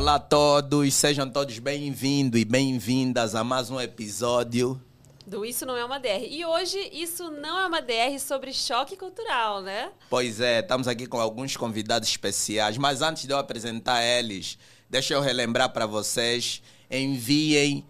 Olá 0.00 0.14
a 0.14 0.18
todos, 0.18 0.94
sejam 0.94 1.28
todos 1.28 1.58
bem-vindos 1.58 2.40
e 2.40 2.44
bem-vindas 2.46 3.34
a 3.34 3.44
mais 3.44 3.70
um 3.70 3.78
episódio 3.78 4.80
do 5.26 5.44
Isso 5.44 5.66
Não 5.66 5.76
É 5.76 5.84
Uma 5.84 6.00
DR. 6.00 6.26
E 6.26 6.42
hoje, 6.42 6.78
Isso 6.90 7.30
Não 7.30 7.58
É 7.58 7.66
Uma 7.66 7.82
DR 7.82 8.18
sobre 8.18 8.50
choque 8.50 8.96
cultural, 8.96 9.60
né? 9.60 9.92
Pois 10.08 10.40
é, 10.40 10.60
estamos 10.60 10.88
aqui 10.88 11.06
com 11.06 11.20
alguns 11.20 11.54
convidados 11.54 12.08
especiais, 12.08 12.78
mas 12.78 13.02
antes 13.02 13.26
de 13.26 13.34
eu 13.34 13.36
apresentar 13.36 14.02
eles, 14.02 14.56
deixa 14.88 15.12
eu 15.12 15.20
relembrar 15.20 15.70
para 15.70 15.84
vocês, 15.84 16.62
enviem 16.90 17.84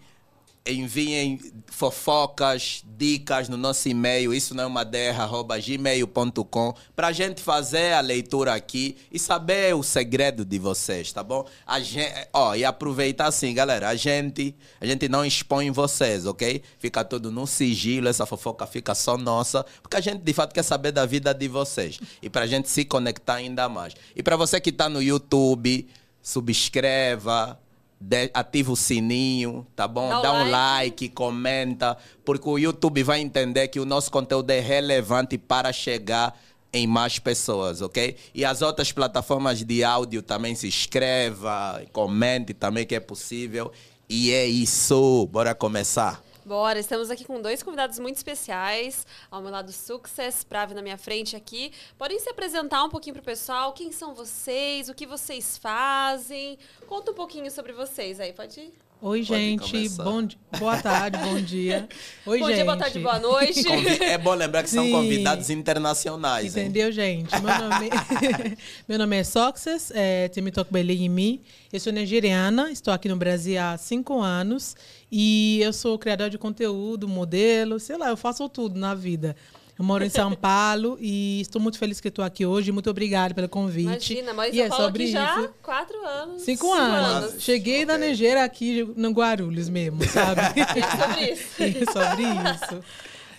enviem 0.65 1.39
fofocas, 1.65 2.83
dicas 2.85 3.49
no 3.49 3.57
nosso 3.57 3.89
e-mail, 3.89 4.33
isso 4.33 4.53
não 4.53 4.65
é 4.65 4.67
uma 4.67 4.83
gmail.com, 4.83 6.73
para 6.95 7.07
a 7.07 7.11
gente 7.11 7.41
fazer 7.41 7.93
a 7.93 8.01
leitura 8.01 8.53
aqui 8.53 8.95
e 9.11 9.17
saber 9.17 9.73
o 9.75 9.81
segredo 9.81 10.45
de 10.45 10.59
vocês, 10.59 11.11
tá 11.11 11.23
bom? 11.23 11.47
A 11.65 11.79
gente, 11.79 12.13
ó, 12.31 12.53
e 12.55 12.63
aproveitar 12.63 13.25
assim, 13.25 13.53
galera, 13.53 13.89
a 13.89 13.95
gente, 13.95 14.55
a 14.79 14.85
gente 14.85 15.09
não 15.09 15.25
expõe 15.25 15.71
vocês, 15.71 16.27
ok? 16.27 16.61
Fica 16.77 17.03
tudo 17.03 17.31
no 17.31 17.47
sigilo, 17.47 18.07
essa 18.07 18.25
fofoca 18.25 18.67
fica 18.67 18.93
só 18.93 19.17
nossa, 19.17 19.65
porque 19.81 19.97
a 19.97 20.01
gente 20.01 20.21
de 20.21 20.33
fato 20.33 20.53
quer 20.53 20.63
saber 20.63 20.91
da 20.91 21.05
vida 21.05 21.33
de 21.33 21.47
vocês 21.47 21.99
e 22.21 22.29
para 22.29 22.43
a 22.43 22.47
gente 22.47 22.69
se 22.69 22.85
conectar 22.85 23.35
ainda 23.35 23.67
mais. 23.67 23.95
E 24.15 24.21
para 24.21 24.35
você 24.35 24.61
que 24.61 24.69
está 24.69 24.87
no 24.87 25.01
YouTube, 25.01 25.87
subscreva, 26.21 27.59
de, 28.01 28.31
ativa 28.33 28.71
o 28.71 28.75
sininho, 28.75 29.65
tá 29.75 29.87
bom? 29.87 30.09
Dá, 30.09 30.21
Dá 30.21 30.33
um 30.33 30.49
like. 30.49 30.51
like, 30.51 31.09
comenta, 31.09 31.95
porque 32.25 32.49
o 32.49 32.57
YouTube 32.57 33.03
vai 33.03 33.21
entender 33.21 33.67
que 33.67 33.79
o 33.79 33.85
nosso 33.85 34.11
conteúdo 34.11 34.49
é 34.49 34.59
relevante 34.59 35.37
para 35.37 35.71
chegar 35.71 36.35
em 36.73 36.87
mais 36.87 37.19
pessoas, 37.19 37.81
ok? 37.81 38.15
E 38.33 38.43
as 38.43 38.61
outras 38.61 38.91
plataformas 38.91 39.63
de 39.63 39.83
áudio 39.83 40.21
também 40.23 40.55
se 40.55 40.67
inscreva, 40.67 41.81
comente 41.91 42.53
também 42.53 42.85
que 42.85 42.95
é 42.95 42.99
possível. 42.99 43.71
E 44.09 44.31
é 44.31 44.45
isso, 44.45 45.27
bora 45.31 45.53
começar. 45.53 46.21
Bora, 46.43 46.79
estamos 46.79 47.11
aqui 47.11 47.23
com 47.23 47.39
dois 47.39 47.61
convidados 47.61 47.99
muito 47.99 48.15
especiais. 48.15 49.05
Ao 49.29 49.41
meu 49.41 49.51
lado, 49.51 49.71
Success, 49.71 50.43
Prave 50.43 50.73
na 50.73 50.81
minha 50.81 50.97
frente 50.97 51.35
aqui. 51.35 51.71
Podem 51.99 52.19
se 52.19 52.29
apresentar 52.29 52.83
um 52.83 52.89
pouquinho 52.89 53.13
para 53.13 53.21
o 53.21 53.25
pessoal? 53.25 53.73
Quem 53.73 53.91
são 53.91 54.15
vocês? 54.15 54.89
O 54.89 54.95
que 54.95 55.05
vocês 55.05 55.59
fazem? 55.59 56.57
Conta 56.87 57.11
um 57.11 57.13
pouquinho 57.13 57.49
sobre 57.51 57.73
vocês 57.73 58.19
aí, 58.19 58.33
pode 58.33 58.59
ir? 58.59 58.90
Oi, 59.03 59.23
gente. 59.23 59.89
Bom, 59.89 60.27
boa 60.59 60.77
tarde, 60.77 61.17
bom 61.17 61.41
dia. 61.41 61.89
Oi, 62.23 62.37
bom 62.37 62.45
gente. 62.45 62.55
dia, 62.57 62.65
boa 62.65 62.77
tarde, 62.77 62.99
boa 62.99 63.17
noite. 63.17 63.65
É 63.99 64.15
bom 64.15 64.35
lembrar 64.35 64.61
que 64.61 64.69
Sim. 64.69 64.75
são 64.75 64.91
convidados 64.91 65.49
internacionais. 65.49 66.55
Entendeu, 66.55 66.85
hein? 66.89 66.93
gente? 66.93 67.31
Meu 67.41 67.69
nome, 67.69 67.89
Meu 68.87 68.99
nome 68.99 69.17
é 69.17 69.23
Soxes, 69.23 69.91
é, 69.95 70.27
Timitok 70.27 70.71
Belimi. 70.71 71.41
Eu 71.73 71.79
sou 71.79 71.91
nigeriana, 71.91 72.69
estou 72.69 72.93
aqui 72.93 73.09
no 73.09 73.15
Brasil 73.15 73.59
há 73.59 73.75
cinco 73.75 74.21
anos. 74.21 74.75
E 75.11 75.59
eu 75.63 75.73
sou 75.73 75.97
criadora 75.97 76.29
de 76.29 76.37
conteúdo, 76.37 77.07
modelo, 77.07 77.79
sei 77.79 77.97
lá, 77.97 78.09
eu 78.09 78.17
faço 78.17 78.47
tudo 78.49 78.79
na 78.79 78.93
vida. 78.93 79.35
Eu 79.81 79.85
moro 79.85 80.05
em 80.05 80.09
São 80.09 80.35
Paulo 80.35 80.95
e 81.01 81.41
estou 81.41 81.59
muito 81.59 81.79
feliz 81.79 81.99
que 81.99 82.07
estou 82.07 82.23
aqui 82.23 82.45
hoje. 82.45 82.71
Muito 82.71 82.87
obrigada 82.87 83.33
pelo 83.33 83.49
convite. 83.49 84.13
Imagina, 84.13 84.31
mas 84.31 84.55
eu 84.55 84.65
é 84.65 84.69
Paulo 84.69 84.83
sobre 84.83 85.03
aqui 85.05 85.11
já 85.11 85.39
há 85.39 85.47
quatro 85.63 86.05
anos. 86.05 86.43
Cinco, 86.43 86.67
cinco 86.67 86.73
anos. 86.73 87.31
anos. 87.31 87.43
Cheguei 87.43 87.83
okay. 87.83 87.85
da 87.87 87.97
Nigeria 87.97 88.43
aqui 88.43 88.83
no 88.95 89.09
Guarulhos 89.09 89.69
mesmo, 89.69 90.07
sabe? 90.07 90.39
é 90.39 90.65
sobre 91.01 91.31
isso. 91.31 91.63
é 91.63 91.73
sobre 91.91 92.23
isso. 92.23 92.83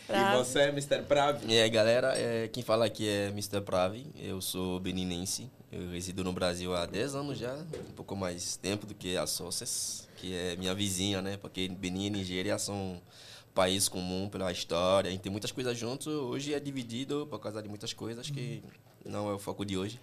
E 0.09 0.37
você, 0.37 0.63
Mr. 0.65 1.03
Pravi? 1.03 1.47
E 1.47 1.61
aí, 1.61 1.71
galera, 1.71 2.13
é, 2.17 2.49
quem 2.49 2.65
fala 2.65 2.87
aqui 2.87 3.09
é 3.09 3.29
Mr. 3.29 3.61
Pravi. 3.61 4.05
Eu 4.19 4.41
sou 4.41 4.81
beninense. 4.81 5.49
Eu 5.71 5.93
resido 5.93 6.25
no 6.25 6.33
Brasil 6.33 6.75
há 6.75 6.87
10 6.87 7.15
anos 7.15 7.39
já, 7.39 7.55
um 7.55 7.93
pouco 7.95 8.17
mais 8.17 8.57
tempo 8.57 8.85
do 8.85 8.97
que 8.97 9.17
a 9.17 9.29
Soces, 9.29 10.09
que 10.17 10.35
é 10.35 10.57
minha 10.57 10.75
vizinha, 10.75 11.23
né? 11.23 11.37
Porque 11.37 11.69
Benin 11.69 12.07
e 12.07 12.11
Nigéria 12.11 12.59
são 12.59 13.01
país 13.55 13.89
comum 13.89 14.29
pela 14.29 14.51
história, 14.51 15.09
a 15.09 15.13
gente 15.13 15.21
tem 15.21 15.33
muitas 15.33 15.53
coisas 15.53 15.77
juntos. 15.77 16.07
Hoje 16.07 16.55
é 16.55 16.61
dividido 16.61 17.27
por 17.29 17.39
causa 17.39 17.63
de 17.63 17.69
muitas 17.69 17.93
coisas 17.93 18.31
que 18.31 18.63
não 19.05 19.29
é 19.29 19.35
o 19.35 19.39
foco 19.39 19.65
de 19.65 19.77
hoje. 19.77 20.01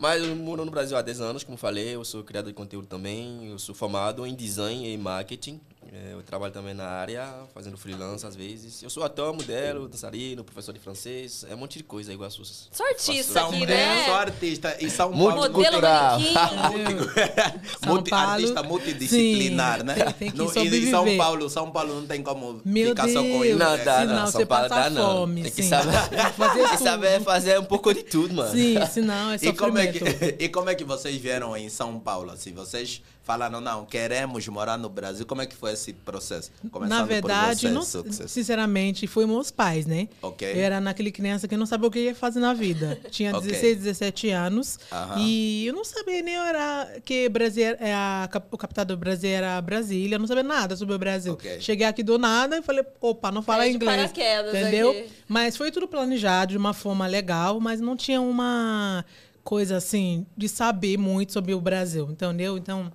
Mas 0.00 0.24
eu 0.24 0.34
moro 0.34 0.64
no 0.64 0.70
Brasil 0.70 0.96
há 0.96 1.02
10 1.02 1.20
anos, 1.20 1.44
como 1.44 1.58
falei, 1.58 1.94
eu 1.94 2.02
sou 2.06 2.24
criador 2.24 2.50
de 2.50 2.56
conteúdo 2.56 2.86
também, 2.86 3.50
eu 3.50 3.58
sou 3.58 3.74
formado 3.74 4.26
em 4.26 4.34
design 4.34 4.90
e 4.90 4.96
marketing. 4.96 5.60
É, 5.92 6.12
eu 6.12 6.22
trabalho 6.22 6.52
também 6.52 6.72
na 6.72 6.86
área, 6.86 7.26
fazendo 7.52 7.76
freelance 7.76 8.24
às 8.24 8.36
vezes. 8.36 8.80
Eu 8.80 8.88
sou 8.88 9.02
ator, 9.02 9.34
modelo, 9.34 9.88
dançarino, 9.88 10.44
professor 10.44 10.72
de 10.72 10.78
francês. 10.78 11.44
É 11.50 11.54
um 11.54 11.58
monte 11.58 11.78
de 11.78 11.84
coisa 11.84 12.12
igual 12.12 12.28
a 12.28 12.30
Sussa. 12.30 12.68
Sou 12.70 12.86
artista 12.86 13.44
aqui, 13.44 13.66
né? 13.66 14.04
Sou 14.04 14.14
artista. 14.14 14.76
E 14.78 14.88
São 14.88 15.10
Paulo... 15.10 15.36
Multicultural. 15.36 16.20
Multi, 17.86 18.14
artista 18.14 18.62
multidisciplinar, 18.62 19.80
Sim, 19.80 19.84
né? 19.84 19.94
Tem, 19.94 20.30
tem 20.30 20.38
no, 20.38 20.44
e 20.52 20.90
São 20.90 21.16
Paulo, 21.16 21.50
São 21.50 21.70
Paulo 21.72 21.94
não 22.00 22.06
tem 22.06 22.22
como 22.22 22.60
Meu 22.64 22.90
ficar 22.90 23.06
Deus. 23.06 23.14
só 23.14 23.22
com 23.22 23.44
ele. 23.44 23.58
Não, 23.58 23.84
dá, 23.84 24.04
não. 24.04 24.14
não. 24.14 24.26
São 24.28 24.46
Paulo 24.46 24.68
dá, 24.68 24.90
não. 24.90 25.12
Fome, 25.12 25.42
tem 25.42 25.52
que 25.52 25.62
saber, 25.64 25.92
fazer, 26.36 26.60
tem 26.60 26.68
que 26.68 26.78
saber 26.78 27.20
fazer 27.22 27.58
um 27.58 27.64
pouco 27.64 27.92
de 27.92 28.04
tudo, 28.04 28.32
mano. 28.32 28.52
Sim, 28.52 28.76
senão 28.86 29.32
é 29.32 29.38
e 29.42 29.52
como 29.52 29.76
é, 29.76 29.89
sofrimento. 29.98 30.36
que, 30.36 30.44
e 30.44 30.48
como 30.48 30.70
é 30.70 30.74
que 30.74 30.84
vocês 30.84 31.16
vieram 31.16 31.56
em 31.56 31.68
São 31.68 31.98
Paulo? 31.98 32.30
Assim, 32.30 32.52
vocês 32.52 33.02
falaram, 33.22 33.60
não, 33.60 33.84
queremos 33.84 34.46
morar 34.48 34.76
no 34.76 34.88
Brasil. 34.88 35.24
Como 35.24 35.40
é 35.40 35.46
que 35.46 35.54
foi 35.54 35.72
esse 35.72 35.92
processo? 35.92 36.50
Começando 36.70 36.98
Na 36.98 37.04
verdade, 37.04 37.68
por 37.68 37.72
não, 37.72 37.82
você, 37.82 38.26
sinceramente, 38.26 39.06
foi 39.06 39.24
meus 39.26 39.50
pais, 39.50 39.86
né? 39.86 40.08
Ok. 40.20 40.50
Eu 40.50 40.60
era 40.60 40.80
naquele 40.80 41.12
criança 41.12 41.46
que 41.46 41.56
não 41.56 41.66
sabia 41.66 41.86
o 41.86 41.90
que 41.90 41.98
ia 42.00 42.14
fazer 42.14 42.40
na 42.40 42.52
vida. 42.52 42.98
Tinha 43.10 43.30
Ok. 43.36 43.48
16, 43.48 43.78
17 43.78 44.30
anos. 44.30 44.78
Aham. 44.90 45.20
E 45.20 45.66
eu 45.66 45.72
não 45.74 45.84
sabia 45.84 46.22
nem 46.22 46.34
eu 46.34 46.42
era 46.42 47.00
que 47.04 47.28
Brasil, 47.28 47.76
é 47.78 47.94
a, 47.94 48.28
o 48.50 48.58
capital 48.58 48.84
do 48.84 48.96
Brasil 48.96 49.30
era 49.30 49.60
Brasília. 49.60 50.16
Eu 50.16 50.18
não 50.18 50.26
sabia 50.26 50.42
nada 50.42 50.74
sobre 50.76 50.94
o 50.94 50.98
Brasil. 50.98 51.34
Ok. 51.34 51.60
Cheguei 51.60 51.86
aqui 51.86 52.02
do 52.02 52.18
nada 52.18 52.58
e 52.58 52.62
falei, 52.62 52.84
opa, 53.00 53.30
não 53.30 53.42
fala 53.42 53.68
de 53.68 53.76
inglês. 53.76 53.96
paraquedas 53.96 54.54
Entendeu? 54.54 54.90
aqui. 54.90 55.08
Mas 55.28 55.56
foi 55.56 55.70
tudo 55.70 55.86
planejado 55.86 56.50
de 56.52 56.58
uma 56.58 56.74
forma 56.74 57.06
legal, 57.06 57.60
mas 57.60 57.80
não 57.80 57.96
tinha 57.96 58.20
uma 58.20 59.04
coisa 59.44 59.76
assim 59.76 60.26
de 60.36 60.48
saber 60.48 60.96
muito 60.98 61.32
sobre 61.32 61.54
o 61.54 61.60
Brasil, 61.60 62.08
entendeu? 62.10 62.56
Então, 62.58 62.92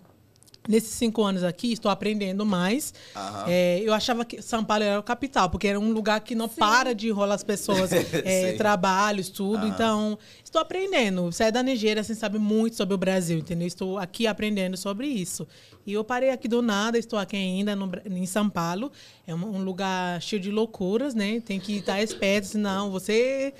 nesses 0.67 0.91
cinco 0.91 1.23
anos 1.23 1.43
aqui, 1.43 1.71
estou 1.71 1.89
aprendendo 1.91 2.45
mais. 2.45 2.93
É, 3.47 3.81
eu 3.83 3.93
achava 3.93 4.25
que 4.25 4.41
São 4.41 4.63
Paulo 4.63 4.83
era 4.83 4.99
o 4.99 5.03
capital, 5.03 5.49
porque 5.49 5.67
era 5.67 5.79
um 5.79 5.91
lugar 5.91 6.19
que 6.21 6.35
não 6.35 6.49
para 6.49 6.93
de 6.93 7.07
enrolar 7.07 7.35
as 7.35 7.43
pessoas, 7.43 7.91
é, 8.23 8.51
Sim. 8.51 8.57
trabalhos, 8.57 9.29
tudo. 9.29 9.65
Aham. 9.65 9.67
Então, 9.67 10.19
estou 10.43 10.61
aprendendo. 10.61 11.31
Saí 11.31 11.51
da 11.51 11.61
Nigéria, 11.63 12.01
assim, 12.01 12.15
sabe 12.15 12.37
muito 12.37 12.75
sobre 12.75 12.93
o 12.93 12.97
Brasil, 12.97 13.37
entendeu? 13.37 13.67
Estou 13.67 13.97
aqui 13.97 14.27
aprendendo 14.27 14.77
sobre 14.77 15.07
isso. 15.07 15.47
E 15.85 15.93
eu 15.93 16.03
parei 16.03 16.31
aqui 16.31 16.47
do 16.47 16.61
nada, 16.61 16.97
estou 16.97 17.19
aqui 17.19 17.35
ainda 17.35 17.75
no 17.75 17.91
em 18.05 18.25
São 18.25 18.49
Paulo. 18.49 18.91
É 19.27 19.35
um, 19.35 19.57
um 19.57 19.63
lugar 19.63 20.21
cheio 20.21 20.41
de 20.41 20.49
loucuras, 20.51 21.13
né? 21.13 21.39
Tem 21.41 21.59
que 21.59 21.77
estar 21.77 22.01
esperto, 22.01 22.47
senão 22.47 22.91
você... 22.91 23.53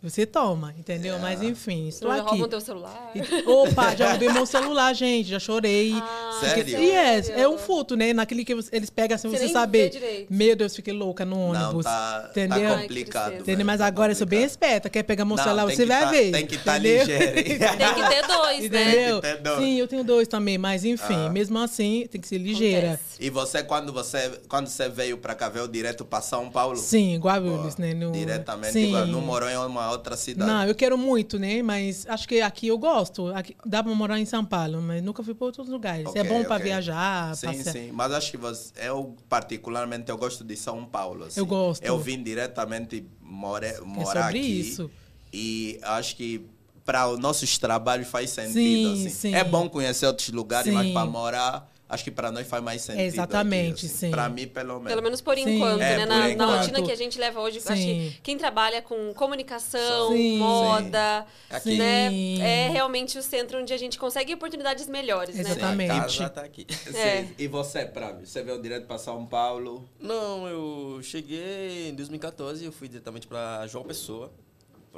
Você 0.00 0.24
toma, 0.24 0.72
entendeu? 0.78 1.18
Mas 1.18 1.42
enfim, 1.42 1.88
estou 1.88 2.08
Não 2.08 2.20
aqui. 2.20 2.30
roubam 2.30 2.48
teu 2.48 2.60
celular. 2.60 3.10
Opa, 3.46 3.96
já 3.96 4.10
roubei 4.12 4.32
meu 4.32 4.46
celular, 4.46 4.94
gente. 4.94 5.28
Já 5.28 5.40
chorei. 5.40 5.92
Ah, 5.96 6.38
Sério? 6.40 6.78
E 6.78 6.90
é, 6.92 7.20
sério? 7.20 7.42
é 7.42 7.48
um 7.48 7.58
furto, 7.58 7.96
né? 7.96 8.12
Naquele 8.12 8.44
que 8.44 8.52
eles 8.70 8.90
pegam 8.90 9.16
assim, 9.16 9.28
Você 9.28 9.48
você, 9.48 9.52
saber. 9.52 10.26
Meu 10.30 10.54
Deus, 10.54 10.76
fiquei 10.76 10.94
louca 10.94 11.24
no 11.24 11.52
Não, 11.52 11.64
ônibus. 11.64 11.84
tá, 11.84 12.28
entendeu? 12.30 12.70
tá 12.74 12.80
complicado. 12.82 13.32
Ai, 13.32 13.38
Entendeu? 13.40 13.66
Mas 13.66 13.78
tá 13.80 13.86
agora 13.86 14.12
eu 14.12 14.16
sou 14.16 14.24
bem 14.26 14.38
complicado. 14.42 14.50
esperta. 14.68 14.88
Quer 14.90 15.02
pegar 15.02 15.24
meu 15.24 15.36
Não, 15.36 15.42
celular, 15.42 15.64
você 15.64 15.84
vai 15.84 16.00
tá- 16.04 16.10
ver. 16.12 16.30
Tem 16.30 16.46
que 16.46 16.54
estar 16.54 16.78
entendeu? 16.78 16.98
ligeiro. 17.04 17.34
Tem 17.34 17.44
que 17.44 18.08
ter 18.08 18.26
dois, 18.28 18.70
né? 18.70 18.82
Entendeu? 18.82 19.20
Tem 19.20 19.30
que 19.32 19.36
ter 19.36 19.42
dois. 19.42 19.58
Sim, 19.64 19.74
eu 19.80 19.88
tenho 19.88 20.04
dois 20.04 20.28
também, 20.28 20.58
mas 20.58 20.84
enfim, 20.84 21.26
Ah. 21.26 21.30
mesmo 21.30 21.58
assim, 21.58 22.06
tem 22.08 22.20
que 22.20 22.28
ser 22.28 22.38
ligeira. 22.38 22.92
Acontece. 22.92 23.18
E 23.18 23.30
você, 23.30 23.64
quando 23.64 23.92
você, 23.92 24.40
quando 24.48 24.68
você 24.68 24.88
veio 24.88 25.18
para 25.18 25.34
cá, 25.34 25.48
veio 25.48 25.66
direto 25.66 26.04
para 26.04 26.20
São 26.20 26.48
Paulo? 26.50 26.76
Sim, 26.76 27.18
Guarulhos, 27.18 27.74
Pô, 27.74 27.82
né? 27.82 27.94
No... 27.94 28.12
Diretamente, 28.12 28.72
Sim. 28.74 28.88
igual, 28.90 29.06
não 29.06 29.20
morou 29.20 29.48
em 29.48 29.56
uma 29.56 29.87
outra 29.90 30.16
cidade? 30.16 30.50
Não, 30.50 30.64
eu 30.64 30.74
quero 30.74 30.96
muito, 30.98 31.38
né? 31.38 31.62
Mas 31.62 32.06
acho 32.08 32.26
que 32.28 32.40
aqui 32.40 32.68
eu 32.68 32.78
gosto. 32.78 33.28
Aqui, 33.28 33.56
dá 33.64 33.82
pra 33.82 33.94
morar 33.94 34.18
em 34.18 34.24
São 34.24 34.44
Paulo, 34.44 34.80
mas 34.82 35.02
nunca 35.02 35.22
fui 35.22 35.34
para 35.34 35.46
outros 35.46 35.68
lugares. 35.68 36.06
Ok, 36.06 36.20
é 36.20 36.24
bom 36.24 36.40
ok. 36.42 36.58
viajar, 36.58 37.34
Sim, 37.36 37.46
passear. 37.46 37.72
sim. 37.72 37.90
Mas 37.92 38.12
acho 38.12 38.30
que 38.30 38.36
você, 38.36 38.72
eu, 38.76 39.14
particularmente, 39.28 40.10
eu 40.10 40.16
gosto 40.18 40.44
de 40.44 40.56
São 40.56 40.84
Paulo. 40.84 41.24
assim. 41.24 41.40
Eu 41.40 41.46
gosto. 41.46 41.82
Eu 41.82 41.98
vim 41.98 42.22
diretamente 42.22 43.04
more, 43.20 43.80
morar 43.84 44.20
É 44.20 44.22
sobre 44.24 44.38
aqui. 44.40 44.60
isso. 44.60 44.90
E 45.32 45.78
acho 45.82 46.16
que 46.16 46.44
para 46.84 47.06
os 47.08 47.18
nossos 47.18 47.58
trabalhos 47.58 48.08
faz 48.08 48.30
sentido. 48.30 48.52
Sim, 48.96 49.06
assim. 49.06 49.10
sim. 49.10 49.34
É 49.34 49.44
bom 49.44 49.68
conhecer 49.68 50.06
outros 50.06 50.30
lugares, 50.30 50.72
mas 50.72 50.86
Sim. 50.86 50.92
para 50.94 51.04
morar, 51.06 51.70
acho 51.88 52.04
que 52.04 52.10
para 52.10 52.30
nós 52.30 52.46
faz 52.46 52.62
mais 52.62 52.82
sentido. 52.82 53.02
Exatamente, 53.02 53.86
aqui, 53.86 53.86
assim. 53.86 53.96
sim. 54.06 54.10
Para 54.10 54.28
mim, 54.28 54.46
pelo 54.46 54.74
menos. 54.74 54.88
Pelo 54.90 55.02
menos 55.02 55.20
por 55.20 55.34
Sim. 55.36 55.56
enquanto, 55.56 55.80
É, 55.80 55.96
né? 55.96 56.00
por 56.00 56.08
Na, 56.08 56.18
na 56.18 56.30
enquanto. 56.30 56.58
rotina 56.58 56.82
que 56.82 56.92
a 56.92 56.96
gente 56.96 57.18
leva 57.18 57.40
hoje, 57.40 57.58
acho 57.58 57.72
que 57.74 58.18
quem 58.22 58.36
trabalha 58.36 58.82
com 58.82 59.12
comunicação, 59.14 60.12
Sim. 60.12 60.38
moda, 60.38 61.26
né? 61.64 62.10
Sim. 62.10 62.42
É 62.42 62.68
realmente 62.68 63.18
o 63.18 63.22
centro 63.22 63.58
onde 63.60 63.72
a 63.72 63.76
gente 63.76 63.98
consegue 63.98 64.34
oportunidades 64.34 64.86
melhores, 64.88 65.34
né? 65.36 65.42
Exatamente. 65.42 65.90
A 65.92 66.00
casa 66.00 66.28
tá 66.28 66.40
aqui. 66.42 66.66
É. 66.94 67.26
E 67.38 67.46
você, 67.48 67.84
Pravi? 67.86 68.26
Você 68.26 68.42
veio 68.42 68.60
direto 68.60 68.86
para 68.86 68.98
São 68.98 69.24
Paulo? 69.26 69.88
Não, 70.00 70.46
eu 70.48 71.00
cheguei 71.02 71.88
em 71.88 71.94
2014, 71.94 72.64
eu 72.64 72.72
fui 72.72 72.88
diretamente 72.88 73.26
para 73.26 73.66
João 73.66 73.84
Pessoa, 73.84 74.30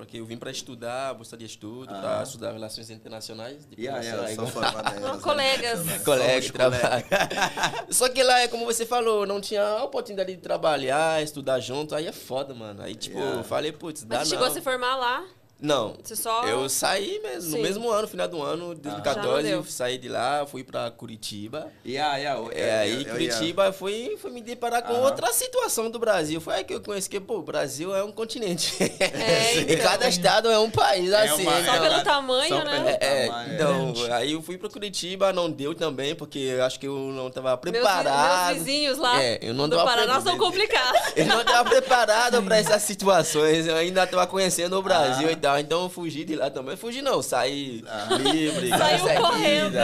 porque 0.01 0.19
eu 0.19 0.25
vim 0.25 0.37
para 0.39 0.51
estudar, 0.51 1.13
bolsa 1.15 1.37
de 1.37 1.45
estudo, 1.45 1.89
para 1.89 2.23
estudar 2.23 2.53
relações 2.53 2.89
internacionais. 2.91 3.67
Depois 3.67 3.79
Yeah, 3.79 4.03
yeah, 4.03 4.33
em 4.33 4.37
Não, 4.37 4.45
relações 4.47 5.23
colegas. 5.23 5.81
internacionais. 5.81 6.03
colega 6.05 6.41
de 6.41 6.47
Somos 6.47 6.51
trabalho. 6.53 7.05
Só 7.91 8.09
que 8.09 8.23
lá, 8.23 8.41
é 8.41 8.49
como 8.49 8.65
você 8.65 8.87
falou, 8.87 9.27
não 9.27 9.41
tinha 9.41 9.63
a 9.63 9.85
oportunidade 9.85 10.35
de 10.35 10.41
trabalhar, 10.41 11.23
estudar 11.23 11.61
junto, 11.61 11.95
aí 11.95 12.07
é 12.07 12.13
foda, 12.13 12.55
mano. 12.55 12.83
Aí, 12.83 12.95
tipo, 12.95 13.19
Yeah. 13.19 13.39
eu 13.41 13.45
falei, 13.45 13.73
putz, 13.73 14.03
dá 14.05 14.19
Mas 14.19 14.29
não. 14.29 14.37
chegou 14.39 14.47
a 14.47 14.51
se 14.51 14.61
formar 14.63 14.97
lá? 14.97 15.25
Não. 15.61 15.95
Você 16.03 16.17
só- 16.17 16.45
Eu 16.47 16.69
saí 16.69 17.21
mesmo, 17.23 17.51
Sim. 17.51 17.57
no 17.57 17.63
mesmo 17.63 17.91
ano, 17.91 18.09
final 18.09 18.27
do 18.29 18.43
ano, 18.43 18.69
não 18.69 18.75
2014, 18.75 19.43
deu. 19.49 19.59
eu 19.59 19.65
saí 19.65 19.99
de 19.99 20.09
lá, 20.09 20.47
fui 20.47 20.65
pra 20.65 20.91
Curitiba. 20.91 21.69
Yeah, 21.87 22.17
yeah, 22.17 22.41
eu- 22.41 22.51
É, 22.53 22.77
eu- 22.77 22.81
aí 22.81 22.91
eu- 22.93 22.97
eu 22.97 23.01
ia- 23.03 23.11
Curitiba 23.35 23.73
foi, 23.73 24.17
foi 24.21 24.31
me 24.31 24.41
deparar 24.41 24.83
com 24.83 24.93
Aham. 24.95 25.03
outra 25.03 25.33
situação 25.33 25.91
do 25.91 25.99
Brasil. 25.99 26.41
Foi 26.41 26.55
aí 26.55 26.65
que 26.65 26.75
eu 26.75 26.81
conheci 26.81 27.09
que, 27.11 27.21
pô, 27.21 27.39
o 27.39 27.43
Brasil 27.43 27.95
é 27.95 28.03
um 28.03 28.11
continente. 28.13 28.75
É, 29.01 29.57
e 29.57 29.61
então. 29.75 29.77
cada 29.85 30.09
estado 30.09 30.51
é 30.51 30.59
um 30.59 30.71
país, 30.71 31.11
É 31.13 31.29
assim. 31.29 31.43
uma- 31.43 31.53
Só 31.53 31.61
então- 31.77 31.81
pelo 31.91 32.03
tamanho, 32.05 32.49
Só 32.49 32.65
né? 32.65 32.77
pelo- 32.77 32.89
é, 32.89 33.27
tamanho, 33.27 33.55
então, 33.55 33.93
grande. 33.93 34.13
aí 34.13 34.33
eu 34.33 34.43
fui 34.43 34.57
pra 34.57 34.69
Curitiba, 34.71 35.33
não 35.33 35.51
deu 35.51 35.75
também, 35.75 36.15
porque 36.15 36.39
eu 36.39 36.65
acho 36.65 36.79
que 36.81 36.87
eu 36.87 36.95
não 37.13 37.31
tava 37.31 37.51
Meus, 37.51 37.61
preparado. 37.61 38.47
meus 38.55 38.59
vizinhos 38.65 38.99
lá 38.99 39.23
É, 39.23 39.39
eu 39.43 39.53
não 39.53 39.69
do 39.69 39.77
tava 39.77 39.89
Paraná 39.91 40.21
são 40.21 40.39
complicados. 40.39 41.01
Eu 41.17 41.27
não 41.27 41.41
estava 41.41 41.69
preparado 41.69 42.43
para 42.43 42.57
essas 42.57 42.83
situações. 42.83 43.67
Eu 43.67 43.77
ainda 43.77 44.05
estava 44.05 44.27
conhecendo 44.27 44.79
o 44.79 44.83
Brasil 44.83 45.29
Ah. 45.29 45.33
e 45.33 45.37
tal. 45.37 45.50
Então 45.59 45.83
eu 45.85 45.89
fugi 45.89 46.25
de 46.25 46.37
lá 46.37 46.51
também. 46.51 46.77
Fugi 46.77 47.01
não, 47.01 47.23
saí 47.23 47.83
livre. 48.33 48.69
Saiu 48.77 49.21
correndo. 49.23 49.77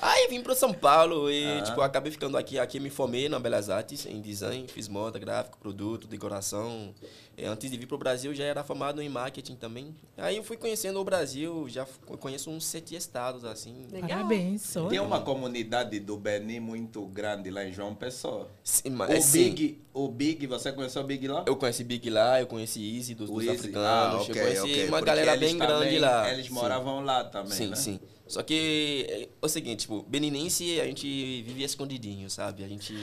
Aí 0.00 0.28
vim 0.28 0.42
para 0.42 0.54
São 0.54 0.72
Paulo 0.72 1.30
e, 1.30 1.44
Ah. 1.58 1.62
tipo, 1.62 1.80
acabei 1.80 2.12
ficando 2.12 2.36
aqui. 2.36 2.58
Aqui 2.58 2.78
me 2.78 2.90
formei 2.90 3.28
na 3.28 3.38
Belas 3.38 3.70
Artes, 3.70 4.04
em 4.06 4.20
design. 4.20 4.66
Fiz 4.68 4.88
moda, 4.88 5.18
gráfico, 5.18 5.58
produto, 5.58 6.06
decoração. 6.06 6.94
E 7.36 7.44
antes 7.46 7.70
de 7.70 7.76
vir 7.78 7.86
para 7.86 7.94
o 7.94 7.98
Brasil, 7.98 8.34
já 8.34 8.44
era 8.44 8.62
formado 8.62 9.00
em 9.00 9.08
marketing 9.08 9.56
também. 9.56 9.94
Aí 10.18 10.36
eu 10.36 10.44
fui 10.44 10.56
conhecendo 10.56 11.00
o 11.00 11.04
Brasil. 11.04 11.66
Já 11.68 11.86
conheço 12.20 12.50
uns 12.50 12.64
sete 12.64 12.94
estados, 12.94 13.44
assim. 13.44 13.86
Legal. 13.90 14.08
Parabéns, 14.10 14.62
só. 14.62 14.86
Tem 14.86 15.00
uma 15.00 15.20
comunidade 15.20 15.98
do 15.98 16.16
Benin 16.18 16.60
muito 16.60 17.04
grande 17.06 17.50
lá 17.50 17.64
em 17.64 17.72
João 17.72 17.94
Pessoa. 17.94 18.48
Sim, 18.62 18.90
mas, 18.90 19.18
O 19.18 19.22
sim, 19.28 19.44
Big, 19.44 19.80
o 19.94 20.08
Big, 20.08 20.46
você 20.46 20.70
conheceu 20.72 21.02
o 21.02 21.06
Big 21.06 21.26
lá? 21.26 21.44
Eu 21.46 21.56
conheci 21.56 21.82
Big 21.82 22.10
lá, 22.10 22.38
eu 22.40 22.46
conheci 22.46 22.96
Easy 22.96 23.14
dos, 23.14 23.30
O 23.30 23.34
dos 23.34 23.44
Easy? 23.46 23.56
africanos. 23.56 23.86
Ah, 23.88 24.12
eu 24.14 24.20
ok, 24.20 24.34
conheci 24.42 24.60
ok, 24.60 24.84
uma 24.88 24.98
porque 24.98 25.04
galera 25.06 25.36
bem 25.36 25.56
também- 25.56 25.68
grande 25.78 25.98
lá. 25.98 26.32
Eles 26.32 26.46
Sim. 26.46 26.52
moravam 26.52 27.00
lá 27.02 27.24
também, 27.24 27.52
Sim, 27.52 27.68
né? 27.68 27.76
sim. 27.76 28.00
Só 28.32 28.42
que 28.42 29.04
é 29.10 29.28
o 29.42 29.46
seguinte, 29.46 29.80
tipo, 29.80 30.06
beninense 30.08 30.80
a 30.80 30.86
gente 30.86 31.06
vivia 31.42 31.66
escondidinho, 31.66 32.30
sabe? 32.30 32.64
A 32.64 32.66
gente 32.66 32.94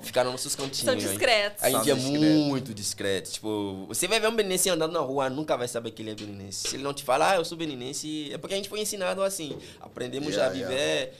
fica 0.00 0.24
nos 0.24 0.32
nossos 0.32 0.56
cantinhos. 0.56 0.78
São 0.78 0.96
discretos. 0.96 1.62
A 1.62 1.68
gente 1.68 1.84
São 1.84 1.92
é 1.94 2.00
muito 2.00 2.72
discreto. 2.72 3.30
Tipo, 3.32 3.84
você 3.86 4.08
vai 4.08 4.18
ver 4.18 4.28
um 4.28 4.34
beninense 4.34 4.70
andando 4.70 4.92
na 4.92 5.00
rua, 5.00 5.28
nunca 5.28 5.58
vai 5.58 5.68
saber 5.68 5.90
que 5.90 6.00
ele 6.00 6.12
é 6.12 6.14
beninense. 6.14 6.68
Se 6.70 6.76
ele 6.76 6.82
não 6.82 6.94
te 6.94 7.04
falar, 7.04 7.32
ah, 7.32 7.36
eu 7.36 7.44
sou 7.44 7.58
beninense, 7.58 8.30
é 8.32 8.38
porque 8.38 8.54
a 8.54 8.56
gente 8.56 8.70
foi 8.70 8.80
ensinado 8.80 9.22
assim. 9.22 9.58
Aprendemos 9.78 10.32
Yeah, 10.32 10.46
a 10.46 10.54
viver 10.54 11.12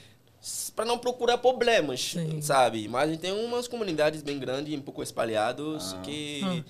para 0.74 0.86
não 0.86 0.96
procurar 0.96 1.36
problemas, 1.36 2.12
Sim. 2.12 2.40
sabe? 2.40 2.88
Mas 2.88 3.10
a 3.10 3.12
gente 3.12 3.20
tem 3.20 3.32
umas 3.32 3.68
comunidades 3.68 4.22
bem 4.22 4.38
grandes, 4.38 4.74
um 4.74 4.80
pouco 4.80 5.02
espalhadas, 5.02 5.92
Ah. 5.92 6.00
que... 6.00 6.64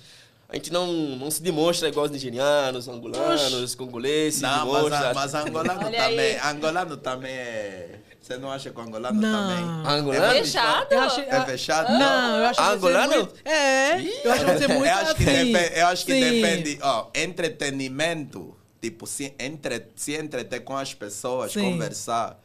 A 0.53 0.55
gente 0.57 0.71
não, 0.71 0.85
não 0.93 1.31
se 1.31 1.41
demonstra 1.41 1.89
igual 1.89 2.05
os 2.05 2.11
nigerianos, 2.11 2.87
angolanos, 2.87 3.73
congoleses, 3.73 4.39
Não, 4.39 4.49
mas, 4.67 4.83
demonstra. 4.83 5.09
a- 5.09 5.13
mas 5.15 5.33
angolano 5.33 5.79
também. 5.91 6.37
Angolano 6.43 6.97
também 6.97 7.31
é. 7.31 7.99
Você 8.21 8.37
não 8.37 8.51
acha 8.51 8.69
que 8.69 8.79
o 8.79 8.81
angolano 8.83 9.19
Não. 9.19 9.49
também? 9.49 9.65
Angolano? 9.97 10.25
É 10.25 10.43
Fechado? 10.43 10.87
Eu 10.93 11.01
acho, 11.01 11.19
É 11.21 11.45
fechado? 11.45 11.91
Não, 11.97 12.37
eu 12.37 12.45
acho 12.45 12.59
que 12.59 12.65
você 12.67 12.75
Angolano? 12.75 13.13
é 13.13 13.17
muito... 13.17 13.35
É, 13.43 14.01
eu 14.27 14.31
acho 14.31 14.43
você 14.45 14.67
muito 14.67 14.85
eu 14.85 14.93
acho 14.95 15.15
que, 15.15 15.23
assim. 15.23 15.51
depende, 15.51 15.79
eu 15.79 15.87
acho 15.87 16.05
que 16.05 16.13
Sim. 16.13 16.19
depende. 16.41 16.79
Ó, 16.83 17.07
entretenimento, 17.15 18.55
tipo, 18.81 19.07
se, 19.07 19.33
entre, 19.39 19.87
se 19.95 20.15
entreter 20.15 20.59
com 20.63 20.77
as 20.77 20.93
pessoas, 20.93 21.51
Sim. 21.51 21.63
conversar, 21.63 22.39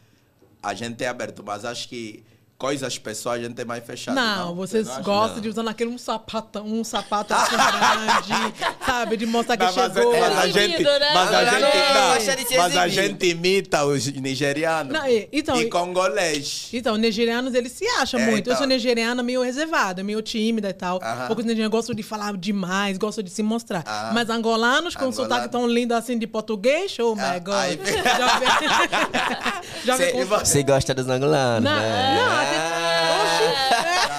a 0.62 0.72
gente 0.74 1.04
é 1.04 1.08
aberto, 1.08 1.42
mas 1.44 1.64
acho 1.64 1.88
que 1.88 2.24
coisas 2.58 2.98
pessoais 2.98 3.40
a 3.40 3.48
gente 3.48 3.60
é 3.62 3.64
mais 3.64 3.84
fechado. 3.84 4.16
Não, 4.16 4.52
vocês 4.56 4.84
Você 4.88 4.94
não 4.96 5.02
gostam 5.04 5.36
Não. 5.36 5.42
de 5.42 5.48
usar 5.48 5.62
naquele 5.62 5.90
um 5.90 5.96
sapatão, 5.96 6.66
um 6.66 6.82
sapato 6.82 7.32
assim 7.32 7.54
grande, 7.54 8.54
sabe? 8.84 9.16
De 9.16 9.26
mostrar 9.26 9.56
que 9.56 9.64
Não, 9.64 9.72
mas, 9.76 9.92
chegou. 9.94 10.12
mas 10.18 10.38
a 10.38 10.46
gente, 10.48 10.82
né? 10.82 11.10
mas 11.14 11.32
a 11.34 11.44
gente, 11.44 11.62
não, 11.94 12.08
mas 12.08 12.76
a 12.76 13.26
imita 13.28 13.84
os 13.84 14.06
nigerianos 14.08 14.92
Não, 14.92 15.06
e- 15.06 15.28
então, 15.32 15.56
e 15.60 15.70
congolês. 15.70 16.68
Então, 16.72 16.96
nigerianos, 16.96 17.54
eles 17.54 17.70
se 17.70 17.86
acham 17.86 18.18
É, 18.18 18.24
muito. 18.24 18.48
Eu 18.48 18.52
então. 18.54 18.56
sou 18.56 18.66
nigeriana 18.66 19.22
meio 19.22 19.40
reservada, 19.40 20.02
meio 20.02 20.20
tímida 20.20 20.70
e 20.70 20.72
tal. 20.74 20.98
Aham. 21.00 21.26
Poucos 21.28 21.44
nigerianos 21.44 21.70
gostam 21.70 21.94
de 21.94 22.02
falar 22.02 22.36
demais, 22.36 22.98
gostam 22.98 23.22
de 23.22 23.30
se 23.30 23.42
mostrar. 23.42 23.84
Ah. 23.86 24.10
Mas 24.12 24.28
angolanos, 24.30 24.96
com 24.96 25.04
um 25.04 25.08
Angolano. 25.08 25.30
sotaque 25.32 25.48
tão 25.52 25.64
lindo 25.68 25.94
assim 25.94 26.18
de 26.18 26.26
português, 26.26 26.96
oh 26.98 27.14
my 27.14 27.22
Ah, 27.22 27.38
God. 27.38 27.54
aí- 27.54 27.78
Já 28.18 28.36
vê, 28.38 28.46
já 29.86 29.96
vê 29.96 30.06
Cê- 30.06 30.12
com... 30.12 30.24
você- 30.26 30.44
Você 30.44 30.62
gosta 30.64 30.92
dos 30.94 31.08
angolanos, 31.08 31.62
Não, 31.70 31.76
né? 31.78 32.18
não, 32.18 32.32
até- 32.32 32.48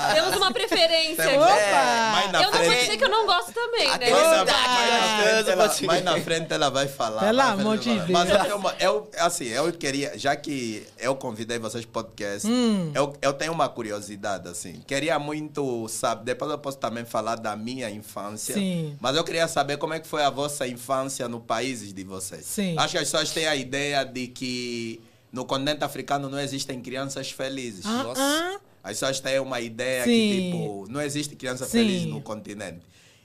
É, 0.09 0.13
Temos 0.13 0.36
uma 0.38 0.51
preferência 0.51 1.15
Tem- 1.24 1.36
aqui. 1.38 1.38
Opa! 1.38 2.12
mais 2.12 2.31
na 2.31 2.44
Eu 2.44 2.48
não 2.59 2.65
vou 2.71 2.81
dizer 2.81 2.97
que 2.97 3.03
eu 3.03 3.09
não 3.09 3.25
gosto 3.25 3.51
também, 3.53 3.88
né? 3.97 4.09
Mais 4.09 4.23
na, 4.31 4.41
Opa! 4.44 4.51
mais 4.53 4.89
na 4.89 5.23
frente 5.23 5.50
ela, 5.50 5.75
mais 5.88 6.03
na 6.03 6.21
frente 6.21 6.53
ela 6.53 6.69
vai 6.69 6.88
falar. 6.88 7.19
Pelo 7.21 7.41
amor 7.41 7.73
ela 7.73 7.77
de. 7.77 8.11
Mas 8.11 8.27
Deus. 8.27 8.38
eu, 8.39 8.44
tenho 8.45 8.56
uma- 8.57 8.75
eu, 8.79 9.11
assim, 9.17 9.45
eu 9.45 9.73
queria, 9.73 10.17
já 10.17 10.35
que 10.35 10.85
eu 10.97 11.15
convidei 11.15 11.57
vocês 11.59 11.85
para 11.85 12.03
podcast, 12.03 12.47
Hum. 12.47 12.91
eu, 12.95 13.13
eu 13.21 13.33
tenho 13.33 13.51
uma 13.51 13.67
curiosidade, 13.69 14.47
assim. 14.47 14.81
Queria 14.88 15.17
muito 15.19 15.88
saber, 15.88 16.23
depois 16.25 16.50
eu 16.51 16.57
posso 16.57 16.77
também 16.77 17.06
falar 17.06 17.35
da 17.35 17.56
minha 17.56 17.89
infância. 17.89 18.53
Sim. 18.56 18.95
Mas 19.00 19.15
eu 19.15 19.23
queria 19.23 19.47
saber 19.47 19.77
como 19.77 19.94
é 19.94 20.00
que 20.00 20.07
foi 20.07 20.23
a 20.23 20.29
vossa 20.29 20.67
infância 20.67 21.27
no 21.27 21.39
país 21.39 21.94
de 21.94 22.03
vocês. 22.03 22.45
Sim. 22.45 22.75
Acho 22.77 22.91
que 22.91 22.97
as 22.97 23.03
pessoas 23.09 23.31
têm 23.31 23.47
a 23.47 23.55
ideia 23.55 24.03
de 24.03 24.27
que 24.27 25.01
no 25.31 25.45
continente 25.45 25.83
africano 25.83 26.29
não 26.29 26.39
existem 26.39 26.81
crianças 26.81 27.29
felizes. 27.31 27.85
Ah, 27.85 28.03
Nossa. 28.03 28.21
ah. 28.21 28.59
As 28.83 28.91
pessoas 28.91 29.19
têm 29.19 29.39
uma 29.39 29.59
ideia 29.59 30.03
Sim. 30.03 30.09
que, 30.09 30.51
tipo, 30.51 30.85
não 30.89 31.01
existe 31.01 31.35
criança 31.35 31.65
Sim. 31.65 31.71
feliz 31.71 32.05
no 32.05 32.21
continente. 32.21 32.81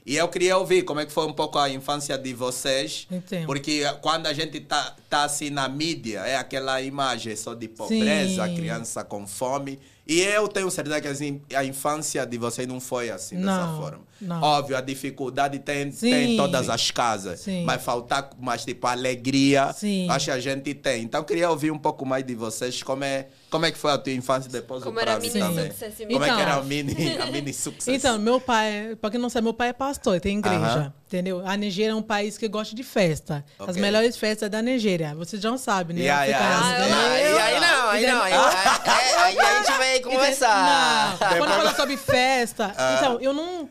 E 0.07 0.17
eu 0.17 0.29
queria 0.29 0.59
ouvir 0.59 0.83
como 0.83 1.01
é 1.01 1.07
que 1.07 1.13
foi 1.13 1.27
um 1.27 1.33
pouco 1.33 1.59
a 1.59 1.71
infância 1.71 2.19
de 2.19 2.35
vocês. 2.35 3.07
Entendo. 3.11 3.47
Porque 3.47 3.83
quando 4.03 4.27
a 4.27 4.35
gente 4.35 4.61
tá, 4.61 4.95
tá 5.09 5.25
assim 5.25 5.49
na 5.49 5.67
mídia, 5.67 6.21
é 6.21 6.37
aquela 6.37 6.83
imagem 6.83 7.35
só 7.37 7.55
de 7.55 7.69
pobreza, 7.69 8.47
Sim. 8.47 8.55
criança 8.55 9.03
com 9.03 9.27
fome. 9.27 9.79
E 10.07 10.21
eu 10.21 10.47
tenho 10.49 10.71
certeza 10.71 11.01
que 11.01 11.09
assim, 11.09 11.41
a 11.55 11.65
infância 11.65 12.27
de 12.27 12.37
vocês 12.37 12.69
não 12.69 12.79
foi 12.79 13.09
assim, 13.11 13.37
dessa 13.37 13.67
Não, 13.67 13.81
forma. 13.81 14.01
não. 14.21 14.43
Óbvio, 14.43 14.77
a 14.77 14.83
dificuldade 14.83 15.59
tem, 15.61 15.91
Sim. 15.91 16.11
tem 16.11 16.35
em 16.35 16.37
todas 16.37 16.69
as 16.69 16.91
casas. 16.91 17.41
Sim. 17.41 17.65
Mas 17.65 17.83
faltar, 17.83 18.29
mas 18.39 18.65
tipo, 18.67 18.87
alegria, 18.87 19.73
Sim. 19.73 20.07
acho 20.11 20.27
que 20.27 20.31
a 20.31 20.39
gente 20.39 20.75
tem. 20.75 21.03
Então, 21.05 21.21
eu 21.21 21.25
queria 21.25 21.49
ouvir 21.51 21.71
um 21.71 21.79
pouco 21.79 22.05
mais 22.05 22.23
de 22.23 22.35
vocês. 22.35 22.83
Como 22.83 23.03
é, 23.03 23.29
como 23.49 23.65
é 23.65 23.73
que 23.73 23.79
foi 23.79 23.93
a 23.93 23.99
tua 23.99 24.13
infância 24.13 24.51
depois 24.51 24.83
Como 24.85 24.99
o 24.99 25.01
era 25.01 25.19
mini 25.19 25.39
também. 25.39 25.71
success 25.71 26.01
e 26.01 26.07
Como 26.07 26.23
é 26.23 26.29
que 26.29 26.35
Então. 26.35 26.41
era 26.41 26.55
a 26.57 26.63
mini, 26.63 27.19
a 27.19 27.27
mini 27.27 27.53
success? 27.55 27.89
Então, 27.95 28.19
meu 28.19 28.39
pai, 28.39 28.99
pra 29.01 29.11
quem 29.11 29.19
não 29.19 29.31
sabe, 29.31 29.45
meu 29.45 29.55
pai 29.55 29.69
é 29.69 29.73
pastor, 29.73 30.21
tem 30.21 30.39
igreja, 30.39 30.59
Aham. 30.59 30.93
entendeu? 31.09 31.43
A 31.47 31.57
Nigéria 31.57 31.93
é 31.93 31.95
um 31.95 32.03
país 32.03 32.37
que 32.37 32.47
gosta 32.47 32.75
de 32.77 32.83
festa. 32.83 33.43
As 33.59 33.71
Ok. 33.71 33.81
melhores 33.81 34.19
festas 34.19 34.47
é 34.47 34.51
da 34.51 34.61
Nigéria. 34.61 35.15
Vocês 35.15 35.41
já 35.41 35.57
sabem, 35.57 35.97
né? 35.97 36.03
Yeah, 36.03 36.25
yeah, 36.25 36.59
Africanos, 36.59 36.87
yeah. 36.89 36.95
né? 36.95 37.05
Ah, 37.05 37.15
Aí, 37.15 37.55
aí 37.55 37.61
não, 37.61 37.89
aí 37.89 38.07
não. 38.07 38.23
Aí, 38.23 38.35
aí- 38.35 39.15
aí 39.15 39.39
a 39.39 39.63
gente 39.63 39.74
vai 40.03 40.13
conversar. 40.13 41.19
Não, 41.21 41.39
quando 41.39 41.51
fala 41.51 41.75
sobre 41.75 41.97
festa, 41.97 42.75
Ah. 42.77 42.97
então, 42.99 43.21
eu 43.21 43.33
não. 43.33 43.69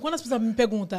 Quando 0.00 0.14
as 0.14 0.22
pessoas 0.22 0.40
me 0.40 0.54
perguntam, 0.54 0.98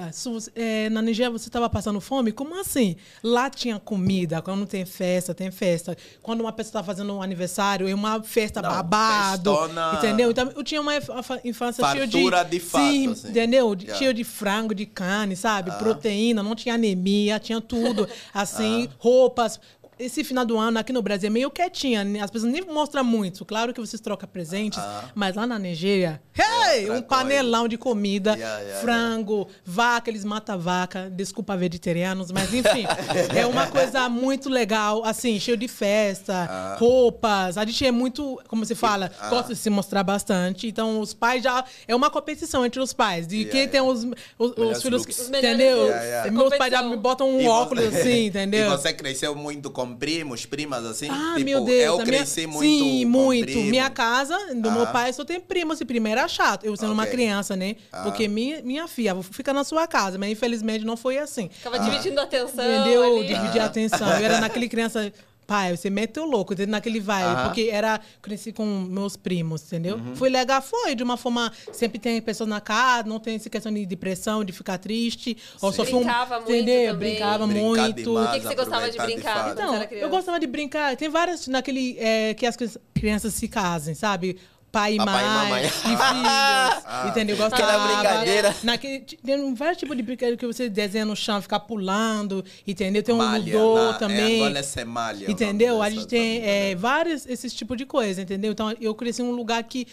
é, 0.56 0.88
na 0.92 1.02
Nigéria 1.02 1.32
você 1.32 1.50
estava 1.50 1.68
passando 1.68 2.00
fome? 2.00 2.32
Como 2.32 2.60
assim? 2.62 2.96
Lá 3.24 3.50
tinha 3.50 3.80
comida, 3.80 4.44
quando 4.44 4.64
tem 4.68 4.86
festa, 4.86 5.34
tem 5.34 5.50
festa. 5.50 5.98
Quando 6.22 6.42
uma 6.42 6.52
pessoa 6.52 6.70
está 6.82 6.84
fazendo 6.84 7.12
um 7.16 7.20
aniversário, 7.20 7.88
é 7.90 7.96
uma 7.96 8.22
festa 8.22 8.62
Não, 8.62 8.70
babado. 8.70 9.52
festona. 9.56 9.94
Entendeu? 9.96 10.30
Então, 10.30 10.52
eu 10.56 10.64
tinha 10.64 10.80
uma 10.80 10.96
inf- 10.96 11.10
infância 11.44 11.84
cheia 11.90 12.06
de. 12.06 12.12
Fartura 12.16 12.44
de 12.46 12.60
fato, 12.60 12.84
Sim, 12.84 13.12
assim. 13.12 13.30
entendeu? 13.30 13.74
De- 13.74 13.86
Yeah. 13.86 13.98
Cheio 13.98 14.14
de 14.14 14.24
frango, 14.24 14.76
de 14.76 14.86
carne, 14.86 15.36
sabe? 15.36 15.72
Proteína, 15.80 16.44
não 16.44 16.54
tinha 16.54 16.76
anemia, 16.76 17.40
tinha 17.40 17.60
tudo. 17.60 18.08
Assim, 18.32 18.88
roupas. 19.00 19.60
Esse 20.06 20.24
final 20.24 20.46
do 20.46 20.58
ano 20.58 20.80
aqui 20.80 20.92
no 20.92 21.02
Brasil 21.02 21.28
é 21.28 21.30
meio 21.30 21.50
quietinha, 21.52 22.04
né? 22.04 22.22
as 22.22 22.32
pessoas 22.32 22.52
nem 22.52 22.62
mostram 22.66 23.04
muito. 23.04 23.46
Claro 23.46 23.74
que 23.74 23.80
vocês 23.80 24.00
trocam 24.02 24.28
presentes, 24.28 24.80
mas 25.14 25.36
lá 25.36 25.46
na 25.46 25.60
Nigéria, 25.60 26.22
hey, 26.38 26.82
outra 26.86 26.98
um 26.98 27.02
panelão 27.02 27.68
de 27.68 27.78
comida, 27.78 28.32
Yeah, 28.36 28.60
yeah, 28.62 28.82
frango, 28.82 29.48
vaca, 29.66 30.10
eles 30.10 30.24
matam 30.26 30.58
vaca, 30.60 31.10
desculpa 31.10 31.56
vegetarianos, 31.58 32.32
mas 32.32 32.54
enfim, 32.54 32.86
é 33.36 33.46
uma 33.46 33.68
coisa 33.68 34.08
muito 34.10 34.50
legal, 34.50 35.04
assim, 35.06 35.40
cheio 35.40 35.58
de 35.58 35.68
festa, 35.68 36.48
Ah. 36.50 36.76
roupas. 36.80 37.58
A 37.58 37.66
gente 37.66 37.86
é 37.86 37.92
muito, 37.92 38.40
como 38.48 38.66
se 38.66 38.74
fala, 38.76 39.12
gosta 39.30 39.54
de 39.54 39.60
se 39.60 39.70
mostrar 39.70 40.04
bastante. 40.04 40.68
Então, 40.68 41.00
os 41.00 41.14
pais 41.14 41.44
já. 41.44 41.64
É 41.88 41.96
uma 41.96 42.10
competição 42.10 42.66
entre 42.66 42.80
os 42.80 42.94
pais, 42.94 43.28
de 43.28 43.38
Yeah, 43.42 43.52
quem 43.52 43.60
yeah. 43.62 43.72
tem 43.72 43.82
os, 43.82 44.04
os, 44.40 44.52
os 44.58 44.82
filhos. 44.82 45.02
looks. 45.02 45.28
Entendeu? 45.30 45.86
Yeah, 45.86 46.04
yeah. 46.04 46.32
Meus 46.32 46.56
pais 46.58 46.72
já 46.72 46.82
me 46.82 46.96
botam 46.98 47.30
um 47.30 47.42
E 47.42 47.48
óculos 47.48 47.86
você- 47.86 48.00
assim, 48.00 48.26
entendeu? 48.28 48.68
E 48.68 48.70
você 48.78 48.94
cresceu 48.94 49.36
muito 49.36 49.70
com 49.70 49.91
com 49.92 49.98
primos, 49.98 50.46
primas, 50.46 50.86
assim? 50.86 51.08
Ah, 51.10 51.34
tipo, 51.36 51.46
meu 51.46 51.64
Deus. 51.64 51.84
Eu 51.86 51.94
minha- 51.94 52.06
cresci 52.06 52.48
muito 52.48 52.68
Sim, 52.68 53.04
com 53.04 53.10
muito. 53.10 53.46
primo. 53.46 53.64
Minha 53.70 53.90
casa, 53.90 54.38
do 54.56 54.70
Ah. 54.70 54.72
meu 54.72 54.88
pai, 54.88 55.12
só 55.14 55.24
tem 55.26 55.40
primos 55.40 55.80
e 55.82 55.86
prima 55.86 56.10
era 56.10 56.28
chato. 56.28 56.66
Eu 56.66 56.76
sendo 56.76 56.94
uma 56.94 57.04
Ok. 57.04 57.14
criança, 57.14 57.56
né? 57.56 57.76
Ah. 57.92 58.04
Porque 58.04 58.28
minha, 58.28 58.62
minha 58.62 58.88
filha, 58.88 59.14
vou 59.14 59.24
ficar 59.24 59.54
na 59.54 59.64
sua 59.64 59.88
casa. 59.88 60.18
Mas 60.18 60.32
infelizmente 60.32 60.84
não 60.86 60.96
foi 60.98 61.18
assim. 61.18 61.50
Ficava 61.50 61.80
dividindo 61.80 62.20
a 62.20 62.24
atenção 62.24 62.64
Entendeu? 62.64 63.04
ali. 63.18 63.28
Dividir 63.28 63.62
a 63.62 63.66
atenção. 63.66 64.08
Eu 64.08 64.26
era 64.26 64.40
naquele 64.40 64.68
criança. 64.70 65.12
Pai, 65.48 65.76
você 65.76 65.90
meteu 65.90 66.26
louco, 66.26 66.54
entendeu? 66.54 66.72
Naquele 66.72 67.00
vibe. 67.00 67.26
Aham. 67.26 67.44
Porque 67.46 67.70
era. 67.72 68.00
Cresci 68.22 68.54
com 68.54 68.66
meus 68.66 69.18
primos, 69.18 69.64
entendeu? 69.64 69.98
Uhum. 69.98 70.16
Foi 70.16 70.30
legal, 70.30 70.62
foi. 70.62 70.96
De 70.96 71.04
uma 71.04 71.18
forma. 71.18 71.52
Sempre 71.74 72.00
tem 72.00 72.22
pessoas 72.22 72.50
na 72.50 72.62
casa, 72.62 73.08
não 73.08 73.20
tem 73.20 73.36
essa 73.36 73.50
questão 73.50 73.74
de 73.74 73.86
depressão, 73.86 74.44
de 74.44 74.54
ficar 74.54 74.78
triste. 74.78 75.36
Ou 75.62 75.72
Sim. 75.72 75.78
sofrer 75.78 75.96
um. 75.96 76.00
Brincava 76.00 76.36
muito 76.40 76.52
entendeu? 76.52 76.94
também. 76.94 77.10
Brincava 77.12 77.48
Brincar 77.48 77.62
muito. 77.84 77.96
demais, 77.96 78.30
O 78.30 78.32
que 78.34 78.40
que 78.40 78.48
você 78.48 78.56
gostava 78.56 78.90
de 78.90 78.98
brincar? 78.98 79.36
fato. 79.36 79.52
Então, 79.52 79.84
eu 79.92 80.10
gostava 80.10 80.40
de 80.40 80.48
brincar. 80.48 80.96
Tem 80.96 81.10
várias 81.10 81.48
naquele 81.48 81.98
é, 82.00 82.34
que 82.34 82.46
as 82.46 82.56
crianças 82.94 83.34
se 83.34 83.48
casem, 83.48 83.94
sabe? 83.94 84.38
Pai 84.72 84.94
e 84.94 84.98
Papai 84.98 85.24
e 85.24 85.28
mãe, 85.28 85.38
mamãe. 85.44 85.66
e 85.66 85.70
filhos. 85.70 86.00
entendeu? 87.12 87.36
Eu 87.36 87.46
Aquela 87.46 87.74
Gostava. 87.74 87.94
brincadeira. 87.94 88.56
Naquele, 88.64 89.00
tem 89.02 89.54
vários 89.54 89.78
tipos 89.78 89.98
de 89.98 90.04
brincadeira 90.04 90.38
que 90.38 90.46
você 90.48 90.70
desenha 90.70 91.04
no 91.06 91.16
chão, 91.16 91.42
ficar 91.42 91.60
pulando, 91.62 92.44
entendeu? 92.66 93.04
Tem 93.04 93.14
um 93.14 93.18
Malha, 93.18 93.54
na- 93.54 93.94
também. 93.94 94.42
É, 94.42 94.46
Angola 94.46 94.60
é 94.60 94.86
malha. 94.86 95.32
Entendeu? 95.32 95.82
A 95.82 95.90
gente 95.90 96.08
tem 96.08 96.40
também, 96.40 96.50
é, 96.50 96.70
né? 96.70 96.76
vários 96.76 97.26
esses 97.26 97.54
tipos 97.54 97.78
de 97.78 97.86
coisa, 97.86 98.22
entendeu? 98.22 98.52
Então 98.54 98.74
eu 98.80 98.96
cresci 98.96 99.22
em 99.22 99.26
um 99.26 99.32
lugar 99.32 99.62
que 99.64 99.86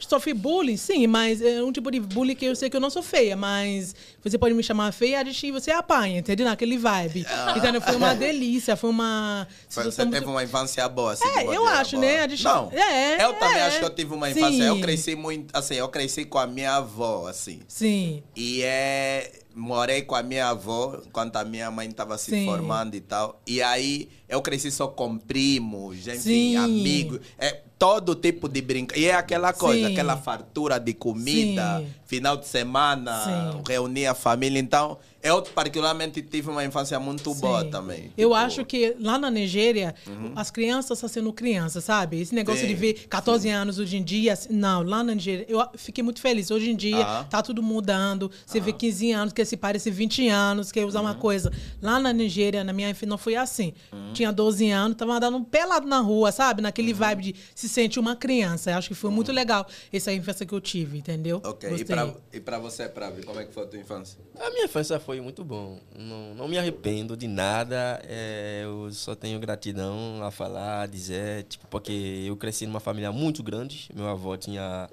sofri 0.00 0.34
bullying, 0.34 0.76
sim, 0.76 1.06
mas 1.06 1.40
é 1.40 1.62
um 1.62 1.72
tipo 1.72 1.90
de 1.90 1.98
bullying 2.00 2.34
que 2.34 2.44
eu 2.44 2.54
sei 2.56 2.68
que 2.68 2.76
eu 2.76 2.80
não 2.80 2.90
sou 2.90 3.02
feia, 3.02 3.34
mas 3.36 3.94
você 4.22 4.36
pode 4.36 4.54
me 4.54 4.62
chamar 4.62 4.92
feia, 4.92 5.20
a 5.20 5.24
gente 5.24 5.50
você 5.50 5.70
apanha, 5.70 6.18
entendeu? 6.18 6.46
Naquele 6.46 6.76
vibe. 6.76 7.26
Então 7.56 7.80
foi 7.80 7.96
uma 7.96 8.14
delícia, 8.16 8.76
foi 8.76 8.90
uma 8.90 9.46
Você 9.68 10.04
teve 10.06 10.26
uma 10.26 10.42
infância 10.44 10.86
boa, 10.88 11.12
assim. 11.12 11.26
É, 11.28 11.44
de 11.44 11.54
eu 11.54 11.66
acho, 11.66 11.98
né? 11.98 12.20
A 12.22 12.28
gente- 12.28 12.44
Não, 12.44 12.70
É, 12.72 13.24
eu 13.24 13.32
também 13.34 13.58
é. 13.58 13.62
acho 13.66 13.78
que 13.78 13.84
eu 13.84 13.90
tive 13.94 14.14
uma 14.14 14.30
infância. 14.30 14.62
Eu 14.64 14.74
Sim. 14.76 14.80
cresci 14.82 15.14
muito, 15.16 15.56
assim, 15.56 15.74
eu 15.74 15.88
cresci 15.88 16.24
com 16.24 16.38
a 16.38 16.46
minha 16.46 16.74
avó, 16.76 17.26
assim. 17.28 17.60
Sim. 17.66 18.22
E 18.36 18.62
é. 18.62 19.30
Morei 19.58 20.02
com 20.02 20.14
a 20.14 20.22
minha 20.22 20.48
avó 20.48 21.00
enquanto 21.06 21.36
a 21.36 21.44
minha 21.44 21.70
mãe 21.70 21.88
estava 21.88 22.18
se 22.18 22.30
Sim. 22.30 22.44
formando 22.44 22.94
e 22.94 23.00
tal. 23.00 23.40
E 23.46 23.62
aí 23.62 24.10
eu 24.28 24.42
cresci 24.42 24.70
só 24.70 24.86
com 24.86 25.16
primos, 25.16 26.06
enfim, 26.06 26.56
amigos. 26.56 27.20
É 27.38 27.62
todo 27.78 28.14
tipo 28.14 28.48
de 28.50 28.60
brincadeira. 28.60 29.08
E 29.08 29.10
é 29.10 29.14
aquela 29.14 29.54
coisa, 29.54 29.86
Sim. 29.86 29.92
aquela 29.94 30.16
fartura 30.18 30.78
de 30.78 30.92
comida, 30.92 31.78
Sim. 31.78 31.88
final 32.04 32.36
de 32.36 32.46
semana, 32.46 33.60
reunir 33.66 34.06
a 34.06 34.14
família. 34.14 34.60
Então, 34.60 34.98
eu 35.26 35.42
particularmente 35.42 36.22
tive 36.22 36.50
uma 36.50 36.64
infância 36.64 36.98
muito 37.00 37.34
boa 37.34 37.62
Sim. 37.62 37.70
também. 37.70 38.12
Eu 38.16 38.28
Tipo, 38.30 38.34
acho 38.34 38.64
que 38.64 38.94
lá 39.00 39.18
na 39.18 39.30
Nigéria, 39.30 39.94
as 40.34 40.50
crianças 40.50 40.98
estão 40.98 41.08
sendo 41.08 41.32
crianças, 41.32 41.84
sabe? 41.84 42.20
Esse 42.20 42.34
negócio 42.34 42.60
Sim, 42.62 42.68
de 42.68 42.74
ver 42.74 42.94
14 43.08 43.48
anos 43.48 43.78
hoje 43.78 43.96
em 43.96 44.02
dia, 44.04 44.32
assim, 44.32 44.52
não, 44.52 44.82
lá 44.82 45.02
na 45.02 45.14
Nigéria, 45.14 45.46
eu 45.48 45.62
fiquei 45.76 46.02
muito 46.04 46.20
feliz. 46.20 46.50
Hoje 46.50 46.70
em 46.70 46.76
dia, 46.76 47.04
Ah. 47.04 47.24
tá 47.24 47.42
tudo 47.42 47.62
mudando. 47.62 48.30
Você 48.44 48.60
vê 48.60 48.72
15 48.72 49.12
anos, 49.12 49.32
quer 49.32 49.44
se 49.44 49.56
parece 49.56 49.90
20 49.90 50.28
anos, 50.28 50.70
quer 50.72 50.84
usar 50.84 51.00
uma 51.00 51.14
coisa. 51.14 51.52
Lá 51.82 51.98
na 51.98 52.12
Nigéria, 52.12 52.62
na 52.64 52.72
minha 52.72 52.90
infância, 52.90 53.06
não 53.06 53.18
foi 53.18 53.36
assim. 53.36 53.72
Tinha 54.14 54.32
12 54.32 54.70
anos, 54.70 54.96
tava 54.96 55.14
andando 55.14 55.42
pelado 55.44 55.86
na 55.86 55.98
rua, 56.00 56.30
sabe? 56.32 56.62
Naquele 56.62 56.92
vibe 56.92 57.22
de 57.22 57.34
se 57.54 57.68
sentir 57.68 57.98
uma 57.98 58.16
criança. 58.16 58.70
Eu 58.70 58.76
acho 58.78 58.88
que 58.88 58.94
foi 58.94 59.10
muito 59.10 59.32
legal 59.32 59.66
essa 59.92 60.12
infância 60.12 60.46
que 60.46 60.54
eu 60.54 60.60
tive, 60.60 60.98
entendeu? 60.98 61.40
Ok, 61.44 61.68
e 61.68 61.72
Gostei. 61.72 61.86
pra, 61.96 62.14
e 62.32 62.40
pra 62.40 62.58
você, 62.58 62.88
Pravi, 62.88 63.22
como 63.24 63.40
é 63.40 63.44
que 63.44 63.52
foi 63.52 63.64
a 63.64 63.66
tua 63.66 63.78
infância? 63.78 64.18
A 64.38 64.50
minha 64.50 64.64
infância 64.64 64.98
foi 65.00 65.15
muito 65.20 65.44
bom. 65.44 65.78
Não, 65.98 66.34
não 66.34 66.48
me 66.48 66.58
arrependo 66.58 67.16
de 67.16 67.26
nada. 67.28 68.00
é, 68.04 68.62
eu 68.64 68.90
só 68.92 69.14
tenho 69.14 69.38
gratidão 69.40 70.22
a 70.22 70.30
falar, 70.30 70.82
a 70.82 70.86
dizer, 70.86 71.44
tipo, 71.44 71.66
porque 71.68 72.24
eu 72.26 72.36
cresci 72.36 72.66
numa 72.66 72.80
família 72.80 73.12
muito 73.12 73.42
grande. 73.42 73.88
Meu 73.94 74.08
avô 74.08 74.36
tinha 74.36 74.88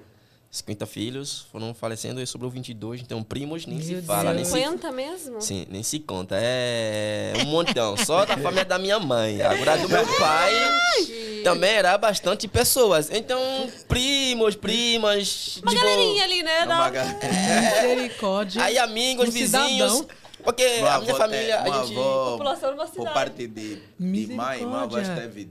50 0.54 0.86
filhos, 0.86 1.46
foram 1.50 1.74
falecendo 1.74 2.20
e 2.22 2.26
sobrou 2.28 2.48
22, 2.48 3.00
então 3.00 3.24
primos 3.24 3.66
nem 3.66 3.80
se 3.82 3.94
Meu 3.94 4.02
fala, 4.04 4.32
nem 4.32 4.44
Deus. 4.44 4.48
se 4.48 4.54
50 4.60 4.92
mesmo? 4.92 5.40
Sim, 5.42 5.66
nem 5.68 5.82
se 5.82 5.98
conta. 5.98 6.36
É 6.40 7.32
um 7.38 7.46
montão. 7.46 7.96
Só 7.96 8.24
da 8.24 8.36
família 8.36 8.64
da 8.64 8.78
minha 8.78 9.00
mãe. 9.00 9.42
Agora 9.42 9.76
do 9.78 9.88
meu 9.88 10.06
pai 10.16 10.52
também 11.42 11.70
era 11.72 11.98
bastante 11.98 12.46
pessoas. 12.46 13.10
Então, 13.10 13.40
primos, 13.88 14.54
primas. 14.54 15.56
Uma 15.60 15.72
tipo, 15.72 15.82
galerinha 15.82 16.22
ali, 16.22 16.42
né? 16.44 16.58
É 16.60 16.66
da- 16.66 16.74
uma 16.76 16.90
ga- 16.90 17.18
Misericórdia. 17.82 18.62
Aí 18.62 18.78
amigos, 18.78 19.28
Um 19.28 19.32
vizinhos. 19.32 19.92
cidadão. 19.92 20.06
Porque 20.44 20.62
Meu 20.62 20.74
a 20.76 21.00
minha 21.00 21.10
avô 21.10 21.16
família, 21.16 21.62
tem- 21.62 21.72
a 21.72 21.76
gente. 21.84 21.98
avô, 21.98 22.30
População 22.32 22.68
de 22.70 22.74
uma 22.78 22.86
Por 22.86 22.92
cidade. 22.94 23.14
parte 23.14 23.46
de, 23.48 23.76
de 23.98 24.26
mãe, 24.34 24.62
avô 24.62 24.96
Misericórdia. 24.96 25.16
teve 25.16 25.48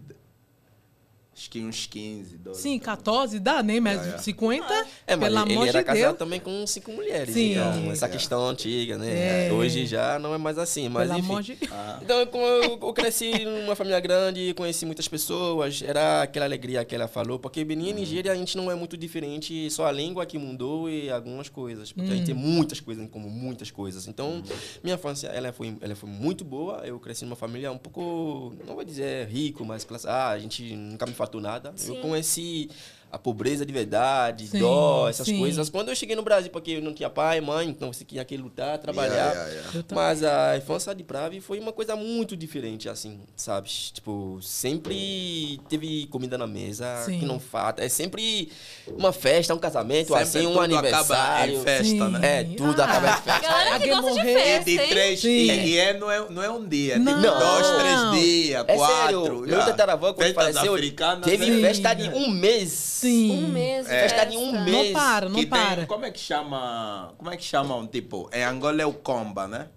acho 1.43 1.49
que 1.49 1.59
uns 1.61 1.85
15, 1.87 2.37
12. 2.37 2.61
Sim, 2.61 2.79
14 2.79 3.37
dá, 3.39 3.61
né? 3.61 3.79
Mas 3.79 4.05
É, 4.07 4.15
é. 4.15 4.17
50, 4.17 4.65
É, 5.05 5.15
mas 5.15 5.29
pelo 5.33 5.43
ele 5.45 5.53
amor 5.53 5.67
era 5.67 5.79
de 5.79 5.85
casado 5.85 6.03
Deus. 6.05 6.17
também 6.17 6.39
com 6.39 6.65
cinco 6.65 6.91
mulheres. 6.91 7.33
Sim. 7.33 7.51
Então, 7.51 7.91
essa 7.91 8.07
questão 8.07 8.47
antiga, 8.47 8.97
né? 8.97 9.47
É. 9.49 9.51
Hoje 9.53 9.85
já 9.85 10.17
não 10.19 10.33
é 10.33 10.37
mais 10.37 10.57
assim. 10.57 10.87
Mas 10.87 11.07
Pelo 11.07 11.19
enfim. 11.19 11.29
amor 11.29 11.43
de 11.43 11.57
Ah, 11.69 11.99
Então, 12.01 12.25
como 12.27 12.43
eu, 12.45 12.79
eu 12.81 12.93
cresci 12.93 13.43
numa 13.43 13.75
família 13.75 13.99
grande, 13.99 14.53
conheci 14.53 14.85
muitas 14.85 15.07
pessoas, 15.07 15.81
era 15.81 16.21
aquela 16.21 16.45
alegria 16.45 16.85
que 16.85 16.95
ela 16.95 17.07
falou, 17.07 17.37
porque 17.37 17.63
Benin 17.65 17.89
e 17.89 17.93
Nigéria 17.93 18.31
a 18.31 18.35
gente 18.35 18.55
não 18.55 18.71
é 18.71 18.75
muito 18.75 18.95
diferente, 18.95 19.69
só 19.69 19.85
a 19.87 19.91
língua 19.91 20.25
que 20.25 20.37
mudou 20.37 20.89
e 20.89 21.09
algumas 21.09 21.49
coisas, 21.49 21.91
porque 21.91 22.09
a 22.11 22.15
gente 22.15 22.25
tem 22.27 22.35
muitas 22.35 22.79
coisas 22.79 23.03
em 23.03 23.07
comum, 23.07 23.29
muitas 23.29 23.69
coisas. 23.69 24.07
Então, 24.07 24.41
minha 24.83 24.95
infância, 24.95 25.27
ela 25.27 25.51
foi, 25.51 25.75
ela 25.81 25.95
foi 25.95 26.09
muito 26.09 26.45
boa, 26.45 26.81
eu 26.85 26.97
cresci 26.99 27.25
numa 27.25 27.35
família 27.35 27.71
um 27.71 27.77
pouco, 27.77 28.53
não 28.65 28.75
vou 28.75 28.83
dizer 28.85 29.27
rico, 29.27 29.65
mas 29.65 29.83
classe 29.83 30.07
ah, 30.07 30.29
a 30.29 30.39
gente 30.39 30.75
nunca 30.75 31.05
me 31.05 31.13
faltou 31.13 31.32
nada. 31.39 31.73
Eu 31.87 31.95
conheci 31.97 32.69
a 33.13 33.19
pobreza 33.19 33.63
de 33.63 33.71
verdade, 33.71 34.47
Sim, 34.47 34.57
dó, 34.57 35.07
essas 35.07 35.27
sim. 35.27 35.37
coisas. 35.37 35.69
Quando 35.69 35.89
eu 35.89 35.95
cheguei 35.95 36.15
no 36.15 36.23
Brasil, 36.23 36.49
porque 36.49 36.71
eu 36.71 36.81
não 36.81 36.91
tinha 36.95 37.11
pai, 37.11 37.39
mãe, 37.39 37.69
então 37.69 37.93
você 37.93 38.03
tinha 38.03 38.25
que 38.25 38.35
lutar, 38.35 38.79
trabalhar. 38.79 39.13
Yeah, 39.13 39.33
yeah, 39.49 39.69
yeah. 39.71 39.83
Mas 39.93 40.23
a 40.23 40.57
infância 40.57 40.95
de 40.95 41.03
Pravi 41.03 41.39
foi 41.39 41.59
uma 41.59 41.71
coisa 41.71 41.95
muito 41.95 42.35
diferente, 42.35 42.89
assim, 42.89 43.19
sabe? 43.35 43.69
Tipo, 43.69 44.39
sempre 44.41 45.61
teve 45.69 46.07
comida 46.07 46.39
na 46.39 46.47
mesa, 46.47 47.03
Sim. 47.05 47.19
que 47.19 47.25
não 47.25 47.39
falta. 47.39 47.83
É 47.83 47.87
sempre 47.89 48.51
uma 48.87 49.13
festa, 49.13 49.53
um 49.53 49.59
casamento, 49.59 50.07
Sempre 50.07 50.23
assim, 50.23 50.47
um 50.47 50.53
tudo 50.53 50.59
acaba 50.63 50.77
aniversário. 50.79 51.53
em 51.59 51.63
festa, 51.63 51.83
Sim. 51.83 51.99
né? 52.09 52.19
É, 52.39 52.43
tudo 52.45 52.81
Ah. 52.81 52.85
acaba 52.85 53.09
em 53.09 53.21
festa. 53.21 53.39
Galera 53.47 53.79
que 53.79 53.89
gosta 53.89 54.11
de. 54.13 54.19
E 54.27 54.33
festa, 54.33 54.63
de 54.71 54.77
três, 54.87 55.23
e, 55.23 55.77
é, 55.77 55.93
não, 55.99 56.09
é, 56.09 56.29
não 56.31 56.41
é 56.41 56.49
um 56.49 56.67
dia, 56.67 56.97
Não. 56.97 57.13
tipo 57.21 57.39
dois, 57.39 57.67
três 57.77 58.11
dias, 58.23 58.65
É 58.67 58.75
quatro. 58.75 58.95
sério, 58.95 59.39
meu 59.41 59.59
tataravô, 59.59 60.13
quando 60.15 60.33
faleceu, 60.33 60.75
teve 61.23 61.51
né? 61.51 61.61
festa 61.61 61.93
de 61.93 62.09
um 62.09 62.31
mês. 62.31 63.02
Sim. 63.03 63.45
Um 63.45 63.47
mês. 63.49 63.87
É. 63.89 64.07
Festa 64.09 64.25
de 64.25 64.37
um 64.37 64.51
festa. 64.51 64.63
mês. 64.65 64.93
Não 64.93 64.93
para, 65.01 65.29
não 65.29 65.35
que 65.35 65.45
tem- 65.45 65.49
para. 65.49 65.85
como 65.85 66.05
é 66.05 66.11
que 66.11 66.19
chama? 66.19 67.13
Como 67.17 67.29
é 67.31 67.37
que 67.37 67.43
chamam, 67.43 67.87
tipo, 67.87 68.29
em 68.33 68.43
Angola 68.43 68.81
é 68.81 68.85
o 68.85 68.93
comba, 68.93 69.47
né? 69.47 69.69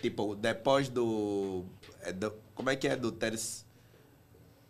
Tipo, 0.00 0.34
depois 0.34 0.88
do, 0.88 1.64
é 2.02 2.12
do- 2.12 2.32
como 2.54 2.70
é 2.70 2.76
que 2.76 2.86
é 2.88 2.96
do 2.96 3.10
terço? 3.12 3.66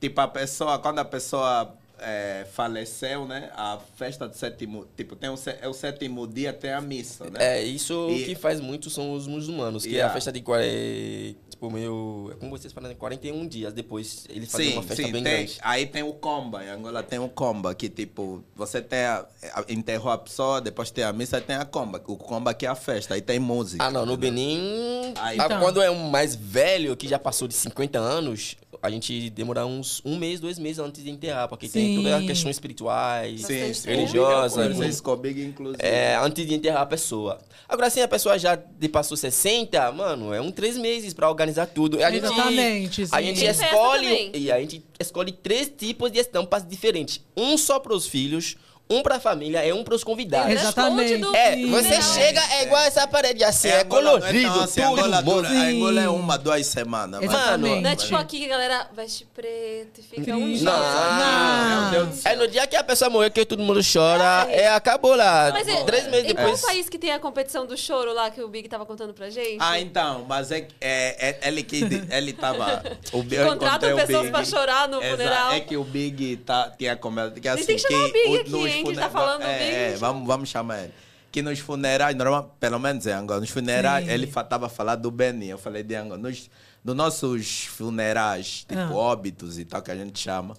Tipo, 0.01 0.21
a 0.21 0.29
pessoa, 0.29 0.79
quando 0.79 0.99
a 1.01 1.05
pessoa 1.05 1.78
é, 2.01 2.47
faleceu, 2.53 3.27
né? 3.27 3.51
A 3.55 3.79
festa 3.97 4.29
do 4.29 4.37
sétimo, 4.37 4.87
tipo, 4.97 5.17
tem 5.17 5.31
o, 5.31 5.35
é 5.61 5.69
o 5.69 5.73
sétimo 5.73 6.27
dia, 6.27 6.53
tem 6.53 6.73
a 6.73 6.81
missa, 6.81 7.29
né? 7.31 7.39
É, 7.59 7.63
isso 7.63 8.09
E- 8.11 8.25
que 8.25 8.35
faz 8.35 8.61
muito 8.61 8.89
são 8.91 9.13
os 9.13 9.27
muçulmanos, 9.27 9.85
que 9.85 9.99
é 9.99 10.03
a 10.03 10.11
festa 10.11 10.31
de 10.33 10.41
quare- 10.41 11.37
tipo 11.51 11.71
meio, 11.71 12.31
é 12.33 12.37
como 12.37 12.57
vocês 12.57 12.73
falam, 12.73 12.95
41 12.95 13.47
dias 13.47 13.73
depois 13.73 14.25
ele 14.29 14.47
fazia 14.47 14.73
uma 14.75 14.83
festa 14.83 15.03
bem 15.03 15.13
tem, 15.13 15.23
grande. 15.23 15.59
Aí 15.61 15.87
tem 15.87 16.03
o 16.05 16.13
comba, 16.13 16.65
em 16.65 16.69
Angola 16.69 17.03
tem 17.03 17.19
o 17.19 17.29
comba, 17.29 17.75
que 17.75 17.89
tipo, 17.89 18.45
você 18.55 18.81
tem 18.81 19.01
a, 19.01 19.27
a, 19.55 19.65
enterrou 19.69 20.13
a 20.13 20.19
pessoa, 20.19 20.61
depois 20.61 20.91
tem 20.91 21.03
a 21.05 21.13
missa, 21.13 21.37
aí 21.37 21.43
tem 21.43 21.57
a 21.57 21.65
comba. 21.65 22.01
O 22.07 22.17
comba 22.17 22.55
que 22.55 22.65
é 22.65 22.69
a 22.69 22.75
festa, 22.77 23.15
aí 23.15 23.21
tem 23.21 23.39
música. 23.41 23.83
Ah, 23.85 23.91
não, 23.91 24.07
no 24.07 24.13
entendeu? 24.13 24.31
Benin, 24.31 25.15
Aí- 25.17 25.39
ah, 25.41 25.47
Então. 25.47 25.61
quando 25.61 25.83
é 25.83 25.91
um 25.91 26.09
mais 26.09 26.37
velho, 26.37 26.97
que 26.97 27.09
já 27.09 27.19
passou 27.19 27.49
de 27.49 27.55
50 27.55 27.99
anos, 27.99 28.57
a 28.83 28.91
gente 28.91 29.31
demora 29.31 29.67
uns 29.67 30.01
um 30.05 30.17
mês, 30.17 30.41
dois 30.41 30.59
meses 30.59 30.79
antes 30.79 31.03
de 31.03 31.11
enterrar, 31.11 31.49
porque 31.49 31.69
tem 31.69 31.89
Sim. 31.89 31.97
todas 31.97 32.13
as 32.21 32.25
questões 32.27 32.57
espirituais, 32.57 33.43
Sim, 33.43 33.75
sim. 33.75 33.89
religiosas, 33.89 35.01
Big, 35.21 35.43
inclusive. 35.45 35.83
é, 35.83 36.17
antes 36.17 36.47
de 36.47 36.55
enterrar 36.55 36.83
a 36.83 36.87
pessoa. 36.87 37.39
Agora, 37.69 37.91
se 37.91 38.01
a 38.01 38.09
pessoa 38.09 38.39
já 38.39 38.55
de- 38.55 38.89
passou 38.89 39.17
60, 39.17 39.93
mano, 39.93 40.33
é 40.33 40.41
um 40.41 40.51
três 40.51 40.77
meses 40.79 41.13
pra 41.13 41.29
organizar 41.29 41.67
tudo. 41.67 42.03
A 42.03 42.11
gente, 42.11 42.25
Exatamente, 42.25 43.03
A 43.03 43.07
sim. 43.07 43.25
gente 43.25 43.37
Tem 43.41 43.47
festa 43.49 43.65
escolhe 43.67 44.31
e 44.35 44.51
a 44.53 44.59
gente 44.61 44.83
escolhe 44.99 45.33
três 45.33 45.71
tipos 45.77 46.11
de 46.11 46.19
estampas 46.19 46.67
diferentes. 46.67 47.21
Um 47.37 47.59
só 47.59 47.79
para 47.79 47.95
os 47.95 48.07
filhos, 48.07 48.57
um 48.91 49.03
pra 49.03 49.21
família 49.21 49.65
e 49.67 49.73
um 49.73 49.85
pros 49.85 50.03
convidados. 50.03 50.47
Code 50.49 50.61
Exatamente. 50.61 51.37
É, 51.37 51.57
você 51.67 51.89
Legal. 51.89 52.03
chega, 52.15 52.41
é 52.55 52.63
igual 52.65 52.83
essa 52.85 53.07
parede 53.07 53.45
assim, 53.45 53.69
é, 53.69 53.83
Angola, 53.83 54.03
não 54.13 54.19
colorido, 54.21 54.53
tão 54.55 54.63
assim, 54.63 54.81
tudo. 54.83 54.93
Angola, 54.99 55.23
bom. 55.23 55.35
dura- 55.37 55.49
a 55.49 55.63
Angola 55.65 56.01
é 56.01 56.09
uma, 56.09 56.39
duas 56.39 56.67
semanas. 56.67 57.23
Exatamente. 57.23 57.83
Não 57.83 57.91
é 57.91 57.97
tipo 57.97 58.17
aqui 58.17 58.39
que 58.41 58.45
a 58.47 58.49
galera 58.49 58.87
veste 58.95 59.27
preto 59.35 60.01
e 60.01 60.03
fica 60.03 60.35
um 60.37 60.53
dia. 60.53 60.63
Não. 60.63 61.81
Meu 61.81 61.91
Deus 61.91 62.09
do 62.09 62.15
céu. 62.23 62.33
É 62.33 62.37
no 62.37 62.49
dia 62.49 62.67
que 62.67 62.77
a 62.77 62.85
pessoa 62.85 63.11
morrer 63.11 63.31
que 63.31 63.45
todo 63.45 63.63
mundo 63.63 63.81
chora, 63.93 64.47
é, 64.51 64.69
acabou 64.69 65.15
lá. 65.15 65.51
Mas 65.53 65.69
é, 65.69 65.85
Três 65.85 66.07
meses 66.09 66.31
em 66.31 66.35
qual 66.35 66.47
depois. 66.47 66.61
país 66.63 66.89
que 66.89 66.99
tem 66.99 67.13
a 67.13 67.19
competição 67.19 67.67
do 67.67 67.77
choro 67.77 68.13
lá 68.13 68.31
que 68.31 68.41
o 68.43 68.49
Big 68.49 68.69
tava 68.69 68.85
contando 68.87 69.13
pra 69.15 69.29
gente? 69.31 69.59
Ah, 69.61 69.79
então, 69.81 70.25
mas 70.29 70.51
é, 70.51 70.67
é, 70.81 71.37
é 71.43 71.49
ele 71.49 71.63
que 71.63 71.83
ele 72.11 72.33
tava. 72.33 72.83
O, 73.13 73.23
Big- 73.23 73.37
eu 73.37 73.49
Contratam 73.49 73.97
pessoas 73.97 74.23
Big. 74.23 74.31
pra 74.33 74.45
chorar 74.45 74.89
no 74.89 75.01
funeral. 75.01 75.53
É 75.53 75.61
que 75.61 75.77
o 75.77 75.85
Big 75.85 76.37
tá, 76.39 76.73
tinha. 76.79 76.97
Que, 77.41 77.49
assim, 77.49 77.65
tem 77.65 77.77
que 77.77 77.83
chamar 77.83 78.05
o 78.05 78.13
Big 78.13 78.37
aqui, 78.37 78.78
hein, 78.79 78.85
que 78.85 78.95
tá 78.95 79.03
fune- 79.11 79.13
falando 79.13 79.41
do 79.41 79.47
é, 79.47 79.93
É, 79.93 79.97
vamos, 79.97 80.27
vamos 80.27 80.49
chamar 80.49 80.85
ele. 80.85 80.95
Que 81.31 81.43
nos 81.43 81.59
funerais, 81.59 82.17
normal, 82.17 82.57
pelo 82.59 82.79
menos 82.79 83.07
em 83.07 83.11
Angola, 83.13 83.41
nos 83.41 83.51
funerais, 83.51 84.07
Sim. 84.07 84.13
ele 84.13 84.27
tava 84.27 84.69
falando 84.69 85.03
do 85.03 85.11
Benin. 85.11 85.47
Eu 85.49 85.59
falei 85.59 85.83
de 85.83 85.95
Angola. 85.95 86.17
Nos, 86.19 86.49
nos 86.83 86.97
nossos 86.97 87.65
funerais, 87.67 88.65
tipo 88.67 88.81
Ah. 88.81 88.95
óbitos 88.95 89.59
e 89.59 89.65
tal, 89.65 89.83
que 89.83 89.91
a 89.91 89.97
gente 89.97 90.19
chama, 90.19 90.57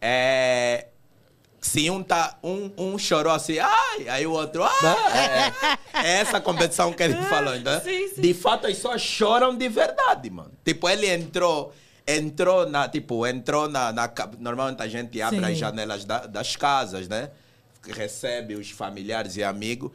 é. 0.00 0.86
Se 1.60 1.88
um, 1.90 2.02
tá, 2.02 2.38
um, 2.42 2.72
um 2.76 2.98
chorou 2.98 3.32
assim, 3.32 3.56
ai, 3.60 4.08
aí 4.08 4.26
o 4.26 4.32
outro, 4.32 4.64
ai. 4.64 5.52
É, 5.94 6.08
é 6.08 6.12
essa 6.20 6.40
competição 6.40 6.92
que 6.92 7.00
ele 7.04 7.14
falou, 7.30 7.54
então. 7.54 7.80
Sim, 7.80 8.08
sim. 8.08 8.20
De 8.20 8.34
fato, 8.34 8.66
as 8.66 8.74
pessoas 8.74 9.00
choram 9.00 9.56
de 9.56 9.68
verdade, 9.68 10.28
mano. 10.28 10.50
Tipo, 10.64 10.88
ele 10.88 11.06
entrou, 11.08 11.72
entrou 12.04 12.68
na, 12.68 12.88
tipo, 12.88 13.24
entrou 13.28 13.68
na, 13.68 13.92
na 13.92 14.10
normalmente 14.40 14.82
a 14.82 14.88
gente 14.88 15.22
abre 15.22 15.38
Sim. 15.38 15.44
as 15.52 15.58
janelas 15.58 16.04
da- 16.04 16.26
das 16.26 16.56
casas, 16.56 17.06
né? 17.06 17.30
Recebe 17.88 18.54
os 18.54 18.70
familiares 18.70 19.36
e 19.36 19.44
amigos. 19.44 19.90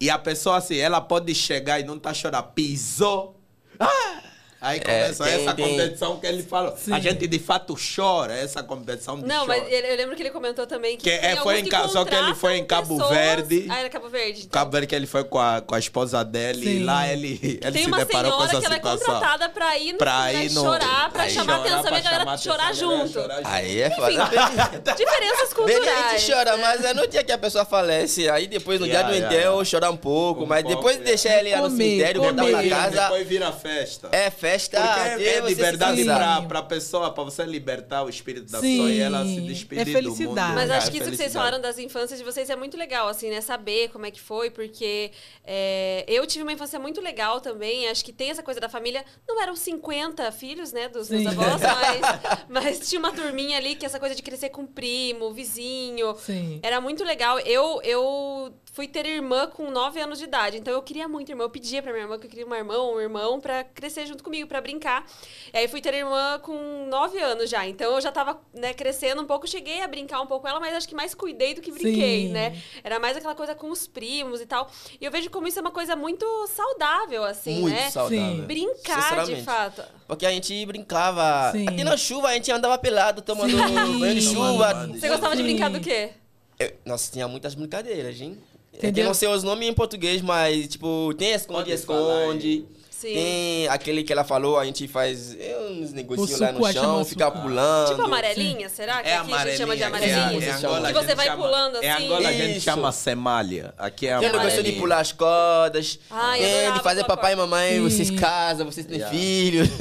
E 0.00 0.10
a 0.10 0.18
pessoa, 0.18 0.56
assim, 0.56 0.76
ela 0.76 1.00
pode 1.00 1.34
chegar 1.34 1.80
e 1.80 1.84
não 1.84 1.98
tá 1.98 2.12
chorando, 2.12 2.52
pisou. 2.52 3.40
Ah! 3.78 4.22
Aí 4.60 4.80
começa 4.80 5.24
tem- 5.24 5.34
essa 5.42 5.54
tem- 5.54 5.68
competição 5.68 6.18
que 6.18 6.26
ele 6.26 6.42
falou. 6.42 6.72
A 6.72 6.76
Sim. 6.76 7.00
gente 7.00 7.26
de 7.26 7.38
fato 7.38 7.74
chora, 7.94 8.34
essa 8.34 8.62
competição 8.62 9.20
de 9.20 9.26
Não, 9.26 9.46
chora. 9.46 9.60
mas 9.60 9.72
ele- 9.72 9.86
eu 9.92 9.96
lembro 9.96 10.16
que 10.16 10.22
ele 10.22 10.30
comentou 10.30 10.66
também 10.66 10.96
que. 10.96 11.04
Que, 11.04 11.18
tem 11.18 11.30
é, 11.30 11.36
foi 11.36 11.62
que 11.62 11.70
só 11.88 12.04
que 12.04 12.14
ele 12.14 12.34
foi 12.34 12.56
em 12.56 12.64
Cabo 12.64 12.96
pessoas- 12.96 13.10
Verde. 13.16 13.66
Ah, 13.68 13.80
era 13.80 13.90
Cabo 13.90 14.08
Verde. 14.08 14.40
então. 14.40 14.50
Cabo 14.50 14.70
Verde 14.72 14.86
que 14.86 14.94
ele 14.94 15.06
foi 15.06 15.24
com 15.24 15.38
a, 15.38 15.60
com 15.60 15.74
a 15.74 15.78
esposa 15.78 16.24
dele 16.24 16.60
e 16.68 16.78
Sim. 16.78 16.84
lá 16.84 17.06
ele, 17.06 17.38
ele 17.62 17.72
Tem 17.72 17.82
se 17.82 17.86
uma 17.88 17.98
deparou 17.98 18.32
com 18.32 18.38
senhora 18.48 18.58
essa 18.58 18.60
que 18.60 18.66
ela 18.66 18.74
é 18.74 18.78
situação. 18.78 19.14
contratada 19.14 19.48
pra 19.50 19.78
ir 19.78 19.92
no 19.92 19.98
Pra 19.98 20.32
ir 20.32 20.50
no- 20.52 20.60
chorar, 20.62 21.10
pra 21.12 21.22
aí 21.24 21.30
chamar 21.30 21.52
a 21.52 21.56
chorar, 21.58 21.74
atenção 21.74 21.92
e 21.92 21.98
a 21.98 22.00
galera 22.02 22.30
a 22.30 22.36
chorar 22.38 22.54
a 22.54 22.72
galera 22.72 22.74
junto. 22.74 23.12
chorar 23.12 23.36
junto. 23.36 23.48
Aí 23.48 23.80
é 23.82 23.90
foda. 23.90 24.08
Diferenças 24.96 25.52
Bem, 25.52 25.76
a 25.76 25.78
culturais. 25.78 26.20
gente 26.22 26.32
chora, 26.32 26.56
mas 26.56 26.84
é 26.84 26.94
no 26.94 27.06
dia 27.06 27.22
que 27.22 27.32
a 27.32 27.38
pessoa 27.38 27.64
falece. 27.64 28.28
Aí 28.30 28.46
depois, 28.46 28.80
no 28.80 28.86
dia 28.86 29.02
do 29.02 29.14
enterro, 29.14 29.64
chorar 29.64 29.90
um 29.90 29.96
pouco. 29.96 30.46
Mas 30.46 30.64
depois 30.64 30.96
deixar 30.98 31.38
ele 31.38 31.50
lá 31.54 31.60
no 31.60 31.70
cemitério, 31.70 32.22
voltar 32.22 32.44
pra 32.44 32.68
casa, 32.68 33.02
Depois 33.02 33.28
vira 33.28 33.52
festa. 33.52 34.08
é 34.12 34.30
festa. 34.30 34.45
Porque 34.70 34.76
até 34.76 35.22
é, 35.24 35.36
é 35.36 35.40
liberdade 35.40 36.04
pra, 36.04 36.42
pra 36.42 36.62
pessoa, 36.62 37.10
pra 37.12 37.24
você 37.24 37.44
libertar 37.44 38.04
o 38.04 38.08
espírito 38.08 38.50
da 38.52 38.60
Sim. 38.60 38.72
pessoa 38.76 38.90
e 38.90 39.00
ela 39.00 39.24
se 39.24 39.38
É 39.38 39.40
despedir 39.40 39.84
do 39.86 39.92
felicidade. 39.92 40.48
mundo. 40.48 40.54
Mas 40.54 40.70
É 40.70 40.76
acho 40.76 40.90
que 40.90 40.98
isso 40.98 41.10
que 41.10 41.16
vocês 41.16 41.32
falaram 41.32 41.60
das 41.60 41.78
infâncias 41.78 42.18
de 42.18 42.24
vocês 42.24 42.48
é 42.50 42.56
muito 42.56 42.76
legal, 42.76 43.08
assim, 43.08 43.30
né? 43.30 43.40
Saber 43.40 43.88
como 43.90 44.06
é 44.06 44.10
que 44.10 44.20
foi, 44.20 44.50
porque 44.50 45.10
é, 45.44 46.04
eu 46.08 46.26
tive 46.26 46.42
uma 46.42 46.52
infância 46.52 46.78
muito 46.78 47.00
legal 47.00 47.40
também. 47.40 47.88
Acho 47.88 48.04
que 48.04 48.12
tem 48.12 48.30
essa 48.30 48.42
coisa 48.42 48.60
da 48.60 48.68
família. 48.68 49.04
Não 49.26 49.40
eram 49.42 49.54
50 49.56 50.30
filhos, 50.32 50.72
né, 50.72 50.88
dos 50.88 51.08
meus 51.08 51.22
Sim. 51.22 51.28
avós, 51.28 51.60
mas, 51.62 52.00
mas 52.48 52.88
tinha 52.88 52.98
uma 52.98 53.12
turminha 53.12 53.56
ali 53.58 53.74
que 53.74 53.86
essa 53.86 53.98
coisa 53.98 54.14
de 54.14 54.22
crescer 54.22 54.50
com 54.50 54.66
primo, 54.66 55.32
vizinho. 55.32 56.14
Sim. 56.16 56.60
Era 56.62 56.80
muito 56.80 57.04
legal. 57.04 57.38
Eu, 57.40 57.80
eu 57.82 58.52
fui 58.72 58.86
ter 58.86 59.06
irmã 59.06 59.46
com 59.46 59.70
9 59.70 60.00
anos 60.00 60.18
de 60.18 60.24
idade, 60.24 60.58
então 60.58 60.72
eu 60.74 60.82
queria 60.82 61.08
muito 61.08 61.30
irmã. 61.30 61.44
Eu 61.44 61.50
pedia 61.50 61.82
pra 61.82 61.92
minha 61.92 62.04
irmã 62.04 62.18
que 62.18 62.26
eu 62.26 62.30
queria 62.30 62.44
uma 62.44 62.58
irmã 62.58 62.76
ou 62.76 62.96
um 62.96 63.00
irmão 63.00 63.40
pra 63.40 63.64
crescer 63.64 64.04
junto 64.06 64.22
comigo, 64.22 64.35
pra 64.44 64.60
brincar. 64.60 65.06
E 65.54 65.58
aí 65.58 65.68
fui 65.68 65.80
ter 65.80 65.94
irmã 65.94 66.38
com 66.42 66.86
9 66.90 67.18
anos 67.20 67.48
já, 67.48 67.66
então 67.66 67.94
eu 67.94 68.00
já 68.00 68.10
tava 68.10 68.40
né, 68.52 68.74
crescendo 68.74 69.22
um 69.22 69.24
pouco. 69.24 69.46
Cheguei 69.46 69.80
a 69.82 69.86
brincar 69.88 70.20
um 70.20 70.26
pouco 70.26 70.42
com 70.42 70.48
ela, 70.48 70.58
mas 70.58 70.74
acho 70.74 70.88
que 70.88 70.94
mais 70.96 71.14
cuidei 71.14 71.54
do 71.54 71.60
que 71.60 71.70
brinquei, 71.70 72.26
Sim. 72.26 72.32
né? 72.32 72.60
Era 72.82 72.98
mais 72.98 73.16
aquela 73.16 73.34
coisa 73.34 73.54
com 73.54 73.70
os 73.70 73.86
primos 73.86 74.40
e 74.40 74.46
tal. 74.46 74.68
E 75.00 75.04
eu 75.04 75.10
vejo 75.12 75.30
como 75.30 75.46
isso 75.46 75.58
é 75.58 75.62
uma 75.62 75.70
coisa 75.70 75.94
muito 75.94 76.26
saudável, 76.48 77.22
assim, 77.24 77.60
Muito 77.60 77.74
né? 77.74 77.88
saudável. 77.90 78.18
Sim. 78.36 78.42
Brincar, 78.42 79.24
de 79.24 79.36
fato. 79.42 79.82
Porque 80.08 80.26
a 80.26 80.30
gente 80.30 80.66
brincava. 80.66 81.52
Sim. 81.52 81.68
Até 81.68 81.84
na 81.84 81.96
chuva 81.96 82.28
a 82.28 82.32
gente 82.34 82.50
andava 82.50 82.76
pelado, 82.78 83.22
tomando 83.22 83.50
Sim. 83.50 83.98
banho 84.00 84.14
de 84.14 84.22
chuva. 84.22 84.74
de 84.88 84.98
Você 85.00 85.08
gostava 85.08 85.36
de 85.36 85.42
Sim. 85.42 85.48
brincar 85.48 85.70
do 85.70 85.80
quê? 85.80 86.10
Eu- 86.58 86.72
Nossa, 86.84 87.12
tinha 87.12 87.28
muitas 87.28 87.54
brincadeiras, 87.54 88.20
hein? 88.20 88.36
É 88.72 88.78
que 88.78 88.86
Entendeu? 88.86 89.04
eu 89.04 89.06
não 89.08 89.14
sei 89.14 89.28
os 89.28 89.42
nomes 89.42 89.68
em 89.68 89.72
português, 89.72 90.20
mas, 90.22 90.68
tipo, 90.68 91.12
tem 91.16 91.28
Pode 91.32 91.44
falar 91.46 91.60
esconde-esconde. 91.74 92.66
Sim. 92.98 93.12
Tem 93.12 93.68
aquele 93.68 94.02
que 94.02 94.12
ela 94.12 94.24
falou, 94.24 94.58
a 94.58 94.64
gente 94.64 94.88
faz 94.88 95.36
é, 95.38 95.56
uns 95.70 95.92
negocinhos 95.92 96.40
lá 96.40 96.50
no 96.52 96.60
chama 96.60 96.72
chão, 96.72 97.04
fica 97.04 97.30
pulando. 97.30 97.90
Tipo 97.90 98.02
amarelinha, 98.02 98.68
será? 98.70 99.02
Que 99.02 99.08
É 99.10 99.16
aqui 99.18 99.32
a 99.34 99.44
gente 99.46 99.58
chama 99.58 99.76
de 99.76 99.82
amarelinha. 99.82 100.16
É, 100.46 100.50
Angola 100.52 100.92
que 100.92 100.98
a 100.98 101.02
você 101.02 101.14
vai 101.14 101.26
chama- 101.26 101.44
pulando 101.44 101.76
assim. 101.76 101.86
Em 101.86 101.90
Angola 101.90 102.28
a 102.28 102.32
gente 102.32 102.56
Isso. 102.56 102.64
chama 102.64 102.92
semalha. 102.92 103.74
Aqui 103.76 104.06
é 104.08 104.18
Tem 104.18 104.28
o 104.30 104.32
negócio 104.32 104.62
de 104.62 104.72
pular 104.72 105.00
as 105.00 105.12
cordas. 105.12 105.98
Ai, 106.10 106.38
tem 106.40 106.72
de 106.72 106.80
fazer 106.82 107.04
papai 107.04 107.34
e 107.34 107.36
mamãe, 107.36 107.72
Sim. 107.74 107.82
vocês 107.82 108.10
casam, 108.12 108.64
vocês 108.70 108.86
têm 108.86 108.96
Yeah. 108.96 109.14
filhos. 109.16 109.68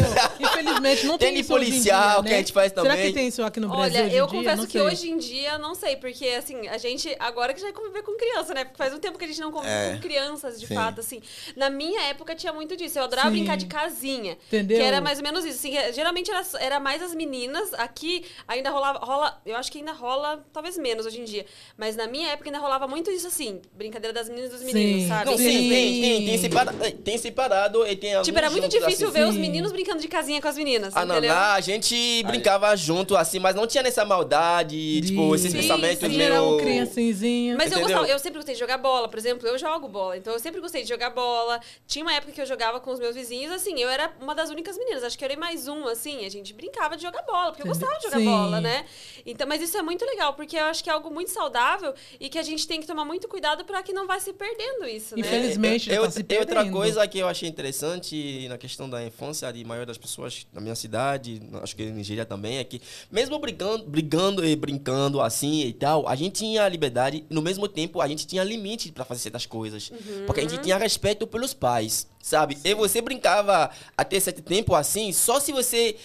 Infelizmente 0.38 1.06
não 1.06 1.18
tem, 1.18 1.32
Tem 1.32 1.42
de 1.42 1.48
policial 1.48 2.14
dia, 2.16 2.22
que 2.24 2.28
né? 2.28 2.34
a 2.34 2.38
gente 2.38 2.52
faz 2.52 2.72
Será 2.72 2.82
também. 2.82 3.06
que 3.06 3.12
tem 3.12 3.28
isso 3.28 3.42
aqui 3.42 3.60
no 3.60 3.68
Brasil 3.68 4.00
Olha, 4.04 4.12
eu 4.12 4.26
dia? 4.26 4.38
confesso 4.38 4.56
Não 4.58 4.66
que 4.66 4.72
sei. 4.72 4.80
hoje 4.82 5.10
em 5.10 5.18
dia 5.18 5.58
não 5.58 5.74
sei, 5.74 5.96
porque 5.96 6.26
assim, 6.28 6.68
a 6.68 6.78
gente 6.78 7.14
agora 7.18 7.54
que 7.54 7.60
já 7.60 7.72
conviver 7.72 8.02
com 8.02 8.16
criança, 8.16 8.54
né? 8.54 8.64
Porque 8.64 8.76
faz 8.76 8.92
um 8.94 8.98
tempo 8.98 9.18
que 9.18 9.24
a 9.24 9.28
gente 9.28 9.40
não 9.40 9.50
convive 9.52 9.72
É. 9.72 9.92
com 9.94 10.00
crianças, 10.00 10.60
de 10.60 10.66
Sim. 10.66 10.74
fato, 10.74 11.00
assim. 11.00 11.20
Na 11.56 11.70
minha 11.70 12.02
época 12.02 12.34
tinha 12.34 12.49
muito 12.52 12.76
disso. 12.76 12.98
Eu 12.98 13.04
adorava 13.04 13.28
Sim. 13.30 13.36
brincar 13.36 13.56
de 13.56 13.66
casinha. 13.66 14.36
Entendeu? 14.48 14.78
Que 14.78 14.82
era 14.82 15.00
mais 15.00 15.18
ou 15.18 15.24
menos 15.24 15.44
isso. 15.44 15.58
Assim, 15.58 15.72
geralmente 15.92 16.30
era, 16.30 16.44
era 16.58 16.80
mais 16.80 17.02
as 17.02 17.14
meninas. 17.14 17.72
Aqui 17.74 18.24
ainda 18.46 18.70
rolava, 18.70 18.98
rola, 18.98 19.40
eu 19.46 19.56
acho 19.56 19.70
que 19.70 19.78
ainda 19.78 19.92
rola, 19.92 20.44
talvez 20.52 20.76
menos 20.78 21.06
hoje 21.06 21.20
em 21.20 21.24
dia. 21.24 21.44
Mas 21.76 21.96
na 21.96 22.06
minha 22.06 22.28
época 22.28 22.48
ainda 22.48 22.58
rolava 22.58 22.86
muito 22.86 23.10
isso 23.10 23.26
assim, 23.26 23.60
brincadeira 23.72 24.12
das 24.12 24.28
meninas 24.28 24.50
e 24.50 24.52
dos 24.54 24.62
meninos, 24.62 25.02
Sim. 25.02 25.08
sabe? 25.08 25.30
Não, 25.30 25.36
sim, 25.36 25.44
Sim. 25.44 25.68
tem, 25.68 26.00
tem, 26.00 26.26
tem 26.26 26.38
separado, 26.38 26.78
tem 27.04 27.18
separado 27.18 27.86
e 27.86 27.96
tem 27.96 28.20
Tipo, 28.22 28.38
era 28.38 28.50
muito 28.50 28.64
juntos, 28.64 28.78
difícil 28.78 29.08
assim. 29.08 29.18
ver 29.18 29.26
os 29.26 29.34
Sim. 29.34 29.40
meninos 29.40 29.72
brincando 29.72 30.00
de 30.00 30.08
casinha 30.08 30.40
com 30.40 30.48
as 30.48 30.56
meninas. 30.56 30.96
Ah, 30.96 31.04
não, 31.04 31.16
entendeu? 31.16 31.34
lá 31.34 31.54
a 31.54 31.60
gente 31.60 32.22
brincava 32.24 32.74
junto, 32.76 33.16
assim, 33.16 33.38
mas 33.38 33.54
não 33.54 33.66
tinha 33.66 33.82
nessa 33.82 34.04
maldade, 34.04 35.00
tipo, 35.02 35.34
esses 35.34 35.50
Sim, 35.52 35.58
pensamentos 35.58 36.08
sim. 36.08 36.20
Era 36.20 36.42
um 36.42 36.56
meio... 36.56 36.62
criancinzinha. 36.62 37.56
Mas 37.56 37.72
eu, 37.72 37.80
gostava, 37.80 38.06
eu 38.06 38.18
sempre 38.18 38.38
gostei 38.38 38.54
de 38.54 38.60
jogar 38.60 38.78
bola, 38.78 39.08
por 39.08 39.18
exemplo, 39.18 39.46
eu 39.46 39.58
jogo 39.58 39.88
bola, 39.88 40.16
então 40.16 40.32
eu 40.32 40.38
sempre 40.38 40.60
gostei 40.60 40.82
de 40.82 40.88
jogar 40.88 41.10
bola. 41.10 41.60
Tinha 41.86 42.04
uma 42.04 42.14
época 42.14 42.32
que 42.32 42.39
eu 42.40 42.46
jogava 42.46 42.80
com 42.80 42.90
os 42.90 42.98
meus 42.98 43.14
vizinhos, 43.14 43.52
assim, 43.52 43.78
eu 43.80 43.88
era 43.88 44.12
uma 44.20 44.34
das 44.34 44.50
únicas 44.50 44.76
meninas, 44.76 45.02
acho 45.04 45.18
que 45.18 45.24
eu 45.24 45.28
era 45.30 45.38
mais 45.38 45.68
um, 45.68 45.86
assim, 45.86 46.24
a 46.24 46.28
gente 46.28 46.52
brincava 46.52 46.96
de 46.96 47.02
jogar 47.02 47.22
bola, 47.22 47.50
porque 47.50 47.62
eu 47.62 47.66
gostava 47.66 47.92
de 47.98 48.04
jogar 48.04 48.18
Sim. 48.18 48.24
bola, 48.24 48.60
né? 48.60 48.84
Então, 49.26 49.46
mas 49.46 49.60
isso 49.62 49.76
é 49.76 49.82
muito 49.82 50.04
legal, 50.04 50.34
porque 50.34 50.56
eu 50.56 50.64
acho 50.64 50.82
que 50.82 50.90
é 50.90 50.92
algo 50.92 51.10
muito 51.10 51.30
saudável 51.30 51.94
e 52.18 52.28
que 52.28 52.38
a 52.38 52.42
gente 52.42 52.66
tem 52.66 52.80
que 52.80 52.86
tomar 52.86 53.04
muito 53.04 53.28
cuidado 53.28 53.64
pra 53.64 53.82
que 53.82 53.92
não 53.92 54.06
vai 54.06 54.20
se 54.20 54.32
perdendo 54.32 54.86
isso, 54.86 55.14
né? 55.14 55.20
Infeliz- 55.20 55.40
Infelizmente, 55.56 55.90
É, 55.90 55.94
é, 55.94 56.00
tá 56.00 56.10
se 56.10 56.20
é 56.28 56.38
outra 56.38 56.54
perdendo. 56.56 56.72
coisa 56.72 57.06
que 57.08 57.18
eu 57.18 57.28
achei 57.28 57.48
interessante 57.48 58.46
na 58.48 58.58
questão 58.58 58.88
da 58.88 59.04
infância 59.04 59.52
de 59.52 59.64
maioria 59.64 59.86
das 59.86 59.98
pessoas 59.98 60.46
na 60.52 60.60
minha 60.60 60.74
cidade, 60.74 61.40
acho 61.62 61.74
que 61.76 61.82
em 61.82 61.92
Nigéria 61.92 62.24
também, 62.24 62.58
é 62.58 62.64
que 62.64 62.80
mesmo 63.10 63.38
brigando, 63.38 63.84
brigando 63.84 64.44
e 64.46 64.54
brincando 64.56 65.20
assim 65.20 65.62
e 65.62 65.72
tal, 65.72 66.06
a 66.08 66.14
gente 66.14 66.34
tinha 66.40 66.68
liberdade 66.68 67.24
no 67.30 67.40
mesmo 67.42 67.66
tempo 67.68 68.00
a 68.00 68.08
gente 68.08 68.26
tinha 68.26 68.42
limite 68.44 68.92
para 68.92 69.04
fazer 69.04 69.20
certas 69.20 69.46
coisas. 69.46 69.90
Porque 70.26 70.40
a 70.40 70.42
gente 70.42 70.58
tinha 70.58 70.76
respeito 70.76 71.26
pelos 71.26 71.52
pais, 71.54 72.06
sabe? 72.22 72.58
E 72.64 72.74
você 72.74 73.00
brincava 73.00 73.70
até 73.96 74.20
certo 74.20 74.42
tempo 74.42 74.74
assim, 74.74 75.12
só 75.12 75.40
se 75.40 75.52
você 75.52 75.96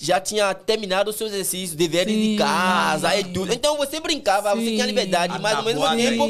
já 0.00 0.20
tinha 0.20 0.54
terminado 0.54 1.10
os 1.10 1.16
seus 1.16 1.32
exercícios, 1.32 1.74
deveres 1.74 2.14
de 2.14 2.36
casa 2.36 3.16
e 3.16 3.24
tudo. 3.24 3.52
Então 3.52 3.76
você 3.76 3.98
brincava, 3.98 4.54
você 4.54 4.64
Sim. 4.64 4.74
tinha 4.74 4.86
liberdade, 4.86 5.36
mas 5.40 5.56
ao 5.56 5.64
mesmo 5.64 5.84
tempo 5.96 6.24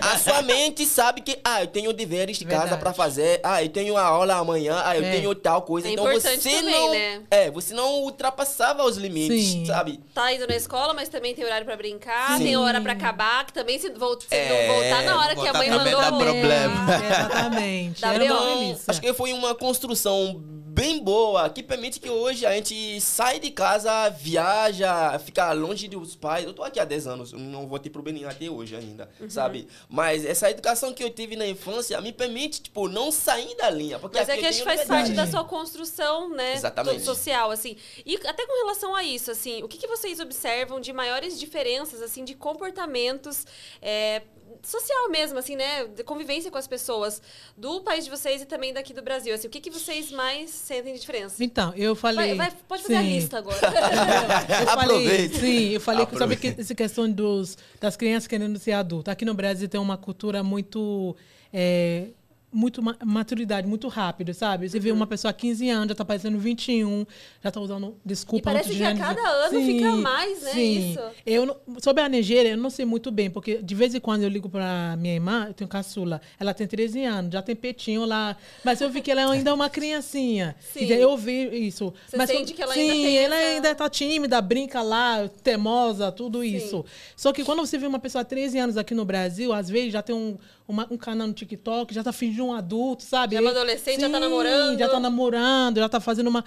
a 0.00 0.18
sua 0.18 0.42
mente 0.42 0.84
sabe 0.84 1.20
que, 1.20 1.38
ah, 1.44 1.62
eu 1.62 1.68
tenho 1.68 1.92
deveres 1.92 2.36
de 2.38 2.44
casa 2.44 2.62
Verdade. 2.62 2.80
pra 2.82 2.92
fazer, 2.92 3.40
ah, 3.44 3.62
eu 3.62 3.68
tenho 3.68 3.96
a 3.96 4.02
aula 4.02 4.34
amanhã, 4.34 4.82
ah, 4.84 4.96
eu 4.96 5.04
É. 5.04 5.10
tenho 5.12 5.32
tal 5.32 5.62
coisa. 5.62 5.86
É 5.86 5.92
então 5.92 6.04
você 6.06 6.36
também, 6.36 6.70
não. 6.72 6.90
né? 6.90 7.20
É, 7.30 7.50
você 7.52 7.72
não 7.72 8.00
ultrapassava 8.02 8.82
os 8.84 8.96
limites, 8.96 9.46
Sim. 9.46 9.64
sabe? 9.64 10.00
Tá 10.12 10.32
indo 10.32 10.46
na 10.48 10.56
escola, 10.56 10.92
mas 10.92 11.08
também 11.08 11.34
tem 11.36 11.44
horário 11.44 11.64
pra 11.64 11.76
brincar, 11.76 12.36
Sim. 12.36 12.44
tem 12.44 12.56
hora 12.56 12.80
pra 12.80 12.94
acabar, 12.94 13.46
que 13.46 13.52
também 13.52 13.78
se, 13.78 13.90
vol 13.90 14.18
se 14.20 14.26
É, 14.34 14.66
não 14.68 14.74
voltar 14.74 15.02
na 15.04 15.20
hora 15.20 15.34
que 15.36 15.46
a 15.46 15.52
mãe 15.52 15.70
também 15.70 15.92
mandou 15.92 16.00
dá 16.00 16.08
a 16.08 16.18
problema. 16.18 16.94
É, 16.94 17.06
exatamente. 17.06 18.00
Dá 18.00 18.12
Era 18.14 18.24
uma 18.24 18.54
delícia. 18.56 18.84
Acho 18.88 19.00
que 19.00 19.12
foi 19.14 19.32
uma 19.32 19.54
construção 19.54 20.42
bem 20.72 21.02
boa, 21.04 21.50
que 21.50 21.62
permite 21.62 22.00
que 22.00 22.08
hoje 22.08 22.46
a 22.46 22.52
gente 22.54 22.98
sai 23.00 23.38
de 23.38 23.50
casa, 23.50 24.08
viaja, 24.08 25.18
fica 25.18 25.52
longe 25.52 25.86
dos 25.86 26.16
pais. 26.16 26.46
Eu 26.46 26.54
tô 26.54 26.62
aqui 26.62 26.80
há 26.80 26.84
10 26.84 27.06
anos, 27.06 27.32
não 27.32 27.68
voltei 27.68 27.92
pro 27.92 28.00
Benin 28.02 28.24
até 28.24 28.48
hoje 28.48 28.74
ainda, 28.74 29.10
Uhum. 29.20 29.28
sabe? 29.28 29.68
Mas 29.88 30.24
essa 30.24 30.50
educação 30.50 30.94
que 30.94 31.04
eu 31.04 31.10
tive 31.10 31.36
na 31.36 31.46
infância 31.46 32.00
me 32.00 32.10
permite, 32.10 32.62
tipo, 32.62 32.88
não 32.88 33.12
sair 33.12 33.54
da 33.56 33.68
linha. 33.68 33.98
Porque 33.98 34.18
Mas 34.18 34.28
é 34.30 34.36
que 34.36 34.42
que 34.42 34.48
tenho 34.50 34.64
faz 34.64 34.84
parte 34.84 35.12
da 35.12 35.26
sua 35.26 35.44
construção, 35.44 36.30
né? 36.30 36.54
Exatamente. 36.54 37.02
Social, 37.02 37.50
assim. 37.50 37.76
E 38.06 38.16
até 38.26 38.46
com 38.46 38.64
relação 38.64 38.94
a 38.94 39.04
isso, 39.04 39.30
assim, 39.30 39.62
o 39.62 39.68
que, 39.68 39.76
que 39.76 39.86
vocês 39.86 40.20
observam 40.20 40.80
de 40.80 40.90
maiores 40.92 41.38
diferenças, 41.38 42.00
assim, 42.00 42.24
de 42.24 42.34
comportamentos 42.34 43.46
é, 43.82 44.22
social 44.62 45.10
mesmo, 45.10 45.38
assim, 45.38 45.56
né? 45.56 45.86
De 45.86 46.04
convivência 46.04 46.50
com 46.50 46.58
as 46.58 46.66
pessoas 46.66 47.20
do 47.56 47.80
país 47.80 48.04
de 48.04 48.10
vocês 48.10 48.42
e 48.42 48.46
também 48.46 48.72
daqui 48.72 48.92
do 48.94 49.02
Brasil. 49.02 49.34
Assim, 49.34 49.46
o 49.46 49.50
que, 49.50 49.60
que 49.60 49.70
vocês 49.70 50.10
mais 50.10 50.50
sentem 50.50 50.94
de 50.94 51.00
diferença? 51.00 51.42
Então, 51.42 51.72
eu 51.76 51.94
falei. 51.94 52.34
Vai, 52.34 52.48
vai- 52.50 52.58
pode 52.68 52.82
fazer 52.82 52.96
a 52.96 53.02
Sim. 53.02 53.12
lista 53.14 53.38
agora. 53.38 53.56
Eu 53.62 54.66
falei, 54.66 54.96
Aproveite. 54.96 55.36
sim, 55.38 55.68
eu 55.70 55.80
falei 55.80 56.06
que 56.06 56.12
sobre 56.12 56.24
Aproveite. 56.34 56.54
que- 56.56 56.60
essa 56.60 56.74
questão 56.74 57.10
dos, 57.10 57.56
das 57.80 57.96
crianças 57.96 58.26
querendo 58.26 58.58
ser 58.58 58.72
adulto. 58.72 59.10
Aqui 59.10 59.24
no 59.24 59.34
Brasil 59.34 59.68
tem 59.68 59.80
uma 59.80 59.96
cultura 59.96 60.42
muito. 60.42 61.16
é, 61.52 62.08
muito 62.52 62.82
ma- 62.82 62.96
maturidade, 63.04 63.66
muito 63.66 63.88
rápido, 63.88 64.34
sabe? 64.34 64.68
Você 64.68 64.76
Uhum. 64.76 64.82
vê 64.82 64.92
uma 64.92 65.06
pessoa 65.06 65.30
há 65.30 65.34
15 65.34 65.68
anos, 65.70 65.88
já 65.88 65.94
tá 65.94 66.04
parecendo 66.04 66.38
21, 66.38 67.06
já 67.42 67.50
tá 67.50 67.60
usando 67.60 67.96
desculpa. 68.04 68.50
E 68.50 68.52
parece 68.54 68.74
que 68.74 68.84
a 68.84 68.94
cada 68.96 69.20
ano 69.46 69.60
fica 69.60 69.92
mais, 69.96 70.42
né, 70.42 70.50
Sim. 70.52 70.90
isso? 70.90 71.00
Eu, 71.24 71.46
não- 71.46 71.56
sobre 71.80 72.02
a 72.02 72.08
Nigéria, 72.08 72.50
eu 72.50 72.56
não 72.58 72.68
sei 72.70 72.84
muito 72.84 73.10
bem, 73.10 73.30
porque 73.30 73.62
de 73.62 73.74
vez 73.74 73.94
em 73.94 74.00
quando 74.00 74.22
eu 74.22 74.28
ligo 74.28 74.48
pra 74.48 74.96
minha 74.98 75.14
irmã, 75.14 75.46
eu 75.48 75.54
tenho 75.54 75.68
caçula, 75.68 76.20
ela 76.38 76.52
tem 76.52 76.66
13 76.66 77.04
anos, 77.04 77.32
já 77.32 77.40
tem 77.40 77.56
petinho 77.56 78.04
lá, 78.04 78.36
mas 78.64 78.80
eu 78.80 78.90
vi 78.90 79.00
que 79.00 79.10
ela 79.10 79.30
ainda 79.32 79.50
é 79.50 79.52
uma 79.54 79.70
criancinha. 79.70 80.54
Sim. 80.72 80.84
E 80.84 80.92
eu 80.92 81.16
vi 81.16 81.66
isso. 81.66 81.92
Você 82.06 82.16
mas 82.16 82.28
sente 82.28 82.52
quando- 82.52 82.56
que 82.56 82.62
ela 82.62 82.74
sim, 82.74 82.80
ainda 82.90 82.92
tem 82.94 83.16
ela 83.18 83.36
essa- 83.36 83.54
ainda 83.54 83.74
tá 83.74 83.88
tímida, 83.88 84.40
brinca 84.42 84.82
lá, 84.82 85.28
teimosa, 85.42 86.12
tudo 86.12 86.42
isso. 86.44 86.84
Só 87.16 87.32
que 87.32 87.44
quando 87.44 87.60
você 87.64 87.78
vê 87.78 87.86
uma 87.86 87.98
pessoa 87.98 88.22
há 88.22 88.24
13 88.24 88.58
anos 88.58 88.76
aqui 88.76 88.94
no 88.94 89.04
Brasil, 89.04 89.52
às 89.52 89.68
vezes 89.68 89.92
já 89.92 90.02
tem 90.02 90.14
um, 90.14 90.36
uma- 90.66 90.86
um 90.90 90.96
canal 90.96 91.26
no 91.26 91.32
TikTok, 91.34 91.92
já 91.94 92.02
tá 92.02 92.12
fingindo 92.12 92.44
um 92.46 92.52
adulto, 92.52 93.02
sabe? 93.02 93.34
Já 93.34 93.40
é 93.40 93.42
uma 93.42 93.50
adolescente, 93.50 94.00
já 94.00 94.08
tá 94.10 94.20
namorando. 94.20 94.78
Já 94.78 94.88
tá 94.88 95.00
namorando, 95.00 95.76
já 95.78 95.88
tá 95.88 96.00
fazendo 96.00 96.28
uma. 96.28 96.44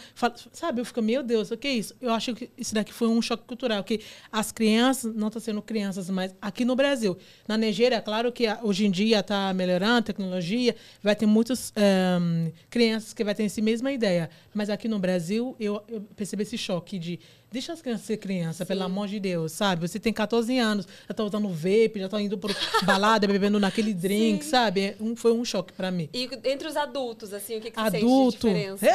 Sabe, 0.51 0.81
eu 0.81 0.85
fico, 0.85 1.01
meu 1.01 1.21
Deus, 1.23 1.51
o 1.51 1.57
que 1.57 1.67
é 1.67 1.73
isso? 1.73 1.95
Eu 2.01 2.11
acho 2.11 2.33
que 2.33 2.49
isso 2.57 2.73
daqui 2.73 2.93
foi 2.93 3.07
um 3.07 3.21
choque 3.21 3.43
cultural, 3.45 3.83
que 3.83 3.99
as 4.31 4.51
crianças 4.51 5.13
não 5.15 5.27
estão 5.27 5.41
sendo 5.41 5.61
crianças, 5.61 6.09
mas 6.09 6.35
aqui 6.41 6.63
no 6.65 6.75
Brasil. 6.75 7.17
Na 7.47 7.57
Nigéria, 7.57 8.01
claro 8.01 8.31
que 8.31 8.45
hoje 8.63 8.85
em 8.85 8.91
dia 8.91 9.19
está 9.19 9.53
melhorando 9.53 9.97
a 9.99 10.01
tecnologia, 10.01 10.75
vai 11.03 11.15
ter 11.15 11.25
muitas 11.25 11.71
ehm, 11.75 12.51
crianças 12.69 13.13
que 13.13 13.23
vai 13.23 13.35
ter 13.35 13.43
essa 13.43 13.61
mesma 13.61 13.91
ideia. 13.91 14.29
Mas 14.53 14.69
aqui 14.69 14.87
no 14.87 14.99
Brasil, 14.99 15.55
eu, 15.59 15.81
eu 15.87 16.01
percebi 16.15 16.43
esse 16.43 16.57
choque 16.57 16.97
de. 16.97 17.19
Deixa 17.55 17.71
as 17.71 17.81
crianças 17.81 18.05
ser 18.05 18.17
criança, 18.17 18.65
pelo 18.65 18.83
amor 18.83 19.07
de 19.07 19.17
Deus, 19.17 19.53
sabe? 19.53 19.87
Você 19.87 19.97
tem 19.97 20.11
14 20.11 20.59
anos, 20.59 20.85
já 21.07 21.13
tá 21.15 21.23
usando 21.23 21.47
vape, 21.47 21.93
já 21.99 22.09
tá 22.09 22.21
indo 22.21 22.37
por 22.37 22.53
balada, 22.83 23.25
bebendo 23.27 23.57
naquele 23.61 23.93
drink, 23.93 24.43
sabe? 24.43 24.81
É 24.81 24.95
um- 24.99 25.15
foi 25.15 25.31
um 25.31 25.45
choque 25.45 25.71
para 25.71 25.89
mim. 25.89 26.09
E 26.13 26.29
entre 26.43 26.67
os 26.67 26.75
adultos, 26.75 27.33
assim, 27.33 27.55
o 27.55 27.61
que, 27.61 27.71
que 27.71 27.79
você 27.79 27.95
Adulto. 27.95 28.49
sente 28.49 28.55
de 28.55 28.75
diferença? 28.75 28.85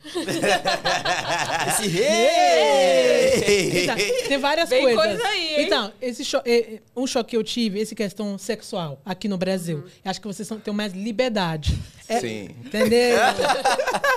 Esse 1.68 1.88
rei! 1.92 3.82
Então, 3.84 3.96
tem 4.28 4.38
várias 4.38 4.70
Vem 4.70 4.82
coisas. 4.82 5.04
coisa 5.04 5.26
aí, 5.28 5.54
hein? 5.56 5.66
Então, 5.66 5.92
esse 6.00 6.24
cho- 6.24 6.42
é, 6.46 6.58
é, 6.58 6.78
um 6.96 7.06
choque 7.06 7.30
que 7.30 7.36
eu 7.36 7.44
tive, 7.44 7.82
essa 7.82 7.94
questão 7.94 8.38
sexual 8.38 8.98
aqui 9.04 9.28
no 9.28 9.36
Brasil. 9.36 9.78
Uhum. 9.78 9.84
Eu 10.04 10.10
acho 10.10 10.20
que 10.22 10.26
vocês 10.26 10.48
são- 10.48 10.58
têm 10.58 10.72
mais 10.72 10.92
liberdade. 10.94 11.78
É, 12.08 12.18
Sim. 12.18 12.48
Entendeu? 12.64 13.16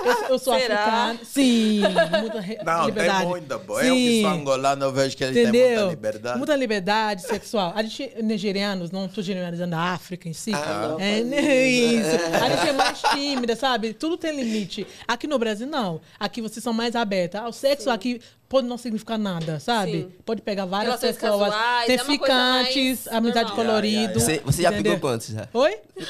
eu, 0.04 0.28
eu 0.30 0.38
sou 0.38 0.58
Será? 0.58 0.74
africana. 1.10 1.20
Sim, 1.24 1.80
muita 2.20 2.64
Não, 2.64 2.86
liberdade. 2.86 3.18
tem 3.20 3.28
muita. 3.28 3.58
Eu 3.80 3.94
que 3.94 4.10
Sim. 4.10 4.22
sou 4.22 4.30
angolano, 4.30 4.84
eu 4.84 4.92
vejo 4.92 5.16
que 5.16 5.24
eles 5.24 5.34
têm 5.34 5.42
Entendeu? 5.44 5.70
muita 5.80 5.90
liberdade. 5.90 6.38
Muita 6.38 6.56
liberdade 6.56 7.22
sexual. 7.22 7.72
A 7.74 7.82
gente, 7.82 8.10
nigerianos, 8.22 8.90
não 8.90 9.06
estou 9.06 9.22
generalizando 9.22 9.74
a 9.76 9.92
África 9.92 10.28
em 10.28 10.32
si. 10.32 10.52
Ah, 10.54 10.96
é, 10.98 11.22
mas- 11.22 11.44
isso. 11.44 12.44
A 12.44 12.50
gente 12.50 12.68
é 12.68 12.72
mais 12.72 13.00
tímida, 13.14 13.56
sabe? 13.56 13.92
Tudo 13.94 14.16
tem 14.16 14.34
limite. 14.36 14.86
Aqui 15.06 15.26
no 15.26 15.38
Brasil, 15.38 15.66
não. 15.66 16.00
Aqui 16.18 16.40
vocês 16.40 16.62
são 16.62 16.72
mais 16.72 16.94
abertas. 16.96 17.42
O 17.46 17.52
sexo 17.52 17.90
aqui 17.90 18.20
pode 18.48 18.66
não 18.66 18.78
significar 18.78 19.18
nada, 19.18 19.58
sabe? 19.58 19.92
Sim. 19.92 20.12
Pode 20.24 20.42
pegar 20.42 20.64
várias 20.64 21.00
Relações 21.00 21.16
pessoas. 21.16 21.52
casuais, 21.52 21.86
tem 21.86 21.96
é 21.96 21.98
ficantes, 21.98 23.08
amizade 23.08 23.48
normal. 23.48 23.66
colorido. 23.66 24.20
Você, 24.20 24.40
você 24.44 24.62
já 24.62 24.68
entendeu? 24.70 24.94
pegou 24.94 25.10
quantos 25.10 25.28
já? 25.28 25.48
Oi? 25.52 25.78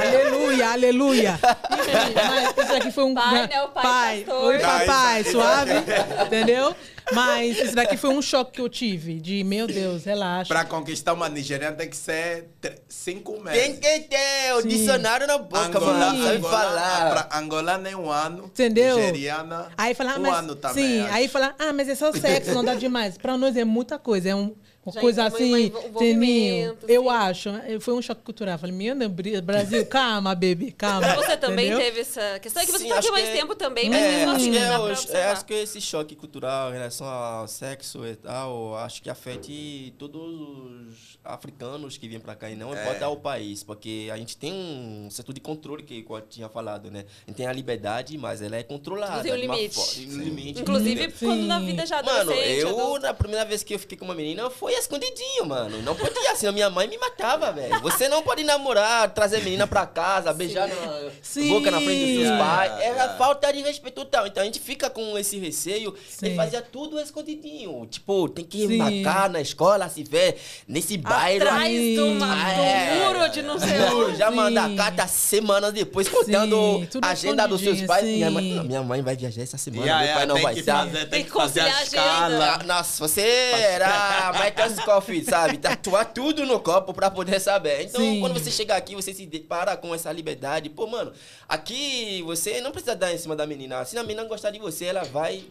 aleluia, 0.00 0.70
aleluia. 0.70 1.40
Mas 1.44 2.64
isso 2.64 2.74
aqui 2.74 2.90
foi 2.90 3.04
um. 3.04 3.14
Pai, 3.14 3.46
né? 3.46 3.62
O 3.62 3.68
pai 3.68 4.24
pastor. 4.24 4.44
Oi, 4.44 4.58
papai, 4.58 5.24
suave. 5.24 5.72
Entendeu? 6.26 6.76
Mas 7.12 7.58
isso 7.58 7.74
daqui 7.74 7.96
foi 7.96 8.10
um 8.10 8.22
choque 8.22 8.52
que 8.52 8.60
eu 8.60 8.68
tive. 8.68 9.18
De, 9.20 9.42
meu 9.44 9.66
Deus, 9.66 10.04
relaxa. 10.04 10.48
Para 10.48 10.64
conquistar 10.64 11.12
uma 11.12 11.28
nigeriana 11.28 11.76
tem 11.76 11.88
que 11.88 11.96
ser 11.96 12.48
cinco 12.88 13.32
Tem 13.44 13.70
meses. 13.72 13.78
que 13.80 14.00
ter 14.08 14.52
o 14.56 14.62
Sim. 14.62 14.68
dicionário 14.68 15.26
na 15.26 15.38
boca, 15.38 15.66
Angola, 15.78 15.98
mano. 15.98 16.22
Sabe 16.24 16.36
Angola, 16.36 16.52
falar. 16.58 17.10
pra 17.28 17.38
Angolana 17.38 17.88
é 17.88 17.96
um 17.96 18.10
ano. 18.10 18.44
Entendeu? 18.44 18.96
Nigeriana, 18.96 19.68
Aí 19.76 19.94
falar, 19.94 20.14
ah, 20.14 20.18
um 20.18 20.22
mas, 20.22 20.38
ano 20.38 20.54
também. 20.54 20.84
sim, 20.86 21.00
acho. 21.00 21.14
aí 21.14 21.28
falar, 21.28 21.54
ah, 21.58 21.72
mas 21.72 21.88
é 21.88 21.94
só 21.94 22.12
sexo, 22.12 22.52
não 22.54 22.64
dá 22.64 22.74
demais. 22.74 23.18
Pra 23.18 23.36
nós 23.36 23.56
é 23.56 23.64
muita 23.64 23.98
coisa, 23.98 24.28
é 24.30 24.34
um, 24.34 24.54
uma 24.84 24.92
Já 24.92 25.00
coisa 25.00 25.24
assim, 25.24 25.66
entendeu? 25.66 26.76
Eu 26.88 27.02
sim. 27.04 27.08
acho, 27.08 27.48
eh, 27.50 27.78
foi 27.80 27.94
um 27.94 28.02
choque 28.02 28.22
cultural. 28.22 28.58
Falei, 28.58 28.74
meu 28.74 28.94
Deus, 28.96 29.12
Bri- 29.12 29.40
Brasil, 29.40 29.86
calma, 29.86 30.34
baby, 30.34 30.72
calma. 30.72 31.14
Você 31.14 31.36
também 31.36 31.66
Entendeu? 31.68 31.84
teve 31.86 32.00
essa 32.00 32.38
questão? 32.40 32.62
É 32.62 32.66
que 32.66 32.72
você 32.72 32.78
Sim, 32.78 32.88
tá 32.88 32.96
aqui 32.96 33.06
acho 33.06 33.12
mais 33.12 33.28
que 33.28 33.30
é- 33.32 33.36
tempo 33.40 33.54
também, 33.54 33.88
mas 33.88 34.00
É, 34.02 34.10
mesmo 34.10 34.30
acho 34.32 34.36
assim, 34.40 34.50
que 34.50 34.58
né, 34.58 34.66
é, 34.66 35.16
é, 35.18 35.24
acho 35.30 35.44
que 35.44 35.54
esse 35.54 35.80
choque 35.80 36.16
cultural 36.16 36.70
em 36.70 36.74
relação 36.74 37.06
ao 37.06 37.46
sexo 37.46 38.04
e 38.04 38.16
tal, 38.16 38.74
acho 38.76 39.00
que 39.02 39.08
afete 39.08 39.94
todos 39.98 40.20
os 40.20 41.18
africanos 41.24 41.96
que 41.96 42.08
vêm 42.08 42.18
pra 42.18 42.34
cá 42.34 42.50
e 42.50 42.56
não 42.56 42.72
importa 42.72 43.08
o 43.08 43.16
país, 43.16 43.62
porque 43.62 44.08
a 44.12 44.16
gente 44.16 44.36
tem 44.36 44.52
um 44.52 45.08
setor 45.10 45.32
de 45.32 45.40
controle 45.40 45.82
que 45.84 46.04
eu 46.08 46.20
tinha 46.22 46.48
falado, 46.48 46.90
né? 46.90 47.04
A 47.26 47.30
gente 47.30 47.36
tem 47.36 47.46
a 47.46 47.52
liberdade, 47.52 48.18
mas 48.18 48.42
ela 48.42 48.56
é 48.56 48.62
controlada. 48.64 49.22
Tem 49.22 49.32
um 49.32 49.36
limite. 49.36 50.04
limite. 50.06 50.60
Inclusive, 50.60 51.10
Sim. 51.12 51.26
quando 51.26 51.42
na 51.46 51.60
vida 51.60 51.86
já 51.86 52.02
Mano, 52.02 52.20
adolescente, 52.32 52.58
eu, 52.60 52.68
adulto. 52.80 53.00
na 53.02 53.14
primeira 53.14 53.44
vez 53.44 53.62
que 53.62 53.74
eu 53.74 53.78
fiquei 53.78 53.96
com 53.96 54.04
uma 54.04 54.14
menina, 54.14 54.50
foi 54.50 54.71
escondidinho, 54.78 55.46
mano. 55.46 55.80
Não 55.82 55.94
podia, 55.94 56.32
assim, 56.32 56.46
a 56.46 56.52
minha 56.52 56.68
mãe 56.70 56.86
me 56.88 56.96
matava, 56.98 57.52
velho. 57.52 57.80
Você 57.80 58.08
não 58.08 58.22
pode 58.22 58.42
namorar, 58.44 59.08
trazer 59.10 59.36
a 59.36 59.40
menina 59.40 59.66
pra 59.66 59.86
casa, 59.86 60.32
beijar 60.32 60.68
na 60.68 60.74
Sim. 61.22 61.48
boca 61.48 61.70
na 61.70 61.78
frente 61.80 61.98
dos 62.00 62.14
seus 62.14 62.22
Yeah, 62.22 62.44
pais. 62.44 62.72
Era 62.72 62.80
yeah. 62.94 63.14
falta 63.18 63.52
de 63.52 63.60
respeito 63.62 63.94
total. 63.96 64.26
Então 64.26 64.42
a 64.42 64.46
gente 64.46 64.60
fica 64.60 64.88
com 64.90 65.18
esse 65.18 65.38
receio 65.38 65.94
Sim. 66.08 66.32
e 66.32 66.36
fazia 66.36 66.62
tudo 66.62 66.98
escondidinho. 67.00 67.86
Tipo, 67.86 68.28
tem 68.28 68.44
que 68.44 68.66
Sim. 68.66 68.76
marcar 68.76 69.28
na 69.30 69.40
escola, 69.40 69.88
se 69.88 70.02
vê, 70.04 70.36
nesse 70.66 70.96
bairro. 70.96 71.44
Atrás 71.44 71.68
Sim. 71.72 71.96
do, 71.96 72.06
uma, 72.06 72.26
do 72.34 72.60
É. 72.62 73.04
muro 73.06 73.28
de 73.30 73.42
não 73.42 73.58
sei 73.58 73.68
Juro, 73.78 74.08
onde. 74.08 74.16
já 74.18 74.28
Sim. 74.30 74.36
manda 74.36 74.64
a 74.64 74.76
carta 74.76 75.06
semanas 75.06 75.72
depois, 75.72 76.08
contando 76.08 76.86
Sim, 76.90 76.98
a 77.02 77.08
agenda 77.10 77.46
dos 77.46 77.60
seus 77.60 77.82
pais. 77.82 78.04
sim. 78.04 78.12
Minha 78.16 78.30
mãe, 78.30 78.54
não, 78.54 78.64
minha 78.64 78.82
mãe 78.82 79.02
vai 79.02 79.16
viajar 79.16 79.42
essa 79.42 79.58
semana, 79.58 79.82
Yeah, 79.82 80.04
meu 80.04 80.14
pai 80.14 80.22
yeah, 80.22 80.34
não 80.34 80.42
vai 80.42 80.54
estar. 80.58 80.86
fazer, 80.86 81.06
Tem 81.08 81.24
que 81.24 81.30
fazer 81.30 81.60
a 81.60 81.82
escala. 81.82 82.58
Ah, 82.60 82.64
Nossa, 82.64 82.98
você 83.08 83.20
era 83.22 84.32
Michael 84.68 84.82
Scofield, 84.82 85.24
sabe? 85.30 85.58
Tatuar 85.58 86.06
tudo 86.12 86.44
no 86.46 86.60
copo 86.60 86.92
pra 86.94 87.10
poder 87.10 87.40
saber. 87.40 87.82
Então, 87.82 88.00
Sim. 88.00 88.20
quando 88.20 88.34
você 88.38 88.50
chega 88.50 88.74
aqui, 88.76 88.94
você 88.94 89.12
se 89.12 89.26
depara 89.26 89.76
com 89.76 89.94
essa 89.94 90.10
liberdade. 90.12 90.68
Pô, 90.70 90.86
mano, 90.86 91.12
aqui 91.48 92.22
você 92.24 92.60
não 92.60 92.70
precisa 92.72 92.94
dar 92.96 93.12
em 93.12 93.18
cima 93.18 93.34
da 93.36 93.46
menina. 93.46 93.84
Se 93.84 93.96
a 93.98 94.02
menina 94.02 94.24
gostar 94.24 94.50
de 94.50 94.58
você, 94.58 94.86
ela 94.86 95.04
vai. 95.04 95.44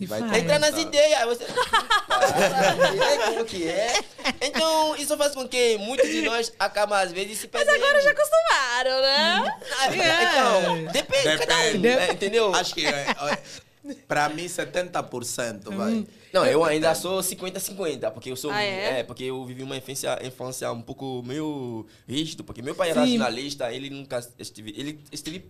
E 0.00 0.06
Vai 0.06 0.20
faz. 0.20 0.42
Entrar 0.44 0.58
nas 0.60 0.78
ideias, 0.78 1.20
aí 1.20 1.26
você. 1.26 1.44
Para, 2.06 3.22
como 3.26 3.44
que 3.44 3.66
é? 3.66 3.98
Então, 4.42 4.94
isso 4.96 5.16
faz 5.16 5.32
com 5.34 5.48
que 5.48 5.76
muitos 5.78 6.08
de 6.08 6.22
nós 6.22 6.52
acabam, 6.58 6.96
às 6.98 7.10
vezes, 7.10 7.38
se 7.38 7.50
Mas 7.52 7.64
perdendo. 7.64 7.84
agora 7.84 8.00
já 8.02 8.10
acostumaram, 8.12 9.00
né? 9.02 9.58
Ah, 9.78 9.88
Então, 9.96 10.92
depende, 10.92 11.38
cada 11.38 11.54
um, 11.56 11.80
Depende. 11.80 11.88
é, 11.88 12.12
entendeu? 12.12 12.54
Acho 12.54 12.74
que, 12.74 12.86
é, 12.86 13.06
é, 13.88 13.94
pra 14.06 14.28
mim, 14.28 14.44
70% 14.44 15.74
vai. 15.74 16.06
Não, 16.32 16.44
eu 16.44 16.64
ainda 16.64 16.94
sou 16.94 17.20
50-50, 17.20 18.10
porque 18.12 18.30
eu 18.30 18.36
sou. 18.36 18.50
Ah, 18.50 18.62
é? 18.62 19.02
porque 19.02 19.24
eu 19.24 19.44
vivi 19.44 19.62
uma 19.62 19.76
infância, 19.76 20.18
infância 20.24 20.70
um 20.72 20.82
pouco 20.82 21.22
meio 21.24 21.86
rígido, 22.06 22.44
porque 22.44 22.62
meu 22.62 22.74
pai 22.74 22.90
era 22.90 23.04
Sim. 23.04 23.16
jornalista, 23.16 23.72
ele 23.72 23.90
nunca 23.90 24.18
esteve. 24.38 24.74
Ele 24.76 25.00
esteve 25.10 25.46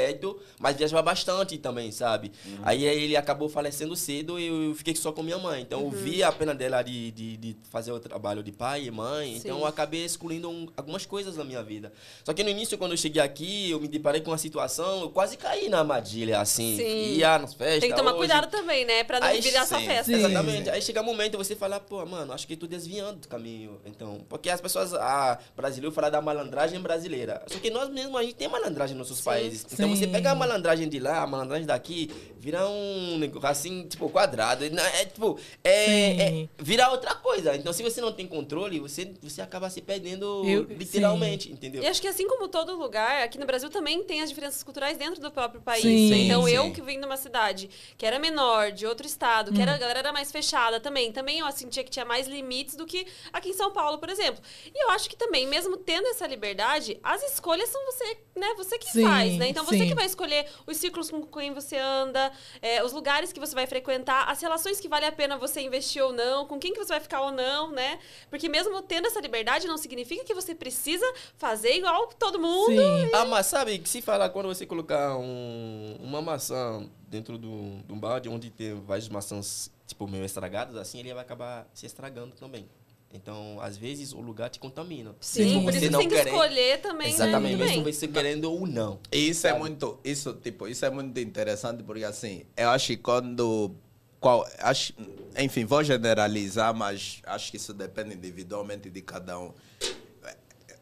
perto, 0.00 0.38
mas 0.58 0.76
viajava 0.76 1.00
bastante 1.02 1.56
também, 1.56 1.90
sabe? 1.90 2.30
Uhum. 2.44 2.58
Aí 2.64 2.84
ele 2.84 3.16
acabou 3.16 3.48
falecendo 3.48 3.96
cedo 3.96 4.38
e 4.38 4.46
eu 4.68 4.74
fiquei 4.74 4.94
só 4.94 5.10
com 5.10 5.22
minha 5.22 5.38
mãe. 5.38 5.62
Então 5.62 5.80
Uhum. 5.80 5.86
eu 5.86 5.90
vi 5.90 6.22
a 6.22 6.30
pena 6.30 6.54
dela 6.54 6.82
de, 6.82 7.10
de, 7.12 7.36
de 7.38 7.56
fazer 7.70 7.92
o 7.92 7.98
trabalho 7.98 8.42
de 8.42 8.52
pai 8.52 8.84
e 8.84 8.90
mãe. 8.90 9.32
Sim. 9.32 9.36
Então 9.38 9.58
eu 9.60 9.66
acabei 9.66 10.04
excluindo 10.04 10.50
um- 10.50 10.68
algumas 10.76 11.06
coisas 11.06 11.34
na 11.36 11.44
minha 11.44 11.62
vida. 11.62 11.90
Só 12.24 12.34
que 12.34 12.44
no 12.44 12.50
início, 12.50 12.76
quando 12.76 12.90
eu 12.92 12.96
cheguei 12.98 13.22
aqui, 13.22 13.70
eu 13.70 13.80
me 13.80 13.88
deparei 13.88 14.20
com 14.20 14.30
uma 14.30 14.36
situação, 14.38 15.00
eu 15.00 15.08
quase 15.10 15.38
caí 15.38 15.70
na 15.70 15.78
armadilha, 15.78 16.40
assim. 16.40 16.76
Sim. 16.76 17.14
Ia 17.16 17.38
nas 17.38 17.54
festas. 17.54 17.80
Tem 17.80 17.90
que 17.90 17.96
tomar 17.96 18.10
hoje- 18.10 18.18
cuidado 18.18 18.50
também, 18.50 18.84
né? 18.84 19.02
Pra 19.04 19.18
não 19.18 19.26
Aí, 19.28 19.40
virar 19.40 19.64
só 19.64 19.78
sim, 19.78 19.86
festa. 19.86 20.04
sim. 20.12 20.18
Exatamente. 20.18 20.68
Aí 20.68 20.82
chega 20.82 21.00
um 21.00 21.04
momento 21.04 21.38
você 21.38 21.56
fala, 21.56 21.80
pô, 21.80 22.04
mano, 22.04 22.34
acho 22.34 22.46
que 22.46 22.54
tu 22.56 22.66
desviando 22.66 23.20
do 23.20 23.28
caminho. 23.28 23.80
Então, 23.86 24.20
porque 24.28 24.50
as 24.50 24.60
pessoas, 24.60 24.92
ah, 24.92 25.38
brasileiro 25.56 25.94
fala 25.94 26.10
da 26.10 26.20
malandragem 26.20 26.80
brasileira. 26.80 27.42
Só 27.46 27.58
que 27.58 27.70
nós 27.70 27.88
mesmos, 27.88 28.20
a 28.20 28.22
gente 28.22 28.34
tem 28.34 28.48
malandragem 28.48 28.94
nos 28.96 29.06
nossos 29.08 29.22
Sim. 29.22 29.30
países. 29.30 29.66
Então, 29.72 29.85
Então 29.86 29.96
você 29.96 30.04
Sim. 30.06 30.12
pega 30.12 30.30
a 30.30 30.34
malandragem 30.34 30.88
de 30.88 30.98
lá, 30.98 31.22
a 31.22 31.26
malandragem 31.26 31.66
daqui, 31.66 32.10
vira 32.38 32.68
um 32.68 33.18
negócio 33.18 33.48
assim, 33.48 33.86
tipo, 33.88 34.08
quadrado. 34.10 34.68
Não, 34.70 34.82
É 34.84 35.04
tipo, 35.04 35.38
é, 35.64 36.10
é- 36.22 36.28
Sim. 36.30 36.48
vira 36.58 36.90
outra 36.90 37.14
coisa. 37.14 37.56
Então 37.56 37.72
se 37.72 37.82
você 37.82 38.00
não 38.00 38.12
tem 38.12 38.26
controle, 38.26 38.78
você, 38.80 39.12
você 39.22 39.40
acaba 39.40 39.68
se 39.70 39.80
perdendo 39.80 40.42
Eu- 40.46 40.64
literalmente, 40.64 41.50
entendeu? 41.50 41.82
E 41.82 41.86
acho 41.86 42.00
que 42.00 42.08
assim 42.08 42.26
como 42.28 42.48
todo 42.48 42.76
lugar, 42.76 43.22
aqui 43.22 43.38
no 43.38 43.46
Brasil 43.46 43.70
também 43.70 44.02
tem 44.04 44.20
as 44.22 44.28
diferenças 44.28 44.62
culturais 44.62 44.96
dentro 44.96 45.20
do 45.20 45.30
próprio 45.30 45.60
país. 45.60 45.82
Sim. 45.82 46.10
né? 46.10 46.16
Então 46.18 46.44
Sim, 46.44 46.50
eu 46.52 46.64
sim. 46.64 46.72
que 46.72 46.82
vim 46.82 46.98
de 47.00 47.06
uma 47.06 47.16
cidade 47.16 47.68
que 47.96 48.04
era 48.06 48.18
menor, 48.18 48.72
de 48.72 48.86
outro 48.86 49.06
estado, 49.06 49.52
que 49.52 49.60
era, 49.60 49.74
a 49.74 49.78
galera 49.78 49.98
era 50.00 50.12
mais 50.12 50.30
fechada 50.30 50.80
também. 50.80 51.12
Também 51.12 51.38
eu 51.40 51.52
sentia 51.52 51.82
que 51.84 51.90
tinha 51.90 52.04
mais 52.04 52.26
limites 52.26 52.74
do 52.76 52.86
que 52.86 53.06
aqui 53.32 53.50
em 53.50 53.54
São 53.54 53.72
Paulo, 53.72 53.98
por 53.98 54.08
exemplo. 54.08 54.40
E 54.74 54.84
eu 54.84 54.90
acho 54.90 55.08
que 55.08 55.16
também, 55.16 55.46
mesmo 55.46 55.76
tendo 55.76 56.06
essa 56.08 56.26
liberdade, 56.26 56.98
as 57.02 57.22
escolhas 57.22 57.68
são 57.68 57.84
você, 57.86 58.16
né? 58.36 58.54
Você 58.56 58.78
que 58.78 58.90
Sim, 58.90 59.02
faz, 59.02 59.36
né? 59.36 59.48
Então 59.48 59.64
você 59.64 59.75
sim. 59.78 59.88
que 59.88 59.94
vai 59.94 60.06
escolher 60.06 60.46
os 60.66 60.76
ciclos 60.76 61.10
com 61.10 61.22
quem 61.26 61.52
você 61.52 61.76
anda, 61.76 62.32
é, 62.60 62.82
os 62.84 62.92
lugares 62.92 63.32
que 63.32 63.40
você 63.40 63.54
vai 63.54 63.66
frequentar, 63.66 64.28
as 64.28 64.40
relações 64.40 64.80
que 64.80 64.88
vale 64.88 65.06
a 65.06 65.12
pena 65.12 65.36
você 65.36 65.60
investir 65.60 66.02
ou 66.02 66.12
não, 66.12 66.46
com 66.46 66.58
quem 66.58 66.72
que 66.72 66.78
você 66.78 66.92
vai 66.92 67.00
ficar 67.00 67.20
ou 67.22 67.32
não, 67.32 67.70
né? 67.70 67.98
Porque 68.30 68.48
mesmo 68.48 68.80
tendo 68.82 69.06
essa 69.06 69.20
liberdade, 69.20 69.66
não 69.66 69.76
significa 69.76 70.24
que 70.24 70.34
você 70.34 70.54
precisa 70.54 71.06
fazer 71.36 71.74
igual 71.76 72.08
todo 72.18 72.38
mundo. 72.38 72.76
Sim. 72.76 73.10
Ah, 73.12 73.24
mas 73.24 73.46
sabe 73.46 73.78
que 73.78 73.88
se 73.88 74.00
falar 74.02 74.30
quando 74.30 74.46
você 74.46 74.66
colocar 74.66 75.16
um, 75.16 75.96
uma 76.00 76.20
maçã 76.22 76.88
dentro 77.08 77.38
do, 77.38 77.82
de 77.86 77.92
um 77.92 77.98
balde 77.98 78.28
onde 78.28 78.50
tem 78.50 78.74
várias 78.80 79.08
maçãs, 79.08 79.70
tipo, 79.86 80.06
meio 80.08 80.24
estragadas, 80.24 80.76
assim, 80.76 81.00
ele 81.00 81.12
vai 81.14 81.22
acabar 81.22 81.68
se 81.72 81.86
estragando 81.86 82.34
também. 82.36 82.68
Então, 83.12 83.58
às 83.60 83.76
vezes, 83.76 84.12
o 84.12 84.20
lugar 84.20 84.50
te 84.50 84.58
contamina. 84.58 85.14
Sim, 85.20 85.44
Mesmo 85.44 85.62
por 85.62 85.70
isso 85.70 85.78
você 85.80 85.84
você 85.86 85.90
não 85.90 85.98
tem 86.00 86.08
que 86.08 86.14
querendo- 86.16 86.34
escolher 86.34 86.80
também, 86.80 87.08
Exatamente, 87.08 87.56
né? 87.56 87.64
mesmo 87.64 87.84
você 87.84 88.08
querendo 88.08 88.52
ou 88.52 88.66
não. 88.66 88.98
E 89.12 89.28
isso 89.30 89.46
é 89.46 89.50
Sabe? 89.50 89.60
muito, 89.60 89.98
isso, 90.04 90.34
tipo, 90.34 90.68
isso 90.68 90.84
é 90.84 90.90
muito 90.90 91.18
interessante 91.18 91.82
porque 91.82 92.04
assim, 92.04 92.42
eu 92.56 92.68
acho 92.70 92.88
que 92.88 92.96
quando 92.96 93.74
qual, 94.20 94.46
acho, 94.58 94.92
enfim, 95.38 95.64
vou 95.64 95.82
generalizar, 95.84 96.74
mas 96.74 97.20
acho 97.24 97.50
que 97.50 97.56
isso 97.56 97.72
depende 97.72 98.14
individualmente 98.14 98.90
de 98.90 99.00
cada 99.00 99.38
um. 99.38 99.52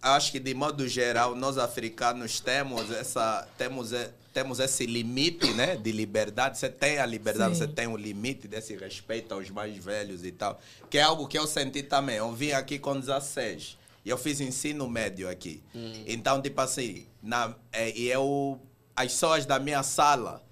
Acho 0.05 0.33
que 0.33 0.39
de 0.39 0.53
modo 0.53 0.87
geral 0.87 1.35
nós 1.35 1.57
africanos 1.57 2.39
temos 2.39 2.91
essa 2.91 3.49
temos 3.57 3.93
temos 4.35 4.59
esse 4.59 4.85
limite, 4.85 5.55
né, 5.55 5.77
de 5.77 5.93
liberdade. 5.93 6.59
Você 6.59 6.69
tem 6.69 6.99
a 6.99 7.07
liberdade, 7.07 7.55
Sim. 7.55 7.61
você 7.61 7.69
tem 7.69 7.87
o 7.87 7.97
limite 7.97 8.49
desse 8.49 8.77
respeito 8.77 9.33
aos 9.33 9.49
mais 9.49 9.77
velhos 9.77 10.25
e 10.25 10.33
tal, 10.33 10.61
que 10.91 10.99
é 10.99 11.03
algo 11.03 11.29
que 11.29 11.39
eu 11.39 11.47
senti 11.47 11.83
também. 11.85 12.17
Eu 12.17 12.33
vim 12.33 12.51
aqui 12.51 12.79
com 12.79 12.99
16 12.99 13.79
e 14.05 14.11
eu 14.11 14.19
fiz 14.19 14.41
ensino 14.41 14.89
médio 14.89 15.31
aqui. 15.31 15.63
Então, 16.07 16.43
tipo 16.43 16.61
assim, 16.61 17.07
na, 17.23 17.55
é, 17.73 17.97
e 17.97 18.09
eu, 18.09 18.61
as 18.95 19.13
pessoas 19.13 19.47
da 19.47 19.59
minha 19.59 19.83
sala, 19.85 20.43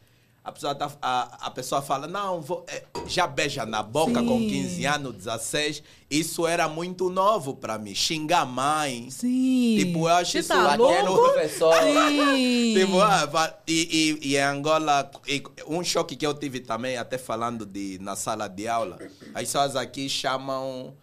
a 0.45 0.51
pessoa, 0.51 0.75
tá, 0.75 0.91
a, 1.01 1.47
a 1.47 1.51
pessoa 1.51 1.81
fala, 1.81 2.09
não, 2.09 2.41
vou, 2.41 2.65
é, 2.67 2.83
já 3.07 3.29
beija 3.29 3.65
na 3.65 3.81
boca 3.81 4.21
com 4.25 4.41
Sim. 4.41 4.49
15 4.49 4.87
anos, 4.87 5.15
16. 5.15 5.83
Isso 6.11 6.47
era 6.49 6.69
muito 6.69 7.09
novo 7.09 7.55
para 7.55 7.79
mim. 7.79 7.95
Xingar 7.95 8.45
mãe. 8.45 9.09
Sim. 9.09 9.77
Tipo, 9.79 10.09
eu 10.09 10.15
acho 10.15 10.33
Você 10.33 10.39
isso 10.41 10.49
tá 10.49 10.75
até 10.75 11.03
no 11.05 11.15
professor. 11.15 11.75
Sim. 11.75 12.75
Tipo, 12.75 13.01
ah, 13.01 13.55
e, 13.69 14.19
e, 14.23 14.29
e 14.31 14.37
em 14.37 14.41
Angola, 14.41 15.09
e 15.29 15.43
um 15.69 15.85
choque 15.85 16.17
que 16.17 16.27
eu 16.27 16.35
tive 16.35 16.59
também, 16.59 16.97
até 16.97 17.19
falando 17.19 17.65
de, 17.65 17.99
na 18.01 18.17
sala 18.17 18.49
de 18.49 18.67
aula, 18.67 18.99
as 19.35 19.43
pessoas 19.43 19.77
aqui 19.77 20.09
chamam. 20.09 20.95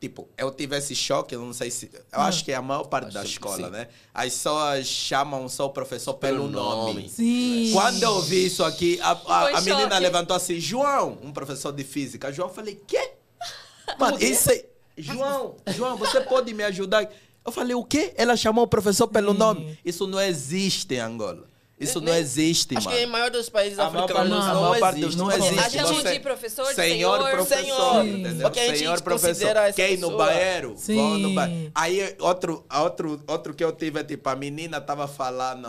Tipo, 0.00 0.28
eu 0.38 0.52
tive 0.52 0.76
esse 0.76 0.94
choque, 0.94 1.34
eu 1.34 1.40
não 1.44 1.52
sei 1.52 1.72
se. 1.72 1.90
Eu 2.12 2.20
acho 2.20 2.44
que 2.44 2.52
é 2.52 2.54
a 2.54 2.62
maior 2.62 2.84
parte 2.84 3.12
da 3.12 3.20
Acho 3.20 3.30
que 3.30 3.34
escola, 3.34 3.66
sim. 3.66 3.70
né? 3.72 3.88
As 4.14 4.32
pessoas 4.32 4.86
chamam 4.86 5.48
só 5.48 5.66
o 5.66 5.70
professor 5.70 6.14
pelo, 6.14 6.42
Pelo 6.44 6.50
nome. 6.50 6.94
nome. 6.94 7.08
Sim. 7.08 7.70
Quando 7.72 8.00
eu 8.00 8.20
vi 8.22 8.46
isso 8.46 8.62
aqui, 8.62 9.00
a, 9.02 9.10
a, 9.10 9.48
a 9.58 9.60
menina 9.60 9.88
choque. 9.88 10.00
levantou 10.00 10.36
assim, 10.36 10.60
João, 10.60 11.18
um 11.20 11.32
professor 11.32 11.72
de 11.72 11.82
física. 11.82 12.32
João, 12.32 12.48
eu 12.48 12.54
falei, 12.54 12.80
quê? 12.86 13.10
Mano, 13.98 14.22
isso 14.22 14.52
aí. 14.52 14.64
João, 14.96 15.56
João, 15.68 15.96
você 15.96 16.20
pode 16.20 16.54
me 16.54 16.62
ajudar? 16.62 17.08
Eu 17.44 17.50
falei, 17.50 17.74
o 17.74 17.82
quê? 17.82 18.12
Ela 18.16 18.36
chamou 18.36 18.64
o 18.64 18.68
professor 18.68 19.08
pelo 19.08 19.32
Sim. 19.32 19.38
nome. 19.38 19.78
Isso 19.84 20.06
não 20.06 20.20
existe 20.20 20.94
em 20.94 20.98
Angola. 21.00 21.47
Isso 21.80 22.00
não 22.00 22.12
existe, 22.14 22.76
Acho 22.76 22.86
mano. 22.88 22.98
que 22.98 23.04
em 23.04 23.06
maior 23.06 23.30
dos 23.30 23.48
países 23.48 23.78
A 23.78 23.86
africanos 23.86 24.28
não, 24.30 24.40
a 24.42 24.54
maior 24.54 24.78
parte 24.80 25.00
existe. 25.00 25.16
não 25.16 25.30
existe. 25.30 25.70
Chamam 25.70 25.94
Você- 25.94 26.12
de 26.14 26.20
professor, 26.20 26.66
de 26.68 26.74
senhor, 26.74 27.18
senhor. 27.18 27.30
professor, 27.30 27.62
Senhor. 27.62 28.04
entendeu? 28.06 28.40
Porque 28.42 28.60
a 28.60 28.66
gente 28.66 28.78
senhor 28.78 29.00
professor. 29.02 29.54
Quem 29.76 29.96
no 29.96 30.16
banheiro? 30.16 30.74
Sim. 30.76 31.22
No 31.22 31.34
ba... 31.34 31.48
Aí 31.74 32.16
outro, 32.20 32.64
outro, 32.74 33.22
outro 33.28 33.54
que 33.54 33.62
eu 33.62 33.70
tive 33.72 34.00
é 34.00 34.04
tipo, 34.04 34.28
a 34.28 34.34
menina 34.34 34.80
tava 34.80 35.06
falando. 35.06 35.68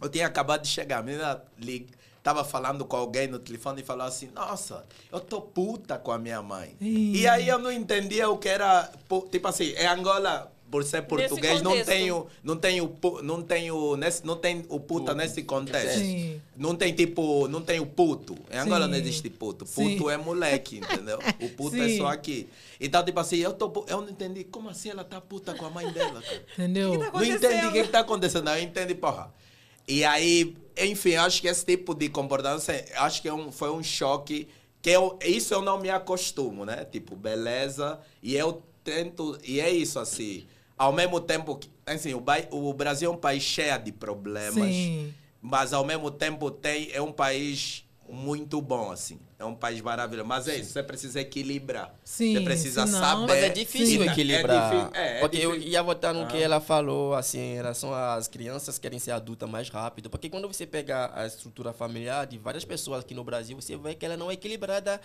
Eu 0.00 0.08
tinha 0.08 0.26
acabado 0.26 0.62
de 0.62 0.68
chegar, 0.68 0.98
a 0.98 1.02
menina 1.02 1.42
lig... 1.58 1.88
tava 2.22 2.44
falando 2.44 2.84
com 2.84 2.96
alguém 2.96 3.26
no 3.26 3.38
telefone 3.38 3.80
e 3.80 3.84
falou 3.84 4.06
assim: 4.06 4.28
Nossa, 4.34 4.84
eu 5.10 5.18
tô 5.20 5.40
puta 5.40 5.98
com 5.98 6.12
a 6.12 6.18
minha 6.18 6.42
mãe. 6.42 6.76
Ih. 6.80 7.16
E 7.22 7.26
aí 7.26 7.48
eu 7.48 7.58
não 7.58 7.72
entendia 7.72 8.28
o 8.28 8.36
que 8.36 8.48
era. 8.48 8.90
Tipo 9.32 9.48
assim, 9.48 9.72
em 9.72 9.86
Angola. 9.86 10.52
Por 10.70 10.84
ser 10.84 11.02
português, 11.02 11.62
não 11.62 11.82
tenho, 11.82 12.26
não 12.42 12.56
tenho, 12.56 12.96
não 13.22 13.42
tenho, 13.42 13.96
nesse, 13.96 14.26
não 14.26 14.36
tem 14.36 14.64
o 14.68 14.78
puta 14.78 15.14
nesse 15.14 15.42
contexto. 15.42 15.98
Sim. 15.98 16.40
Não 16.56 16.74
tem 16.74 16.92
tipo, 16.92 17.48
não 17.48 17.62
tem 17.62 17.80
o 17.80 17.86
puto. 17.86 18.36
Em 18.50 18.58
Angola 18.58 18.84
Sim. 18.84 18.90
não 18.90 18.98
existe 18.98 19.30
puto. 19.30 19.64
Sim. 19.66 19.96
Puto 19.96 20.10
é 20.10 20.18
moleque, 20.18 20.78
entendeu? 20.78 21.18
O 21.40 21.48
puto 21.50 21.76
é 21.76 21.88
Sim. 21.88 21.98
só 21.98 22.08
aqui. 22.08 22.48
Então, 22.78 23.02
tipo 23.02 23.18
assim, 23.18 23.36
eu, 23.36 23.54
tô, 23.54 23.84
eu 23.88 24.02
não 24.02 24.10
entendi. 24.10 24.44
Como 24.44 24.68
assim 24.68 24.90
ela 24.90 25.04
tá 25.04 25.20
puta 25.20 25.54
com 25.54 25.64
a 25.64 25.70
mãe 25.70 25.90
dela, 25.90 26.20
cara? 26.20 26.44
Entendeu? 26.58 26.90
Que 26.90 26.98
que 26.98 27.10
tá 27.10 27.18
Não 27.18 27.24
entendi 27.24 27.66
o 27.66 27.72
que, 27.72 27.82
que 27.84 27.88
tá 27.88 28.00
acontecendo. 28.00 28.50
Eu 28.50 28.62
entendi, 28.62 28.94
porra. 28.94 29.32
E 29.86 30.04
aí, 30.04 30.54
enfim, 30.76 31.14
acho 31.14 31.40
que 31.40 31.48
esse 31.48 31.64
tipo 31.64 31.94
de 31.94 32.10
comportamento, 32.10 32.62
acho 32.96 33.22
que 33.22 33.28
é 33.28 33.32
um, 33.32 33.50
foi 33.50 33.70
um 33.70 33.82
choque 33.82 34.46
que 34.82 34.90
eu, 34.90 35.18
isso 35.24 35.54
eu 35.54 35.62
não 35.62 35.80
me 35.80 35.90
acostumo, 35.90 36.64
né? 36.64 36.84
Tipo, 36.84 37.16
beleza. 37.16 37.98
E 38.22 38.36
eu 38.36 38.62
tento, 38.84 39.38
e 39.42 39.60
é 39.60 39.70
isso, 39.70 39.98
assim. 39.98 40.46
Ao 40.78 40.92
mesmo 40.92 41.20
tempo 41.20 41.56
que, 41.56 41.68
assim, 41.84 42.14
o, 42.14 42.20
Ba- 42.20 42.46
o 42.52 42.72
Brasil 42.72 43.10
é 43.10 43.14
um 43.14 43.16
país 43.18 43.42
cheio 43.42 43.76
de 43.80 43.90
problemas, 43.90 44.54
Sim. 44.72 45.12
mas 45.42 45.72
ao 45.72 45.84
mesmo 45.84 46.10
tempo 46.10 46.50
tem, 46.50 46.90
é 46.92 47.02
um 47.02 47.10
país 47.12 47.84
muito 48.08 48.60
bom, 48.60 48.90
assim. 48.90 49.18
É 49.38 49.44
um 49.44 49.54
país 49.54 49.80
maravilhoso. 49.80 50.26
Mas 50.28 50.48
é 50.48 50.56
isso, 50.56 50.72
você 50.72 50.82
precisa 50.82 51.20
equilibrar. 51.20 51.94
Sim, 52.02 52.34
você 52.34 52.40
precisa 52.40 52.86
senão- 52.86 52.98
saber. 53.00 53.26
Mas 53.28 53.42
é 53.44 53.48
difícil 53.50 54.02
Sim. 54.02 54.08
equilibrar. 54.08 54.72
É 54.74 54.76
difí- 54.84 54.96
é, 54.98 55.16
é 55.16 55.20
porque 55.20 55.36
eu 55.36 55.50
difícil. 55.52 55.72
ia 55.72 55.82
votar 55.82 56.12
no 56.12 56.22
Ah. 56.22 56.26
que 56.26 56.36
ela 56.36 56.60
falou, 56.60 57.14
assim, 57.14 57.38
em 57.38 57.54
relação 57.54 57.94
às 57.94 58.26
crianças 58.26 58.78
querem 58.78 58.98
ser 58.98 59.12
adultas 59.12 59.48
mais 59.48 59.68
rápido. 59.68 60.10
Porque 60.10 60.28
quando 60.28 60.48
você 60.48 60.66
pega 60.66 61.12
a 61.14 61.24
estrutura 61.26 61.72
familiar 61.72 62.26
de 62.26 62.36
várias 62.38 62.64
pessoas 62.64 63.00
aqui 63.04 63.14
no 63.14 63.22
Brasil, 63.22 63.54
você 63.60 63.76
vê 63.76 63.94
que 63.94 64.04
ela 64.04 64.16
não 64.16 64.28
é 64.30 64.34
equilibrada 64.34 65.00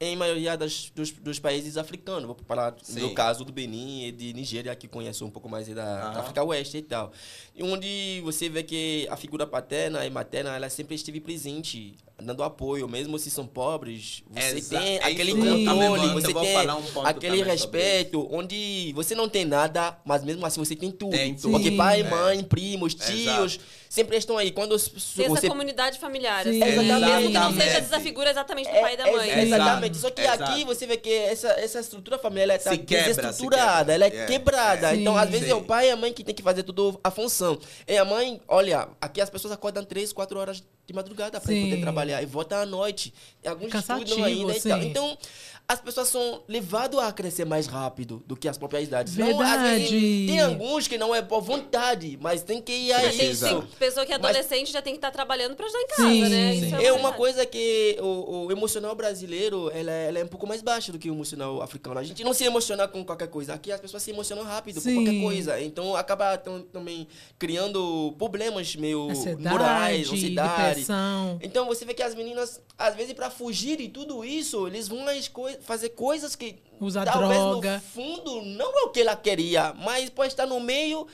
em 0.00 0.16
maioria 0.16 0.56
das, 0.56 0.90
dos, 0.94 1.10
dos 1.10 1.38
países 1.38 1.76
africanos. 1.76 2.24
Vou 2.24 2.36
falar 2.46 2.74
Sim. 2.82 3.00
no 3.00 3.12
caso 3.14 3.44
do 3.44 3.52
Benin 3.52 4.04
e 4.06 4.12
de 4.12 4.32
Nigéria, 4.32 4.74
que 4.74 4.88
conheço 4.88 5.26
um 5.26 5.30
pouco 5.30 5.48
mais 5.48 5.68
da, 5.68 5.74
da 5.74 6.08
Aham. 6.10 6.20
África 6.20 6.42
Oeste 6.42 6.78
e 6.78 6.82
tal. 6.82 7.12
E 7.54 7.62
onde 7.62 8.20
você 8.24 8.48
vê 8.48 8.62
que 8.62 9.06
a 9.10 9.16
figura 9.16 9.46
paterna 9.46 10.06
e 10.06 10.10
materna, 10.10 10.56
ela 10.56 10.70
sempre 10.70 10.94
esteve 10.94 11.20
presente, 11.20 11.96
dando 12.22 12.42
apoio, 12.42 12.88
mesmo 12.88 13.18
se 13.18 13.28
são 13.30 13.46
pobres, 13.46 14.22
você 14.30 14.56
Exa- 14.56 14.78
tem 14.78 14.96
é 14.98 15.04
aquele 15.04 15.32
isso 15.32 15.40
controle, 15.40 16.08
você 16.12 16.32
tem 16.32 16.52
falar 16.54 16.76
um 16.76 17.06
aquele 17.06 17.42
respeito, 17.42 18.28
onde 18.30 18.92
você 18.94 19.14
não 19.14 19.28
tem 19.28 19.44
nada, 19.44 19.98
mas 20.04 20.22
mesmo 20.24 20.46
assim 20.46 20.60
você 20.64 20.76
tem 20.76 20.90
tudo. 20.90 21.10
Tem 21.10 21.34
tudo. 21.34 21.50
Porque 21.50 21.72
pai, 21.72 22.00
É. 22.02 22.08
mãe, 22.10 22.42
primos, 22.44 22.94
tios, 22.94 23.58
sempre 23.94 24.16
estão 24.16 24.36
aí. 24.36 24.50
Quando 24.50 24.76
Tem 24.76 25.24
essa 25.26 25.28
você 25.34 25.48
comunidade 25.48 25.98
familiar. 26.00 26.42
Sim. 26.42 26.50
assim, 26.50 26.58
né? 26.60 26.66
Mesmo 26.76 26.82
que 26.82 26.88
não 26.92 27.50
Exatamente. 27.50 27.62
seja 27.62 27.78
essa 27.78 28.00
figura 28.00 28.30
exatamente 28.30 28.68
do 28.68 28.74
É, 28.76 28.80
pai 28.80 28.94
e 28.94 28.96
da 28.96 29.12
mãe. 29.12 29.30
é, 29.30 29.42
exatamente. 29.42 29.96
Só 29.98 30.10
que 30.10 30.20
Exato. 30.22 30.42
aqui 30.42 30.64
você 30.64 30.86
vê 30.86 30.96
que 30.96 31.12
essa, 31.12 31.48
essa 31.52 31.78
estrutura 31.80 32.18
familiar 32.18 32.44
ela 32.56 32.58
tá 32.58 32.70
Se 32.72 32.78
quebra, 32.78 33.14
se 33.14 33.20
desestruturada, 33.20 33.94
ela 33.94 34.04
é 34.04 34.08
É, 34.08 34.26
quebrada. 34.26 34.92
é. 34.92 34.96
Então, 34.96 35.14
Sim. 35.14 35.20
às 35.20 35.30
vezes, 35.30 35.46
Sim. 35.46 35.52
é 35.52 35.54
o 35.54 35.62
pai 35.62 35.88
e 35.88 35.90
a 35.90 35.96
mãe 35.96 36.12
que 36.12 36.24
tem 36.24 36.34
que 36.34 36.42
fazer 36.42 36.64
tudo 36.64 36.98
a 37.04 37.10
função. 37.10 37.58
E 37.86 37.96
a 37.96 38.04
mãe, 38.04 38.40
olha, 38.48 38.88
aqui 39.00 39.20
as 39.20 39.30
pessoas 39.30 39.52
acordam 39.52 39.84
3, 39.84 40.12
4 40.12 40.38
horas 40.38 40.62
de 40.86 40.92
madrugada 40.92 41.40
para 41.40 41.48
Sim. 41.52 41.62
poder 41.70 41.80
trabalhar 41.80 42.22
e 42.22 42.26
voltam 42.26 42.58
à 42.58 42.66
noite. 42.66 43.14
Alguns 43.46 43.70
Cansativo, 43.72 44.04
estudam 44.04 44.24
ainda 44.26 44.52
e 44.56 44.60
tal. 44.60 44.80
sim. 44.82 44.88
Então, 44.88 45.18
as 45.66 45.80
pessoas 45.80 46.08
são 46.08 46.42
levadas 46.46 47.00
a 47.00 47.10
crescer 47.12 47.46
mais 47.46 47.66
rápido 47.66 48.22
do 48.26 48.36
que 48.36 48.46
as 48.46 48.58
próprias 48.58 48.84
idades. 48.86 49.16
Não, 49.16 49.40
às 49.40 49.60
vezes, 49.62 49.90
Verdade. 49.90 50.26
tem 50.26 50.40
alguns 50.40 50.86
que 50.86 50.98
não 50.98 51.14
é 51.14 51.22
por 51.22 51.40
vontade, 51.40 52.18
mas 52.20 52.42
tem 52.42 52.60
que 52.60 52.70
ir 52.72 52.92
a 52.92 53.00
Precisa. 53.00 53.48
isso. 53.48 53.60
Tem 53.62 53.70
pessoa 53.78 54.04
que 54.04 54.12
é 54.12 54.18
Mas- 54.18 54.30
adolescente 54.36 54.70
já 54.70 54.82
tem 54.82 54.92
que 54.92 54.98
estar 54.98 55.10
trabalhando 55.10 55.56
pra 55.56 55.64
ajudar 55.64 55.80
em 55.80 55.86
casa, 55.86 56.02
Sim, 56.08 56.20
né? 56.28 56.52
sim. 56.52 56.66
Isso 56.66 56.74
É 56.74 56.78
uma 56.92 56.94
verdade. 57.10 57.16
coisa 57.16 57.46
que 57.46 57.96
o, 58.00 58.44
o 58.46 58.52
emocional 58.52 58.94
brasileiro 58.94 59.70
ela, 59.72 59.90
é- 59.90 60.08
ela 60.08 60.18
é 60.18 60.24
um 60.24 60.28
pouco 60.28 60.46
mais 60.46 60.60
baixo 60.60 60.92
do 60.92 60.98
que 60.98 61.10
o 61.10 61.14
emocional 61.14 61.62
africano. 61.62 61.98
A 61.98 62.04
gente 62.04 62.22
não 62.22 62.34
se 62.34 62.44
emociona 62.44 62.86
com 62.86 63.02
qualquer 63.02 63.28
coisa. 63.28 63.54
Aqui 63.54 63.72
as 63.72 63.80
pessoas 63.80 64.02
se 64.02 64.10
emocionam 64.10 64.44
rápido 64.44 64.80
Sim. 64.80 64.96
com 64.96 65.04
qualquer 65.04 65.20
coisa. 65.22 65.60
Então 65.62 65.96
acaba 65.96 66.36
tam- 66.36 66.60
também 66.62 67.08
criando 67.38 68.14
problemas 68.18 68.74
meio 68.76 69.10
Ansiedade, 69.10 69.48
morais, 69.48 70.10
ansiedade. 70.10 70.68
depressão. 70.68 71.38
Então 71.42 71.66
você 71.66 71.84
vê 71.84 71.94
que 71.94 72.02
as 72.02 72.14
meninas, 72.14 72.60
às 72.76 72.94
vezes, 72.94 73.12
para 73.14 73.30
fugir 73.30 73.76
de 73.78 73.88
tudo 73.88 74.24
isso, 74.24 74.66
eles 74.66 74.88
vão 74.88 75.06
às 75.08 75.28
coi- 75.54 75.62
fazer 75.62 75.90
coisas 75.90 76.34
que 76.36 76.56
Usar 76.80 77.04
talvez 77.04 77.40
droga. 77.40 77.74
no 77.76 77.80
fundo 77.80 78.42
não 78.42 78.78
é 78.78 78.82
o 78.84 78.90
que 78.90 79.00
ela 79.00 79.16
queria, 79.16 79.72
mas 79.74 80.10
pode 80.10 80.32
estar 80.32 80.46
no 80.46 80.60
meio. 80.60 81.06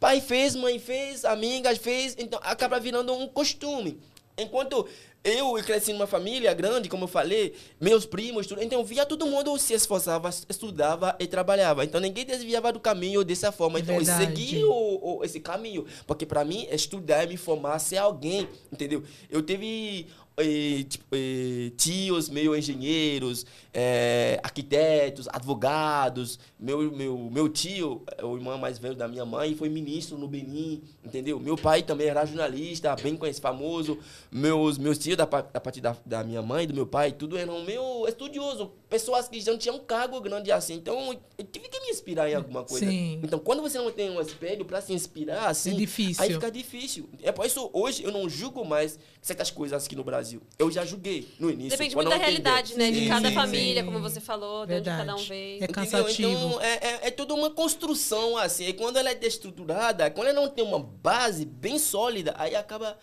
Pai 0.00 0.20
fez, 0.20 0.54
mãe 0.54 0.78
fez, 0.78 1.24
amigas 1.24 1.78
fez, 1.78 2.14
então 2.18 2.38
acaba 2.42 2.78
virando 2.80 3.12
um 3.14 3.26
costume. 3.26 3.98
Enquanto 4.36 4.86
eu 5.22 5.54
cresci 5.64 5.92
numa 5.92 6.06
família 6.06 6.52
grande, 6.52 6.88
como 6.88 7.04
eu 7.04 7.08
falei, 7.08 7.54
meus 7.80 8.04
primos, 8.04 8.46
tudo, 8.46 8.62
então 8.62 8.80
eu 8.80 8.84
via 8.84 9.06
todo 9.06 9.24
mundo 9.26 9.56
se 9.58 9.72
esforçava, 9.72 10.28
estudava 10.48 11.16
e 11.18 11.26
trabalhava. 11.26 11.84
Então 11.84 12.00
ninguém 12.00 12.26
desviava 12.26 12.72
do 12.72 12.80
caminho 12.80 13.24
dessa 13.24 13.50
forma. 13.52 13.78
Então 13.80 13.94
eu 13.94 14.04
verdade. 14.04 14.26
segui 14.36 14.64
o, 14.64 15.18
o- 15.20 15.24
esse 15.24 15.40
caminho. 15.40 15.86
Porque 16.06 16.26
para 16.26 16.44
mim, 16.44 16.66
estudar 16.70 17.24
e 17.24 17.28
me 17.28 17.36
formar, 17.36 17.78
ser 17.78 17.96
alguém, 17.98 18.48
entendeu? 18.72 19.02
Eu 19.30 19.40
tive 19.40 20.08
eh, 20.36 20.84
tipo, 20.88 21.04
eh, 21.12 21.70
tios 21.76 22.28
meio 22.28 22.56
engenheiros, 22.56 23.46
eh, 23.72 24.40
arquitetos, 24.42 25.28
advogados. 25.28 26.38
Meu, 26.58 26.90
meu, 26.90 27.30
meu 27.30 27.48
tio, 27.48 28.02
o 28.22 28.36
irmão 28.36 28.58
mais 28.58 28.78
velho 28.78 28.94
da 28.94 29.06
minha 29.06 29.24
mãe, 29.24 29.54
foi 29.54 29.68
ministro 29.68 30.16
no 30.18 30.26
Benin, 30.26 30.82
entendeu? 31.04 31.38
Meu 31.38 31.56
pai 31.56 31.82
também 31.82 32.08
era 32.08 32.24
jornalista, 32.24 32.96
bem 32.96 33.16
conhecido, 33.16 33.42
famoso. 33.42 33.98
Meus, 34.30 34.78
meus 34.78 34.98
tios, 34.98 35.16
da, 35.16 35.24
da 35.24 35.60
parte 35.60 35.80
da, 35.80 35.96
da 36.04 36.24
minha 36.24 36.42
mãe, 36.42 36.66
do 36.66 36.74
meu 36.74 36.86
pai, 36.86 37.12
tudo 37.12 37.36
eram 37.36 37.62
meio 37.64 38.06
estudiosos. 38.08 38.68
Pessoas 38.88 39.28
que 39.28 39.40
já 39.40 39.52
não 39.52 39.58
tinham 39.58 39.76
um 39.76 39.80
cargo 39.80 40.20
grande 40.20 40.50
assim. 40.50 40.74
Então, 40.74 41.16
eu 41.36 41.44
tive 41.44 41.68
que 41.68 41.80
me 41.80 41.90
inspirar 41.90 42.30
em 42.30 42.34
alguma 42.34 42.64
coisa. 42.64 42.86
Sim. 42.86 43.20
Então, 43.22 43.38
quando 43.38 43.60
você 43.62 43.78
não 43.78 43.90
tem 43.90 44.10
um 44.10 44.20
espelho 44.20 44.64
para 44.64 44.80
se 44.80 44.92
inspirar, 44.92 45.48
assim, 45.48 45.72
É 45.72 45.74
difícil. 45.74 46.22
aí 46.22 46.32
fica 46.32 46.50
difícil. 46.50 47.08
É 47.22 47.30
por 47.32 47.44
isso, 47.44 47.68
hoje, 47.72 48.02
eu 48.02 48.10
não 48.12 48.28
julgo 48.28 48.64
mais 48.64 48.98
certas 49.20 49.50
coisas 49.50 49.84
aqui 49.84 49.96
no 49.96 50.04
Brasil. 50.04 50.23
Eu 50.58 50.70
já 50.70 50.84
julguei 50.84 51.28
no 51.38 51.50
início. 51.50 51.70
Depende 51.70 51.94
muito 51.94 52.10
da 52.10 52.16
realidade, 52.16 52.76
né? 52.76 52.90
De 52.90 53.00
Sim, 53.00 53.08
cada 53.08 53.28
sim, 53.28 53.34
família, 53.34 53.82
sim. 53.82 53.86
como 53.86 54.00
você 54.00 54.20
falou, 54.20 54.66
de 54.66 54.74
onde 54.74 54.84
cada 54.84 55.14
um 55.14 55.24
veio. 55.24 55.54
É 55.54 55.64
Entendeu? 55.64 55.74
cansativo. 55.74 56.30
Então, 56.30 56.60
é, 56.60 56.72
é, 56.72 57.00
é 57.04 57.10
toda 57.10 57.34
uma 57.34 57.50
construção, 57.50 58.36
assim. 58.36 58.66
E 58.66 58.72
quando 58.72 58.96
ela 58.96 59.10
é 59.10 59.14
destruturada, 59.14 60.10
quando 60.10 60.28
ela 60.28 60.40
não 60.40 60.48
tem 60.48 60.64
uma 60.64 60.78
base 60.78 61.44
bem 61.44 61.78
sólida, 61.78 62.34
aí 62.38 62.54
acaba 62.54 62.96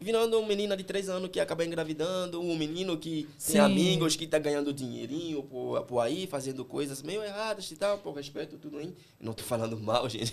virando 0.00 0.38
uma 0.38 0.46
menina 0.46 0.76
de 0.76 0.84
três 0.84 1.08
anos 1.08 1.30
que 1.30 1.40
acaba 1.40 1.64
engravidando, 1.64 2.40
um 2.40 2.56
menino 2.56 2.96
que 2.96 3.28
Sim. 3.36 3.54
tem 3.54 3.60
amigos 3.60 4.16
que 4.16 4.26
tá 4.26 4.38
ganhando 4.38 4.72
dinheirinho 4.72 5.42
por, 5.42 5.82
por 5.82 6.00
aí, 6.00 6.26
fazendo 6.26 6.64
coisas 6.64 7.02
meio 7.02 7.22
erradas 7.22 7.70
e 7.70 7.76
tal, 7.76 7.98
por 7.98 8.14
respeito, 8.14 8.56
tudo 8.56 8.78
aí. 8.78 8.94
Não 9.20 9.32
tô 9.32 9.42
falando 9.42 9.78
mal, 9.78 10.06
gente. 10.10 10.32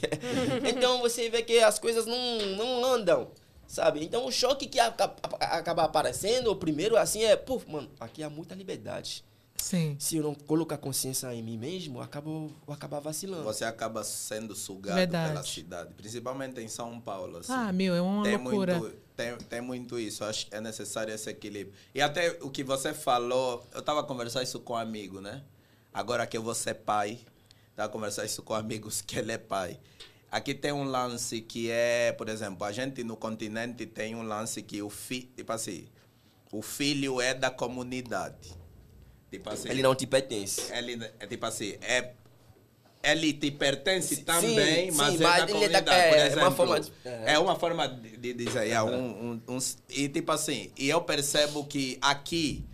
então 0.70 1.00
você 1.00 1.30
vê 1.30 1.42
que 1.42 1.60
as 1.60 1.80
coisas 1.80 2.06
não, 2.06 2.40
não 2.56 2.86
andam, 2.86 3.32
sabe? 3.68 4.04
Então 4.04 4.26
o 4.26 4.32
choque 4.32 4.68
que 4.68 4.80
aca- 4.80 5.16
acaba 5.40 5.84
aparecendo, 5.84 6.52
o 6.52 6.56
primeiro 6.56 6.98
assim 6.98 7.24
é, 7.24 7.36
pô, 7.36 7.62
mano, 7.68 7.90
aqui 8.00 8.22
há 8.24 8.30
muita 8.30 8.56
liberdade. 8.56 9.24
Sim. 9.58 9.96
Se 9.98 10.18
eu 10.18 10.24
não 10.24 10.36
colocar 10.36 10.78
consciência 10.78 11.34
em 11.34 11.42
mim 11.42 11.58
mesmo, 11.58 11.98
eu 12.00 12.02
acabo, 12.04 12.52
eu 12.68 12.74
acabar 12.74 13.00
vacilando. 13.00 13.44
Você 13.46 13.64
acaba 13.64 14.04
sendo 14.04 14.54
sugado 14.54 14.98
Verdade. 14.98 15.30
pela 15.32 15.44
cidade, 15.44 15.94
principalmente 15.96 16.60
em 16.62 16.68
São 16.68 17.00
Paulo. 17.00 17.38
Assim. 17.38 17.54
Ah, 17.54 17.72
meu, 17.72 17.96
é 17.96 18.02
uma 18.02 18.22
tem 18.24 18.38
loucura. 18.38 18.78
muito, 18.78 18.96
tem, 19.16 19.38
tem 19.38 19.62
muito 19.62 19.98
isso. 19.98 20.24
Acho 20.26 20.48
que 20.48 20.56
é 20.56 20.60
necessário 20.62 21.14
esse 21.14 21.30
equilíbrio. 21.30 21.74
E 21.96 22.02
até 22.02 22.38
o 22.42 22.50
que 22.50 22.64
você 22.64 22.94
falou, 22.94 23.66
eu 23.74 23.80
estava 23.80 24.04
conversando 24.04 24.44
isso 24.44 24.60
com 24.60 24.74
um 24.74 24.78
amigo, 24.78 25.22
né? 25.22 25.42
Agora 25.94 26.28
que 26.28 26.36
eu 26.38 26.44
vou 26.44 26.54
ser 26.54 26.74
pai, 26.76 27.18
estava 27.72 27.88
conversando 27.90 28.26
isso 28.26 28.44
com 28.44 28.54
amigos 28.54 29.02
que 29.02 29.18
ele 29.18 29.32
é 29.32 29.38
pai. 29.38 29.80
Aqui 30.36 30.54
tem 30.54 30.74
um 30.74 30.84
lance 30.84 31.40
que 31.40 31.72
é, 31.72 32.12
por 32.12 32.28
exemplo, 32.28 32.66
a 32.66 32.72
gente 32.74 33.06
no 33.06 33.16
continente 33.16 33.86
tem 33.86 34.16
um 34.16 34.22
lance 34.22 34.62
que 34.62 34.82
o 34.82 34.90
filho, 34.90 35.30
tipo 35.34 35.50
assim, 35.54 35.88
o 36.52 36.62
filho 36.62 37.22
é 37.22 37.34
da 37.34 37.50
comunidade. 37.50 38.54
Tipo 39.32 39.50
assim, 39.50 39.70
Ele 39.70 39.82
não 39.82 39.96
te 39.96 40.06
pertence. 40.06 40.74
ele 40.74 41.02
é 41.22 41.26
tipo 41.26 41.46
assim, 41.46 41.78
é 41.82 42.12
ele 43.02 43.32
te 43.32 43.50
pertence 43.50 44.14
Sim, 44.18 44.24
também, 44.26 44.92
sim, 44.92 44.98
mas, 44.98 45.18
mas 45.22 45.44
é 45.44 45.46
da 45.46 45.52
ele 45.52 45.52
é 45.52 45.54
comunidade. 45.54 45.86
da- 45.86 45.96
é, 45.96 46.10
por 46.10 46.18
é 46.18 46.20
uma 46.20 46.28
exemplo, 46.28 46.52
forma 46.56 46.80
de- 46.82 46.92
é 47.26 47.40
uma 47.40 47.56
forma 47.56 47.88
de, 47.88 48.18
de 48.18 48.34
dizer, 48.34 48.68
é, 48.70 48.84
um, 48.84 49.32
um, 49.32 49.42
um- 49.48 49.60
e 49.90 50.10
tipo 50.10 50.34
assim, 50.34 50.70
e 50.78 50.90
eu 50.90 51.00
percebo 51.02 51.64
que 51.64 51.98
aqui 52.02 52.66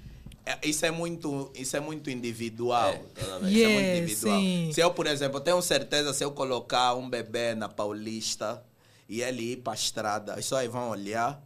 isso 0.63 0.85
é 0.85 0.91
muito, 0.91 1.51
isso 1.55 1.77
é 1.77 1.79
muito 1.79 2.09
individual. 2.09 2.93
tá 2.93 3.37
vendo? 3.39 3.51
isso 3.51 3.63
é 3.63 3.73
muito 3.73 3.97
individual. 3.97 4.39
sim. 4.39 4.71
Se 4.73 4.81
eu, 4.81 4.91
por 4.91 5.07
exemplo, 5.07 5.39
tenho 5.39 5.61
certeza 5.61 6.13
se 6.13 6.23
eu 6.23 6.31
colocar 6.31 6.95
um 6.95 7.09
bebê 7.09 7.55
na 7.55 7.69
Paulista 7.69 8.63
e 9.07 9.21
ele 9.21 9.53
ir 9.53 9.57
para 9.57 9.73
a 9.73 9.75
estrada, 9.75 10.39
isso 10.39 10.55
aí 10.55 10.67
vão 10.67 10.89
olhar 10.89 11.41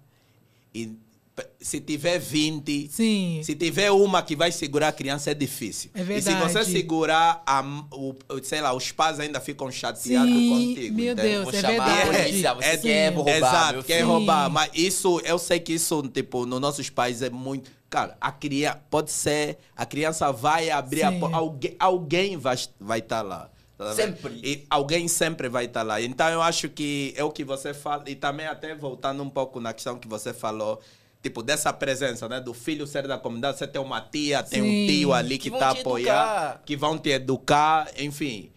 e 0.73 0.97
se 1.59 1.81
tiver 1.81 2.17
20, 2.19 2.87
Sim. 2.89 3.41
se 3.43 3.55
tiver 3.55 3.91
uma 3.91 4.21
que 4.21 4.35
vai 4.35 4.51
segurar 4.51 4.89
a 4.89 4.91
criança, 4.91 5.31
é 5.31 5.33
difícil. 5.33 5.89
É 5.93 6.01
E 6.01 6.21
se 6.21 6.31
você 6.33 6.33
verdade. 6.35 6.71
segurar, 6.71 7.43
a, 7.45 7.61
o, 7.91 8.15
sei 8.43 8.61
lá, 8.61 8.73
os 8.73 8.91
pais 8.91 9.19
ainda 9.19 9.41
ficam 9.41 9.69
chateados 9.71 10.31
Sim, 10.31 10.49
contigo. 10.49 10.95
meu 10.95 11.13
entende? 11.13 11.27
Deus, 11.29 11.43
Vou 11.45 11.53
é 11.53 11.61
chamar 11.61 11.83
a 11.91 11.95
verdade. 12.05 12.23
polícia, 12.29 12.53
você 12.53 12.67
É- 12.67 12.77
quer 12.77 13.13
roubar 13.13 13.35
Exato, 13.35 13.83
quer 13.83 14.01
roubar. 14.01 14.49
Mas 14.49 14.69
isso, 14.73 15.19
eu 15.25 15.37
sei 15.37 15.59
que 15.59 15.73
isso, 15.73 16.01
tipo, 16.07 16.45
nos 16.45 16.61
nossos 16.61 16.89
países 16.89 17.21
é 17.21 17.29
muito. 17.29 17.69
Cara, 17.89 18.17
a 18.19 18.31
criança, 18.31 18.81
pode 18.89 19.11
ser, 19.11 19.57
a 19.75 19.85
criança 19.85 20.31
vai 20.31 20.69
abrir 20.69 21.03
a 21.03 21.11
Sim. 21.11 21.19
porta, 21.19 21.35
alguém, 21.37 21.75
alguém 21.79 22.37
vai 22.37 22.55
estar 22.55 22.73
vai 22.79 23.01
tá 23.01 23.21
lá. 23.21 23.49
tá? 23.77 23.93
Sempre. 23.93 24.39
E 24.43 24.65
alguém 24.69 25.07
sempre 25.09 25.49
vai 25.49 25.65
estar 25.65 25.83
lá. 25.83 26.01
Então 26.01 26.27
eu 26.29 26.41
acho 26.41 26.69
que 26.69 27.13
é 27.17 27.23
o 27.23 27.31
que 27.31 27.43
você 27.43 27.73
fala, 27.73 28.03
e 28.07 28.15
também 28.15 28.47
até 28.47 28.73
voltando 28.73 29.21
um 29.21 29.29
pouco 29.29 29.59
na 29.59 29.73
questão 29.73 29.97
que 29.97 30.07
você 30.07 30.33
falou, 30.33 30.79
tipo, 31.25 31.41
dessa 31.41 31.73
presença, 31.73 32.29
né? 32.29 32.39
Do 32.39 32.53
filho 32.53 32.85
ser 32.85 33.07
da 33.07 33.17
comunidade, 33.17 33.57
você 33.57 33.65
tem 33.65 33.81
uma 33.81 33.99
tia, 33.99 34.43
tem 34.43 34.61
um 34.61 34.65
Sim. 34.65 34.88
tio 34.88 35.11
ali 35.13 35.39
Que 35.39 35.49
que 35.49 35.57
te 35.57 35.63
apoiando, 35.63 36.59
que 36.63 36.75
vão 36.77 36.97
te 36.99 37.09
educar, 37.09 37.88
enfim. 37.97 38.51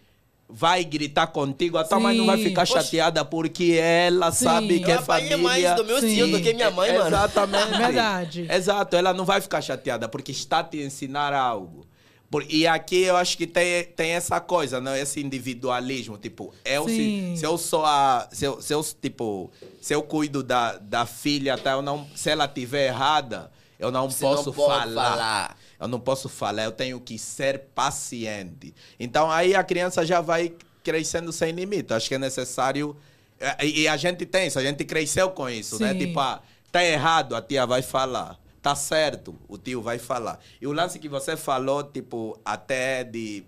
Vai 0.47 0.83
gritar 0.83 1.27
contigo, 1.27 1.77
a 1.77 1.83
tua 1.83 1.99
mãe 1.99 2.15
não 2.17 2.25
vai 2.27 2.37
Sim. 2.37 2.43
ficar 2.45 2.61
Oxe. 2.63 2.73
chateada 2.73 3.23
porque 3.25 3.79
ela 3.81 4.31
Sim. 4.31 4.45
sabe 4.45 4.79
que 4.79 4.85
Eu 4.89 4.95
é 4.95 4.97
apanhei 4.97 5.29
família. 5.31 5.37
mais 5.37 5.75
do 5.75 5.83
meu 5.85 5.99
Sim. 5.99 6.13
tio 6.15 6.27
do 6.31 6.41
que 6.41 6.53
minha 6.53 6.69
mãe, 6.71 6.91
mano. 6.93 7.07
Exatamente. 7.07 7.73
É 7.73 7.77
verdade. 7.77 8.47
Exato, 8.51 8.95
ela 8.95 9.13
não 9.13 9.25
vai 9.25 9.41
ficar 9.41 9.61
chateada 9.61 10.07
porque 10.07 10.31
está 10.31 10.63
te 10.63 10.77
ensinar 10.81 11.33
algo. 11.33 11.85
Por- 12.29 12.45
e 12.47 12.67
aqui 12.67 13.01
eu 13.03 13.15
acho 13.17 13.35
que 13.37 13.47
tem, 13.47 13.83
tem 13.85 14.11
essa 14.11 14.39
coisa, 14.39 14.79
né? 14.79 14.99
esse 15.01 15.19
individualismo. 15.19 16.17
Tipo, 16.17 16.53
eu, 16.63 16.87
se, 16.87 16.95
Sim. 16.95 17.35
se 17.35 17.45
eu 17.45 17.57
sou 17.57 17.83
a. 17.85 18.27
Se 18.31 18.45
eu, 18.45 18.61
se 18.61 18.73
eu, 18.73 18.83
tipo, 18.83 19.49
se 19.81 19.93
eu 19.95 20.03
cuido 20.03 20.43
da, 20.43 20.77
da 20.77 21.05
filha, 21.05 21.57
tá? 21.57 21.71
eu 21.71 21.81
não, 21.81 22.07
se 22.15 22.29
ela 22.29 22.45
estiver 22.45 22.87
errada, 22.87 23.49
eu 23.79 23.89
não 23.91 24.09
Você 24.09 24.23
não 24.23 24.35
posso 24.35 24.53
pode 24.53 24.93
falar. 24.93 25.09
falar. 25.11 25.57
Eu 25.79 25.87
não 25.87 25.99
posso 25.99 26.27
falar, 26.29 26.63
eu 26.65 26.71
tenho 26.71 26.99
que 26.99 27.17
ser 27.17 27.59
paciente. 27.73 28.73
Então 28.99 29.31
aí 29.31 29.55
a 29.55 29.63
criança 29.63 30.05
já 30.05 30.21
vai 30.21 30.53
crescendo 30.83 31.31
sem 31.31 31.51
limite. 31.51 31.93
Acho 31.93 32.07
que 32.09 32.15
é 32.15 32.19
necessário. 32.19 32.95
é, 33.39 33.65
E 33.65 33.81
e 33.81 33.87
a 33.87 33.97
gente 33.97 34.25
tem 34.25 34.47
isso, 34.47 34.59
a 34.59 34.63
gente 34.63 34.83
cresceu 34.85 35.29
com 35.31 35.49
isso, 35.49 35.79
né? 35.81 35.93
Sim. 35.93 35.99
Tipo, 35.99 36.19
ah, 36.19 36.41
tá 36.71 36.83
errado, 36.83 37.35
a 37.35 37.41
tia 37.41 37.65
vai 37.65 37.81
falar. 37.81 38.37
Tá 38.61 38.75
certo, 38.75 39.35
o 39.47 39.57
tio 39.57 39.81
vai 39.81 39.97
falar. 39.97 40.39
E 40.59 40.67
o 40.67 40.73
lance 40.73 40.99
que 40.99 41.07
você 41.07 41.37
falou, 41.37 41.81
tipo, 41.83 42.37
até 42.43 43.03
de, 43.05 43.43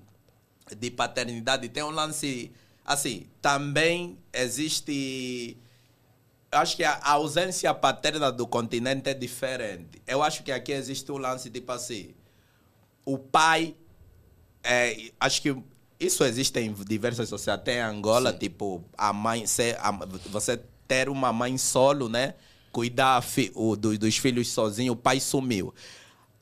de 0.77 0.89
paternidade, 0.91 1.67
tem 1.69 1.83
um 1.83 1.89
lance. 1.89 2.51
Assim, 2.85 3.27
também 3.41 4.17
existe. 4.33 5.57
Acho 6.51 6.75
que 6.77 6.83
a 6.83 6.99
ausência 7.03 7.73
paterna 7.73 8.31
do 8.31 8.47
continente 8.47 9.09
é 9.09 9.13
diferente. 9.13 10.01
Eu 10.07 10.21
acho 10.23 10.43
que 10.43 10.51
aqui 10.51 10.71
existe 10.71 11.11
um 11.11 11.17
lance 11.17 11.49
tipo 11.49 11.71
assim. 11.71 12.13
O 13.05 13.17
pai. 13.17 13.75
é, 14.63 15.11
acho 15.19 15.41
que 15.41 15.55
isso 15.99 16.23
existe 16.23 16.59
em 16.59 16.73
diversas 16.73 17.29
sociedades. 17.29 17.61
Até 17.63 17.77
em 17.79 17.81
Angola, 17.81 18.33
tipo, 18.33 18.83
a 18.97 19.11
mãe. 19.13 19.45
Ser, 19.45 19.77
a- 19.79 19.91
você 20.29 20.57
ter 20.87 21.09
uma 21.09 21.31
mãe 21.33 21.57
solo, 21.57 22.09
né? 22.09 22.35
Cuidar 22.71 23.21
fi- 23.21 23.51
o, 23.55 23.75
do- 23.75 23.97
dos 23.97 24.17
filhos 24.17 24.47
sozinho, 24.49 24.93
o 24.93 24.95
pai 24.95 25.19
sumiu. 25.19 25.73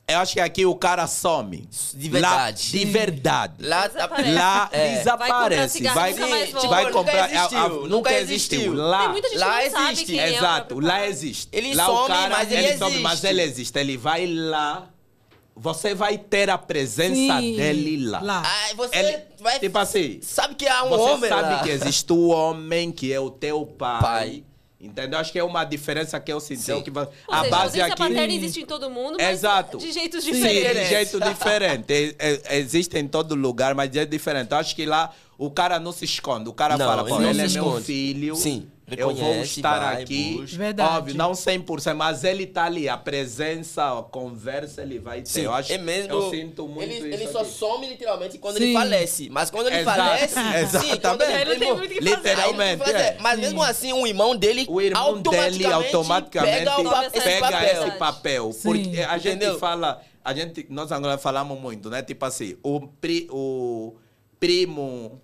Eu 0.06 0.18
acho 0.18 0.32
que 0.32 0.40
aqui 0.40 0.66
o 0.66 0.74
cara 0.74 1.06
some. 1.06 1.68
De 1.94 2.08
verdade. 2.08 2.36
Lá, 2.36 2.50
de 2.80 2.84
verdade. 2.84 3.54
Lá 3.64 3.86
Desaparece. 3.86 4.32
Lá 4.32 4.68
É. 4.72 4.96
desaparece. 4.96 5.28
Vai 5.28 5.28
comprar 5.52 5.68
cigarro, 5.68 5.94
Vai, 5.94 6.10
nunca 6.12 6.68
vai 6.68 6.84
Nunca 6.84 6.92
comprar. 6.92 7.30
existiu, 7.32 7.58
a- 7.58 7.62
a- 7.62 7.68
nunca 7.68 7.88
nunca 7.88 8.12
existiu. 8.20 8.58
existiu. 8.60 8.74
Lá, 8.74 8.98
Tem 9.02 9.08
muita 9.10 9.28
gente 9.28 9.38
lá 9.38 9.64
existe. 9.64 10.04
quem 10.06 10.18
é 10.20 10.34
Exato, 10.36 10.66
próprio 10.66 10.88
lá 10.88 11.06
existe. 11.06 11.48
Ele 11.52 11.74
lá 11.74 11.86
some, 11.86 11.98
o 11.98 12.06
cara, 12.06 12.28
mas 12.36 12.50
ele 12.52 12.76
some, 12.78 12.98
mas 12.98 13.12
existe. 13.12 13.26
ele 13.28 13.42
existe. 13.42 13.78
Ele 13.78 13.96
vai 13.96 14.26
lá, 14.26 14.88
você 15.54 15.94
vai 15.94 16.18
ter 16.18 16.50
a 16.50 16.58
presença 16.58 17.14
Sim, 17.40 17.56
dele 17.56 18.06
lá. 18.08 18.20
lá. 18.20 18.42
Ai, 18.44 18.74
você 18.74 18.96
Ele- 18.96 19.18
vai... 19.40 19.60
tipo 19.60 19.78
assim, 19.78 20.18
Sabe 20.22 20.56
que 20.56 20.66
há 20.66 20.82
um 20.84 20.88
você 20.88 21.10
homem 21.12 21.28
sabe 21.30 21.54
lá. 21.54 21.62
que 21.62 21.70
existe 21.70 22.12
o 22.12 22.28
homem 22.28 22.90
que 22.90 23.12
é 23.12 23.20
o 23.20 23.30
teu 23.30 23.64
pai. 23.64 24.00
Pai. 24.00 24.44
Entendeu? 24.80 25.18
Acho 25.18 25.30
que 25.30 25.38
é 25.38 25.44
uma 25.44 25.62
diferença 25.62 26.18
que 26.18 26.32
eu 26.32 26.40
senti. 26.40 26.62
Sim. 26.62 26.80
Que 26.82 26.90
a 26.90 27.04
seja, 27.42 27.50
base 27.50 27.80
a 27.82 27.86
aqui. 27.86 27.96
paterna 27.96 28.32
existe 28.32 28.62
em 28.62 28.66
todo 28.66 28.88
mundo, 28.88 29.18
mas 29.20 29.28
Exato. 29.30 29.76
de 29.76 29.92
jeitos 29.92 30.24
Sim, 30.24 30.32
diferentes. 30.32 30.82
de 30.82 30.84
jeito 30.88 31.20
diferente. 31.28 31.92
É- 32.18 32.40
é- 32.46 32.58
existe 32.58 32.96
em 32.98 33.06
todo 33.06 33.34
lugar, 33.34 33.74
mas 33.74 33.94
é 33.94 34.06
diferente. 34.06 34.50
Eu 34.52 34.56
acho 34.56 34.74
que 34.74 34.86
lá 34.86 35.12
o 35.36 35.50
cara 35.50 35.78
não 35.78 35.92
se 35.92 36.06
esconde. 36.06 36.48
O 36.48 36.54
cara 36.54 36.78
Não, 36.78 36.86
fala, 36.86 37.02
ele 37.02 37.10
pô, 37.10 37.18
não 37.20 37.28
ele 37.30 37.42
é 37.42 37.48
meu 37.48 37.80
filho. 37.82 38.36
Sim. 38.36 38.68
Eu 38.96 39.14
vou 39.14 39.42
estar 39.42 39.78
vai, 39.78 40.02
aqui. 40.02 40.34
busca. 40.38 40.56
Verdade. 40.56 40.96
Óbvio, 40.96 41.14
não 41.16 41.32
100%, 41.32 41.94
mas 41.94 42.24
ele 42.24 42.46
tá 42.46 42.64
ali. 42.64 42.88
A 42.88 42.96
presença, 42.96 43.98
a 43.98 44.02
conversa, 44.02 44.82
ele 44.82 44.98
vai 44.98 45.22
ter. 45.22 45.28
Sim, 45.30 45.42
eu 45.42 45.52
acho 45.52 45.72
é 45.72 45.78
mesmo. 45.78 46.12
Eu 46.12 46.30
sinto 46.30 46.66
muito 46.68 46.82
ele, 46.82 46.94
isso 46.96 47.22
ele 47.22 47.28
só 47.32 47.40
aqui. 47.40 47.50
some 47.50 47.86
literalmente 47.88 48.38
quando 48.38 48.58
Sim. 48.58 48.64
ele 48.64 48.72
falece. 48.74 49.28
Mas 49.30 49.50
quando 49.50 49.66
ele 49.68 49.76
Exato, 49.76 49.98
falece. 50.00 50.34
sim, 50.34 50.98
quando 51.00 51.22
exatamente. 51.22 51.40
Ele 51.40 51.50
não 51.50 51.58
tem 51.58 51.74
muito 51.74 51.84
o 51.84 51.88
que 51.88 51.94
fazer. 52.02 52.16
Literalmente, 52.16 52.88
ele 52.88 52.98
é. 52.98 53.16
Mas 53.20 53.38
mesmo 53.40 53.62
assim, 53.62 53.92
o 53.92 54.06
irmão 54.06 54.36
dele. 54.36 54.66
O 54.68 54.80
irmão 54.80 55.20
dele 55.20 55.66
automaticamente 55.66 56.58
pega, 56.58 56.82
pa- 56.82 57.10
pega 57.10 57.40
papel. 57.50 57.86
esse 57.86 57.98
papel. 57.98 58.52
Sim. 58.52 58.62
Porque 58.62 59.00
a 59.02 59.18
gente 59.18 59.36
Entendeu? 59.36 59.58
fala, 59.58 60.02
a 60.24 60.34
gente, 60.34 60.66
nós 60.68 60.90
agora 60.92 61.16
falamos 61.18 61.58
muito, 61.60 61.88
né? 61.90 62.02
Tipo 62.02 62.24
assim, 62.24 62.56
o, 62.62 62.80
pri, 62.80 63.26
o 63.30 63.94
primo, 64.38 65.20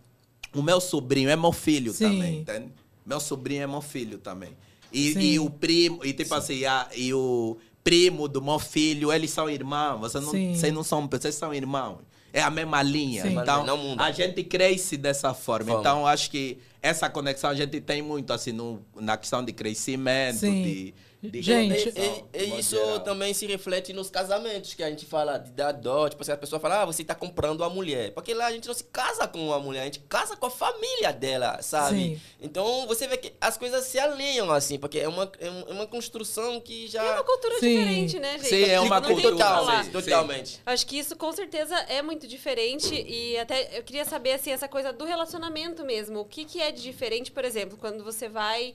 o 0.54 0.62
meu 0.62 0.80
sobrinho 0.80 1.28
é 1.30 1.36
meu 1.36 1.52
filho 1.52 1.92
Sim. 1.92 2.04
também, 2.04 2.38
entende? 2.40 2.72
Meu 3.06 3.20
sobrinho 3.20 3.62
é 3.62 3.66
meu 3.66 3.80
filho 3.80 4.18
também. 4.18 4.56
E, 4.92 5.12
Sim. 5.12 5.20
e 5.20 5.38
o 5.38 5.48
primo, 5.48 6.04
e 6.04 6.12
tipo 6.12 6.34
assim, 6.34 6.64
a, 6.64 6.88
e 6.94 7.14
o 7.14 7.56
primo 7.84 8.26
do 8.26 8.42
meu 8.42 8.58
filho, 8.58 9.12
eles 9.12 9.30
são 9.30 9.48
irmãos. 9.48 10.00
Vocês 10.00 10.24
não, 10.24 10.30
Sim. 10.32 10.54
vocês 10.54 10.74
não 10.74 10.82
são, 10.82 11.06
vocês 11.08 11.34
são 11.34 11.54
irmãos. 11.54 11.98
É 12.32 12.42
a 12.42 12.50
mesma 12.50 12.82
linha. 12.82 13.22
Sim. 13.22 13.38
Então, 13.38 13.64
Não 13.64 13.78
muda. 13.78 14.04
a 14.04 14.10
gente 14.12 14.42
cresce 14.44 14.96
dessa 14.96 15.32
forma. 15.32 15.72
Então, 15.72 16.06
acho 16.06 16.30
que 16.30 16.58
essa 16.82 17.08
conexão 17.08 17.48
a 17.48 17.54
gente 17.54 17.80
tem 17.80 18.02
muito, 18.02 18.32
assim, 18.32 18.52
no, 18.52 18.82
na 18.94 19.16
questão 19.16 19.42
de 19.42 19.52
crescimento, 19.52 20.40
Sim. 20.40 20.62
de, 20.62 20.94
de 21.30 21.42
Gente, 21.42 21.92
E, 21.96 22.38
e- 22.42 22.44
e 22.56 22.58
isso 22.60 22.76
geral. 22.76 23.00
também 23.00 23.32
se 23.34 23.46
reflete 23.46 23.92
nos 23.92 24.10
casamentos, 24.10 24.74
que 24.74 24.82
a 24.82 24.88
gente 24.90 25.04
fala 25.06 25.38
de 25.38 25.50
dar 25.52 25.72
dó. 25.72 26.08
Tipo 26.08 26.22
assim, 26.22 26.32
a 26.32 26.36
pessoa 26.36 26.58
fala, 26.60 26.82
ah, 26.82 26.84
você 26.84 27.04
tá 27.04 27.14
comprando 27.14 27.60
uma 27.60 27.70
mulher. 27.70 28.12
Porque 28.12 28.32
lá 28.34 28.46
a 28.46 28.52
gente 28.52 28.66
não 28.66 28.74
se 28.74 28.84
casa 28.84 29.26
com 29.28 29.46
uma 29.46 29.58
mulher, 29.58 29.82
a 29.82 29.84
gente 29.84 30.00
casa 30.00 30.36
com 30.36 30.46
a 30.46 30.50
família 30.50 31.12
dela, 31.12 31.60
sabe? 31.62 31.96
Sim. 31.98 32.20
Então 32.40 32.86
você 32.86 33.06
vê 33.06 33.16
que 33.16 33.32
as 33.40 33.56
coisas 33.56 33.84
se 33.84 33.98
alinham, 33.98 34.50
assim, 34.50 34.78
porque 34.78 34.98
é 34.98 35.08
uma, 35.08 35.30
é 35.40 35.46
é 35.46 35.72
uma 35.72 35.86
construção 35.86 36.60
que 36.60 36.86
já. 36.88 37.02
É 37.02 37.12
uma 37.14 37.24
cultura 37.24 37.58
Sim. 37.58 37.68
diferente, 37.78 38.18
né, 38.18 38.32
gente? 38.38 38.48
Sim, 38.48 38.64
é 38.64 38.80
uma 38.80 39.00
Não 39.00 39.06
tem 39.08 39.16
o 39.16 39.20
que 39.20 39.22
cultura, 39.28 39.44
falar. 39.48 39.84
sim. 39.84 39.90
Totalmente. 39.90 40.60
Acho 40.66 40.86
que 40.86 40.98
isso 40.98 41.16
com 41.16 41.32
certeza 41.32 41.74
é 41.88 42.02
muito 42.02 42.26
diferente 42.26 42.94
e 42.94 43.36
até 43.38 43.78
eu 43.78 43.82
queria 43.82 44.04
saber 44.04 44.32
assim 44.32 44.50
essa 44.50 44.68
coisa 44.68 44.92
do 44.92 45.04
relacionamento 45.04 45.84
mesmo. 45.84 46.20
O 46.20 46.24
que, 46.24 46.44
que 46.44 46.60
é 46.60 46.70
de 46.72 46.82
diferente, 46.82 47.30
por 47.32 47.44
exemplo, 47.44 47.76
quando 47.78 48.02
você 48.04 48.28
vai, 48.28 48.74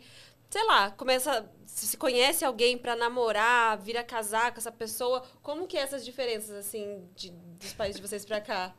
sei 0.51 0.63
lá, 0.65 0.91
começa 0.91 1.49
se 1.65 1.95
conhece 1.95 2.43
alguém 2.43 2.77
pra 2.77 2.95
namorar, 2.97 3.77
vira 3.77 4.03
casar 4.03 4.51
com 4.51 4.59
essa 4.59 4.71
pessoa, 4.71 5.23
como 5.41 5.65
que 5.65 5.77
é 5.77 5.81
essas 5.81 6.03
diferenças 6.03 6.51
assim 6.51 7.01
de- 7.15 7.31
dos 7.31 7.71
países 7.73 7.95
de 7.99 8.05
vocês 8.07 8.25
pra 8.25 8.41
cá? 8.41 8.75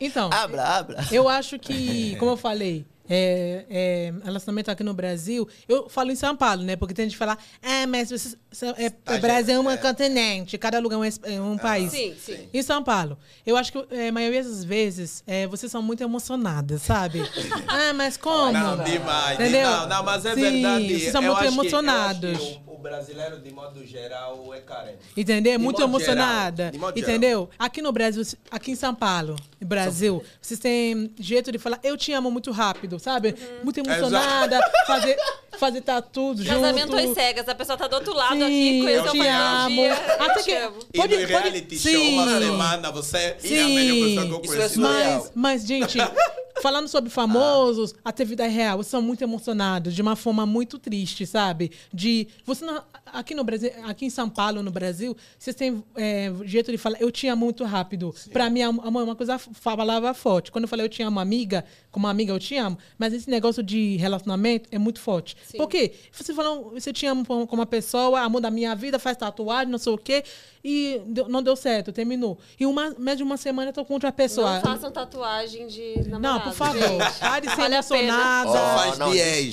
Então, 0.00 0.30
Abra, 0.32 0.62
abra. 0.64 0.96
eu 1.10 1.28
acho 1.28 1.58
que, 1.58 2.14
como 2.16 2.30
eu 2.30 2.36
falei, 2.36 2.86
é, 3.10 3.66
é, 3.68 4.14
relacionamento 4.24 4.70
aqui 4.70 4.84
no 4.84 4.94
Brasil, 4.94 5.48
eu 5.68 5.88
falo 5.88 6.12
em 6.12 6.14
São 6.16 6.36
Paulo, 6.36 6.62
né? 6.62 6.76
Porque 6.76 6.94
tem 6.94 7.06
gente 7.06 7.12
que 7.14 7.18
fala, 7.18 7.36
ah, 7.60 7.86
mas 7.88 8.10
você, 8.10 8.38
é, 8.76 9.14
o 9.16 9.18
Brasil 9.20 9.54
é 9.54 9.58
um 9.58 9.76
continente, 9.76 10.58
cada 10.58 10.78
lugar 10.78 10.96
é 10.96 10.98
um, 10.98 11.04
é 11.04 11.40
um 11.40 11.58
país. 11.58 11.90
Sim, 11.90 12.14
sim. 12.18 12.48
Em 12.52 12.62
São 12.62 12.82
Paulo, 12.82 13.16
eu 13.46 13.56
acho 13.56 13.72
que 13.72 13.84
é, 13.90 14.08
a 14.08 14.12
maioria 14.12 14.42
das 14.42 14.62
vezes 14.64 15.22
é, 15.26 15.46
vocês 15.46 15.70
são 15.72 15.80
muito 15.82 16.02
emocionadas, 16.02 16.82
sabe? 16.82 17.20
ah, 17.68 17.92
mas 17.94 18.16
como? 18.16 18.52
Não, 18.52 18.82
demais. 18.84 19.34
Entendeu? 19.38 19.68
Não, 19.70 19.88
não, 19.88 20.02
mas 20.04 20.24
é 20.26 20.34
Sim, 20.34 20.40
verdade. 20.40 20.98
vocês 20.98 21.12
são 21.12 21.22
Eu 21.22 21.28
muito 21.32 21.38
acho 21.38 21.48
que- 21.50 21.58
eu 21.58 21.62
emocionados. 21.62 22.30
acho 22.36 22.46
que 22.46 22.60
o, 22.66 22.74
o 22.74 22.78
brasileiro, 22.78 23.38
de 23.40 23.50
modo 23.52 23.86
geral, 23.86 24.52
é 24.54 24.60
carente. 24.60 24.98
Entendeu? 25.16 25.52
De 25.58 25.64
Muito 25.64 25.80
modo 25.80 25.90
emocionada. 25.90 26.56
geral, 26.64 26.72
de 26.72 26.78
modo 26.78 26.98
entendeu? 26.98 27.50
Aqui 27.58 27.80
no 27.80 27.92
Brasil, 27.92 28.22
aqui 28.50 28.72
em 28.72 28.76
São 28.76 28.94
Paulo, 28.94 29.36
no 29.60 29.66
Brasil, 29.66 30.22
vocês 30.40 30.58
têm 30.58 31.12
jeito 31.18 31.50
de 31.52 31.58
falar, 31.58 31.78
eu 31.82 31.96
te 31.96 32.12
amo 32.12 32.30
muito 32.30 32.50
rápido, 32.50 32.98
sabe? 32.98 33.28
Uhum. 33.30 33.64
Muito 33.64 33.78
emocionada, 33.80 34.60
fazer, 34.86 35.16
fazer 35.58 35.80
tatu 35.82 36.34
junto. 36.36 36.48
Casamento 36.48 36.96
às 36.96 37.10
cegas, 37.14 37.48
a 37.48 37.54
pessoa 37.54 37.78
tá 37.78 37.86
do 37.86 37.94
outro 37.94 38.12
lado 38.14 38.34
Sim, 38.36 38.41
aqui, 38.44 38.78
eu 38.86 39.10
te 39.10 39.26
amo. 39.26 39.82
Até 40.18 40.34
te 40.40 40.44
que- 40.44 40.52
amo. 40.56 40.76
E 40.92 40.96
Pode- 40.98 41.14
no 41.14 41.20
pode- 41.20 41.32
reality 41.32 41.78
show, 41.78 42.02
uma 42.08 42.26
Sim. 42.26 42.38
semana, 42.46 42.90
você 42.90 43.16
é 43.18 43.36
a 43.36 43.40
Sim. 43.40 43.74
melhor 43.74 44.06
pessoa 44.08 44.26
que 44.26 44.32
eu 44.32 44.54
Isso 44.66 44.84
é. 44.86 45.14
Mas, 45.16 45.32
mas, 45.34 45.66
gente, 45.66 45.98
falando 46.62 46.88
sobre 46.88 47.10
famosos, 47.10 47.94
até 48.04 48.24
vida 48.24 48.46
real, 48.46 48.76
vocês 48.78 48.88
são 48.90 49.02
muito 49.02 49.22
emocionados, 49.22 49.94
de 49.94 50.02
uma 50.02 50.14
forma 50.16 50.44
muito 50.46 50.78
triste, 50.78 51.26
sabe? 51.26 51.72
De. 51.92 52.28
Você 52.44 52.64
não, 52.64 52.82
aqui 53.06 53.34
no 53.34 53.42
Brasil, 53.44 53.70
aqui 53.84 54.06
em 54.06 54.10
São 54.10 54.28
Paulo, 54.28 54.62
no 54.62 54.70
Brasil, 54.70 55.16
vocês 55.38 55.56
têm 55.56 55.82
é, 55.96 56.30
jeito 56.44 56.70
de 56.70 56.78
falar, 56.78 57.00
eu 57.00 57.10
amo 57.10 57.34
muito 57.34 57.64
rápido. 57.64 58.14
Pra 58.32 58.48
mim, 58.48 58.62
amor 58.62 59.00
é 59.00 59.04
uma 59.04 59.16
coisa, 59.16 59.38
palavra 59.76 60.14
forte. 60.14 60.50
Quando 60.52 60.64
eu 60.64 60.68
falei 60.68 60.84
eu 60.86 60.90
te 60.90 61.02
amo, 61.02 61.18
amiga, 61.20 61.64
como 61.92 62.08
amiga, 62.08 62.32
eu 62.32 62.38
te 62.40 62.56
amo, 62.56 62.76
mas 62.98 63.12
esse 63.12 63.30
negócio 63.30 63.62
de 63.62 63.96
relacionamento 63.98 64.68
é 64.72 64.78
muito 64.78 64.98
forte. 65.00 65.36
Sim. 65.46 65.58
Por 65.58 65.68
quê? 65.68 65.92
Você 66.10 66.34
falou, 66.34 66.70
você 66.72 66.92
te 66.92 67.06
ama 67.06 67.24
como 67.24 67.46
uma 67.52 67.66
pessoa, 67.66 68.20
amor 68.20 68.40
da 68.40 68.50
minha 68.50 68.74
vida, 68.74 68.98
faz 68.98 69.16
tatuagem, 69.16 69.70
não 69.70 69.78
sei 69.78 69.92
o 69.92 69.98
quê, 69.98 70.24
e 70.64 71.00
deu- 71.06 71.28
não 71.28 71.42
deu 71.42 71.54
certo, 71.54 71.92
terminou. 71.92 72.38
E 72.58 72.64
uma, 72.66 72.94
mais 72.98 73.18
de 73.18 73.22
uma 73.22 73.36
semana 73.36 73.68
eu 73.68 73.72
tô 73.74 73.84
com 73.84 73.94
outra 73.94 74.10
pessoa. 74.10 74.54
Não 74.54 74.62
façam 74.62 74.90
tatuagem 74.90 75.66
de 75.66 76.08
namorado. 76.08 76.20
Não, 76.22 76.40
por 76.40 76.54
favor. 76.54 77.12
Pare 77.20 77.46
de 77.46 77.54
ser 77.54 77.62
emocionada. 77.70 78.50
Ó, 78.50 78.78
faz 78.78 78.98
não. 78.98 79.08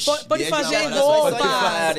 Pode, 0.06 0.26
pode 0.26 0.46
fazer 0.46 0.78
roupa, 0.88 1.38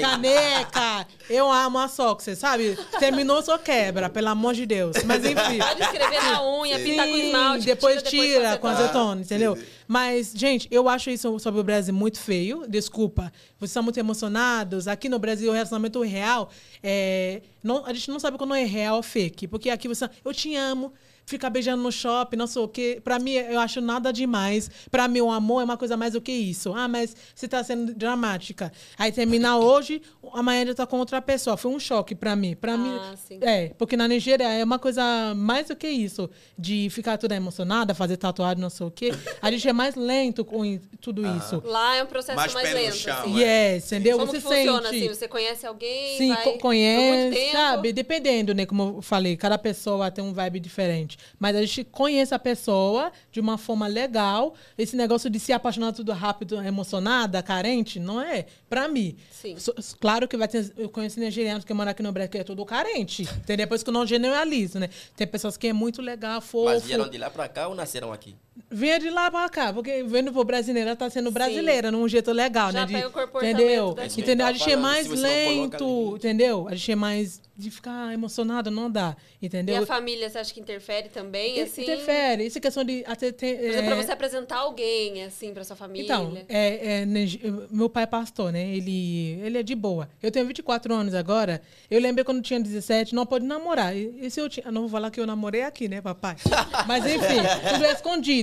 caneca. 0.01 1.07
Eu 1.29 1.51
amo 1.51 1.79
a 1.79 1.89
Soxer, 1.89 2.37
sabe? 2.37 2.77
Terminou, 2.99 3.43
só 3.43 3.57
quebra, 3.59 4.09
pelo 4.09 4.29
amor 4.29 4.55
de 4.55 4.67
Deus. 4.67 4.97
Mas 5.05 5.25
enfim. 5.25 5.59
Pode 5.59 5.83
escrever 5.83 6.23
na 6.23 6.43
unha, 6.45 6.79
pintar 6.79 7.07
com 7.07 7.15
Sim, 7.15 7.27
esmalte. 7.27 7.67
depois 7.67 8.03
tira, 8.03 8.59
com 8.59 8.67
azetona. 8.67 8.71
azetona, 8.91 9.21
entendeu? 9.23 9.59
Mas, 9.93 10.33
gente, 10.37 10.69
eu 10.71 10.89
acho 10.89 11.11
isso 11.11 11.37
sobre 11.41 11.61
o 11.61 11.65
Brasil 11.65 11.93
muito 11.93 12.21
feio. 12.21 12.65
Desculpa. 12.69 13.33
Vocês 13.59 13.73
são 13.73 13.83
muito 13.83 13.99
emocionados. 13.99 14.87
Aqui 14.87 15.09
no 15.09 15.19
Brasil, 15.19 15.51
o 15.51 15.53
relacionamento 15.53 16.01
real, 16.01 16.49
é, 16.81 17.43
não, 17.61 17.85
a 17.85 17.93
gente 17.93 18.09
não 18.09 18.21
sabe 18.21 18.39
quando 18.39 18.55
é 18.55 18.63
real 18.63 18.99
ou 18.99 19.03
fake. 19.03 19.49
Porque 19.49 19.69
aqui 19.69 19.89
você... 19.89 20.09
Eu 20.25 20.33
te 20.33 20.55
amo. 20.55 20.93
Ficar 21.31 21.49
beijando 21.49 21.81
no 21.81 21.93
shopping, 21.93 22.37
não 22.37 22.49
sei 22.49 22.61
o 22.61 22.67
quê. 22.67 23.01
Pra 23.05 23.21
mim, 23.21 23.35
eu 23.35 23.61
acho 23.61 23.81
nada 23.81 24.13
demais. 24.13 24.69
Pra 24.91 25.07
mim, 25.07 25.21
o 25.21 25.31
amor 25.31 25.61
é 25.61 25.65
uma 25.65 25.77
coisa 25.77 25.97
mais 25.97 26.15
do 26.15 26.21
que 26.21 26.33
isso. 26.33 26.73
Ah, 26.75 26.89
mas 26.89 27.15
você 27.33 27.47
tá 27.47 27.63
sendo 27.63 27.95
dramática. 27.95 28.73
Aí 28.99 29.13
termina 29.13 29.57
hoje, 29.63 30.03
amanhã 30.33 30.67
já 30.67 30.75
tá 30.75 30.87
com 30.89 30.99
outra 30.99 31.23
pessoa. 31.23 31.57
Foi 31.57 31.71
um 31.71 31.79
choque 31.79 32.17
pra 32.17 32.35
mim. 32.35 32.57
Pra 32.57 32.77
mim, 32.77 32.91
Ah, 33.01 33.15
sim. 33.17 33.39
é, 33.43 33.69
porque 33.79 33.97
na 33.97 34.09
Nigéria 34.09 34.43
é 34.49 34.65
uma 34.65 34.79
coisa 34.79 35.03
mais 35.37 35.69
do 35.69 35.77
que 35.77 35.87
isso, 35.89 36.29
de 36.59 36.89
ficar 36.91 37.17
toda 37.17 37.37
emocionada, 37.37 37.95
fazer 37.95 38.17
tatuagem, 38.17 38.61
não 38.61 38.69
sei 38.71 38.87
o 38.87 38.91
quê. 38.91 39.13
A 39.41 39.53
gente 39.53 39.69
é 39.69 39.73
mais 39.73 39.95
lento 39.95 40.45
com 40.45 40.81
tudo 41.01 41.23
isso. 41.37 41.63
Lá 41.65 41.95
é 41.95 42.03
um 42.03 42.07
processo 42.07 42.35
Mais 42.35 42.53
mais, 42.53 42.75
lento. 42.75 42.97
chão, 42.97 43.17
assim. 43.21 43.41
é. 43.45 43.75
Yes, 43.75 43.87
entendeu? 43.87 44.19
Como 44.19 44.33
Você 44.33 44.39
que 44.39 44.43
funciona 44.43 44.89
sente. 44.89 45.05
assim? 45.05 45.15
Você 45.15 45.29
conhece 45.29 45.65
alguém? 45.65 46.19
Sim, 46.19 46.35
vai 46.35 46.59
conhece, 46.59 47.37
tempo? 47.37 47.53
sabe? 47.53 47.93
Dependendo, 47.93 48.53
né? 48.53 48.67
Como 48.67 48.97
eu 48.99 49.03
falei, 49.03 49.37
cada 49.37 49.57
pessoa 49.57 50.11
tem 50.11 50.25
um 50.25 50.33
vibe 50.33 50.59
diferente. 50.59 51.20
Mas 51.39 51.57
a 51.57 51.61
gente 51.61 51.85
conhece 51.85 52.35
a 52.35 52.39
pessoa 52.39 53.13
de 53.31 53.41
uma 53.41 53.57
forma 53.59 53.87
legal. 53.87 54.55
Esse 54.77 54.97
negócio 54.97 55.29
de 55.31 55.39
se 55.41 55.53
apaixonar 55.53 55.93
tudo 55.93 56.13
rápido, 56.13 56.61
emocionada, 56.63 57.43
carente, 57.43 57.99
não 58.01 58.21
é. 58.21 58.47
Pra 58.69 58.89
mim. 58.89 59.17
Sim. 59.31 59.59
So- 59.59 59.75
claro 60.01 60.27
que 60.29 60.37
vai 60.37 60.49
ter. 60.49 60.73
Eu 60.77 60.89
conheço 60.89 61.19
nigerianos 61.21 61.65
que 61.65 61.73
moram 61.75 61.91
aqui 61.91 62.03
no 62.03 62.13
Brasil 62.13 62.31
que 62.31 62.39
é 62.39 62.45
tudo 62.45 62.65
carente. 62.65 63.23
Entendeu? 63.23 63.67
Depois 63.67 63.83
que 63.83 63.89
eu 63.91 63.95
não 63.95 64.07
generalizo, 64.07 64.79
né? 64.79 64.89
Tem 65.17 65.27
pessoas 65.27 65.57
que 65.57 65.67
é 65.69 65.73
muito 65.73 66.01
legal, 66.03 66.41
fofo. 66.41 66.65
Mas 66.67 66.85
vieram 66.85 67.09
de 67.09 67.19
lá 67.19 67.31
pra 67.31 67.49
cá 67.49 67.69
ou 67.69 67.75
nasceram 67.75 68.13
aqui? 68.13 68.35
Venha 68.71 68.99
de 68.99 69.11
lá 69.11 69.31
pra 69.31 69.49
cá, 69.49 69.73
porque 69.73 70.03
vendo 70.03 70.33
pro 70.33 70.45
brasileira, 70.45 70.97
tá 70.97 71.09
sendo 71.09 71.31
brasileira, 71.31 71.91
num 71.91 72.09
jeito 72.09 72.33
legal, 72.33 72.73
Já 72.73 72.81
né? 72.81 72.87
De, 72.87 72.93
pega 72.95 73.09
o 73.09 73.11
comportamento 73.11 73.55
entendeu? 73.61 73.97
Entendeu? 74.17 74.47
A 74.47 74.49
Tá 74.49 74.53
gente 74.55 74.71
é 74.73 74.77
mais 74.77 75.09
lento, 75.09 76.17
entendeu? 76.17 76.69
A 76.69 76.75
gente 76.75 76.93
é 76.93 76.97
mais 76.97 77.41
de 77.57 77.71
ficar 77.71 78.13
emocionado, 78.15 78.71
não 78.71 78.91
dá, 78.91 79.15
E 79.41 79.47
entendeu? 79.47 79.83
a 79.83 79.87
família, 79.87 80.31
você 80.31 80.39
acha 80.39 80.55
que 80.55 80.61
interfere 80.61 81.11
também, 81.11 81.61
assim? 81.61 81.83
Interfere. 81.83 82.47
Isso 82.47 82.57
é 82.57 82.61
questão 82.61 82.83
de 82.83 83.05
até 83.07 83.31
ter, 83.33 83.57
Por 83.59 83.65
exemplo, 83.67 83.87
pra 83.87 83.97
é, 83.97 84.03
você 84.03 84.13
apresentar 84.13 84.57
alguém, 84.57 85.23
assim, 85.25 85.53
pra 85.53 85.63
sua 85.63 85.77
família. 85.77 86.05
Então, 86.05 86.39
é, 86.49 87.01
é, 87.01 87.07
né, 87.07 87.27
meu 87.71 87.91
pai 87.91 88.05
é 88.05 88.07
pastor, 88.07 88.51
né? 88.51 88.67
Ele, 88.67 89.39
ele 89.43 89.59
é 89.59 89.63
de 89.63 89.75
boa. 89.75 90.09
Eu 90.23 90.31
tenho 90.31 90.47
24 90.47 90.95
anos 90.95 91.13
agora. 91.15 91.61
Eu 91.91 92.01
lembrei 92.01 92.25
quando 92.25 92.41
tinha 92.41 92.59
17, 92.59 93.15
não 93.15 93.27
pode 93.27 93.45
namorar. 93.45 93.95
E, 93.95 94.15
e 94.23 94.31
se 94.31 94.41
eu 94.41 94.49
tinha, 94.49 94.71
não 94.73 94.83
vou 94.83 94.91
falar 94.91 95.11
que 95.11 95.21
eu 95.21 95.27
namorei 95.27 95.63
aqui, 95.63 95.87
né, 95.87 96.01
papai? 96.01 96.37
Mas 96.89 97.05
enfim, 97.05 97.43
tudo 97.75 97.85
é 97.85 97.95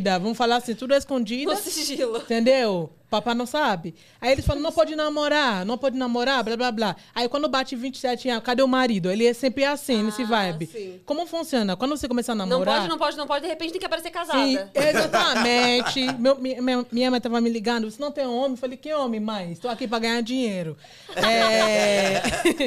escondida. 0.07 0.19
Vamos 0.19 0.37
falar 0.37 0.57
assim, 0.57 0.73
tudo 0.73 0.93
é 0.93 0.97
escondida. 0.97 1.51
No 1.51 1.57
sigilo. 1.57 2.17
Entendeu? 2.17 2.89
Papai 3.09 3.33
não 3.33 3.45
sabe. 3.45 3.95
Aí 4.19 4.33
eles 4.33 4.45
falam, 4.45 4.61
não 4.61 4.71
pode 4.71 4.93
namorar, 4.95 5.65
não 5.65 5.77
pode 5.77 5.97
namorar, 5.97 6.43
blá, 6.43 6.57
blá, 6.57 6.71
blá. 6.71 6.95
Aí 7.15 7.29
quando 7.29 7.47
bate 7.47 7.73
27 7.75 8.27
anos, 8.29 8.43
cadê 8.43 8.61
o 8.61 8.67
marido? 8.67 9.09
Ele 9.09 9.25
é 9.25 9.33
sempre 9.33 9.63
assim, 9.63 10.03
nesse 10.03 10.23
Ah, 10.23 10.25
vibe. 10.25 10.65
sim. 10.65 10.99
Como 11.05 11.25
funciona? 11.25 11.77
Quando 11.77 11.95
você 11.95 12.05
começa 12.07 12.33
a 12.33 12.35
Não 12.35 12.45
namorar... 12.45 12.75
pode, 12.79 12.89
não 12.89 12.97
pode, 12.97 13.17
não 13.17 13.25
pode, 13.25 13.43
de 13.43 13.47
repente 13.47 13.71
tem 13.71 13.79
que 13.79 13.85
aparecer 13.85 14.09
casada. 14.11 14.45
Sim, 14.45 14.57
exatamente. 14.75 16.01
Meu- 16.19 16.35
minha, 16.37 16.85
minha- 16.91 17.09
mãe 17.11 17.21
tava 17.21 17.39
me 17.39 17.49
ligando, 17.49 17.89
você 17.89 18.01
não 18.01 18.11
tem 18.11 18.25
homem? 18.27 18.51
Eu 18.51 18.57
falei, 18.57 18.75
que 18.77 18.93
homem, 18.93 19.19
mãe? 19.21 19.53
Estou 19.53 19.71
aqui 19.71 19.87
para 19.87 19.99
ganhar 19.99 20.21
dinheiro. 20.21 20.75
É, 21.15 22.21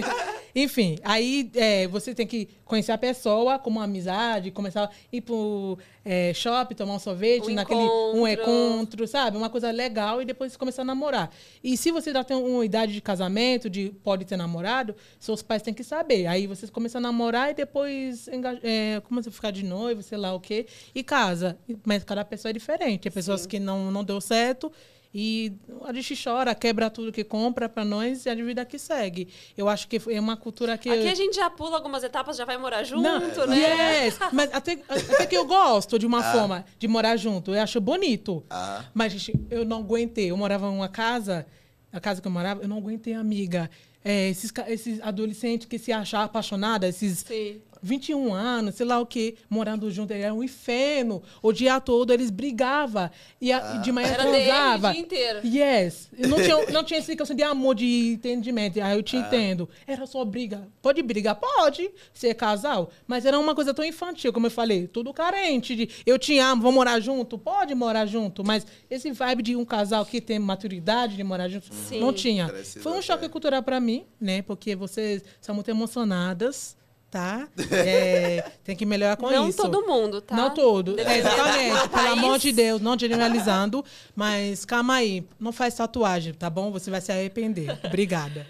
Enfim, 0.54 0.98
aí 1.04 1.50
é, 1.54 1.86
você 1.86 2.14
tem 2.14 2.26
que 2.26 2.48
conhecer 2.64 2.92
a 2.92 2.98
pessoa 2.98 3.58
como 3.58 3.78
uma 3.78 3.84
amizade, 3.84 4.50
começar 4.50 4.84
a 4.84 4.90
ir 5.12 5.20
pro 5.20 5.78
é, 6.04 6.32
shopping, 6.34 6.74
tomar 6.74 6.94
um 6.94 6.98
sorvete, 6.98 7.50
Um 7.50 7.54
naquele 7.54 7.78
um 7.80 8.26
encontro. 8.26 8.42
encontro, 8.42 9.06
sabe? 9.06 9.36
Uma 9.36 9.48
coisa 9.48 9.70
legal 9.70 10.20
e 10.20 10.24
depois 10.30 10.56
começar 10.56 10.82
a 10.82 10.84
namorar. 10.84 11.30
E 11.62 11.76
se 11.76 11.90
você 11.90 12.12
já 12.12 12.24
tem 12.24 12.36
uma 12.36 12.64
idade 12.64 12.92
de 12.92 13.00
casamento, 13.00 13.68
de 13.68 13.90
pode 14.02 14.24
ter 14.24 14.36
namorado, 14.36 14.94
seus 15.18 15.42
pais 15.42 15.62
têm 15.62 15.74
que 15.74 15.84
saber. 15.84 16.26
Aí 16.26 16.46
vocês 16.46 16.70
começam 16.70 16.98
a 16.98 17.02
namorar 17.02 17.50
e 17.50 17.54
depois 17.54 18.28
é, 18.62 19.00
começam 19.00 19.30
a 19.30 19.32
ficar 19.32 19.50
de 19.50 19.64
noivo, 19.64 20.02
sei 20.02 20.18
lá 20.18 20.32
o 20.34 20.40
quê, 20.40 20.66
e 20.94 21.02
casa. 21.02 21.58
Mas 21.84 22.04
cada 22.04 22.24
pessoa 22.24 22.50
é 22.50 22.52
diferente. 22.52 23.02
Tem 23.02 23.12
pessoas 23.12 23.46
que 23.46 23.58
não, 23.58 23.90
não 23.90 24.04
deu 24.04 24.20
certo 24.20 24.72
e 25.12 25.52
a 25.84 25.92
gente 25.92 26.14
chora, 26.22 26.54
quebra 26.54 26.88
tudo 26.88 27.10
que 27.10 27.24
compra 27.24 27.68
pra 27.68 27.84
nós 27.84 28.26
e 28.26 28.30
a 28.30 28.34
vida 28.34 28.64
que 28.64 28.78
segue. 28.78 29.28
Eu 29.56 29.68
acho 29.68 29.88
que 29.88 30.00
é 30.08 30.20
uma 30.20 30.36
cultura 30.36 30.78
que... 30.78 30.88
Aqui 30.88 31.08
a 31.08 31.14
gente 31.14 31.34
já 31.34 31.50
pula 31.50 31.76
algumas 31.76 32.04
etapas, 32.04 32.36
já 32.36 32.44
vai 32.44 32.56
morar 32.56 32.84
junto, 32.84 33.02
Não, 33.02 33.18
né? 33.46 34.04
Yes, 34.04 34.18
mas 34.32 34.54
até, 34.54 34.78
até 34.88 35.26
que 35.26 35.36
eu 35.36 35.44
gosto 35.46 35.98
de 35.98 36.06
uma 36.06 36.22
forma 36.22 36.64
de 36.78 36.86
morar 36.86 37.16
junto. 37.16 37.52
Eu 37.52 37.60
acho 37.60 37.80
bonito. 37.80 38.44
Ah. 38.48 38.84
Mas, 38.94 39.12
gente, 39.12 39.40
eu 39.50 39.64
não 39.64 39.78
aguentei. 39.78 40.30
Eu 40.30 40.36
morava 40.36 40.66
em 40.66 40.74
uma 40.74 40.88
casa, 40.88 41.44
a 41.92 41.98
casa 41.98 42.22
que 42.22 42.28
eu 42.28 42.32
morava, 42.32 42.62
eu 42.62 42.68
não 42.68 42.78
aguentei, 42.78 43.14
amiga. 43.14 43.68
É, 44.04 44.30
esses, 44.30 44.52
esses 44.68 45.00
adolescentes 45.02 45.66
que 45.66 45.78
se 45.78 45.92
acham 45.92 46.22
apaixonados, 46.22 46.88
esses 46.88 47.18
Sim. 47.18 47.60
21 47.82 48.32
anos, 48.34 48.74
sei 48.74 48.86
lá 48.86 48.98
o 49.00 49.06
quê, 49.06 49.36
morando 49.48 49.90
junto, 49.90 50.12
era 50.12 50.32
um 50.34 50.42
inferno. 50.42 51.22
O 51.42 51.52
dia 51.52 51.80
todo 51.80 52.12
eles 52.12 52.30
brigavam. 52.30 53.10
E, 53.40 53.52
a- 53.52 53.76
e 53.76 53.78
de 53.82 53.92
manhã 53.92 54.08
Era 54.08 54.24
DM 54.24 54.30
o 54.30 54.44
transava. 54.44 54.92
dia 54.92 55.00
inteiro. 55.00 55.40
Yes. 55.44 56.10
Não 56.28 56.36
tinha, 56.38 56.66
não 56.72 56.84
tinha 56.84 56.98
explicação 57.00 57.34
de 57.34 57.42
amor, 57.42 57.74
de 57.74 58.12
entendimento. 58.14 58.80
Aí 58.82 58.96
eu 58.96 59.02
te 59.02 59.16
entendo. 59.16 59.68
Era 59.86 60.06
só 60.06 60.24
briga. 60.24 60.68
Pode 60.82 61.02
brigar? 61.02 61.34
Pode, 61.36 61.90
ser 62.12 62.34
casal. 62.34 62.90
Mas 63.06 63.24
era 63.24 63.38
uma 63.38 63.54
coisa 63.54 63.72
tão 63.72 63.84
infantil, 63.84 64.32
como 64.32 64.46
eu 64.46 64.50
falei. 64.50 64.86
Tudo 64.86 65.12
carente. 65.12 65.74
De, 65.76 65.88
eu 66.04 66.18
te 66.18 66.38
amo, 66.38 66.62
vamos 66.62 66.74
morar 66.76 67.00
junto? 67.00 67.38
Pode 67.38 67.74
morar 67.74 68.06
junto. 68.06 68.44
Mas 68.44 68.66
esse 68.90 69.10
vibe 69.12 69.42
de 69.42 69.56
um 69.56 69.64
casal 69.64 70.04
que 70.04 70.20
tem 70.20 70.38
maturidade 70.38 71.16
de 71.16 71.24
morar 71.24 71.48
junto, 71.48 71.72
Sim. 71.74 72.00
não 72.00 72.12
tinha. 72.12 72.48
Precisa 72.48 72.80
Foi 72.82 72.92
um 72.92 73.02
choque 73.02 73.28
cultural 73.28 73.62
pra 73.62 73.80
mim, 73.80 74.04
né? 74.20 74.42
Porque 74.42 74.74
vocês 74.76 75.22
são 75.40 75.54
muito 75.54 75.70
emocionadas. 75.70 76.76
Tá? 77.10 77.48
É, 77.72 78.52
tem 78.62 78.76
que 78.76 78.86
melhorar 78.86 79.16
com 79.16 79.28
Não 79.28 79.48
isso. 79.48 79.58
todo 79.60 79.84
mundo, 79.84 80.20
tá? 80.20 80.36
Não 80.36 80.54
todo. 80.54 80.96
É, 81.00 81.18
exatamente. 81.18 81.74
Pelo 81.74 81.88
país. 81.88 82.12
amor 82.12 82.38
de 82.38 82.52
Deus, 82.52 82.80
não 82.80 82.96
generalizando. 82.96 83.84
Mas 84.14 84.64
calma 84.64 84.94
aí. 84.94 85.26
Não 85.40 85.50
faz 85.52 85.74
tatuagem, 85.74 86.32
tá 86.32 86.48
bom? 86.48 86.70
Você 86.70 86.88
vai 86.88 87.00
se 87.00 87.10
arrepender. 87.10 87.76
Obrigada. 87.84 88.46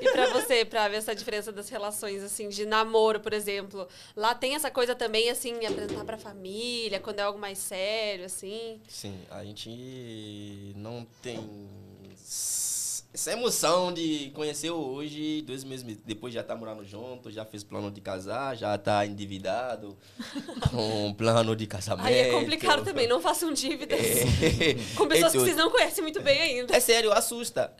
E 0.00 0.10
pra 0.10 0.30
você, 0.32 0.64
pra 0.64 0.88
ver 0.88 0.96
essa 0.96 1.14
diferença 1.14 1.52
das 1.52 1.68
relações, 1.68 2.22
assim, 2.22 2.48
de 2.48 2.64
namoro, 2.64 3.20
por 3.20 3.34
exemplo. 3.34 3.86
Lá 4.16 4.34
tem 4.34 4.54
essa 4.54 4.70
coisa 4.70 4.94
também, 4.94 5.28
assim, 5.28 5.52
apresentar 5.66 6.04
pra 6.06 6.16
família, 6.16 6.98
quando 6.98 7.18
é 7.18 7.22
algo 7.22 7.38
mais 7.38 7.58
sério, 7.58 8.24
assim. 8.24 8.80
Sim, 8.88 9.18
a 9.30 9.44
gente 9.44 10.72
não 10.76 11.06
tem 11.20 11.38
essa 13.14 13.32
emoção 13.32 13.92
de 13.92 14.30
conhecer 14.34 14.70
hoje, 14.70 15.42
dois 15.42 15.64
meses 15.64 15.84
depois 16.04 16.32
já 16.32 16.42
tá 16.42 16.56
morando 16.56 16.82
junto, 16.82 17.30
já 17.30 17.44
fez 17.44 17.62
plano 17.62 17.90
de 17.90 18.00
casar, 18.00 18.56
já 18.56 18.76
tá 18.78 19.04
endividado, 19.04 19.98
com 20.70 21.12
plano 21.12 21.54
de 21.54 21.66
casamento. 21.66 22.06
Aí 22.06 22.14
é 22.14 22.30
complicado 22.30 22.82
também, 22.82 23.06
não 23.06 23.20
façam 23.20 23.52
dívidas 23.52 24.00
com 24.96 25.06
pessoas 25.06 25.32
que 25.32 25.38
tudo. 25.38 25.44
vocês 25.44 25.56
não 25.56 25.70
conhecem 25.70 26.02
muito 26.02 26.22
bem 26.22 26.40
ainda. 26.40 26.74
É 26.74 26.80
sério, 26.80 27.12
assusta. 27.12 27.70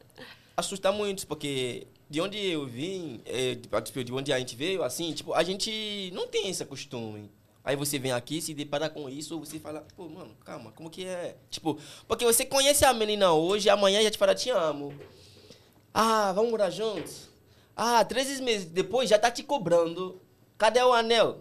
Assusta 0.54 0.92
muito, 0.92 1.26
porque 1.26 1.86
de 2.10 2.20
onde 2.20 2.38
eu 2.38 2.66
vim, 2.66 3.22
é, 3.24 3.56
tipo, 3.82 4.04
de 4.04 4.12
onde 4.12 4.34
a 4.34 4.38
gente 4.38 4.54
veio, 4.54 4.82
assim, 4.82 5.14
tipo, 5.14 5.32
a 5.32 5.42
gente 5.42 6.10
não 6.12 6.28
tem 6.28 6.50
esse 6.50 6.62
costume. 6.66 7.30
Aí 7.64 7.74
você 7.74 7.98
vem 7.98 8.12
aqui, 8.12 8.42
se 8.42 8.52
depara 8.52 8.90
com 8.90 9.08
isso, 9.08 9.38
você 9.38 9.58
fala, 9.58 9.86
pô, 9.96 10.08
mano, 10.08 10.36
calma, 10.44 10.72
como 10.72 10.90
que 10.90 11.06
é? 11.06 11.36
Tipo, 11.48 11.78
porque 12.06 12.24
você 12.24 12.44
conhece 12.44 12.84
a 12.84 12.92
menina 12.92 13.32
hoje, 13.32 13.70
amanhã 13.70 14.02
já 14.02 14.10
te 14.10 14.18
fala, 14.18 14.34
te 14.34 14.50
amo. 14.50 14.92
Ah, 15.94 16.32
vamos 16.32 16.50
morar 16.50 16.70
juntos? 16.70 17.28
Ah, 17.76 18.04
três 18.04 18.40
meses 18.40 18.66
depois 18.66 19.08
já 19.08 19.18
tá 19.18 19.30
te 19.30 19.42
cobrando. 19.42 20.20
Cadê 20.56 20.82
o 20.82 20.92
anel? 20.92 21.40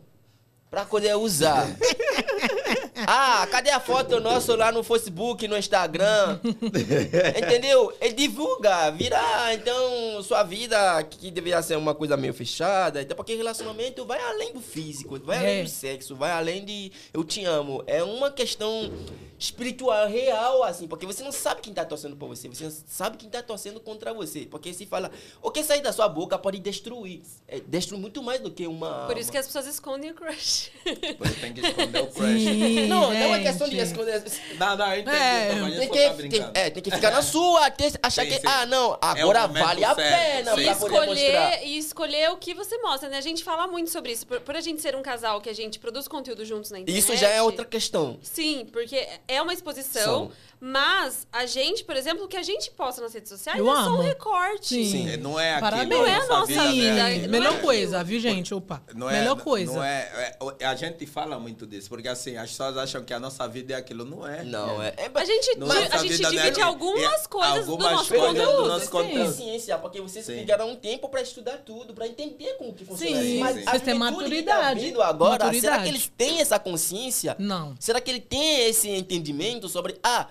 Pra 0.70 0.86
poder 0.86 1.16
usar. 1.16 1.68
Ah, 3.08 3.48
cadê 3.50 3.70
a 3.70 3.80
foto 3.80 4.20
nossa 4.20 4.56
lá 4.56 4.72
no 4.72 4.84
Facebook, 4.84 5.48
no 5.48 5.58
Instagram? 5.58 6.40
Entendeu? 7.38 7.94
Ele 8.00 8.14
divulga, 8.14 8.90
vira, 8.92 9.20
então, 9.54 10.22
sua 10.24 10.44
vida 10.44 11.02
que 11.04 11.32
deveria 11.32 11.62
ser 11.62 11.78
uma 11.78 11.94
coisa 11.96 12.16
meio 12.18 12.34
fechada. 12.34 13.02
Então, 13.02 13.16
porque 13.16 13.36
relacionamento 13.36 14.06
vai 14.06 14.20
além 14.22 14.54
do 14.54 14.62
físico, 14.62 15.20
vai 15.24 15.38
É. 15.38 15.40
além 15.40 15.64
do 15.64 15.70
sexo, 15.70 16.16
vai 16.16 16.32
além 16.32 16.64
de 16.66 16.92
eu 17.14 17.24
te 17.24 17.44
amo. 17.46 17.84
É 17.88 18.04
uma 18.04 18.30
questão 18.32 18.92
espiritual, 19.38 20.08
real, 20.08 20.64
assim, 20.64 20.88
porque 20.88 21.06
você 21.06 21.24
não 21.24 21.32
sabe 21.32 21.62
quem 21.62 21.74
tá 21.74 21.84
torcendo 21.84 22.16
por 22.16 22.28
você, 22.28 22.48
você 22.48 22.64
não 22.64 22.72
sabe 22.88 23.18
quem 23.18 23.28
tá 23.30 23.42
torcendo 23.42 23.80
contra 23.80 24.14
você. 24.14 24.42
Porque 24.42 24.72
se 24.74 24.86
fala, 24.86 25.10
o 25.42 25.50
que 25.50 25.64
sair 25.64 25.82
da 25.82 25.92
sua 25.92 26.08
boca 26.08 26.38
pode 26.38 26.60
destruir. 26.60 27.22
É, 27.48 27.60
destrui 27.60 28.00
muito 28.00 28.22
mais 28.22 28.40
do 28.40 28.52
que 28.52 28.68
uma. 28.68 29.08
Por 29.08 29.18
isso 29.18 29.32
que 29.32 29.38
as 29.38 29.48
pessoas 29.48 29.66
escondem 29.66 30.12
o 30.12 30.14
crush. 30.14 30.72
Você 31.20 31.34
tem 31.40 31.54
que 31.54 31.62
esconder 31.62 32.02
o 32.04 32.08
crush. 32.08 32.44
Sim, 32.44 32.88
Não, 32.92 33.14
não 33.14 33.36
é 33.36 33.40
questão 33.40 33.68
de 33.70 33.76
gente. 33.76 33.88
esconder. 33.88 34.24
Não, 34.58 34.76
não, 34.78 34.94
eu 34.94 35.02
entendi. 35.02 35.18
É, 35.18 35.50
Tem 35.80 35.90
que, 35.90 36.30
tem, 36.30 36.50
é, 36.54 36.70
tem 36.70 36.84
que 36.84 36.92
ficar 36.92 37.12
na 37.12 37.22
sua, 37.22 37.70
ter- 37.72 38.00
achar 38.04 38.24
Sim, 38.24 38.30
que, 38.30 38.36
sim. 38.40 38.48
ah, 38.48 38.66
não, 38.66 38.94
É 38.94 39.22
agora 39.22 39.48
momento 39.48 39.64
vale 39.66 39.84
a 39.86 39.96
certo, 39.96 40.08
pena 40.46 40.56
sim. 40.56 40.62
E 40.62 40.66
pra 40.66 40.76
poder 40.76 40.92
mostrar. 41.08 41.14
escolher, 41.16 41.60
e 41.68 41.78
escolher 41.78 42.30
o 42.32 42.38
que 42.38 42.54
você 42.54 42.78
mostra, 42.80 43.10
né? 43.10 43.18
A 43.18 43.22
gente 43.22 43.44
fala 43.44 43.68
muito 43.68 43.90
sobre 43.90 44.12
isso. 44.12 44.26
Por, 44.28 44.40
por 44.42 44.56
a 44.56 44.62
gente 44.62 44.82
ser 44.82 44.96
um 44.96 45.02
casal 45.02 45.40
que 45.42 45.50
a 45.50 45.54
gente 45.54 45.80
produz 45.80 46.08
conteúdo 46.08 46.44
juntos 46.46 46.72
na 46.72 46.80
internet. 46.80 47.00
Isso 47.00 47.16
já 47.16 47.30
é 47.30 47.42
outra 47.42 47.66
questão. 47.66 48.20
Sim, 48.22 48.68
porque 48.72 49.08
é 49.28 49.42
uma 49.42 49.54
exposição, 49.54 50.04
São. 50.04 50.32
Mas 50.64 51.26
a 51.32 51.48
gente, 51.48 51.84
por 51.84 51.96
exemplo, 51.98 52.26
o 52.26 52.28
que 52.28 52.38
a 52.38 52.44
gente 52.44 52.70
posta 52.70 53.02
nas 53.02 53.12
redes 53.16 53.30
sociais 53.30 53.58
Eu 53.58 53.68
é 53.68 53.74
só 53.74 53.82
um 53.90 53.94
amo. 53.96 54.02
recorte. 54.04 54.86
Sim. 54.86 55.10
É, 55.10 55.18
Não 55.18 55.40
é 55.40 55.56
aquilo. 55.56 55.72
Parabéns. 55.72 55.90
Não 55.90 56.06
é 56.08 56.16
a 56.16 56.28
nossa 56.28 56.46
vida 56.46 56.72
vida. 56.72 56.94
real. 56.94 56.96
não 56.96 57.06
é 57.26 57.28
Melhor 57.28 57.48
aquilo. 57.48 57.62
coisa, 57.64 58.04
viu, 58.04 58.20
gente? 58.20 58.54
Opa. 58.54 58.84
Não 58.94 59.10
é, 59.10 59.20
Melhor 59.20 59.42
coisa. 59.42 59.74
Não 59.74 59.84
é, 59.84 60.38
é- 60.60 60.66
a 60.66 60.76
gente 60.76 61.06
fala 61.08 61.40
muito 61.40 61.66
disso, 61.66 61.90
porque 61.90 62.08
assim, 62.08 62.38
as 62.38 62.52
pessoas 62.52 62.78
acham 62.78 63.04
que 63.04 63.12
a 63.12 63.20
nossa 63.20 63.48
vida 63.48 63.74
é 63.74 63.78
aquilo. 63.78 64.06
Não 64.06 64.28
é. 64.28 64.44
Não, 64.44 64.82
é. 64.84 64.94
é 64.98 65.12
A 65.14 65.26
gente, 65.26 65.50
é 65.50 65.94
a 65.96 65.98
gente 65.98 66.14
vida 66.14 66.30
divide 66.30 66.62
algumas 66.62 67.24
É, 67.26 67.28
coisas 67.28 67.66
do 67.66 67.72
algumas 67.72 67.92
nosso 67.94 68.10
coisas 68.10 68.30
do 68.34 68.40
conteúdo. 68.46 68.68
nosso 68.68 68.86
Sim. 68.86 68.92
conteúdo. 68.92 69.32
ciência, 69.34 69.78
porque 69.80 70.00
vocês 70.00 70.26
Sim. 70.26 70.36
pegaram 70.36 70.70
um 70.70 70.76
tempo 70.76 71.10
pra 71.10 71.22
estudar 71.24 71.58
tudo, 71.66 71.94
pra 71.94 72.06
entender 72.08 72.54
como 72.60 72.72
que 72.74 72.86
funciona 72.86 73.20
Sim. 73.20 73.40
Mas 73.40 73.56
sim. 73.56 73.62
juventude 73.64 73.80
que 73.82 73.92
tá 73.92 73.96
maturidade. 73.96 74.80
vindo 74.80 75.02
agora, 75.02 75.32
será 75.32 75.46
Maturidade. 75.48 75.84
que 75.84 75.90
eles 75.90 76.12
têm 76.16 76.40
essa 76.40 76.60
consciência? 76.60 77.36
Não. 77.40 77.76
Será 77.80 78.00
que 78.00 78.12
ele 78.12 78.20
tem 78.22 78.68
esse 78.70 78.90
entendimento 78.90 79.68
sobre, 79.68 79.98
ah, 80.04 80.28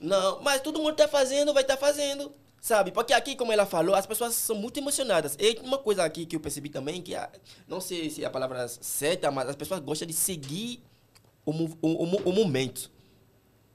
não, 0.00 0.40
mas 0.42 0.60
todo 0.60 0.78
mundo 0.78 0.94
tá 0.94 1.08
fazendo, 1.08 1.52
vai 1.52 1.62
estar 1.62 1.76
fazendo, 1.76 2.32
sabe? 2.60 2.90
Porque 2.92 3.12
aqui, 3.12 3.34
como 3.36 3.52
ela 3.52 3.66
falou, 3.66 3.94
as 3.94 4.06
pessoas 4.06 4.34
são 4.34 4.56
muito 4.56 4.78
emocionadas. 4.78 5.36
E 5.38 5.58
uma 5.62 5.78
coisa 5.78 6.04
aqui 6.04 6.24
que 6.26 6.36
eu 6.36 6.40
percebi 6.40 6.68
também, 6.68 7.02
que 7.02 7.14
a- 7.14 7.30
não 7.66 7.80
sei 7.80 8.08
se 8.10 8.22
é 8.22 8.26
a 8.26 8.30
palavra 8.30 8.66
certa, 8.68 9.30
mas 9.30 9.48
as 9.48 9.56
pessoas 9.56 9.80
gostam 9.80 10.06
de 10.06 10.14
seguir 10.14 10.82
o, 11.44 11.50
o, 11.52 11.78
o 11.82 12.16
o 12.30 12.32
momento. 12.32 12.90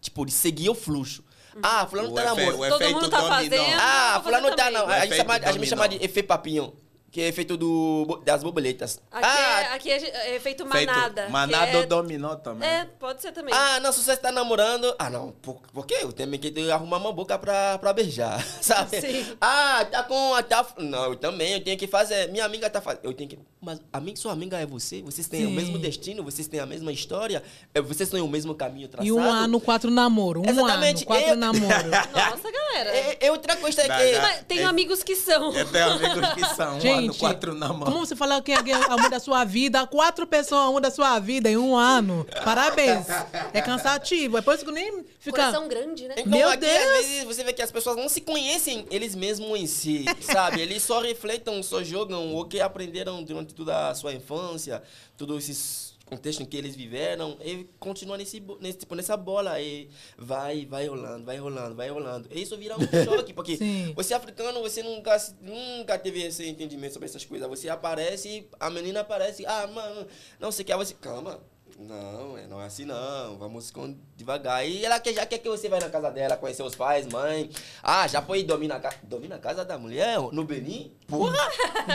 Tipo, 0.02 0.26
de 0.26 0.32
seguir 0.34 0.70
o 0.70 0.76
fluxo. 0.76 1.24
Ah, 1.62 1.86
fulano 1.88 2.10
O 2.12 2.14
tá 2.14 2.24
namorando. 2.26 2.60
o 2.60 2.68
Todo 2.70 2.90
mundo 2.92 3.10
tá 3.10 3.18
dominó. 3.18 3.36
fazendo. 3.36 3.80
Ah, 3.80 4.14
vou 4.16 4.24
fulano 4.24 4.56
tá 4.56 4.72
não. 4.72 4.88
A 4.88 5.06
gente, 5.06 5.16
chama, 5.18 5.34
a 5.36 5.52
gente 5.52 5.66
chama 5.68 5.88
de 5.88 5.96
efeito 6.04 6.28
papinho, 6.28 6.74
que 7.14 7.22
é 7.22 7.28
efeito 7.28 7.56
do, 7.56 8.20
das 8.26 8.42
borboletas. 8.42 9.00
Aqui, 9.12 9.24
ah, 9.28 9.62
é, 9.62 9.74
aqui 9.76 9.92
é, 9.92 10.36
é 10.36 10.40
feito 10.40 10.66
Feito 10.68 10.88
manada. 10.88 11.26
que 11.26 11.32
Manada 11.32 11.78
ou 11.78 11.84
é, 11.84 11.86
dominó 11.86 12.34
também. 12.36 12.68
é, 12.68 12.86
pode 13.00 13.22
ser 13.22 13.32
também. 13.32 13.54
Ah, 13.54 13.80
não, 13.80 13.92
se 13.92 14.02
você 14.02 14.14
está 14.14 14.32
namorando. 14.32 14.96
Ah, 14.98 15.12
não, 15.12 15.30
por, 15.32 15.62
por 15.72 15.86
quê? 15.86 16.00
Eu 16.02 16.12
tenho 16.12 16.38
que 16.40 16.72
arrumar 16.72 16.98
uma 16.98 17.14
boca 17.14 17.38
pra, 17.38 17.78
pra 17.78 17.94
beijar, 17.94 18.44
sabe? 18.60 19.00
Sim. 19.00 19.26
Ah, 19.40 19.86
tá 19.92 20.02
com. 20.04 20.34
Tá, 20.50 20.66
não, 20.80 21.04
eu 21.06 21.16
também, 21.16 21.54
eu 21.54 21.64
tenho 21.64 21.78
que 21.78 21.86
fazer. 21.86 22.30
Minha 22.32 22.46
amiga 22.46 22.68
tá 22.68 22.82
fazendo. 22.82 23.02
Eu 23.04 23.14
tenho 23.14 23.30
que. 23.30 23.38
Mas 23.62 23.80
a 23.94 24.00
mim, 24.00 24.16
sua 24.16 24.32
amiga 24.34 24.58
é 24.60 24.66
você? 24.66 25.04
Vocês 25.04 25.28
têm 25.28 25.46
o 25.46 25.50
Sim. 25.50 25.56
mesmo 25.56 25.78
destino? 25.78 26.24
Vocês 26.24 26.48
têm 26.48 26.60
a 26.60 26.66
mesma 26.66 26.92
história? 26.92 27.44
É, 27.76 27.80
Vocês 27.80 28.10
têm 28.10 28.22
o 28.22 28.28
mesmo 28.28 28.56
caminho 28.56 28.88
traçado? 28.88 29.08
E 29.08 29.12
um 29.12 29.22
ano, 29.22 29.62
quatro 29.62 29.92
namoro. 29.92 30.42
Um 30.42 30.50
Exatamente. 30.50 30.98
ano, 31.04 31.06
quatro 31.06 31.30
Eu- 31.30 31.36
namoro. 31.38 31.64
Nossa, 32.12 32.52
galera. 32.52 32.90
É, 32.90 33.18
é 33.28 33.32
outra 33.32 33.56
coisa 33.56 33.88
Dá, 33.88 33.98
que. 34.00 34.12
dá. 34.14 34.22
Mas 34.22 34.44
tenho 34.48 34.62
é- 34.62 34.66
amigos 34.66 35.04
que 35.04 35.16
são. 35.16 35.54
Eu 35.56 35.66
tenho 35.72 35.92
amigos 35.92 36.34
que 36.34 36.46
são 36.56 36.80
Gente, 36.82 37.03
quatro 37.10 37.54
na 37.54 37.70
mão. 37.70 37.84
como 37.84 38.06
você 38.06 38.16
fala 38.16 38.42
que 38.42 38.54
alguém 38.54 38.74
amor 38.74 39.10
da 39.10 39.20
sua 39.20 39.44
vida, 39.44 39.86
quatro 39.88 40.28
pessoas 40.28 40.68
amor 40.68 40.82
da 40.82 40.92
sua 40.92 41.20
vida 41.20 41.50
em 41.50 41.58
um 41.58 41.76
ano. 41.76 42.26
Parabéns. 42.44 43.08
É 43.54 43.62
cansativo. 43.62 44.38
É 44.38 44.42
por 44.42 44.56
isso 44.56 44.66
que 44.66 44.72
nem 44.72 45.04
fica... 45.20 45.38
Coração 45.38 45.68
grande, 45.68 46.08
né? 46.08 46.16
Então, 46.18 46.32
Meu 46.32 46.50
aqui, 46.50 46.62
Deus! 46.62 46.74
às 46.74 47.06
vezes, 47.06 47.24
você 47.24 47.44
vê 47.44 47.54
que 47.54 47.62
as 47.62 47.72
pessoas 47.72 47.96
não 47.96 48.10
se 48.10 48.22
conhecem 48.22 48.86
eles 48.90 49.16
mesmos 49.16 49.60
em 49.60 49.68
si, 49.68 50.06
sabe? 50.22 50.62
Eles 50.62 50.84
só 50.84 51.00
refletem, 51.00 51.62
só 51.64 51.84
jogam 51.84 52.36
o 52.36 52.46
que 52.46 52.60
aprenderam 52.62 53.24
durante 53.24 53.54
toda 53.54 53.90
a 53.90 53.96
sua 53.96 54.14
infância, 54.14 54.82
todos 55.18 55.44
esses 55.44 55.93
contextos 56.14 56.46
em 56.46 56.50
que 56.50 56.58
eles 56.58 56.76
viveram, 56.76 57.38
e 57.44 57.66
continua 57.80 58.18
nesse, 58.18 58.42
nesse, 58.60 58.80
tipo, 58.80 58.96
nessa 58.96 59.18
bola, 59.18 59.60
e 59.60 59.90
vai, 60.18 60.66
vai 60.66 60.88
rolando, 60.88 61.26
vai 61.26 61.38
rolando, 61.38 61.76
vai 61.76 61.90
rolando. 61.90 62.30
E 62.32 62.42
isso 62.42 62.58
vira 62.58 62.76
um 62.78 62.82
choque, 63.04 63.34
porque 63.34 63.58
Sim. 63.58 63.94
você 63.96 64.14
é 64.14 64.18
africano, 64.18 64.62
você 64.62 64.84
nunca, 64.84 65.18
nunca 65.42 65.98
teve 65.98 66.22
esse 66.24 66.48
entendimento 66.48 66.94
sobre 66.94 67.08
essas 67.08 67.26
coisas. 67.26 67.48
Você 67.48 67.70
aparece, 67.70 68.48
a 68.60 68.70
menina 68.70 69.02
aparece, 69.02 69.46
ah, 69.46 69.68
mano, 69.68 70.08
não 70.40 70.52
sei 70.52 70.64
o 70.64 70.66
que, 70.66 70.72
aí 70.72 70.78
você, 70.78 70.94
calma, 70.94 71.40
Não, 71.80 72.38
é- 72.38 72.48
não 72.48 72.62
é 72.62 72.66
assim 72.66 72.86
não. 72.86 73.38
Vamos 73.38 73.72
com 73.72 73.96
devagar. 74.16 74.66
E 74.68 74.86
ela 74.86 75.00
quer, 75.00 75.14
já 75.14 75.26
quer 75.26 75.40
que 75.40 75.50
você 75.50 75.68
vá 75.68 75.80
na 75.80 75.90
casa 75.90 76.12
dela, 76.12 76.38
conhecer 76.38 76.64
os 76.64 76.76
pais, 76.76 77.06
mãe. 77.08 77.50
Ah, 77.82 78.08
já 78.08 78.22
foi 78.22 78.44
dormir 78.44 78.68
na, 78.68 78.80
ca... 78.80 78.94
dormir 79.04 79.28
na 79.28 79.40
casa 79.40 79.66
da 79.66 79.78
mulher? 79.78 80.20
No 80.32 80.44
Benin? 80.44 80.92
Porra! 81.08 81.38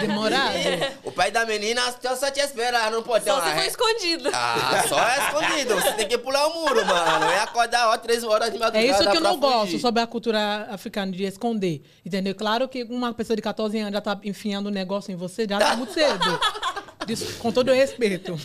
Demorado. 0.01 0.55
o 1.05 1.13
pai 1.13 1.31
da 1.31 1.47
menina 1.47 1.81
só, 2.03 2.17
só 2.17 2.31
te 2.31 2.41
espera, 2.41 2.91
pode 3.03 3.25
ter 3.25 3.31
Só 3.31 3.39
uma 3.39 3.49
se 3.49 3.55
for 3.55 3.65
escondido. 3.67 4.31
Ah, 4.33 4.85
só 4.89 5.09
é 5.09 5.27
escondido. 5.27 5.75
Você 5.77 5.93
tem 5.93 6.09
que 6.09 6.19
pular 6.19 6.47
o 6.49 6.55
muro, 6.61 6.85
mano. 6.85 7.27
É 7.27 7.41
acordar, 7.41 7.89
ó, 7.89 7.97
três 7.99 8.25
horas 8.25 8.53
de 8.53 8.59
madrugada 8.59 8.85
É 8.87 8.91
isso 8.91 9.11
que 9.11 9.17
eu 9.17 9.21
não 9.21 9.39
gosto 9.39 9.61
fugir. 9.67 9.81
sobre 9.81 10.03
a 10.03 10.07
cultura 10.07 10.67
africana 10.71 11.13
de 11.13 11.25
esconder. 11.25 11.83
Entendeu? 12.05 12.35
Claro 12.35 12.69
que 12.69 12.85
uma 12.85 13.15
pessoa 13.15 13.37
de 13.37 13.43
14 13.43 13.79
anos 13.79 13.93
já 13.93 14.01
tá 14.01 14.19
enfiando 14.25 14.69
um 14.69 14.73
negócio 14.73 15.13
em 15.13 15.17
você, 15.17 15.47
já 15.49 15.59
tá 15.59 15.77
muito 15.77 15.93
cedo. 15.93 16.19
Diz- 17.07 17.37
com 17.39 17.51
todo 17.51 17.71
o 17.71 17.75
respeito. 17.75 18.39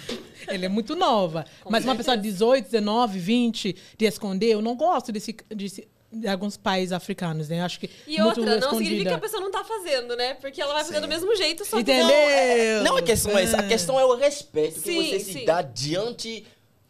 Ele 0.47 0.65
é 0.65 0.69
muito 0.69 0.95
nova. 0.95 1.45
Mas 1.69 1.83
uma 1.83 1.95
pessoa 1.95 2.15
de 2.17 2.23
18, 2.23 2.65
19, 2.65 3.19
20, 3.19 3.75
de 3.97 4.05
esconder, 4.05 4.47
eu 4.53 4.61
não 4.61 4.75
gosto 4.75 5.11
desse, 5.11 5.35
desse- 5.49 5.87
de 6.11 6.27
alguns 6.27 6.55
países 6.57 6.91
africanos, 6.91 7.49
né? 7.49 7.61
Acho 7.61 7.79
que 7.79 7.89
E 8.05 8.17
muito 8.21 8.39
outra, 8.39 8.43
não 8.45 8.57
escondida. 8.59 8.83
significa 8.83 9.09
que 9.09 9.15
a 9.15 9.19
pessoa 9.19 9.41
não 9.41 9.49
tá 9.51 9.63
fazendo, 9.63 10.15
né? 10.15 10.35
Porque 10.35 10.61
ela 10.61 10.73
vai 10.73 10.83
fazer 10.83 11.01
do 11.01 11.07
mesmo 11.07 11.35
jeito, 11.35 11.65
só 11.65 11.77
que 11.77 11.81
Entendeu? 11.81 12.05
não. 12.05 12.13
É, 12.13 12.83
Não 12.83 12.97
é 12.97 13.01
questão 13.01 13.35
é 13.37 13.43
isso. 13.43 13.55
A 13.55 13.63
questão 13.63 13.99
é 13.99 14.05
o 14.05 14.15
respeito 14.15 14.75
que 14.75 14.91
Sim, 14.91 15.09
você 15.09 15.19
se 15.19 15.33
sim. 15.33 15.45
dá 15.45 15.61
diante. 15.63 16.45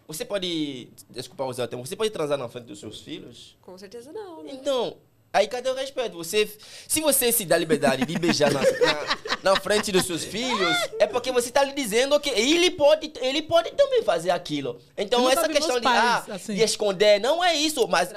Você 0.08 0.26
pode. 0.26 0.90
Desculpa 1.10 1.46
usar 1.46 1.64
o 1.64 1.68
termo. 1.70 1.86
Você 1.86 1.96
pode 1.96 2.10
transar 2.10 2.38
na 2.38 2.50
frente 2.50 2.66
dos 2.66 2.80
seus 2.82 3.00
filhos? 3.00 3.56
Com 3.62 3.78
certeza 3.78 4.12
não, 4.12 4.44
né? 4.44 4.52
Então, 4.54 4.98
aí 5.34 5.48
cadê 5.48 5.70
o 5.70 5.74
respeito? 5.74 6.16
Você, 6.16 6.50
se 6.88 7.02
você 7.02 7.32
se 7.32 7.44
dá 7.44 7.58
liberdade 7.58 8.06
de 8.06 8.18
beijar 8.18 8.52
na, 8.54 8.62
na, 8.62 9.52
na 9.52 9.56
frente 9.60 9.92
dos 9.92 10.06
seus 10.06 10.24
filhos, 10.24 10.78
é 11.00 11.08
porque 11.08 11.32
você 11.32 11.50
está 11.50 11.64
lhe 11.64 11.74
dizendo 11.74 12.18
que 12.20 12.30
ele 12.30 12.72
pode, 12.72 13.12
ele 13.20 13.42
pode 13.42 13.72
também 13.72 14.04
fazer 14.04 14.30
aquilo. 14.30 14.80
Então, 14.96 15.30
essa 15.30 15.50
questão 15.50 15.80
de, 15.80 15.88
ah, 15.88 16.24
pais 16.26 16.42
assim. 16.42 16.54
de 16.54 16.62
esconder 16.62 17.20
não 17.20 17.44
é 17.44 17.56
isso, 17.56 17.88
mas 17.88 18.14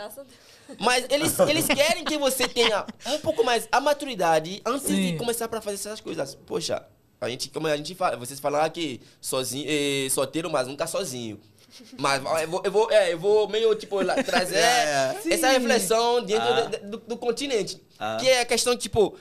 mas 0.78 1.06
eles, 1.10 1.38
eles 1.40 1.66
querem 1.66 2.04
que 2.04 2.18
você 2.18 2.48
tenha 2.48 2.84
um 3.06 3.18
pouco 3.18 3.44
mais 3.44 3.68
a 3.70 3.80
maturidade 3.80 4.60
antes 4.66 4.88
de 4.88 5.10
Sim. 5.10 5.16
começar 5.16 5.48
para 5.48 5.60
fazer 5.60 5.76
essas 5.76 6.00
coisas. 6.00 6.34
Poxa, 6.34 6.84
a 7.20 7.28
gente, 7.28 7.48
como 7.50 7.66
a 7.66 7.76
gente 7.76 7.94
fala, 7.94 8.16
vocês 8.16 8.40
falaram 8.40 8.66
aqui, 8.66 9.00
sozinho, 9.20 9.66
eh, 9.68 10.08
solteiro, 10.10 10.50
mas 10.50 10.66
nunca 10.66 10.86
sozinho. 10.86 11.40
Mas 11.98 12.22
eu 12.42 12.48
vou, 12.48 12.62
eu 12.64 12.70
vou, 12.72 12.90
é, 12.90 13.12
eu 13.12 13.18
vou 13.18 13.48
meio, 13.48 13.74
tipo, 13.74 14.00
lá, 14.02 14.14
trazer 14.24 14.56
É, 14.56 14.60
é. 14.60 15.16
essa 15.34 15.48
Sim. 15.48 15.52
reflexão 15.58 16.22
dentro 16.24 16.42
Ah. 16.48 16.60
do, 16.62 16.90
do- 16.90 16.98
do 16.98 17.16
continente. 17.16 17.80
Ah. 17.98 18.16
Que 18.20 18.28
é 18.28 18.40
a 18.40 18.44
questão, 18.44 18.76
tipo, 18.76 19.16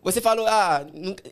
você 0.00 0.20
falou, 0.20 0.46
ah, 0.46 0.86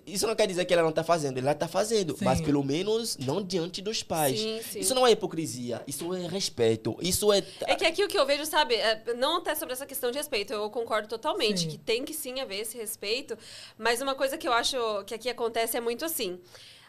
isso 0.07 0.27
não 0.27 0.35
quer 0.35 0.47
dizer 0.47 0.65
que 0.65 0.75
ela 0.75 0.83
não 0.83 0.91
tá 0.93 1.05
fazendo, 1.05 1.39
ela 1.39 1.55
tá 1.55 1.69
fazendo, 1.69 2.17
Sim. 2.17 2.25
mas 2.25 2.41
pelo 2.41 2.63
menos 2.65 3.17
não 3.17 3.41
diante 3.43 3.81
dos 3.81 4.03
pais. 4.03 4.39
Sim, 4.39 4.61
sim. 4.71 4.81
Isso 4.81 4.95
não 4.95 5.07
é 5.07 5.13
hipocrisia, 5.13 5.83
isso 5.87 6.13
é 6.13 6.27
respeito, 6.27 6.97
isso 7.01 7.33
é... 7.33 7.43
É 7.63 7.75
que 7.77 7.87
aqui 7.87 8.05
o 8.05 8.09
que 8.09 8.19
eu 8.19 8.27
vejo, 8.27 8.45
sabe, 8.45 8.75
é, 8.75 9.03
não 9.17 9.39
até 9.39 9.55
sobre 9.55 9.73
essa 9.73 9.87
questão 9.87 10.11
de 10.11 10.19
respeito, 10.19 10.53
eu 10.53 10.69
concordo 10.69 11.09
totalmente, 11.09 11.61
Sim. 11.61 11.69
que 11.69 11.79
tem 11.79 12.05
que 12.05 12.13
sim 12.13 12.41
haver 12.41 12.61
esse 12.63 12.77
respeito, 12.77 13.39
mas 13.79 14.01
uma 14.03 14.15
coisa 14.17 14.37
que 14.37 14.49
eu 14.49 14.53
acho 14.53 14.77
que 15.07 15.15
aqui 15.15 15.29
acontece 15.31 15.77
é 15.77 15.81
muito 15.81 16.05
assim. 16.05 16.39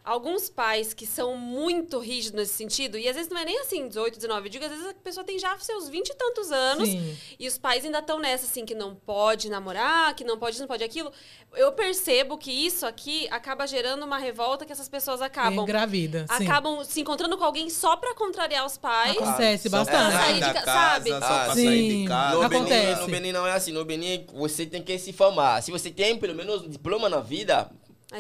Alguns 0.07 0.49
pais 0.49 0.93
que 0.93 1.05
são 1.05 1.35
muito 1.35 1.99
rígidos 1.99 2.39
nesse 2.39 2.53
sentido, 2.53 2.97
e 2.97 3.09
às 3.09 3.15
vezes 3.17 3.29
não 3.29 3.37
é 3.41 3.43
nem 3.43 3.59
assim, 3.59 3.89
18, 3.89 4.15
19, 4.15 4.47
eu 4.47 4.49
digo, 4.49 4.63
às 4.63 4.71
vezes 4.71 4.87
a 4.87 4.93
pessoa 4.93 5.25
tem 5.25 5.37
já 5.37 5.57
seus 5.59 5.89
20 5.89 6.07
e 6.07 6.15
tantos 6.15 6.49
anos, 6.49 6.87
Sim. 6.87 7.17
e 7.37 7.45
os 7.45 7.57
pais 7.57 7.83
ainda 7.83 7.99
estão 7.99 8.17
nessa, 8.17 8.45
assim, 8.45 8.65
que 8.65 8.73
não 8.73 8.95
pode 8.95 9.49
namorar, 9.49 10.15
que 10.15 10.23
não 10.23 10.37
pode 10.37 10.53
isso, 10.53 10.61
não 10.61 10.67
pode 10.67 10.81
aquilo. 10.81 11.11
Eu 11.53 11.73
percebo 11.73 12.37
que 12.37 12.49
isso 12.49 12.85
aqui 12.85 13.27
acaba 13.29 13.67
gerando 13.67 14.05
uma 14.05 14.17
revolta 14.17 14.65
que 14.65 14.71
essas 14.71 14.87
pessoas 14.87 15.21
acabam 15.21 15.63
Engravida, 15.63 16.25
sim. 16.37 16.45
acabam 16.45 16.85
se 16.85 17.01
encontrando 17.01 17.37
com 17.37 17.43
alguém 17.43 17.69
só 17.69 17.97
pra 17.97 18.15
contrariar 18.15 18.65
os 18.65 18.77
pais. 18.77 19.17
Acontece 19.17 19.69
Só 19.69 19.77
bastante. 19.77 20.13
Sair 20.13 20.35
de 20.35 20.53
casa, 20.53 20.65
sabe? 20.65 21.09
Só 21.09 21.19
pra 21.19 21.53
sim. 21.53 21.65
sair 21.65 22.01
de 22.01 22.07
casa. 22.07 22.35
No 22.35 22.41
Acontece. 22.43 22.85
Benin, 22.85 23.01
no 23.01 23.07
Benin 23.07 23.31
não 23.33 23.45
é 23.45 23.51
assim. 23.51 23.71
No 23.73 23.83
Benin, 23.83 24.25
você 24.33 24.65
tem 24.65 24.81
que 24.81 24.97
se 24.97 25.11
formar. 25.11 25.61
Se 25.61 25.69
você 25.69 25.91
tem 25.91 26.17
pelo 26.17 26.33
menos 26.33 26.61
um 26.61 26.69
diploma 26.69 27.09
na 27.09 27.19
vida, 27.19 27.69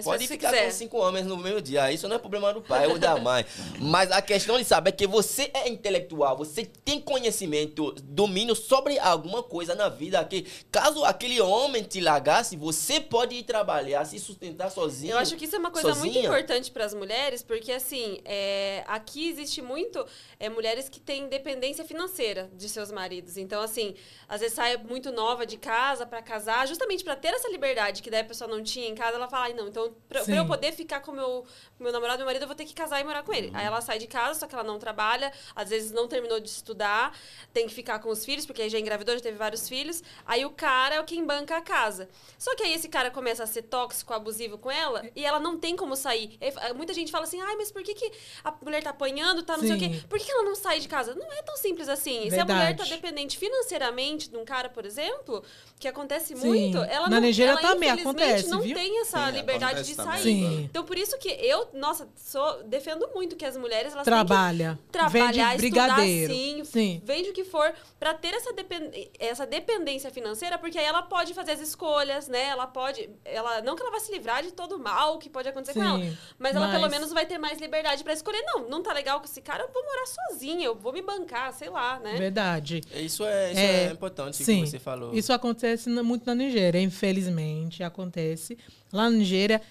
Pode 0.03 0.27
ficar 0.27 0.49
quiser. 0.49 0.65
com 0.65 0.71
cinco 0.71 0.97
homens 0.97 1.25
no 1.25 1.37
mesmo 1.37 1.61
dia. 1.61 1.89
Isso 1.93 2.09
não 2.09 2.17
é 2.17 2.19
problema 2.19 2.53
do 2.53 2.61
pai 2.61 2.87
ou 2.87 2.99
da 2.99 3.17
mãe. 3.17 3.45
Mas 3.79 4.11
a 4.11 4.21
questão 4.21 4.57
de 4.57 4.65
saber 4.65 4.89
é 4.89 4.91
que 4.91 5.07
você 5.07 5.49
é 5.53 5.69
intelectual, 5.69 6.35
você 6.35 6.65
tem 6.65 6.99
conhecimento, 6.99 7.93
domínio 8.03 8.53
sobre 8.53 8.99
alguma 8.99 9.41
coisa 9.41 9.75
na 9.75 9.87
vida 9.87 10.23
que 10.25 10.45
caso 10.69 11.05
aquele 11.05 11.39
homem 11.39 11.83
te 11.83 12.01
largasse, 12.01 12.57
você 12.57 12.99
pode 12.99 13.35
ir 13.35 13.43
trabalhar, 13.43 14.03
se 14.03 14.19
sustentar 14.19 14.69
sozinho. 14.69 15.13
Eu 15.13 15.19
acho 15.19 15.37
que 15.37 15.45
isso 15.45 15.55
é 15.55 15.59
uma 15.59 15.71
coisa 15.71 15.95
muito 15.95 16.13
sozinha. 16.13 16.25
importante 16.25 16.69
para 16.69 16.83
as 16.83 16.93
mulheres, 16.93 17.41
porque 17.41 17.71
assim, 17.71 18.19
é, 18.25 18.83
aqui 18.87 19.29
existe 19.29 19.61
muito 19.61 20.05
é, 20.37 20.49
mulheres 20.49 20.89
que 20.89 20.99
têm 20.99 21.29
dependência 21.29 21.85
financeira 21.85 22.49
de 22.53 22.67
seus 22.67 22.91
maridos. 22.91 23.37
Então, 23.37 23.61
assim, 23.61 23.95
às 24.27 24.41
vezes 24.41 24.53
sai 24.53 24.75
muito 24.75 25.13
nova 25.13 25.45
de 25.45 25.55
casa 25.55 26.05
para 26.05 26.21
casar, 26.21 26.67
justamente 26.67 27.05
para 27.05 27.15
ter 27.15 27.29
essa 27.29 27.49
liberdade 27.49 28.03
que 28.03 28.09
daí 28.09 28.19
a 28.19 28.25
pessoa 28.25 28.49
não 28.49 28.61
tinha 28.61 28.89
em 28.89 28.95
casa, 28.95 29.15
ela 29.15 29.29
fala, 29.29 29.45
ai 29.45 29.53
não, 29.53 29.76
então 29.77 29.95
pra, 30.09 30.23
pra 30.23 30.35
eu 30.35 30.41
Sim. 30.41 30.47
poder 30.47 30.71
ficar 30.73 31.01
com 31.01 31.11
meu 31.11 31.45
meu 31.79 31.91
namorado, 31.91 32.17
meu 32.17 32.25
marido, 32.25 32.41
eu 32.41 32.47
vou 32.47 32.55
ter 32.55 32.65
que 32.65 32.73
casar 32.73 32.99
e 32.99 33.03
morar 33.03 33.21
com 33.21 33.31
ele. 33.31 33.51
Aí 33.53 33.65
ela 33.65 33.79
sai 33.81 33.99
de 33.99 34.07
casa, 34.07 34.39
só 34.39 34.47
que 34.47 34.55
ela 34.55 34.63
não 34.63 34.79
trabalha, 34.79 35.31
às 35.55 35.69
vezes 35.69 35.91
não 35.91 36.07
terminou 36.07 36.39
de 36.39 36.49
estudar, 36.49 37.15
tem 37.53 37.67
que 37.67 37.73
ficar 37.73 37.99
com 37.99 38.09
os 38.09 38.25
filhos, 38.25 38.45
porque 38.45 38.63
aí 38.63 38.69
já 38.69 38.79
engravidou, 38.79 39.13
já 39.15 39.21
teve 39.21 39.37
vários 39.37 39.69
filhos. 39.69 40.01
Aí 40.25 40.43
o 40.43 40.49
cara 40.49 40.95
é 40.95 40.99
o 40.99 41.03
quem 41.03 41.23
banca 41.23 41.55
a 41.57 41.61
casa. 41.61 42.09
Só 42.39 42.55
que 42.55 42.63
aí 42.63 42.73
esse 42.73 42.89
cara 42.89 43.11
começa 43.11 43.43
a 43.43 43.47
ser 43.47 43.63
tóxico, 43.63 44.13
abusivo 44.13 44.57
com 44.57 44.71
ela, 44.71 45.05
e 45.15 45.23
ela 45.23 45.39
não 45.39 45.57
tem 45.57 45.75
como 45.75 45.95
sair. 45.95 46.37
Aí, 46.41 46.73
muita 46.73 46.93
gente 46.93 47.11
fala 47.11 47.25
assim, 47.25 47.39
ai, 47.39 47.55
mas 47.55 47.71
por 47.71 47.83
que, 47.83 47.93
que 47.93 48.11
a 48.43 48.51
mulher 48.61 48.81
tá 48.81 48.89
apanhando, 48.89 49.43
tá 49.43 49.55
não 49.55 49.63
sei 49.63 49.75
o 49.75 49.79
Sim. 49.79 49.89
quê? 49.89 50.01
Por 50.09 50.17
que, 50.19 50.31
ela 50.31 50.43
não 50.43 50.55
sai 50.55 50.79
de 50.79 50.87
casa? 50.87 51.13
Não 51.13 51.31
é 51.31 51.41
tão 51.43 51.55
simples 51.57 51.87
assim. 51.87 52.29
Se 52.29 52.39
a 52.39 52.45
mulher 52.45 52.75
tá 52.75 52.83
Verdade. 52.83 52.89
dependente 52.89 53.37
financeiramente 53.37 54.29
de 54.29 54.37
um 54.37 54.43
cara, 54.45 54.69
por 54.69 54.85
exemplo, 54.85 55.43
que 55.79 55.87
acontece 55.87 56.35
Sim. 56.35 56.47
muito, 56.47 56.77
ela 56.79 57.09
Na 57.09 57.19
não, 57.21 57.27
ela, 57.27 57.61
infelizmente, 57.61 58.01
acontece, 58.01 58.49
não 58.49 58.61
viu? 58.61 58.75
tem 58.75 59.01
essa 59.01 59.25
Sim, 59.27 59.31
liberdade 59.31 59.66
acontece 59.67 59.89
de 59.89 59.95
sair. 59.95 60.21
Sim. 60.23 60.63
Então, 60.63 60.83
por 60.83 60.97
isso 60.97 61.17
que 61.17 61.29
eu, 61.29 61.69
nossa, 61.73 62.07
sou, 62.15 62.63
defendo 62.63 63.07
muito 63.13 63.35
que 63.35 63.45
as 63.45 63.55
mulheres 63.57 63.93
elas 63.93 64.05
Trabalha. 64.05 64.75
têm 64.75 64.85
que 64.85 64.91
trabalhar, 64.91 65.51
Vende 65.57 65.65
estudar 65.65 65.87
brigadeiro. 65.95 66.33
sim, 66.33 66.63
Sim. 66.65 67.01
vende 67.03 67.29
o 67.29 67.33
que 67.33 67.43
for, 67.43 67.73
pra 67.99 68.13
ter 68.13 68.33
essa, 68.33 68.53
depend... 68.53 68.91
essa 69.19 69.45
dependência 69.45 70.09
financeira, 70.11 70.57
porque 70.57 70.77
aí 70.77 70.85
ela 70.85 71.01
pode 71.03 71.33
fazer 71.33 71.51
as 71.53 71.59
escolhas, 71.61 72.27
né? 72.27 72.45
Ela 72.47 72.67
pode. 72.67 73.09
Ela... 73.25 73.61
Não 73.61 73.75
que 73.75 73.81
ela 73.81 73.91
vai 73.91 73.99
se 73.99 74.11
livrar 74.11 74.43
de 74.43 74.51
todo 74.51 74.75
o 74.75 74.79
mal 74.79 75.17
que 75.17 75.29
pode 75.29 75.47
acontecer 75.49 75.73
com 75.73 75.83
ela. 75.83 75.99
Sim, 76.03 76.17
Mas 76.39 76.55
ela 76.55 76.67
pelo 76.69 76.81
mas- 76.81 76.91
menos 76.91 77.11
vai 77.13 77.25
ter 77.25 77.37
mais 77.37 77.59
liberdade 77.59 78.03
pra 78.03 78.13
escolher. 78.13 78.41
Não, 78.43 78.69
não 78.69 78.81
tá 78.83 78.93
legal 78.93 79.19
com 79.19 79.25
esse 79.25 79.41
cara, 79.41 79.63
eu 79.63 79.69
vou 79.73 79.83
morar 79.83 80.05
sozinha, 80.07 80.65
eu 80.65 80.75
vou 80.75 80.93
me 80.93 81.01
bancar, 81.01 81.53
sei 81.53 81.69
lá, 81.69 81.99
né? 81.99 82.15
Verdade. 82.17 82.81
Isso 82.93 83.23
é, 83.25 83.51
isso 83.51 83.59
É, 83.59 83.83
é, 83.85 83.91
importante 83.91 84.37
Sim, 84.43 84.63
que 84.63 84.69
você 84.69 84.79
falou. 84.79 85.13
isso 85.13 85.31
acontece 85.33 85.89
muito 85.89 86.25
na 86.25 86.35
Nigéria, 86.35 86.79
infelizmente 86.81 87.83
acontece. 87.83 88.57
Lá 88.91 89.09
na 89.09 89.17
Nigéria, 89.17 89.61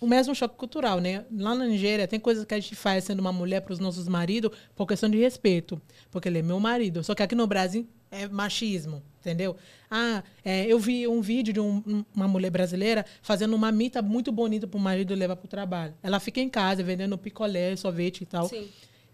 o 0.00 0.06
mesmo 0.06 0.34
choque 0.34 0.56
cultural, 0.56 1.00
né? 1.00 1.24
Lá 1.36 1.54
na 1.54 1.66
Nigéria, 1.66 2.06
tem 2.06 2.20
coisas 2.20 2.44
que 2.44 2.54
a 2.54 2.60
gente 2.60 2.74
faz 2.76 3.04
sendo 3.04 3.18
uma 3.20 3.32
mulher 3.32 3.60
para 3.62 3.72
os 3.72 3.78
nossos 3.78 4.06
maridos 4.08 4.50
por 4.76 4.86
questão 4.86 5.08
de 5.10 5.18
respeito, 5.18 5.80
porque 6.10 6.28
ele 6.28 6.38
é 6.38 6.42
meu 6.42 6.60
marido. 6.60 7.02
Só 7.02 7.14
que 7.14 7.22
aqui 7.22 7.34
no 7.34 7.46
Brasil 7.46 7.86
é 8.10 8.28
machismo, 8.28 9.02
entendeu? 9.20 9.56
Ah, 9.90 10.22
é, 10.44 10.64
eu 10.66 10.78
vi 10.78 11.06
um 11.08 11.20
vídeo 11.20 11.52
de 11.52 11.60
um- 11.60 11.82
um- 11.86 12.04
uma 12.14 12.28
mulher 12.28 12.50
brasileira 12.50 13.04
fazendo 13.22 13.54
uma 13.54 13.72
mita 13.72 14.00
muito 14.00 14.30
bonita 14.30 14.66
para 14.66 14.78
o 14.78 14.80
marido 14.80 15.14
levar 15.14 15.36
para 15.36 15.46
o 15.46 15.48
trabalho. 15.48 15.94
Ela 16.02 16.20
fica 16.20 16.40
em 16.40 16.48
casa 16.48 16.82
vendendo 16.82 17.18
picolé, 17.18 17.74
sorvete 17.76 18.20
e 18.22 18.26
tal. 18.26 18.48
Sim. 18.48 18.68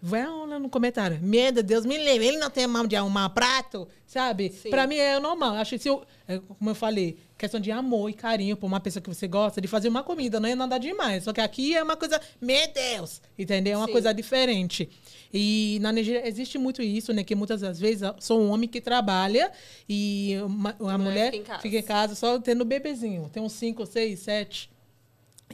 Vai 0.07 0.27
lá 0.27 0.59
no 0.59 0.69
comentário. 0.69 1.19
Medo, 1.23 1.63
Deus 1.63 1.87
me 1.87 1.97
livre. 1.97 2.27
Ele 2.27 2.37
não 2.37 2.51
tem 2.51 2.67
mão 2.67 2.87
de 2.87 2.95
arrumar 2.95 3.31
prato, 3.31 3.89
sabe? 4.07 4.51
Pra 4.69 4.87
mim 4.87 4.97
é 4.97 5.19
normal. 5.19 5.55
Acho 5.55 5.71
que 5.71 5.79
se 5.79 5.89
eu, 5.89 6.05
é, 6.29 6.39
como 6.41 6.69
eu 6.69 6.75
falei, 6.75 7.17
questão 7.39 7.59
de 7.59 7.71
amor 7.71 8.11
e 8.11 8.13
carinho 8.13 8.55
por 8.55 8.67
uma 8.67 8.81
pessoa 8.81 9.03
que 9.03 9.09
você 9.09 9.27
gosta, 9.27 9.63
de 9.63 9.67
fazer 9.67 9.89
uma 9.89 10.03
comida, 10.03 10.39
não 10.39 10.47
é 10.47 10.55
nada 10.55 10.77
demais. 10.77 11.25
Só 11.25 11.33
que 11.33 11.41
aqui 11.41 11.75
é 11.75 11.83
uma 11.83 11.97
coisa, 11.97 12.21
meu 12.39 12.69
Deus, 12.71 13.23
entendeu? 13.39 13.73
É 13.73 13.77
uma 13.79 13.87
Sim. 13.87 13.93
coisa 13.93 14.13
diferente. 14.13 14.91
E 15.33 15.79
na 15.81 15.91
Nigéria 15.91 16.29
existe 16.29 16.59
muito 16.59 16.83
isso, 16.83 17.11
né? 17.15 17.25
Que 17.25 17.35
muitas 17.35 17.63
das 17.63 17.81
vezes 17.81 18.07
sou 18.21 18.43
um 18.43 18.51
homem 18.51 18.69
que 18.69 18.83
trabalha 18.83 19.51
e 19.89 20.37
uma, 20.45 20.77
a 20.81 20.99
mulher 20.99 21.33
fica 21.33 21.37
em 21.39 21.45
casa. 21.45 21.63
fica 21.63 21.79
em 21.79 21.83
casa 21.83 22.15
só 22.15 22.39
tendo 22.39 22.63
bebezinho. 22.67 23.31
Tem 23.33 23.43
uns 23.43 23.55
5, 23.55 23.87
6, 23.87 24.21
7. 24.21 24.71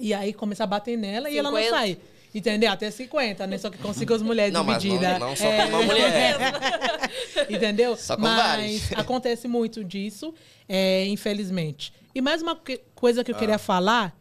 E 0.01 0.13
aí 0.13 0.33
começa 0.33 0.65
a 0.65 0.67
bater 0.67 0.99
nela 0.99 1.31
e 1.31 1.39
ela 1.39 1.53
não 1.53 1.57
50. 1.57 1.77
sai. 1.77 1.99
Entendeu? 2.35 2.70
Até 2.70 2.91
50, 2.91 3.47
né? 3.47 3.59
Só 3.59 3.70
que 3.70 3.78
consigo 3.78 4.14
as 4.14 4.22
mulheres 4.22 4.53
Não, 4.53 4.64
divididas. 4.64 5.18
não- 5.18 5.28
não 5.31 5.37
só 5.37 5.45
com 5.51 5.62
uma 5.68 5.83
mulher. 5.83 6.37
Entendeu? 7.51 7.97
Só 7.97 8.16
com 8.16 8.22
mas 8.22 8.37
vários. 8.37 8.93
acontece 8.93 9.49
muito 9.49 9.83
disso, 9.85 10.33
é, 10.68 11.07
infelizmente. 11.07 11.93
E 12.14 12.20
mais 12.20 12.43
uma 12.43 12.59
coisa 12.95 13.24
que 13.24 13.31
eu 13.33 13.37
queria 13.37 13.59
falar, 13.59 14.16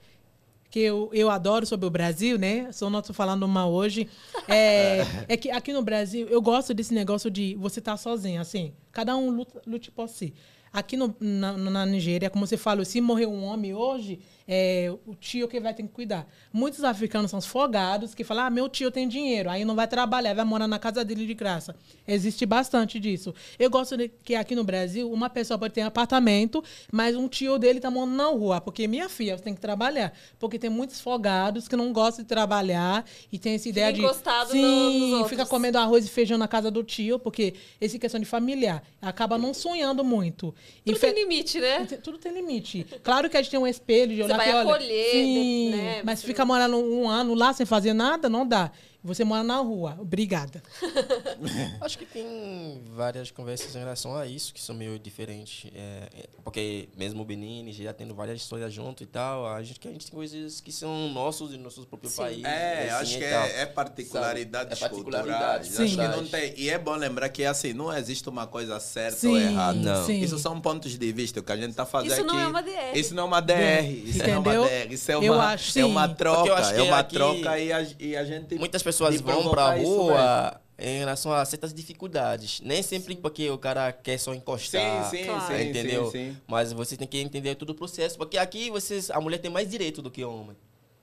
que 0.70 0.80
eu, 0.80 1.10
eu 1.14 1.30
adoro 1.30 1.66
sobre 1.66 1.86
o 1.88 1.89
Brasil, 1.89 2.38
né? 2.38 2.72
Só 2.72 2.89
não 2.89 2.99
estou 2.99 3.14
falando 3.16 3.43
uma 3.43 3.68
hoje. 3.68 4.07
É, 4.47 5.05
é 5.28 5.38
que 5.38 5.49
aqui 5.49 5.74
no 5.74 5.82
Brasil, 5.82 6.28
eu 6.30 6.41
gosto 6.41 6.74
desse 6.74 6.93
negócio 6.93 7.30
de 7.32 7.55
você 7.55 7.80
estar 7.80 7.97
sozinho, 7.97 8.39
assim. 8.41 8.74
Cada 8.91 9.16
um 9.18 9.30
luta, 9.30 9.62
lute 9.66 9.89
por 9.91 10.07
si. 10.07 10.34
Aqui 10.72 10.95
no, 10.95 11.16
na, 11.20 11.53
na 11.57 11.86
Nigéria, 11.86 12.30
como 12.30 12.45
você 12.45 12.55
falou, 12.55 12.86
se 12.86 13.01
morrer 13.01 13.26
um 13.26 13.43
homem 13.43 13.74
hoje, 13.74 14.20
é 14.52 14.91
o 15.06 15.14
tio 15.14 15.47
que 15.47 15.60
vai 15.60 15.76
ter 15.76 15.84
que 15.84 15.89
cuidar. 15.89 16.28
Muitos 16.52 16.84
africanos 16.84 17.30
são 17.30 17.39
folgados 17.39 18.16
que 18.16 18.24
falam: 18.24 18.45
ah, 18.45 18.50
meu 18.50 18.68
tio 18.68 18.89
tem 18.89 19.08
dinheiro, 19.08 19.47
aí 19.47 19.64
não 19.64 19.76
vai 19.76 19.88
trabalhar, 19.88 20.34
vai 20.34 20.43
morar 20.43 20.68
na 20.68 20.80
casa 20.80 21.06
dele 21.06 21.28
de 21.28 21.36
graça. 21.36 21.76
Existe 22.08 22.47
bastante 22.47 23.00
disso. 23.00 23.32
Eu 23.60 23.70
gosto 23.70 23.95
de 23.95 24.10
que 24.24 24.34
aqui 24.34 24.56
no 24.56 24.64
Brasil, 24.64 25.12
uma 25.12 25.30
pessoa 25.30 25.56
pode 25.60 25.76
ter 25.76 25.82
apartamento, 25.82 26.64
mas 26.91 27.16
um 27.16 27.28
tio 27.28 27.60
dele 27.60 27.80
tá 27.80 27.91
morando 27.91 28.16
na 28.16 28.26
rua, 28.26 28.60
porque 28.60 28.88
minha 28.88 29.08
filha, 29.08 29.38
você 29.38 29.43
tem 29.43 29.54
que 29.54 29.62
trabalhar. 29.62 30.12
Porque 30.39 30.58
tem 30.58 30.70
muitos 30.70 31.00
folgados 31.00 31.68
que 31.68 31.76
não 31.76 31.93
gostam 31.93 32.24
de 32.24 32.30
trabalhar 32.30 33.06
e 33.32 33.38
tem 33.38 33.54
essa 33.54 33.70
ideia 33.70 33.93
de. 33.93 34.02
encostado 34.02 34.47
no- 34.47 34.54
Sim, 34.54 35.12
outros. 35.14 35.30
fica 35.30 35.45
comendo 35.45 35.78
arroz 35.78 36.06
e 36.06 36.10
feijão 36.10 36.39
na 36.39 36.47
casa 36.47 36.72
do 36.72 36.84
tio, 36.84 37.20
porque 37.20 37.54
essa 37.80 38.00
questão 38.00 38.20
de 38.20 38.26
familiar 38.26 38.82
acaba 39.00 39.38
não 39.38 39.54
sonhando 39.54 40.04
muito. 40.04 40.56
Tudo 40.84 40.95
Infe- 40.95 41.14
tem 41.14 41.24
limite, 41.24 41.60
né? 41.60 41.86
Tudo 42.04 42.18
tem 42.18 42.34
limite. 42.34 42.86
Claro 43.04 43.30
que 43.30 43.38
a 43.38 43.41
gente 43.41 43.52
tem 43.52 43.60
um 43.60 43.68
espelho 43.68 44.16
de 44.16 44.24
olhar 44.24 44.39
vai 44.40 44.56
olha. 44.56 44.62
acolher, 44.62 45.12
sim, 45.12 45.70
né? 45.72 46.02
mas 46.04 46.20
Você 46.20 46.28
fica 46.28 46.46
morando 46.46 46.78
um 46.78 47.08
ano 47.10 47.34
lá 47.34 47.54
sem 47.54 47.66
fazer 47.66 47.94
nada, 47.94 48.28
não 48.30 48.46
dá. 48.48 48.72
Você 49.04 49.24
mora 49.24 49.43
na 49.43 49.58
rua. 49.58 49.97
Obrigada. 50.00 50.62
Acho 51.80 51.97
que 51.97 52.06
tem 52.06 52.84
várias 52.93 53.32
conversas 53.32 53.74
em 53.76 53.80
relação 53.80 54.16
a 54.16 54.26
isso 54.28 54.54
que 54.54 54.62
são 54.62 54.76
meio 54.76 55.00
diferentes. 55.00 55.72
É, 55.74 56.10
é, 56.14 56.26
porque 56.43 56.89
mesmo 56.97 57.22
o 57.22 57.26
Benin 57.26 57.72
já 57.72 57.93
tendo 57.93 58.14
várias 58.14 58.41
histórias 58.41 58.74
junto 58.74 59.02
e 59.04 59.06
tal, 59.06 59.47
a 59.47 59.64
gente, 59.64 59.80
que 59.80 59.88
a 59.88 59.91
gente 59.91 60.06
tem 60.06 60.16
coisas 60.16 60.60
que 60.60 60.72
são 60.72 61.10
nossos 61.10 61.54
e 61.54 61.58
nossos 61.58 61.86
próprios 61.86 62.14
Sim. 62.14 62.22
países. 62.22 62.43
É, 62.43 62.89
assim, 62.89 63.04
acho 63.04 63.18
que 63.18 63.24
é, 63.24 63.62
é 63.62 63.66
particularidades 63.66 64.80
Sabe? 64.80 64.93
É 64.93 64.97
particularidades, 64.97 65.68
culturais. 65.70 65.80
Acho 65.80 65.97
que 65.97 66.14
Sim. 66.14 66.22
não 66.22 66.28
tem. 66.28 66.54
E 66.58 66.70
é 66.70 66.78
bom 66.78 66.95
lembrar 66.95 67.30
que 67.30 67.45
assim, 67.45 67.74
não 67.74 67.95
existe 67.95 68.28
uma 68.28 68.47
coisa 68.47 68.80
certa 68.80 69.18
Sim, 69.18 69.30
ou 69.30 69.38
errada. 69.38 69.80
Não. 69.80 70.06
sim. 70.06 70.20
Isso 70.20 70.38
são 70.39 70.60
pontos 70.60 70.97
de 70.97 71.12
vista. 71.14 71.39
O 71.39 71.43
que 71.43 71.52
a 71.52 71.58
gente 71.58 71.70
está 71.70 71.86
fazendo 71.86 72.12
Isso 72.12 72.22
aqui. 72.22 72.34
não 72.34 72.39
é 72.39 72.47
uma 72.47 72.62
DR. 72.62 72.72
Isso 72.95 73.16
não 73.16 73.24
é 73.24 73.26
uma 73.26 73.41
DR. 73.41 73.54
Isso 73.56 74.18
não 74.20 74.26
é 74.26 74.32
Entendeu? 74.32 74.62
uma 74.62 74.70
DR. 74.70 74.93
Isso 74.93 75.12
é 75.12 75.16
Eu 75.16 75.34
uma, 75.34 75.45
acho, 75.54 75.80
é 75.80 75.86
uma 75.86 76.06
sim. 76.06 76.12
Eu 76.12 76.16
troca. 76.18 76.54
acho 76.56 76.74
É 76.74 76.82
uma 76.82 77.00
aqui 77.00 77.16
troca 77.16 77.60
e 77.60 77.72
a, 77.72 77.88
e 78.00 78.16
a 78.16 78.26
gente. 78.26 78.56
Muitas 78.56 78.84
pessoas 78.90 79.22
vão 79.22 79.40
isso 79.40 79.54
mesmo. 79.56 79.88
rua 79.88 80.62
em 80.78 81.00
relação 81.00 81.34
a 81.34 81.44
certas 81.46 81.74
dificuldades. 81.74 82.62
Nem 82.62 82.82
sempre 82.82 83.16
porque 83.16 83.50
o 83.50 83.58
cara 83.58 83.92
quer 83.92 84.18
só 84.18 84.34
encostar. 84.34 85.10
Sim, 85.10 85.18
sim, 85.18 85.26
Claro. 85.26 85.48
sim, 85.56 85.70
entendeu? 85.70 86.06
sim, 86.06 86.12
sim. 86.32 86.38
Mas 86.48 86.72
você 86.72 86.96
tem 86.96 87.08
que 87.08 87.20
entender 87.20 87.56
todo 87.56 87.72
o 87.72 87.76
processo. 87.76 88.18
Porque 88.18 88.38
aqui 88.38 88.70
vocês, 88.72 89.10
a 89.12 89.20
mulher 89.20 89.40
tem 89.40 89.52
mais 89.52 89.70
direito 89.70 90.02
do 90.02 90.10
que 90.10 90.24
o 90.24 90.32
homem. 90.34 90.56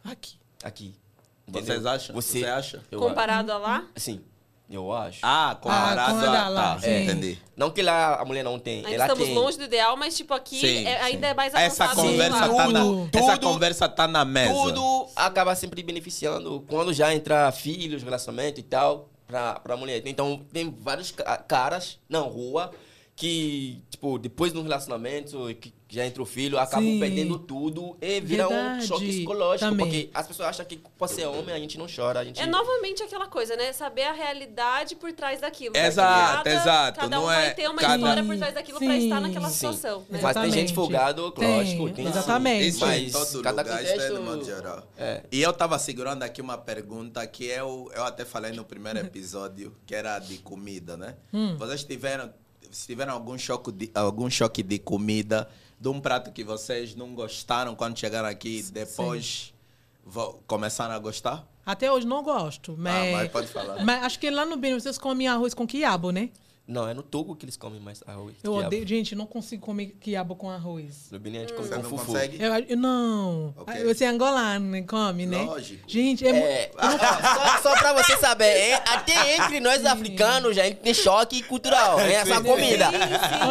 Aqui. 0.02 0.36
Aqui. 0.62 0.94
Vocês 1.46 1.68
Entendeu? 1.68 1.90
acham? 1.90 2.14
Você 2.14 2.44
acha? 2.44 2.82
Eu 2.90 2.98
Comparado 2.98 3.52
a 3.52 3.58
lá. 3.58 3.86
Sim, 3.96 4.20
eu 4.68 4.92
acho. 4.92 5.20
Ah, 5.22 5.56
comparado 5.60 6.12
comparado 6.14 6.36
a. 6.36 6.48
lá, 6.48 6.74
Tá, 6.74 6.80
sim. 6.80 7.02
entendi. 7.04 7.38
Não 7.56 7.70
que 7.70 7.82
lá 7.82 8.16
a 8.20 8.24
mulher 8.24 8.42
não 8.42 8.58
tem. 8.58 8.78
ainda 8.78 8.90
ela 8.90 9.04
estamos 9.06 9.24
tem. 9.26 9.34
longe 9.34 9.56
do 9.58 9.64
ideal, 9.64 9.96
mas 9.96 10.16
tipo 10.16 10.34
aqui 10.34 10.58
Sim, 10.60 10.84
é- 10.86 11.00
ainda 11.02 11.26
sim. 11.28 11.30
é 11.32 11.34
mais 11.34 11.54
Essa 11.54 11.84
avançado. 11.84 12.08
conversa, 12.08 12.36
Sim, 12.48 12.56
tá 12.56 12.68
na, 12.68 12.80
tudo, 12.80 13.10
essa 13.12 13.38
conversa 13.38 13.88
tá 13.88 14.08
na 14.08 14.24
mesa. 14.24 14.52
Tudo 14.52 15.06
acaba 15.16 15.54
sempre 15.54 15.82
beneficiando 15.82 16.64
quando 16.68 16.92
já 16.92 17.14
entra 17.14 17.50
filhos, 17.52 18.02
relacionamento 18.02 18.58
e 18.60 18.62
tal, 18.62 19.08
pra, 19.26 19.54
pra 19.60 19.76
mulher. 19.76 20.02
Então, 20.06 20.44
tem 20.52 20.74
vários 20.80 21.10
ca- 21.12 21.36
caras 21.38 21.98
na 22.08 22.18
rua 22.20 22.70
que, 23.14 23.82
tipo, 23.90 24.18
depois 24.18 24.52
de 24.52 24.58
um 24.58 24.62
relacionamento, 24.62 25.38
que 25.60 25.72
já 25.88 26.04
entra 26.04 26.20
o 26.20 26.26
filho, 26.26 26.58
acabam 26.58 26.84
Sim. 26.84 26.98
perdendo 26.98 27.38
tudo 27.38 27.96
e 28.00 28.20
vira 28.20 28.46
um 28.46 28.50
Verdade, 28.50 28.86
choque 28.88 29.06
psicológico. 29.06 29.70
também. 29.70 29.86
Porque 29.86 30.10
as 30.12 30.26
pessoas 30.26 30.48
acham 30.48 30.66
que 30.66 30.76
por 30.76 31.08
ser 31.08 31.26
homem 31.26 31.54
a 31.54 31.58
gente 31.60 31.78
não 31.78 31.86
chora. 31.86 32.20
A 32.20 32.24
gente... 32.24 32.40
É 32.40 32.46
novamente 32.46 33.04
aquela 33.04 33.28
coisa, 33.28 33.54
né? 33.54 33.72
Saber 33.72 34.02
a 34.02 34.12
realidade 34.12 34.96
por 34.96 35.12
trás 35.12 35.40
daquilo. 35.40 35.76
Exato, 35.76 36.36
cada, 36.44 36.50
exato. 36.52 37.00
Cada 37.00 37.16
um 37.18 37.20
Não 37.20 37.26
vai 37.28 37.46
é- 37.46 37.50
ter 37.50 37.68
uma 37.68 37.80
cada- 37.80 37.94
história 37.96 38.24
por 38.24 38.36
trás 38.36 38.54
daquilo 38.54 38.78
pra 38.78 38.88
Sim, 38.88 39.04
estar 39.04 39.20
naquela 39.20 39.48
sim. 39.48 39.54
situação. 39.54 40.04
né? 40.10 40.18
Mas 40.20 40.36
tem 40.36 40.50
gente 40.50 40.74
folgado, 40.74 41.32
lógico. 41.36 41.90
Tem, 41.90 42.06
exatamente. 42.06 42.66
Isso 42.68 42.84
em 42.84 42.88
Mas 43.04 43.12
todo 43.12 43.42
cada 43.42 43.62
lugar, 43.62 43.82
isso 43.84 43.92
é 43.92 43.94
contexto- 43.96 44.14
de 44.16 44.22
modo 44.22 44.44
geral. 44.44 44.82
É. 44.98 45.22
E 45.30 45.40
eu 45.40 45.52
tava 45.52 45.78
segurando 45.78 46.22
aqui 46.24 46.40
uma 46.40 46.58
pergunta 46.58 47.24
que 47.28 47.44
eu, 47.44 47.90
eu 47.94 48.02
até 48.04 48.24
falei 48.24 48.50
no 48.52 48.64
primeiro 48.64 48.98
episódio, 48.98 49.72
que 49.86 49.94
era 49.94 50.18
de 50.18 50.38
comida, 50.38 50.96
né? 50.96 51.14
Hum. 51.32 51.56
Vocês 51.56 51.84
tiveram, 51.84 52.32
se 52.72 52.86
tiveram 52.88 53.12
algum 53.12 53.38
choque, 53.38 53.70
de, 53.70 53.90
algum 53.94 54.28
choque 54.28 54.62
de 54.64 54.78
comida, 54.80 55.48
de 55.78 55.88
um 55.88 56.00
prato 56.00 56.32
que 56.32 56.42
vocês 56.44 56.94
não 56.94 57.14
gostaram 57.14 57.74
quando 57.74 57.98
chegaram 57.98 58.28
aqui, 58.28 58.62
depois 58.72 59.52
vo- 60.04 60.40
começaram 60.46 60.94
a 60.94 60.98
gostar? 60.98 61.46
Até 61.64 61.90
hoje 61.92 62.06
não 62.06 62.22
gosto. 62.22 62.74
Mas, 62.78 63.08
Ah, 63.14 63.16
mas 63.16 63.30
pode 63.30 63.46
falar. 63.48 63.84
mas 63.84 64.04
acho 64.04 64.18
que 64.18 64.30
lá 64.30 64.46
no 64.46 64.56
Benin 64.56 64.78
vocês 64.80 64.96
comem 64.96 65.26
arroz 65.28 65.52
com 65.52 65.66
quiabo, 65.66 66.10
né? 66.12 66.30
Não, 66.68 66.88
é 66.88 66.92
no 66.92 67.02
Togo 67.02 67.36
que 67.36 67.44
eles 67.44 67.56
comem 67.56 67.78
mais 67.78 68.02
arroz. 68.06 68.34
Eu 68.42 68.52
quiabo. 68.54 68.66
odeio. 68.66 68.86
Gente, 68.88 69.14
não 69.14 69.24
consigo 69.24 69.64
comer 69.64 69.96
quiabo 70.00 70.34
com 70.34 70.50
arroz. 70.50 71.08
No 71.12 71.18
Benin 71.20 71.36
a 71.38 71.40
gente 71.42 71.52
come 71.52 71.68
Você 71.68 71.74
com 71.76 71.82
não 71.82 71.90
fufu. 71.90 72.06
consegue? 72.06 72.42
Eu, 72.42 72.52
eu- 72.54 72.76
não. 72.76 73.54
Ok. 73.56 73.84
Você 73.84 74.04
é 74.04 74.08
angolano, 74.08 74.70
né? 74.70 74.82
Come, 74.82 75.26
né? 75.26 75.42
Lógico. 75.44 75.84
Gente, 75.86 76.26
é, 76.26 76.30
É, 76.30 76.70
só, 77.62 77.70
só 77.70 77.78
pra 77.78 77.92
você 77.92 78.16
saber, 78.16 78.70
hein? 78.70 78.74
até 78.84 79.36
entre 79.36 79.60
nós 79.60 79.86
africanos, 79.86 80.56
já 80.56 80.62
a 80.62 80.66
gente 80.66 80.78
tem 80.80 80.92
choque 80.92 81.40
cultural, 81.44 81.98
né? 82.02 82.14
Essa 82.14 82.40
comida. 82.40 82.90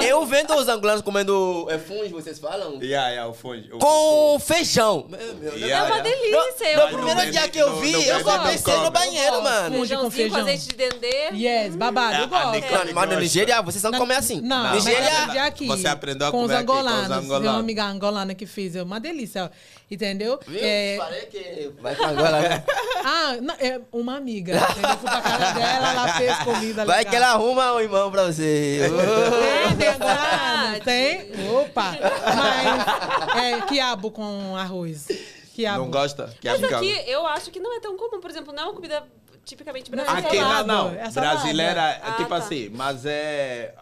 Eu 0.05 0.25
vendo 0.25 0.53
os 0.55 0.67
angolanos 0.67 1.01
comendo 1.01 1.67
é, 1.69 1.77
fungo, 1.77 2.09
vocês 2.21 2.37
falam? 2.37 2.81
Yeah, 2.81 3.09
yeah, 3.11 3.29
o 3.29 3.33
fonte. 3.33 3.71
o- 3.71 3.79
Com 3.79 4.37
feijão. 4.39 5.05
Meu, 5.09 5.19
meu 5.19 5.51
Deus. 5.51 5.61
Yeah, 5.61 5.87
É 5.87 5.93
uma 5.93 6.01
delícia. 6.03 6.75
No 6.75 6.81
eu 6.81 6.87
primeiro 6.97 7.19
Não 7.23 7.31
dia 7.31 7.47
que 7.47 7.59
eu 7.59 7.79
vi, 7.79 7.93
eu 8.07 8.23
só 8.23 8.39
pensei 8.39 8.73
come. 8.73 8.85
no 8.85 8.91
banheiro, 8.91 9.41
mano. 9.41 9.71
Fungo 9.75 9.87
de 9.87 9.95
com 9.95 10.11
Feijãozinho 10.11 10.11
com 10.11 10.11
feijão. 10.11 10.41
azeite 10.41 10.67
de 10.67 10.75
dendê. 10.75 11.29
Yes, 11.33 11.75
babado, 11.77 12.15
eu 12.17 12.23
É, 12.23 12.27
gosto. 12.27 13.04
Mas 13.07 13.15
no 13.15 13.21
Nigéria, 13.21 13.61
vocês 13.61 13.83
não 13.83 13.91
Na- 13.91 13.97
comem 13.97 14.17
assim. 14.17 14.41
Não, 14.41 14.73
Nigéria, 14.73 15.27
mas 15.27 15.37
aqui, 15.37 15.67
Você 15.67 15.87
aprendeu 15.87 16.27
a 16.27 16.31
com 16.31 16.37
os 16.37 16.43
comer 16.43 16.55
aqui, 16.55 16.65
com 16.65 16.73
os 16.73 16.79
angolanos. 16.79 17.07
Tem 17.07 17.17
angolanos. 17.17 17.49
uma 17.49 17.59
amiga 17.59 17.83
angolana 17.85 18.33
que 18.35 18.45
fez, 18.45 18.75
é 18.75 18.83
uma 18.83 18.99
delícia, 18.99 19.51
entendeu? 19.89 20.39
viu? 20.47 20.59
É, 20.61 20.95
Falei 20.97 21.21
que 21.27 21.71
vai 21.81 21.95
pra 21.95 22.07
Angola, 22.09 22.63
ah, 23.05 23.37
não, 23.41 23.55
é 23.59 23.81
uma 23.91 24.17
amiga. 24.17 24.55
entendeu? 24.55 24.89
Eu 24.91 24.97
fui 24.97 25.09
pra 25.09 25.21
casa 25.21 25.53
dela, 25.53 25.91
ela 25.91 26.07
fez 26.13 26.37
comida 26.39 26.85
Vai 26.85 26.97
legal. 26.99 27.09
que 27.11 27.15
ela 27.15 27.27
arruma 27.33 27.73
um 27.73 27.79
irmão 27.79 28.11
pra 28.11 28.23
você. 28.25 28.79
Tem, 29.67 29.77
tem 29.77 29.87
angolano, 29.89 30.79
tem? 30.83 31.49
Opa! 31.55 31.91
Mas 32.35 33.43
é 33.43 33.61
quiabo 33.61 34.11
com 34.11 34.55
arroz. 34.55 35.07
Quiabo. 35.53 35.79
Não 35.85 35.89
gosta? 35.91 36.33
Que 36.41 36.49
Mas 36.49 36.63
aqui 36.63 37.03
eu 37.07 37.25
acho 37.27 37.49
que 37.49 37.59
não 37.61 37.73
é 37.75 37.79
tão 37.79 37.95
comum. 37.95 38.19
Por 38.19 38.29
exemplo, 38.29 38.53
não 38.53 38.63
é 38.63 38.65
uma 38.65 38.73
comida 38.73 39.03
tipicamente 39.45 39.89
Não, 39.91 40.03
brasileira. 40.03 40.27
Aqui 40.27 40.39
não, 40.67 40.67
não. 40.67 40.89
é. 40.99 41.09
Brasileira, 41.11 41.81
é 41.81 42.01
Ah, 42.03 42.11
tipo 42.13 42.29
tá. 42.29 42.35
assim, 42.37 42.69
mas 42.69 43.05
é. 43.05 43.73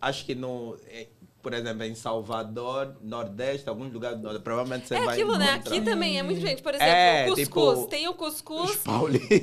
Acho 0.00 0.24
que 0.24 0.34
no. 0.34 0.76
é, 0.88 1.06
por 1.42 1.52
exemplo, 1.52 1.82
em 1.84 1.94
Salvador, 1.94 2.94
Nordeste, 3.02 3.68
alguns 3.68 3.92
lugares 3.92 4.16
do 4.18 4.22
Nordeste, 4.22 4.44
provavelmente 4.44 4.86
você 4.88 4.94
É 4.94 5.00
vai. 5.04 5.14
aquilo, 5.14 5.36
né? 5.36 5.54
encontrar. 5.54 5.70
Aqui 5.74 5.80
também 5.84 6.18
é 6.18 6.22
muito 6.22 6.36
diferente. 6.38 6.62
Por 6.62 6.74
exemplo, 6.74 6.92
É, 6.92 7.24
o 7.24 7.34
cuscuz. 7.34 7.46
tipo, 7.78 7.86
Tem 7.90 8.08
o 8.08 8.14
cuscuz 8.14 8.78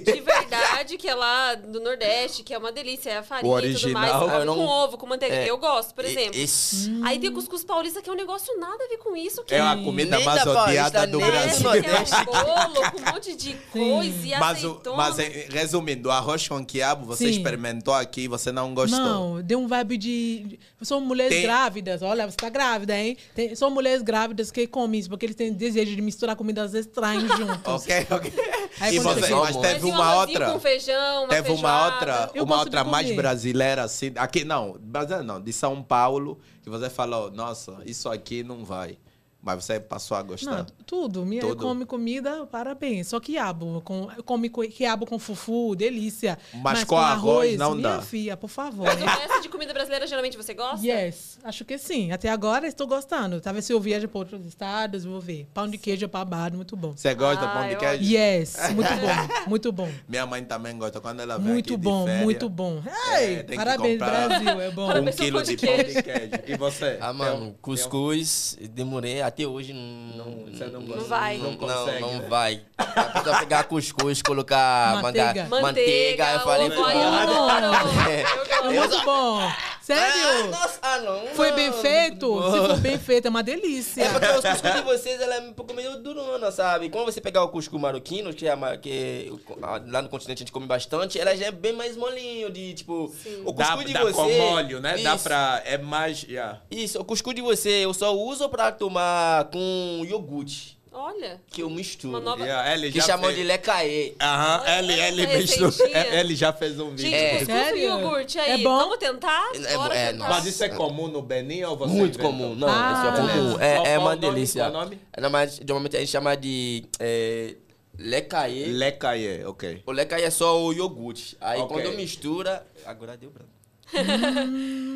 de 0.06 0.22
verdade, 0.22 0.98
que 0.98 1.08
é 1.08 1.16
lá 1.16 1.56
do 1.56 1.80
Nordeste, 1.80 2.44
que 2.44 2.54
é 2.54 2.58
uma 2.58 2.72
delícia, 2.72 3.10
é 3.10 3.18
a 3.18 3.24
farinha 3.24 3.52
O 3.54 3.60
e 3.60 3.74
tudo 3.74 3.92
mais. 3.92 4.12
original. 4.14 4.40
Eu 4.40 4.46
não- 4.46 4.56
com 4.56 4.66
ovo, 4.66 4.98
com 4.98 5.06
manteiga. 5.08 5.36
É, 5.36 5.50
Eu 5.50 5.58
gosto, 5.58 5.94
por 5.94 6.06
exemplo. 6.06 6.38
Isso. 6.40 6.90
Aí 7.04 7.20
tem 7.20 7.30
o 7.30 7.34
cuscuz 7.34 7.64
paulista, 7.64 8.02
que 8.02 8.10
é 8.10 8.14
um 8.14 8.16
negócio 8.16 8.58
nada 8.60 8.84
a 8.84 8.88
ver 8.88 8.98
com 8.98 9.16
isso. 9.16 9.44
Que 9.44 9.56
É 9.56 9.60
a 9.62 9.76
comida 9.76 10.16
Nem 10.18 10.26
mais 10.26 10.46
odiada 10.46 11.06
do 11.08 11.20
Brasil. 11.20 11.70
É 11.74 11.82
bolo 12.26 12.92
com 12.92 12.98
um 13.02 13.14
monte 13.14 13.36
de 13.36 13.54
coisa 13.72 14.28
e 14.28 14.40
Mas, 14.40 14.64
o- 14.64 14.70
azeitona. 14.70 14.96
mas 14.98 15.20
em- 15.20 15.50
resumindo, 15.50 16.10
o 16.10 16.12
arroz 16.12 16.48
com 16.48 16.64
quiabo, 16.66 17.06
você 17.06 17.26
Sim. 17.26 17.32
experimentou 17.32 17.94
aqui 17.94 18.22
e 18.22 18.28
você 18.28 18.52
não 18.52 18.74
gostou. 18.74 19.00
Não, 19.00 19.42
deu 19.42 19.60
um 19.60 19.68
vibe 19.68 19.98
de. 19.98 20.60
São 20.82 21.02
mulheres 21.02 21.34
Tem- 21.36 21.46
grávidas. 21.90 22.02
Olha, 22.02 22.30
você 22.30 22.38
tá 22.38 22.50
grávida, 22.50 22.96
hein? 22.98 23.18
Tem- 23.34 23.56
são 23.56 23.70
mulheres 23.72 24.02
grávidas 24.02 24.52
que 24.52 24.68
comem 24.68 25.00
isso, 25.00 25.10
porque 25.10 25.26
eles 25.26 25.36
têm 25.36 25.52
desejo 25.54 25.96
de 25.96 26.02
misturar 26.02 26.36
comidas 26.36 26.74
estranhas 26.74 27.24
juntos. 27.38 27.62
Ok, 27.66 28.08
ok. 28.12 28.34
Aí 28.80 28.96
e 28.96 29.00
você, 29.00 29.30
mas 29.34 29.58
teve 29.58 29.86
uma 29.86 30.16
outra. 30.18 30.52
com 30.52 30.60
feijão, 30.60 31.24
uma 31.24 31.28
Teve 31.30 31.52
uma 31.52 31.86
outra, 31.86 32.32
Eu 32.34 32.44
uma 32.44 32.60
outra 32.60 32.84
mais 32.84 33.06
comer. 33.08 33.16
brasileira, 33.18 33.84
assim. 33.84 34.12
Aqui 34.16 34.44
não, 34.44 34.78
brasileira 34.80 35.24
não, 35.24 35.42
de 35.42 35.52
São 35.52 35.82
Paulo, 35.82 36.40
que 36.64 36.70
você 36.70 36.90
falou, 36.90 37.32
nossa, 37.32 37.78
isso 37.86 38.10
aqui 38.10 38.44
não 38.44 38.64
vai. 38.64 38.98
Mas 39.42 39.64
você 39.64 39.80
passou 39.80 40.18
a 40.18 40.22
gostar. 40.22 40.52
Não, 40.52 40.66
tudo. 40.86 41.26
Minha 41.26 41.42
Tudo. 41.42 41.64
come 41.64 41.86
comida, 41.86 42.46
parabéns. 42.48 43.08
Só 43.08 43.22
quiabo. 43.22 43.82
Com, 43.86 44.08
come 44.26 44.50
co- 44.50 44.68
quiabo 44.68 45.06
com 45.06 45.18
fufu, 45.18 45.76
delícia. 45.78 46.38
Mas 46.56 46.84
com 46.84 46.98
arroz 46.98 47.58
não 47.58 47.74
minha 47.74 47.96
dá. 47.96 48.02
filha, 48.02 48.36
por 48.36 48.50
favor. 48.50 48.86
Mas 48.86 49.02
o 49.02 49.06
resto 49.06 49.42
de 49.42 49.48
comida 49.48 49.72
brasileira, 49.74 50.06
geralmente, 50.06 50.36
você 50.36 50.54
gosta? 50.54 50.86
Yes, 50.86 51.40
acho 51.42 51.64
que 51.64 51.78
sim. 51.78 52.12
Até 52.12 52.28
agora 52.30 52.68
estou 52.68 52.86
gostando. 52.86 53.40
Talvez 53.40 53.64
se 53.64 53.72
eu 53.72 53.80
viajar 53.80 54.10
para 54.10 54.20
outros 54.20 54.46
estados, 54.46 55.06
vou 55.06 55.22
ver. 55.22 55.48
Pão 55.54 55.70
de 55.70 55.78
queijo 55.78 56.06
babado, 56.10 56.58
muito 56.58 56.76
bom. 56.76 56.92
Você 56.92 57.14
gosta 57.16 57.46
de 57.46 57.50
Ah, 57.50 57.56
pão 57.56 57.70
de 57.70 57.76
queijo? 57.78 58.14
Yes, 58.14 58.58
muito 58.76 58.90
bom, 58.90 59.50
muito 59.50 59.72
bom. 59.72 59.90
Minha 60.10 60.26
mãe 60.26 60.44
também 60.44 60.78
gosta. 60.78 61.00
Quando 61.00 61.22
ela 61.22 61.38
vem 61.38 61.54
Muito 61.54 61.76
aqui 61.76 61.82
bom, 61.82 62.00
de 62.04 62.06
férias, 62.10 62.24
muito 62.26 62.50
bom. 62.50 62.84
é, 63.14 63.36
tem 63.38 63.46
que 63.46 63.56
parabéns, 63.56 63.98
Brasil, 64.00 64.60
é 64.62 64.72
bom. 64.72 64.90
Um 65.00 65.06
quilo 65.06 65.42
de 65.44 65.56
de 65.56 65.66
pão 65.66 65.78
de 65.78 66.04
queijo. 66.04 66.30
E 66.46 66.58
você? 66.58 66.98
Ah, 67.00 67.14
mano, 67.14 67.56
cuscuz, 67.62 68.58
demorei 68.72 69.22
até 69.30 69.48
hoje 69.48 69.74
não. 69.74 70.20
Não, 70.20 70.82
não, 70.82 71.04
vai. 71.06 71.38
Não, 71.38 71.56
consegue, 71.56 72.02
não, 72.02 72.14
não 72.14 72.20
né? 72.20 72.28
vai. 72.28 72.62
A 72.78 72.84
pessoa 72.86 73.40
pegar 73.40 73.64
cuscuz, 73.64 74.22
colocar 74.22 75.02
manteiga. 75.02 75.46
Manteiga, 75.46 75.62
manteiga, 75.62 76.32
eu 76.34 76.40
falei, 76.42 76.70
pô. 76.70 76.82
não. 76.82 77.70
É. 78.10 78.24
é 78.68 78.80
muito 78.80 79.06
bom. 79.06 79.50
Sério? 79.90 80.24
Ah, 80.24 80.44
nossa, 80.52 80.80
ah, 80.84 81.00
não. 81.00 81.28
Foi 81.34 81.52
bem 81.52 81.74
feito? 81.74 82.40
Não. 82.40 82.52
Se 82.52 82.68
for 82.68 82.78
bem 82.78 83.00
feito, 83.00 83.26
é 83.26 83.30
uma 83.30 83.42
delícia. 83.42 84.04
É 84.04 84.10
porque 84.10 84.28
o 84.28 84.42
cuscuz 84.42 84.76
de 84.76 84.82
vocês 84.82 85.20
ela 85.20 85.36
é 85.36 85.40
um 85.40 85.54
pouco 85.54 85.74
meio 85.74 85.98
durona, 85.98 86.52
sabe? 86.52 86.90
Quando 86.90 87.06
você 87.06 87.20
pegar 87.20 87.44
o 87.44 87.50
cuscuz 87.50 87.82
marroquino, 87.82 88.32
que, 88.32 88.48
é, 88.48 88.56
que 88.80 89.34
lá 89.60 90.02
no 90.04 90.10
continente 90.10 90.38
a 90.38 90.46
gente 90.46 90.52
come 90.52 90.68
bastante, 90.68 91.20
ela 91.20 91.36
já 91.36 91.48
é 91.48 91.52
bem 91.52 91.74
mais 91.74 91.98
molinho, 91.98 92.52
de 92.52 92.76
tipo. 92.76 93.12
Sim. 93.24 93.42
O 93.44 93.52
cuscuz 93.52 93.92
dá, 93.92 94.00
de 94.00 94.06
você. 94.06 94.22
Dá 94.22 94.28
com 94.28 94.54
óleo, 94.54 94.80
né? 94.80 94.94
Isso. 94.94 95.04
Dá 95.04 95.18
pra. 95.18 95.64
É 95.66 95.78
mais. 95.80 96.22
Yeah. 96.22 96.62
Isso, 96.70 97.00
o 97.00 97.04
cuscuz 97.04 97.36
de 97.36 97.42
você 97.42 97.70
eu 97.84 97.94
só 97.94 98.16
uso 98.16 98.48
pra 98.48 98.72
tomar 98.72 99.19
com 99.52 100.06
iogurte. 100.06 100.80
Olha. 100.92 101.40
Que 101.50 101.62
eu 101.62 101.70
misturo. 101.70 102.20
Nova... 102.20 102.44
É, 102.44 102.48
yeah, 102.48 102.92
que 102.92 103.02
chamam 103.02 103.28
fez... 103.28 103.38
de 103.38 103.44
lecaê. 103.44 104.16
Aham, 104.20 104.64
L, 104.66 105.00
L, 105.00 105.22
L 105.22 105.38
misturou. 105.38 105.72
É, 105.94 106.20
ele 106.20 106.36
já 106.36 106.52
fez 106.52 106.80
um 106.80 106.90
vídeo. 106.90 107.12
Gente, 107.12 107.44
é. 107.44 107.46
sério 107.46 107.78
e 107.78 107.84
iogurte 107.84 108.40
aí. 108.40 108.52
É 108.52 108.58
bom? 108.58 108.78
Vamos 108.78 108.98
tentar? 108.98 109.52
É, 109.54 109.78
Bora 109.78 109.96
é, 109.96 110.12
tentar. 110.12 110.30
Mas 110.30 110.46
isso 110.46 110.64
é 110.64 110.70
comum 110.70 111.08
no 111.08 111.22
Benin 111.22 111.64
ou 111.64 111.78
você 111.78 111.94
Muito 111.94 112.20
inventou? 112.20 112.32
comum. 112.32 112.56
Não, 112.56 112.68
ah, 112.70 112.94
isso 112.94 113.08
é 113.08 113.28
comum. 113.28 113.60
É, 113.60 113.94
é, 113.94 114.00
uma 114.00 114.18
delícia. 114.18 114.64
Qual 114.64 114.74
é 114.74 114.78
o 114.78 114.84
nome? 114.84 115.00
Não, 115.18 115.30
mas, 115.30 115.60
normalmente 115.60 115.96
a 115.96 116.00
gente 116.00 116.12
chama 116.12 116.36
de... 116.36 116.86
É, 117.00 117.56
lecaê. 117.98 118.66
Lecaê, 118.66 119.46
ok. 119.46 119.84
O 119.86 119.92
lecaê 119.92 120.24
é 120.24 120.30
só 120.30 120.60
o 120.60 120.74
iogurte. 120.74 121.38
Aí 121.40 121.62
okay. 121.62 121.82
quando 121.82 121.96
mistura... 121.96 122.66
Agora 122.86 123.16
deu 123.16 123.30
branco. 123.30 123.59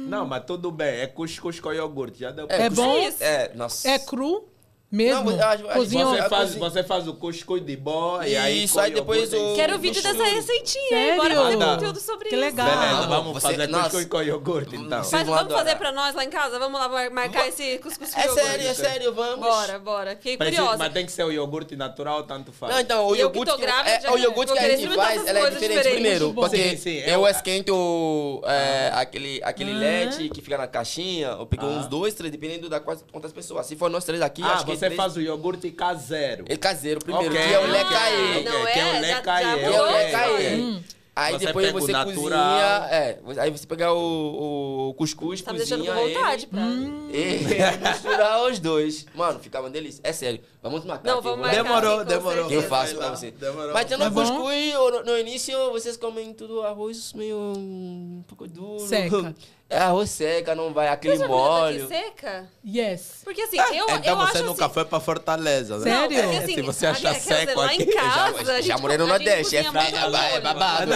Não, 0.08 0.26
mas 0.26 0.44
tudo 0.46 0.72
bem. 0.72 1.02
É 1.02 1.08
cuscuz 1.08 1.60
com 1.60 1.72
iogurte. 1.72 2.20
Já 2.20 2.32
deu 2.32 2.48
é, 2.50 2.64
é 2.64 2.70
bom? 2.70 2.96
É, 3.20 3.52
nossa. 3.56 3.90
É 3.90 4.00
cru? 4.00 4.53
Mesmo? 4.94 5.32
Não, 5.32 5.50
a, 5.50 5.58
cozinha, 5.74 6.06
você, 6.06 6.18
faz, 6.30 6.50
cozinha. 6.50 6.70
você 6.70 6.84
faz 6.84 7.08
o 7.08 7.16
cuscuz 7.16 7.66
de 7.66 7.76
boi, 7.76 8.30
e 8.30 8.38
aí... 8.38 8.64
Isso, 8.66 8.80
aí 8.80 8.92
depois 8.92 9.34
o... 9.34 9.56
Quero 9.56 9.74
o 9.74 9.80
vídeo 9.80 10.04
dessa 10.04 10.24
receitinha, 10.24 10.90
Sério? 10.90 11.18
Bora 11.18 11.34
fazer 11.34 11.56
ah, 11.56 11.58
tá. 11.58 11.74
conteúdo 11.74 12.00
sobre 12.00 12.30
que 12.30 12.36
isso. 12.36 12.46
Que 12.46 12.52
legal. 12.52 12.68
Beleza, 12.68 13.08
vamos 13.08 13.34
você, 13.34 13.48
fazer 13.48 13.68
nossa, 13.70 13.84
cuscuz 13.86 14.06
com 14.06 14.22
iogurte, 14.22 14.76
então. 14.76 15.02
Mas 15.12 15.28
vamos 15.28 15.52
fazer 15.52 15.76
pra 15.78 15.92
nós 15.92 16.14
lá 16.14 16.24
em 16.24 16.30
casa? 16.30 16.60
Vamos 16.60 16.80
lá 16.80 17.10
marcar 17.10 17.48
esse 17.48 17.80
cuscuz 17.80 18.14
com 18.14 18.20
é 18.20 18.24
iogurte. 18.24 18.40
É 18.40 18.52
sério, 18.52 18.68
é 18.68 18.74
sério, 18.76 19.14
vamos. 19.16 19.40
Bora, 19.40 19.80
bora. 19.80 20.12
Fiquei 20.12 20.38
Preciso, 20.38 20.62
curiosa. 20.62 20.78
Mas 20.78 20.94
tem 20.94 21.06
que 21.08 21.12
ser 21.12 21.24
o 21.24 21.32
iogurte 21.32 21.76
natural, 21.76 22.22
tanto 22.22 22.52
faz. 22.52 22.72
Não, 22.72 22.80
então, 22.80 23.08
o 23.08 23.16
iogurte 23.16 23.56
que, 23.56 23.62
grávida, 23.62 23.90
é-, 23.90 24.06
é, 24.06 24.12
o 24.12 24.18
iogurte 24.20 24.54
que 24.54 24.60
a 24.60 24.78
gente 24.78 24.96
faz, 24.96 25.26
ela 25.26 25.40
é 25.40 25.50
diferente. 25.50 25.90
Primeiro, 25.90 26.34
porque 26.36 26.78
é 26.88 27.16
eu 27.16 27.26
esquento 27.26 28.44
é, 28.46 28.92
ah. 28.94 29.00
aquele 29.00 29.42
aquele 29.44 29.74
leite 29.74 30.30
que 30.30 30.40
fica 30.40 30.56
na 30.56 30.68
caixinha, 30.68 31.30
eu 31.30 31.48
pego 31.48 31.66
ah. 31.66 31.70
uns 31.70 31.88
dois, 31.88 32.14
três, 32.14 32.32
dependendo 32.32 32.70
da 32.70 32.80
quantas 32.80 33.34
pessoas. 33.34 33.66
Se 33.66 33.76
for 33.76 33.90
nós 33.90 34.04
três 34.04 34.22
aqui, 34.22 34.44
acho 34.44 34.64
que 34.64 34.83
você 34.90 34.96
faz 34.96 35.16
o 35.16 35.22
iogurte 35.22 35.72
caseiro. 35.72 36.46
É 36.48 36.58
caseiro 36.58 37.00
primeiro, 37.00 37.34
okay. 37.34 37.48
que 37.48 37.54
é 37.54 37.60
o 37.60 37.68
lecaê. 37.68 38.32
Okay. 38.32 38.44
Não 38.44 38.68
é, 38.68 38.72
que 38.72 38.80
é 38.80 38.84
o 38.84 38.88
é? 38.88 39.00
lecaê. 39.00 39.58
Que 39.58 39.66
é 39.66 39.82
o 39.82 39.86
lecaê. 39.86 40.56
Hum. 40.56 40.84
Aí 41.16 41.34
você 41.34 41.46
depois 41.46 41.72
você 41.72 41.94
cozinha. 41.94 42.88
É, 42.90 43.20
aí 43.38 43.52
você 43.52 43.68
pega 43.68 43.94
o, 43.94 44.90
o 44.90 44.94
cuscuz, 44.96 45.42
tá 45.42 45.52
cozinha. 45.52 45.68
Tá 45.68 45.76
deixando 45.76 45.86
com 45.86 46.08
vontade, 46.08 46.44
ele, 46.44 46.52
pra. 46.52 46.64
E 47.14 47.88
misturar 47.90 48.44
os 48.44 48.60
dois. 48.60 49.06
Mano, 49.14 49.40
ficava 49.40 49.68
uma 49.68 49.72
delícia. 49.72 50.02
É 50.04 50.12
sério. 50.12 50.42
Vamos 50.64 50.86
marcar. 50.86 51.10
Não, 51.10 51.20
aqui, 51.20 51.28
vamos 51.28 51.40
marcar. 51.42 51.64
Demorou, 51.64 52.00
aqui, 52.00 52.06
demorou. 52.06 52.50
Eu 52.50 52.64
faço 52.64 52.96
pra 52.96 53.10
você. 53.10 53.32
Demorou. 53.32 53.74
Mas 53.74 53.86
tendo 53.86 54.06
é 54.06 54.10
cuscuz, 54.10 54.74
no 55.06 55.18
início 55.20 55.72
vocês 55.74 55.98
comem 55.98 56.34
tudo 56.34 56.62
arroz 56.62 57.12
meio 57.12 57.38
um 57.38 58.24
pouco 58.26 58.48
duro. 58.48 58.80
Seca. 58.80 59.36
É 59.70 59.80
arroz 59.80 60.12
seca, 60.12 60.54
não 60.54 60.72
vai 60.72 60.88
aquele 60.88 61.18
Mas 61.18 61.28
molho. 61.28 61.88
seca? 61.88 62.48
Yes. 62.64 63.22
Porque 63.24 63.42
assim, 63.42 63.58
ah, 63.58 63.74
eu, 63.74 63.90
então 63.90 64.22
eu 64.22 64.28
você 64.28 64.42
nunca 64.44 64.66
assim... 64.66 64.74
foi 64.74 64.84
é 64.84 64.86
pra 64.86 65.00
Fortaleza, 65.00 65.80
né? 65.80 65.84
Sério? 65.84 66.00
Não, 66.00 66.20
é, 66.20 66.24
porque, 66.24 66.44
assim, 66.44 66.54
Se 66.54 66.62
você 66.62 66.86
achar 66.86 67.16
seco 67.16 67.68
dizer, 67.68 67.82
aqui... 67.82 67.86
Casa, 67.88 68.46
já, 68.46 68.62
já 68.62 68.78
morei 68.78 68.98
no 69.00 69.08
Nordeste, 69.08 69.58
é, 69.58 69.62
é, 69.62 70.36
é 70.36 70.42
babado. 70.42 70.92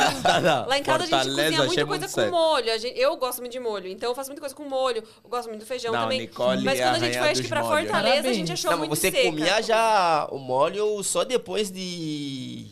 Lá 0.70 0.78
em 0.78 0.84
casa 0.84 1.00
Fortaleza, 1.00 1.42
a 1.42 1.50
gente 1.50 1.66
cozinha 1.66 1.86
muita 1.88 2.08
coisa 2.08 2.30
com 2.30 2.38
molho. 2.38 2.70
eu 2.96 3.18
gosto 3.18 3.40
muito 3.40 3.52
de 3.52 3.60
molho, 3.60 3.88
então 3.88 4.12
eu 4.12 4.16
faço 4.16 4.30
muita 4.30 4.42
coisa 4.42 4.54
com 4.54 4.64
molho. 4.64 5.04
Eu 5.24 5.30
gosto 5.30 5.48
muito 5.48 5.62
do 5.62 5.66
feijão 5.66 5.92
também. 5.92 6.30
Mas 6.64 6.80
é 6.80 6.84
quando 6.84 6.96
a 6.96 7.00
gente 7.00 7.18
foi, 7.18 7.30
acho 7.30 7.42
que 7.42 7.48
pra 7.48 7.64
Fortaleza, 7.64 8.30
a 8.30 8.34
gente 8.34 8.52
achou 8.52 8.78
muito 8.78 8.96
seca. 8.96 9.18
Você 9.18 9.24
comia 9.24 9.57
já 9.62 10.28
o 10.32 10.38
mole 10.38 10.80
ou 10.80 11.04
só 11.04 11.24
depois 11.24 11.72
de 11.72 12.66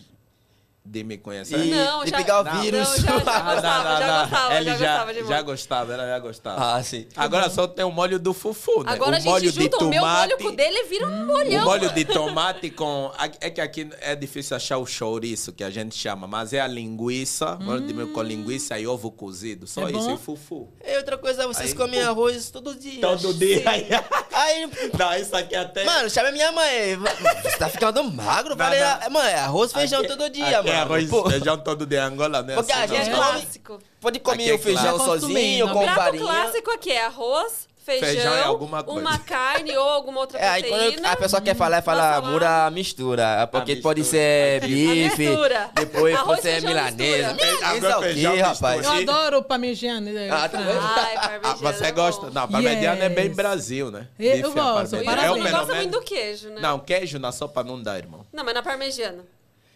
de 0.86 1.04
me 1.04 1.18
conhecer 1.18 1.58
e, 1.66 1.72
não, 1.72 2.06
já, 2.06 2.18
pegar 2.18 2.42
o 2.42 2.62
vírus. 2.62 2.88
Não, 2.88 2.96
já, 2.98 3.02
já 3.02 3.18
gostava, 3.20 3.62
já 3.62 4.22
gostava, 4.22 4.56
Ele 4.56 4.66
já, 4.66 4.78
gostava. 4.78 5.14
Já 5.14 5.42
gostava, 5.42 5.94
ela 5.94 6.08
já 6.08 6.20
gostava. 6.20 6.76
Ah, 6.76 6.84
sim. 6.84 7.00
Uhum. 7.00 7.06
Agora 7.16 7.50
só 7.50 7.68
tem 7.68 7.84
o 7.84 7.92
molho 7.92 8.20
do 8.20 8.34
fufu, 8.34 8.84
né? 8.84 8.94
Agora 8.94 9.12
o 9.12 9.16
a 9.16 9.20
gente 9.20 9.30
molho 9.30 9.52
junta 9.52 9.62
de 9.62 9.70
tomate, 9.70 9.86
o 9.86 9.90
meu 9.90 10.06
molho 10.06 10.38
com 10.38 10.48
o 10.50 10.52
dele 10.52 10.78
e 10.78 10.84
vira 10.84 11.08
um 11.08 11.12
hum. 11.12 11.26
molhão. 11.26 11.64
O 11.64 11.66
molho 11.66 11.90
de 11.92 12.06
tomate 12.06 12.70
com... 12.70 13.12
É 13.42 13.50
que 13.50 13.60
aqui 13.60 13.90
é 14.00 14.16
difícil 14.16 14.56
achar 14.56 14.78
o 14.78 14.86
chouriço, 14.86 15.52
que 15.52 15.64
a 15.64 15.72
gente 15.72 15.96
chama, 15.96 16.28
mas 16.28 16.54
é 16.54 16.62
a 16.62 16.68
linguiça, 16.68 17.58
molho 17.60 17.82
de 17.82 17.92
milho 17.92 18.10
com 18.10 18.20
hum. 18.20 18.24
linguiça 18.24 18.78
e 18.78 18.86
ovo 18.86 19.10
cozido. 19.10 19.66
Só 19.66 19.88
é 19.88 19.92
isso, 19.92 20.12
e 20.12 20.18
fufu. 20.18 20.70
E 20.86 20.98
outra 20.98 21.18
coisa, 21.18 21.48
vocês 21.48 21.72
aí, 21.72 21.76
comem 21.76 22.00
arroz 22.02 22.52
todo 22.52 22.76
dia. 22.76 23.02
Todo 23.02 23.34
dia. 23.34 23.64
aí... 24.32 24.70
Não, 24.98 25.16
isso 25.16 25.36
aqui 25.36 25.56
até... 25.56 25.84
Mano, 25.84 26.10
chama 26.12 26.32
minha 26.32 26.52
mãe. 26.52 26.96
Você 27.42 27.58
tá 27.58 27.70
ficando 27.70 28.04
magro, 28.04 28.56
velho. 28.56 29.12
Mano, 29.12 29.28
é 29.28 29.36
arroz, 29.36 29.74
feijão 29.74 30.02
aqui, 30.02 30.10
todo 30.10 30.30
dia, 30.30 30.60
aqui, 30.60 30.70
mano. 30.70 30.75
É, 30.76 30.82
arroz, 30.82 31.10
pô. 31.10 31.30
feijão 31.30 31.58
todo 31.58 31.86
de 31.86 31.98
Angola, 31.98 32.42
né? 32.42 32.56
Porque 32.56 32.72
a 32.72 32.88
gente 32.88 33.10
é 33.10 33.14
clássico. 33.14 33.80
Pode 34.00 34.20
comer 34.20 34.52
o 34.52 34.56
é 34.56 34.58
feijão 34.58 35.00
sozinho, 35.00 35.70
com 35.70 35.88
farinha. 35.88 36.24
O 36.24 36.28
clássico 36.28 36.72
aqui 36.72 36.92
é 36.92 37.06
arroz, 37.06 37.68
feijão, 37.86 38.08
feijão 38.08 38.34
é 38.34 38.44
alguma 38.44 38.84
coisa. 38.84 39.00
uma 39.00 39.20
carne 39.20 39.78
ou 39.78 39.88
alguma 39.88 40.22
outra 40.22 40.40
é, 40.40 40.60
proteína. 40.60 40.78
Aí 40.78 40.94
quando 40.94 41.06
a 41.06 41.16
pessoa 41.16 41.42
quer 41.42 41.56
falar, 41.56 41.82
fala 41.82 42.20
mura 42.22 42.70
mistura. 42.72 43.48
Porque 43.52 43.76
mistura. 43.76 43.84
pode 43.84 44.04
ser 44.04 44.62
bife, 44.62 45.30
depois 45.76 46.16
Arroz, 46.16 46.28
pode 46.28 46.42
ser 46.42 46.62
milanesa. 46.64 47.34
Milanesa 47.34 47.88
é 47.88 47.98
o 47.98 48.14
quê, 48.14 48.42
rapaz? 48.42 48.86
Eu 48.86 48.92
adoro 48.92 49.44
parmegiana. 49.44 50.12
Né? 50.12 50.30
Ah, 50.32 50.50
tá 50.50 50.60
Ai, 50.60 51.16
ah, 51.18 51.32
é 51.34 51.56
Você 51.56 51.92
gosta? 51.92 52.30
Não, 52.32 52.48
parmegiana 52.48 52.96
yes. 52.96 53.06
é 53.06 53.10
bem 53.10 53.30
Brasil, 53.30 53.92
né? 53.92 54.08
Eu, 54.20 54.38
bife 54.38 54.54
gosto. 54.54 54.96
É 54.96 55.28
eu 55.28 55.52
gosto 55.52 55.76
muito 55.76 55.92
do 55.92 56.02
queijo, 56.02 56.50
né? 56.50 56.62
Não, 56.62 56.80
queijo 56.80 57.20
na 57.20 57.32
sopa 57.32 57.64
não 57.64 57.82
dá, 57.82 57.98
irmão. 57.98 58.26
Não, 58.34 58.44
mas 58.44 58.54
na 58.54 58.64
parmegiana. 58.64 59.24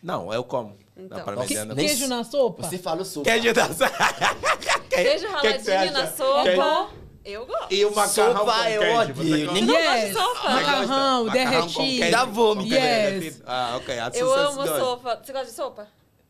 Não, 0.02 0.34
eu 0.34 0.44
como. 0.44 0.78
Então, 0.96 1.18
não, 1.26 1.46
que, 1.46 1.56
queijo 1.76 2.08
nem... 2.08 2.10
na 2.10 2.24
sopa? 2.24 2.64
Você 2.64 2.78
fala 2.78 3.02
o 3.02 3.06
sopa. 3.06 3.30
Queijo 3.30 3.54
na 3.54 3.74
sopa. 3.74 4.84
queijo 4.90 5.28
raladinho 5.28 5.94
na 5.94 6.08
sopa. 6.08 6.44
Queijo? 6.44 7.00
Eu 7.26 7.46
gosto. 7.46 7.74
E 7.74 7.86
o 7.86 7.94
macarrão 7.94 8.38
sopa 8.38 8.54
com 8.54 8.64
é 8.64 8.96
ótimo. 8.96 9.24
Ninguém 9.24 9.76
yes. 9.76 9.86
gosta 9.86 10.08
de 10.08 10.14
sopa. 10.14 10.50
Macarrão, 10.50 11.28
derretido. 11.28 12.12
Dá 12.12 12.26
vômito. 12.26 12.70
Né? 12.70 13.10
Yes. 13.10 13.42
Ah, 13.46 13.74
ok. 13.78 14.00
A 14.00 14.12
eu 14.16 14.34
amo 14.34 14.64
dois. 14.64 14.80
sopa. 14.82 15.20
Você 15.24 15.32
gosta 15.32 15.48
de 15.48 15.54
sopa? 15.54 15.88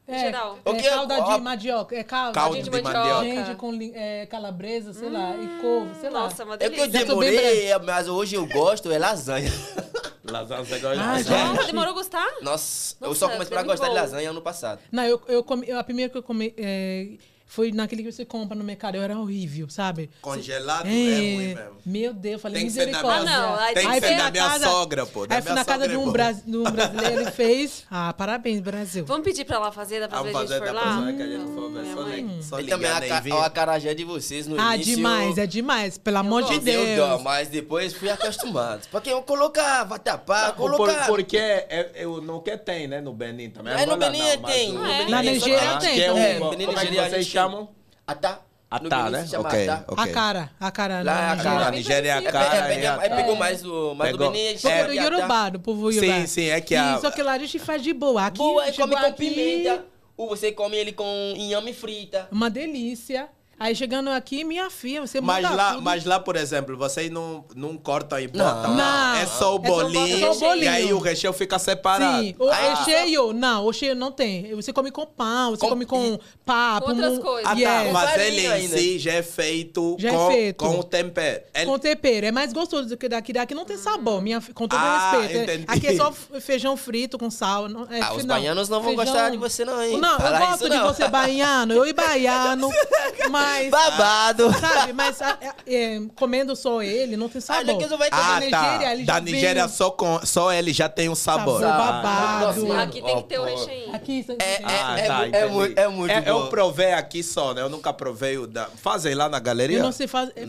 É, 0.08 0.16
em 0.16 0.20
geral. 0.20 0.58
É, 0.66 0.82
calda 0.82 1.22
de 1.22 1.42
mandioca. 1.42 1.96
É 1.96 2.04
calda, 2.04 2.34
calda 2.34 2.58
de, 2.58 2.64
de 2.64 2.72
mandioca. 2.72 3.24
Gente 3.24 3.56
com 3.56 3.80
é, 3.94 4.26
calabresa, 4.26 4.92
sei 4.92 5.08
hum, 5.08 5.14
lá, 5.14 5.36
e 5.36 5.46
hum, 5.46 5.60
couve, 5.62 5.96
sei 6.02 6.10
lá. 6.10 6.20
Nossa, 6.22 6.42
é 6.42 6.46
uma 6.46 6.58
delícia. 6.58 6.84
É 6.84 6.90
que 6.90 6.98
eu 6.98 7.06
demorei, 7.06 7.78
mas 7.86 8.08
hoje 8.08 8.36
eu 8.36 8.48
gosto, 8.48 8.92
é 8.92 8.98
lasanha. 8.98 9.52
Lasanha 10.32 10.64
você 10.64 10.80
gosta 10.80 11.02
ah, 11.02 11.22
de 11.22 11.30
lasanha? 11.30 11.66
demorou 11.68 11.92
a 11.92 11.94
gostar? 11.94 12.28
Nossa, 12.42 12.44
Nossa 12.44 12.96
eu 13.02 13.16
só 13.16 13.30
comecei 13.30 13.54
pra 13.54 13.64
gostar 13.64 13.88
bom. 13.88 13.94
de 13.94 14.00
lasanha 14.00 14.30
ano 14.30 14.42
passado. 14.42 14.80
Não, 14.92 15.04
eu, 15.04 15.22
eu 15.28 15.44
comi, 15.44 15.72
a 15.72 15.84
primeira 15.84 16.12
que 16.12 16.18
eu 16.18 16.24
comi. 16.24 16.54
É 16.58 17.08
foi 17.50 17.72
naquele 17.72 18.04
que 18.04 18.12
você 18.12 18.24
compra 18.24 18.56
no 18.56 18.64
mercado. 18.64 18.96
Eu 18.96 19.02
era 19.02 19.18
horrível, 19.18 19.68
sabe? 19.70 20.12
Congelado 20.22 20.86
é, 20.86 20.92
é 20.92 21.16
ruim 21.16 21.38
mesmo. 21.56 21.78
Meu 21.84 22.14
Deus, 22.14 22.40
falei, 22.40 22.62
que 22.62 22.80
ah, 22.80 22.94
não, 23.24 23.74
tem 23.74 23.90
que 23.90 24.00
ser 24.00 24.18
da 24.18 24.32
minha 24.32 24.50
casa, 24.50 24.66
sogra, 24.66 25.06
pô. 25.08 25.26
Da 25.26 25.36
aí 25.36 25.42
fui 25.42 25.54
na 25.54 25.66
casa 25.66 25.88
de 25.88 25.98
um, 25.98 26.04
é 26.04 26.08
um 26.08 26.12
brasileiro 26.12 27.22
e 27.24 27.32
fez. 27.32 27.88
Ah, 27.90 28.14
parabéns, 28.14 28.62
Brasil. 28.62 29.04
Vamos 29.04 29.24
pedir 29.24 29.46
pra 29.46 29.56
ela 29.56 29.72
fazer, 29.72 30.00
dá 30.00 30.08
pra 30.08 30.20
Vamos 30.20 30.32
fazer, 30.32 30.54
a 30.54 30.58
gente 30.60 30.68
for 30.68 30.76
lá? 30.76 31.12
Que 31.12 31.22
a 31.24 31.28
gente 31.28 31.54
for, 31.56 31.72
né, 31.72 32.40
só 32.44 32.56
também 32.58 32.92
a, 32.92 33.00
né, 33.00 33.32
a, 33.44 33.50
carajé 33.50 33.96
de 33.96 34.04
vocês 34.04 34.46
no 34.46 34.56
ah, 34.62 34.76
início. 34.76 34.94
Ah, 34.94 34.96
demais, 34.96 35.38
é 35.40 35.48
demais, 35.48 35.98
pelo 35.98 36.18
amor 36.18 36.44
de 36.44 36.60
Deus. 36.60 36.88
Então, 36.88 37.20
mas 37.24 37.48
depois 37.48 37.94
fui 37.96 38.12
acostumado. 38.12 38.88
Porque 38.92 39.10
eu 39.10 39.24
colocava, 39.24 39.98
tapar, 39.98 40.54
colocava. 40.54 41.08
Porque 41.08 41.36
é, 41.36 41.66
é, 41.68 41.92
é 41.96 42.06
eu 42.06 42.22
não 42.22 42.42
que 42.42 42.56
tem, 42.58 42.88
né, 42.88 43.02
no 43.02 43.12
Benin 43.12 43.50
também. 43.50 43.74
É, 43.74 43.88
no 43.88 43.98
Benin 43.98 44.20
tem. 44.46 44.78
Ah, 44.78 45.10
na 45.10 45.24
Nigéria 45.24 45.80
tem. 45.80 46.00
Como 46.38 46.80
é 46.80 46.86
que 46.86 46.96
vocês 46.96 47.39
chamam 47.40 47.70
Atá. 48.06 48.42
Atá, 48.72 49.10
né? 49.10 49.26
Okay, 49.26 49.68
Atá. 49.68 49.84
okay. 49.88 50.04
A 50.12 50.14
cara, 50.14 50.52
a 50.60 50.72
cara. 50.72 51.02
Lá, 51.02 51.22
é 51.22 51.30
a 51.32 51.44
cara, 51.44 51.68
a 51.68 51.72
Nigéria 51.72 52.10
é 52.10 52.14
a 52.14 52.18
é 52.18 52.22
cara. 52.32 52.72
É, 52.72 52.76
é, 52.76 52.86
é, 52.86 52.86
é, 52.86 53.16
pegou 53.16 53.36
é. 53.36 53.40
mais 53.40 53.66
o 53.66 53.96
mais 53.96 54.12
pegou. 54.12 54.28
do 54.28 54.34
Benin. 54.34 54.58
Povo 54.60 54.86
do 54.86 54.94
Yorubá, 54.94 55.50
do 55.50 55.60
povo 55.60 55.92
Yorubá. 55.92 56.20
Sim, 56.22 56.28
sim, 56.28 56.50
é 56.50 56.62
que 56.62 56.76
a... 56.76 57.00
Só 57.00 57.10
que 57.10 57.24
lá 57.24 57.34
a 57.34 57.40
gente 57.40 57.58
faz 57.58 57.82
de 57.82 57.94
boa. 57.94 58.28
Aqui, 58.28 58.38
boa, 58.38 58.72
come 58.74 58.96
com 58.96 59.14
pimenta. 59.14 59.86
Ou 60.16 60.28
você 60.28 60.52
come 60.52 60.78
ele 60.78 60.92
com 60.92 61.34
inhame 61.36 61.74
frita. 61.74 62.28
Uma 62.32 62.50
delícia. 62.50 63.30
Aí 63.60 63.76
chegando 63.76 64.10
aqui, 64.10 64.46
minha 64.46 64.70
filha, 64.70 65.06
você 65.06 65.20
mas 65.20 65.44
manda 65.44 65.54
lá, 65.54 65.72
tudo. 65.74 65.82
Mas 65.82 66.06
lá, 66.06 66.18
por 66.18 66.38
exemplo, 66.38 66.78
vocês 66.78 67.12
não, 67.12 67.44
não 67.54 67.78
cortam 67.78 68.18
e 68.18 68.28
botam 68.28 68.70
não. 68.70 68.76
não. 68.78 69.16
É 69.16 69.26
só 69.26 69.54
o 69.54 69.60
bolinho, 69.60 70.28
é 70.28 70.34
só 70.34 70.48
bolinho. 70.48 70.64
E 70.64 70.68
aí 70.70 70.94
o 70.94 71.00
recheio 71.00 71.34
fica 71.34 71.60
separado. 71.60 72.24
Sim, 72.24 72.36
o 72.40 72.48
ah. 72.48 72.56
recheio, 72.56 73.34
não, 73.34 73.66
o 73.66 73.72
recheio 73.72 73.96
não 73.96 74.14
tem. 74.14 74.56
Você 74.56 74.72
come 74.72 74.92
com 74.92 75.06
pão, 75.06 75.52
você 75.52 75.60
com... 75.60 75.70
come 75.70 75.86
com 75.86 76.18
papo. 76.46 76.90
Outras 76.90 77.18
um... 77.18 77.22
coisas. 77.22 77.52
Ah, 77.52 77.54
tá. 77.54 77.82
yes. 77.82 77.92
Mas 77.92 78.22
ele 78.22 78.48
em 78.48 78.68
si 78.70 78.98
já 78.98 79.12
é 79.12 79.24
feito, 79.24 79.98
já 80.00 80.08
é 80.08 80.12
com, 80.14 80.32
é 80.32 80.34
feito. 80.34 80.66
com 80.66 80.82
tempero. 80.82 81.44
Com 81.66 81.80
tempero. 81.80 82.26
É 82.28 82.32
mais 82.32 82.54
gostoso 82.54 82.88
do 82.88 82.96
que 82.96 83.10
daqui. 83.10 83.34
Daqui 83.34 83.54
não 83.54 83.66
tem 83.66 83.76
ah. 83.76 83.80
sabor, 83.80 84.22
minha, 84.22 84.42
com 84.54 84.70
todo 84.70 84.80
ah, 84.80 85.12
respeito. 85.12 85.38
É, 85.38 85.44
entendi. 85.44 85.66
Aqui 85.68 85.88
é 85.88 85.96
só 85.98 86.14
feijão 86.40 86.78
frito 86.78 87.18
com 87.18 87.30
sal. 87.30 87.68
É, 87.90 88.00
ah, 88.00 88.14
os 88.14 88.24
baianos 88.24 88.70
não 88.70 88.82
vão 88.82 88.96
feijão... 88.96 89.14
gostar 89.14 89.30
de 89.32 89.38
você 89.38 89.66
não, 89.66 89.84
hein? 89.84 89.98
Não, 89.98 90.18
Fala 90.18 90.40
eu 90.40 90.48
gosto 90.48 90.70
de 90.70 90.78
não. 90.78 90.94
você 90.94 91.10
baiano, 91.10 91.74
eu 91.74 91.86
e 91.86 91.92
baiano, 91.92 92.70
mas... 93.30 93.49
Mas, 93.50 93.70
Babado. 93.70 94.54
sabe, 94.54 94.94
mas 94.94 95.22
a- 95.22 95.38
é, 95.42 95.74
é, 95.96 96.02
comendo 96.16 96.56
só 96.56 96.82
ele, 96.82 97.18
não 97.18 97.28
tem 97.30 97.40
Ah, 97.40 97.42
sabor. 97.42 97.66
daqui 97.66 97.88
você 97.88 97.98
vai 97.98 98.10
Da 98.10 98.18
Ah, 98.18 98.40
Nigéria, 98.40 98.60
tá. 98.60 98.92
ele 98.94 99.06
já 99.06 99.14
Da 99.14 99.20
vem- 99.20 99.34
Nigéria 99.34 99.68
só, 99.68 99.92
com, 99.92 100.20
só 100.26 100.52
ele 100.54 100.72
já 100.74 100.88
tem 100.90 101.10
um 101.10 101.16
sabor. 101.16 101.60
Sabor 101.62 101.74
Ah. 101.76 101.92
babado. 101.92 102.66
Nossa, 102.66 102.82
Aqui 102.84 103.02
tem 103.02 103.16
que 103.18 103.24
ter 103.24 103.40
o 103.40 103.44
recheio. 103.44 103.96
Aqui, 103.96 104.20
isso 104.20 104.32
aqui. 104.32 104.44
É, 104.44 104.62
Ah, 104.64 105.00
é, 105.00 105.08
tá, 105.08 105.28
é, 105.28 105.46
muito, 105.48 105.78
é 105.80 105.88
muito 105.88 106.12
É, 106.12 106.22
bom. 106.22 106.30
Eu 106.30 106.48
provei 106.48 106.94
aqui 106.94 107.22
só, 107.24 107.54
né? 107.54 107.62
Eu 107.62 107.70
nunca 107.70 107.92
provei 107.94 108.38
o 108.38 108.46
da... 108.48 108.66
Fazem 108.66 109.14
lá 109.14 109.28
na 109.28 109.40
galeria? 109.40 109.80
Eu 109.80 109.84
não 109.84 109.92
sei 109.92 110.08
fazer. 110.08 110.48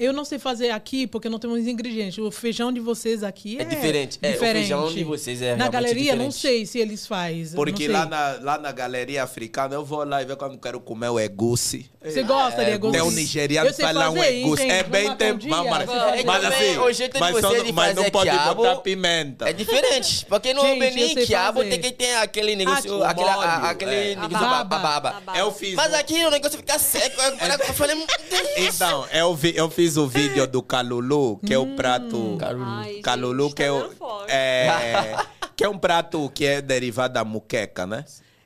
Eu 0.00 0.12
não 0.14 0.24
sei 0.24 0.38
fazer 0.38 0.70
aqui 0.70 1.06
porque 1.06 1.28
não 1.28 1.38
temos 1.38 1.66
ingredientes. 1.66 2.16
O 2.18 2.30
feijão 2.30 2.72
de 2.72 2.80
vocês 2.80 3.22
aqui 3.22 3.58
é, 3.58 3.62
É 3.62 3.64
diferente. 3.66 4.18
É, 4.22 4.30
o 4.30 4.38
feijão 4.38 4.90
de 4.92 5.04
vocês 5.04 5.42
é 5.42 5.54
Na 5.56 5.68
galeria, 5.68 6.16
não 6.16 6.28
diferente. 6.28 6.40
sei 6.40 6.66
se 6.66 6.78
eles 6.78 7.06
fazem. 7.06 7.54
Porque 7.54 7.86
não 7.86 8.00
lá 8.00 8.06
na, 8.06 8.38
lá 8.40 8.58
na 8.58 8.72
galeria 8.72 9.22
africana 9.22 9.74
eu 9.74 9.84
vou 9.84 10.02
lá 10.04 10.22
e 10.22 10.24
ver 10.24 10.36
quando 10.36 10.56
quero 10.58 10.80
comer 10.80 11.10
o 11.10 11.20
egusi. 11.20 11.90
Você 12.02 12.22
gosta 12.22 12.64
de 12.64 12.70
egusi? 12.70 12.92
Tem 12.94 13.02
um 13.02 13.10
nigeriano 13.10 13.70
que 13.74 13.82
faz 13.82 13.94
lá 13.94 14.10
um 14.10 14.22
egusi. 14.24 14.62
É 14.70 14.82
bem 14.82 15.10
um 15.10 15.16
tempo. 15.16 15.46
Vamos. 15.46 15.70
Mas 15.70 15.82
É 15.84 16.22
que 16.22 16.30
assim, 16.46 16.78
o 16.78 16.92
jeito 16.92 17.12
de 17.14 17.20
mas, 17.20 17.40
só 17.40 17.52
não- 17.52 17.64
de 17.64 17.72
mas 17.72 17.94
não 17.94 18.10
pode 18.10 18.30
quiabo 18.30 18.54
botar 18.62 18.76
pimenta. 18.76 19.48
É 19.50 19.52
diferente. 19.52 20.24
Porque 20.26 20.54
no 20.54 20.62
Benin, 20.62 21.14
quiabo 21.26 21.58
fazer. 21.58 21.70
tem 21.70 21.80
que 21.80 21.92
ter 21.92 22.14
aquele 22.16 22.56
negócio, 22.56 23.02
Ah, 23.02 23.10
aquele, 23.10 23.26
o 23.28 23.32
molho, 23.32 23.46
a- 23.48 23.70
aquele 23.70 23.94
é. 23.94 24.14
negócio 24.16 24.46
A 24.46 24.64
ba- 24.64 24.78
baba. 24.78 25.22
Eu 25.36 25.52
fiz. 25.52 25.74
Mas 25.74 25.92
um- 25.92 25.96
aqui 25.96 26.24
o 26.24 26.30
negócio 26.30 26.56
fica 26.56 26.78
seco. 26.78 27.20
Eu 27.20 27.74
falei, 27.74 27.96
Deus. 27.96 28.74
Então, 28.74 29.06
eu, 29.12 29.34
vi, 29.34 29.52
eu 29.54 29.68
fiz 29.90 29.96
o 29.96 30.06
vídeo 30.06 30.46
do 30.46 30.62
calulu, 30.62 31.38
que 31.38 31.52
é 31.52 31.58
o 31.58 31.74
prato. 31.74 32.38
Ai, 32.62 32.92
gente, 32.92 33.02
calulu, 33.02 33.52
que 33.52 33.62
é, 33.64 33.68
tá 33.68 33.74
o, 33.74 34.24
é, 34.28 35.16
que 35.56 35.64
é 35.64 35.68
um 35.68 35.76
prato 35.76 36.30
que 36.30 36.46
é 36.46 36.62
derivado 36.62 37.14
da 37.14 37.24
muqueca, 37.24 37.86
né? 37.86 38.04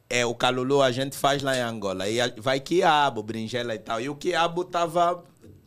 É, 0.09 0.25
o 0.25 0.35
calulu 0.35 0.81
a 0.81 0.91
gente 0.91 1.17
faz 1.17 1.43
lá 1.43 1.57
em 1.57 1.61
Angola. 1.61 2.09
E 2.09 2.19
vai 2.39 2.61
quiabo, 2.61 3.23
berinjela 3.23 3.75
e 3.75 3.79
tal. 3.79 4.01
E 4.01 4.09
o 4.09 4.15
quiabo 4.15 4.65
tava. 4.65 5.23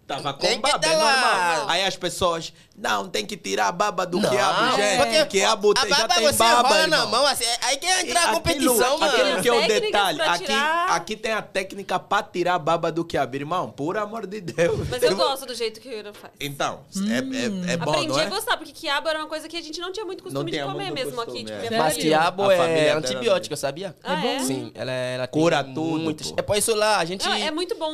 Tava 0.08 0.34
com 0.34 0.39
Tem 0.39 0.62
que 0.62 0.72
baba, 0.72 0.88
é 0.88 0.95
normal. 0.95 1.66
Aí 1.70 1.84
as 1.84 1.97
pessoas, 1.97 2.53
não, 2.78 3.10
tem 3.10 3.26
que 3.26 3.36
tirar 3.36 3.68
a 3.68 3.72
baba 3.74 4.05
do 4.05 4.22
Não, 4.22 4.30
quiabo, 4.30 4.78
gente. 4.78 4.97
porque 5.03 5.22
o 5.22 5.28
quiabo 5.28 5.72
a 5.72 5.82
tem- 5.82 5.89
já 5.89 5.97
baba 5.97 6.14
tem 6.16 6.24
você 6.24 6.38
baba, 6.38 6.70
rola 6.70 6.88
na 6.88 6.97
irmão. 6.97 7.10
mão, 7.10 7.26
assim, 7.28 7.43
aí 7.64 7.76
que 7.76 7.86
entrar 7.86 8.20
a 8.22 8.24
Aquilo- 8.24 8.36
competição, 8.41 8.97
mano. 8.99 9.12
Aquilo 9.18 9.41
que 9.41 9.49
é 9.49 9.51
o 9.51 9.68
detalhe. 9.68 10.22
Aqui, 10.22 10.45
tirar. 10.45 10.86
aqui 10.91 11.16
tem 11.18 11.34
a 11.34 11.41
técnica 11.41 11.99
pra 11.99 12.24
tirar 12.24 12.55
a 12.55 12.60
baba 12.60 12.89
do 12.89 13.03
quiabo. 13.03 13.36
Irmão, 13.36 13.70
por 13.70 13.97
amor 13.97 14.26
de 14.26 14.39
Deus. 14.39 14.88
Mas 14.89 15.03
eu 15.03 15.14
gosto 15.14 15.45
do 15.45 15.53
jeito 15.53 15.82
que 15.82 15.89
o 15.89 15.91
Yura 15.91 16.14
faz. 16.14 16.32
Então, 16.39 16.86
é, 17.10 17.18
é, 17.18 17.74
é 17.74 17.78
bom, 17.78 17.91
Aprendi 17.91 18.08
não 18.08 18.20
é? 18.20 18.26
a 18.28 18.30
gostar, 18.30 18.55
porque 18.55 18.72
quiabo 18.72 19.10
era 19.10 19.20
uma 19.20 19.28
coisa 19.28 19.49
que 19.49 19.58
a 19.58 19.62
gente 19.62 19.82
não 19.82 19.91
tinha 19.91 20.05
muito 20.05 20.24
costume 20.24 20.49
de 20.51 20.60
comer 20.60 20.74
muito 20.86 20.93
mesmo 20.93 21.16
costume, 21.18 21.39
aqui. 21.41 21.45
Tipo, 21.51 21.58
é. 21.58 21.62
Sério? 21.64 21.78
Mas 21.80 21.97
quiabo 21.97 22.49
é 22.49 22.91
antibiótico, 22.91 23.58
sabia? 23.58 23.93
Ah, 24.01 24.26
é? 24.26 24.39
Sim, 24.39 24.72
ela, 24.74 24.91
ela 24.91 25.28
Cura 25.28 25.62
tudo. 25.66 26.16
É 26.38 26.41
por 26.41 26.55
isso 26.55 26.74
lá, 26.74 26.97
a 26.99 27.03
gente... 27.03 27.26
Não, 27.28 27.34
é 27.34 27.51
muito 27.51 27.76
bom, 27.76 27.91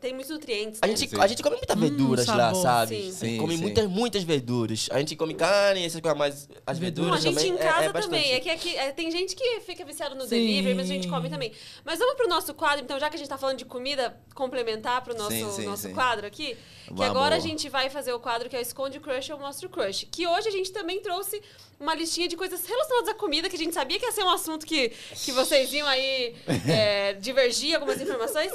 tem 0.00 0.12
muitos 0.14 0.30
nutrientes. 0.30 0.78
A 0.80 0.86
né? 0.86 0.99
Gente, 1.00 1.10
Sim. 1.10 1.20
a 1.20 1.26
gente 1.26 1.42
come 1.42 1.56
muitas 1.56 1.78
verduras 1.78 2.26
lá, 2.26 2.36
sabor. 2.36 2.62
sabe? 2.62 2.94
Sim. 2.94 3.00
A 3.00 3.04
gente 3.04 3.14
Sim, 3.14 3.36
come 3.38 3.56
sim. 3.56 3.62
muitas, 3.62 3.86
muitas 3.86 4.22
verduras. 4.22 4.88
A 4.90 4.98
gente 4.98 5.16
come 5.16 5.34
carne, 5.34 5.84
essas 5.84 6.00
coisas, 6.00 6.18
mas 6.18 6.48
as 6.66 6.78
Verduras. 6.78 7.10
Não, 7.10 7.16
a 7.16 7.20
gente 7.20 7.34
também 7.34 7.50
em 7.52 7.54
é- 7.54 7.58
casa 7.58 7.84
é, 7.84 7.92
bastante. 7.92 8.04
também. 8.04 8.32
É 8.32 8.40
que 8.40 8.50
aqui, 8.50 8.76
é, 8.76 8.92
tem 8.92 9.10
gente 9.10 9.34
que 9.34 9.60
fica 9.60 9.84
viciado 9.84 10.14
no 10.14 10.22
Sim. 10.22 10.30
delivery, 10.30 10.74
mas 10.74 10.90
a 10.90 10.94
gente 10.94 11.08
come 11.08 11.28
também. 11.28 11.52
Mas 11.84 11.98
vamos 11.98 12.14
pro 12.14 12.28
nosso 12.28 12.54
quadro, 12.54 12.84
então, 12.84 12.98
já 12.98 13.08
que 13.10 13.16
a 13.16 13.18
gente 13.18 13.28
tá 13.28 13.36
falando 13.38 13.58
de 13.58 13.64
comida, 13.64 14.16
complementar 14.34 15.02
pro 15.02 15.14
nosso, 15.16 15.30
Sim, 15.30 15.50
sim, 15.50 15.64
nosso 15.66 15.88
sim. 15.88 15.94
quadro 15.94 16.26
aqui. 16.26 16.56
Que 16.86 16.94
Vamos. 16.94 17.06
agora 17.06 17.36
a 17.36 17.38
gente 17.38 17.68
vai 17.68 17.88
fazer 17.90 18.12
o 18.12 18.18
quadro 18.18 18.48
que 18.48 18.56
é 18.56 18.58
o 18.58 18.62
Esconde 18.62 18.98
o 18.98 19.00
Crush 19.00 19.30
ou 19.30 19.38
Mostra 19.38 19.66
o 19.66 19.70
Crush. 19.70 20.06
Que 20.10 20.26
hoje 20.26 20.48
a 20.48 20.50
gente 20.50 20.72
também 20.72 21.00
trouxe 21.00 21.40
uma 21.78 21.94
listinha 21.94 22.26
de 22.28 22.36
coisas 22.36 22.66
relacionadas 22.66 23.08
à 23.08 23.14
comida, 23.14 23.48
que 23.48 23.56
a 23.56 23.58
gente 23.58 23.72
sabia 23.74 23.98
que 23.98 24.04
ia 24.04 24.12
ser 24.12 24.22
um 24.24 24.30
assunto 24.30 24.66
que, 24.66 24.90
que 25.24 25.32
vocês 25.32 25.72
iam 25.72 25.86
aí 25.86 26.34
é, 26.68 27.14
divergir 27.14 27.74
algumas 27.74 28.00
informações. 28.00 28.52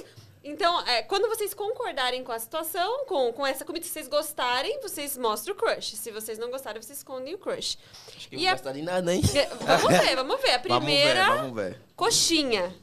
Então, 0.48 0.80
é, 0.88 1.02
quando 1.02 1.28
vocês 1.28 1.56
concordarem 1.56 2.24
com 2.24 2.32
a 2.32 2.38
situação, 2.38 3.04
com, 3.06 3.34
com 3.34 3.46
essa 3.48 3.66
comida, 3.66 3.84
se 3.84 3.92
vocês 3.92 4.08
gostarem, 4.08 4.80
vocês 4.80 5.18
mostram 5.18 5.56
o 5.56 5.58
crush. 5.58 5.96
Se 5.98 6.12
vocês 6.12 6.38
não 6.38 6.52
gostarem, 6.52 6.80
vocês 6.82 7.00
escondem 7.00 7.34
o 7.34 7.38
crush. 7.40 7.80
Acho 8.16 8.30
que 8.30 8.36
E 8.36 8.42
não 8.44 8.50
a- 8.50 8.52
gosta 8.52 8.72
de 8.72 8.82
nada, 8.84 9.12
hein? 9.14 9.22
Vamos 9.66 9.98
ver, 10.00 10.16
vamos 10.16 10.42
ver. 10.42 10.52
A 10.52 10.60
primeira, 10.62 11.24
Vamos 11.26 11.36
ver, 11.36 11.42
vamos 11.42 11.56
ver. 11.56 11.82
coxinha. 11.96 12.76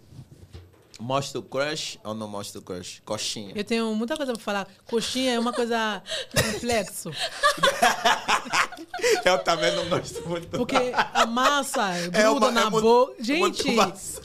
Mostra 1.01 1.41
o 1.41 1.43
crush 1.43 1.99
ou 2.05 2.15
não 2.15 2.29
mostra 2.29 2.61
o 2.61 2.63
crush? 2.63 3.01
Coxinha. 3.05 3.53
Eu 3.57 3.65
tenho 3.65 3.93
muita 3.95 4.17
coisa 4.17 4.33
pra 4.35 4.43
falar. 4.43 4.69
Coxinha 4.87 5.33
é 5.35 5.39
uma 5.39 5.53
coisa 5.53 6.03
complexo. 6.35 7.11
Eu 9.25 9.39
também 9.39 9.75
não 9.75 9.89
gosto 9.89 10.27
muito. 10.29 10.49
Porque 10.49 10.77
a 10.95 11.27
massa 11.27 11.93
gruda 12.09 12.31
uma- 12.31 12.51
na 12.51 12.61
é 12.63 12.71
muito- 12.71 12.83
boca. 12.83 13.15
Gente, 13.23 13.65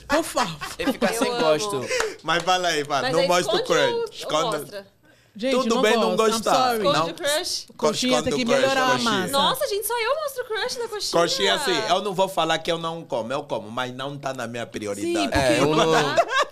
por 0.06 0.22
favor. 0.24 0.56
Ele 0.78 0.92
fica 0.92 1.12
sem 1.12 1.30
gosto. 1.38 1.80
Mas 2.22 2.42
fala 2.42 2.68
aí, 2.68 2.84
fala. 2.84 3.02
Mas 3.02 3.12
não 3.12 3.20
aí 3.20 3.28
mostra 3.28 3.56
o 3.56 3.64
crush. 3.64 3.92
ou 3.92 4.04
Esconde. 4.04 4.84
Gente, 5.38 5.52
Tudo 5.52 5.74
não 5.76 5.82
bem 5.82 5.96
não 5.96 6.16
gosto. 6.16 6.30
I'm 6.30 6.32
gostar. 6.32 6.76
Esconde 6.76 6.98
Não. 6.98 7.06
o 7.10 7.14
crush? 7.14 7.66
Coxinha 7.76 8.22
tem 8.24 8.32
que 8.34 8.44
melhorar 8.44 8.90
a 8.90 8.98
massa. 8.98 9.28
Nossa, 9.32 9.68
gente, 9.68 9.86
só 9.86 9.94
eu 9.96 10.14
mostro 10.16 10.44
crush 10.46 10.74
da 10.76 10.88
coxinha. 10.88 11.22
Coxinha 11.22 11.54
assim, 11.54 11.76
eu 11.88 12.02
não 12.02 12.12
vou 12.12 12.28
falar 12.28 12.58
que 12.58 12.72
eu 12.72 12.76
não 12.76 13.04
como, 13.04 13.32
eu 13.32 13.44
como, 13.44 13.70
mas 13.70 13.94
não 13.94 14.18
tá 14.18 14.34
na 14.34 14.48
minha 14.48 14.66
prioridade. 14.66 15.16
Sim, 15.16 15.30
porque 15.30 15.38
É, 15.38 15.60
eu 15.60 15.76
não... 15.76 15.86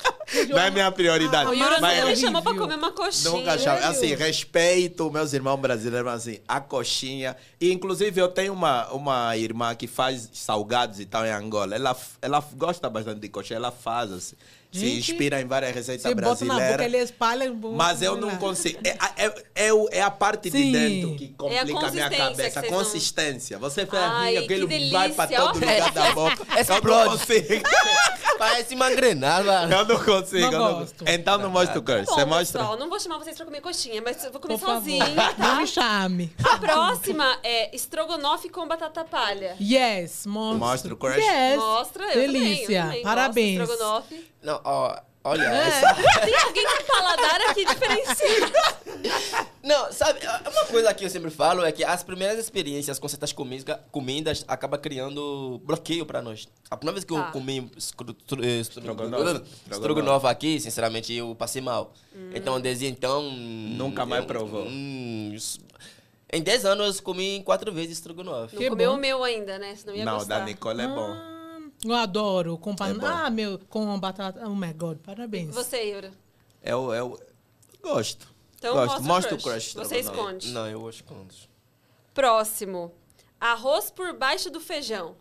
Não 0.48 0.58
é 0.58 0.70
minha 0.72 0.90
prioridade. 0.90 1.48
O 1.48 1.54
Yura 1.54 1.80
mas 1.80 1.98
me 1.98 2.02
horrível. 2.04 2.16
chamou 2.26 2.42
pra 2.42 2.52
comer 2.54 2.74
uma 2.74 2.90
coxinha. 2.90 3.30
Nunca 3.30 3.56
chamo. 3.58 3.78
Sério? 3.78 3.88
Assim, 3.88 4.14
respeito 4.14 5.08
meus 5.08 5.32
irmãos 5.32 5.56
brasileiros, 5.56 6.04
mas 6.04 6.22
assim, 6.26 6.40
a 6.48 6.60
coxinha. 6.60 7.36
E 7.60 7.72
inclusive 7.72 8.20
eu 8.20 8.26
tenho 8.28 8.52
uma, 8.52 8.88
uma 8.92 9.36
irmã 9.36 9.72
que 9.76 9.86
faz 9.86 10.28
salgados 10.32 10.98
e 10.98 11.06
tal 11.06 11.24
em 11.24 11.30
Angola. 11.30 11.76
Ela, 11.76 11.96
ela 12.20 12.44
gosta 12.54 12.90
bastante 12.90 13.20
de 13.20 13.28
coxinha, 13.28 13.56
ela 13.56 13.70
faz 13.70 14.10
assim. 14.12 14.36
Se 14.78 14.86
Gente, 14.86 15.10
inspira 15.12 15.40
em 15.40 15.46
várias 15.46 15.74
receitas 15.74 16.02
Você 16.02 16.14
bota 16.14 16.44
na 16.44 16.54
boca, 16.54 16.64
ele 16.66 16.76
brasileiras. 16.76 17.10
espalha. 17.10 17.52
Mas 17.74 18.02
eu 18.02 18.16
não 18.16 18.36
consigo. 18.36 18.78
É, 18.84 19.24
é, 19.24 19.34
é, 19.54 19.70
é 19.98 20.02
a 20.02 20.10
parte 20.10 20.50
Sim. 20.50 20.72
de 20.72 20.72
dentro 20.72 21.16
que 21.16 21.28
complica 21.28 21.62
a 21.62 21.64
minha 21.64 21.80
consistência 21.80 22.18
cabeça. 22.18 22.58
A 22.58 22.62
vocês 22.62 22.72
não- 22.72 22.78
consistência. 22.78 23.58
Você 23.58 23.80
assim, 23.82 24.36
aquilo 24.38 24.68
vai 24.92 25.10
pra 25.10 25.26
delícia, 25.26 25.40
todo 25.40 25.54
lugar 25.60 25.92
da 25.92 26.12
boca. 26.12 26.36
Eu 26.46 26.54
não 26.54 26.60
Explode. 26.60 27.18
consigo. 27.18 27.62
Parece 28.38 28.74
uma 28.74 28.90
granada. 28.90 29.62
Eu 29.74 29.84
não 29.86 29.98
consigo. 30.04 30.40
Não 30.40 30.52
eu 30.52 30.58
não- 30.58 30.78
gosto. 30.80 31.04
Então 31.06 31.38
não 31.38 31.50
mostra 31.50 31.78
o 31.78 31.82
crush. 31.82 32.04
Bom, 32.06 32.14
Você 32.14 32.24
mostra? 32.26 32.60
pessoal, 32.60 32.78
não 32.78 32.88
vou 32.90 33.00
chamar 33.00 33.18
vocês 33.18 33.34
pra 33.36 33.46
comer 33.46 33.60
coxinha, 33.62 34.02
mas 34.02 34.22
eu 34.24 34.30
vou 34.30 34.40
comer 34.40 34.58
Por 34.58 34.60
favor. 34.66 34.78
sozinha, 34.80 35.06
Não 35.08 35.34
tá? 35.34 35.54
me 35.56 35.66
chame. 35.66 36.32
A 36.44 36.58
próxima 36.58 37.38
é 37.42 37.74
estrogonofe 37.74 38.48
com 38.50 38.66
batata 38.68 39.04
palha. 39.04 39.56
Yes, 39.60 40.26
mostra. 40.26 40.58
Mostra 40.58 40.94
o 40.94 40.96
crush? 40.96 41.16
Yes. 41.16 41.56
Mostra, 41.56 42.04
eu 42.04 42.10
também, 42.10 42.24
eu 42.26 42.32
Delícia. 42.32 42.82
também 42.82 42.92
gosto 43.02 43.04
Parabéns. 43.04 43.56
de 43.56 43.62
estrogonofe. 43.72 44.26
Não, 44.46 44.60
ó, 44.64 44.96
olha, 45.24 45.42
É. 45.42 45.68
essa... 45.68 45.94
Tem 46.24 46.36
alguém 46.38 46.64
com 46.64 46.84
paladar 46.84 47.40
aqui 47.50 47.64
diferenciado. 47.64 48.52
Não, 49.60 49.92
sabe, 49.92 50.20
uma 50.24 50.64
coisa 50.66 50.94
que 50.94 51.04
eu 51.04 51.10
sempre 51.10 51.30
falo 51.32 51.64
é 51.64 51.72
que 51.72 51.82
as 51.82 52.04
primeiras 52.04 52.38
experiências 52.38 52.96
com 53.00 53.08
certas 53.08 53.32
comidas, 53.32 53.76
comidas 53.90 54.44
acaba 54.46 54.78
criando 54.78 55.60
bloqueio 55.64 56.06
pra 56.06 56.22
nós. 56.22 56.46
A 56.70 56.76
primeira 56.76 56.94
vez 56.94 57.04
que 57.04 57.12
Tá. 57.12 57.26
eu 57.26 57.32
comi 57.32 57.68
tro- 58.24 58.44
eh, 58.44 58.60
Estrogonofe. 58.60 60.26
aqui, 60.28 60.60
sinceramente, 60.60 61.12
eu 61.12 61.34
passei 61.34 61.60
mal. 61.60 61.92
Então, 62.32 62.60
desde 62.60 62.86
então... 62.86 63.22
Nunca 63.32 64.06
mais 64.06 64.22
eu- 64.22 64.28
provou. 64.28 64.62
hum, 64.64 65.32
isso- 65.34 65.58
em 66.32 66.40
10 66.40 66.64
anos, 66.64 66.98
eu 66.98 67.02
comi 67.02 67.42
quatro 67.44 67.72
vezes 67.72 67.98
estrogonofe. 67.98 68.54
Não 68.54 68.62
Que 68.62 68.68
comeu 68.70 68.90
bom. 68.92 68.96
o 68.96 69.00
meu 69.00 69.24
ainda, 69.24 69.58
né? 69.58 69.74
Senão 69.74 69.94
ia 69.96 70.04
Não, 70.04 70.18
gostar. 70.18 70.38
da 70.40 70.44
Nicole 70.44 70.82
é 70.82 70.86
bom. 70.88 71.35
Eu 71.84 71.94
adoro. 71.94 72.58
Com 72.58 72.74
pan... 72.74 72.90
É 72.90 73.06
ah, 73.06 73.30
meu, 73.30 73.58
com 73.68 73.98
batata. 73.98 74.46
Oh 74.46 74.54
my 74.54 74.72
God, 74.72 74.98
parabéns. 74.98 75.54
Você, 75.54 75.82
Yura. 75.90 76.12
Eu, 76.62 76.92
eu 76.92 77.20
gosto. 77.82 78.28
Então 78.58 78.74
gosto. 78.74 79.02
mostra, 79.02 79.06
Mostra 79.06 79.34
o 79.34 79.42
crush. 79.42 79.74
Você 79.74 79.98
estrogonofe. 79.98 80.36
esconde. 80.38 80.52
Não, 80.52 80.68
eu 80.68 80.80
não. 80.80 81.48
Próximo. 82.14 82.92
Arroz 83.38 83.90
por 83.90 84.14
baixo 84.14 84.50
do 84.50 84.60
feijão. 84.60 85.16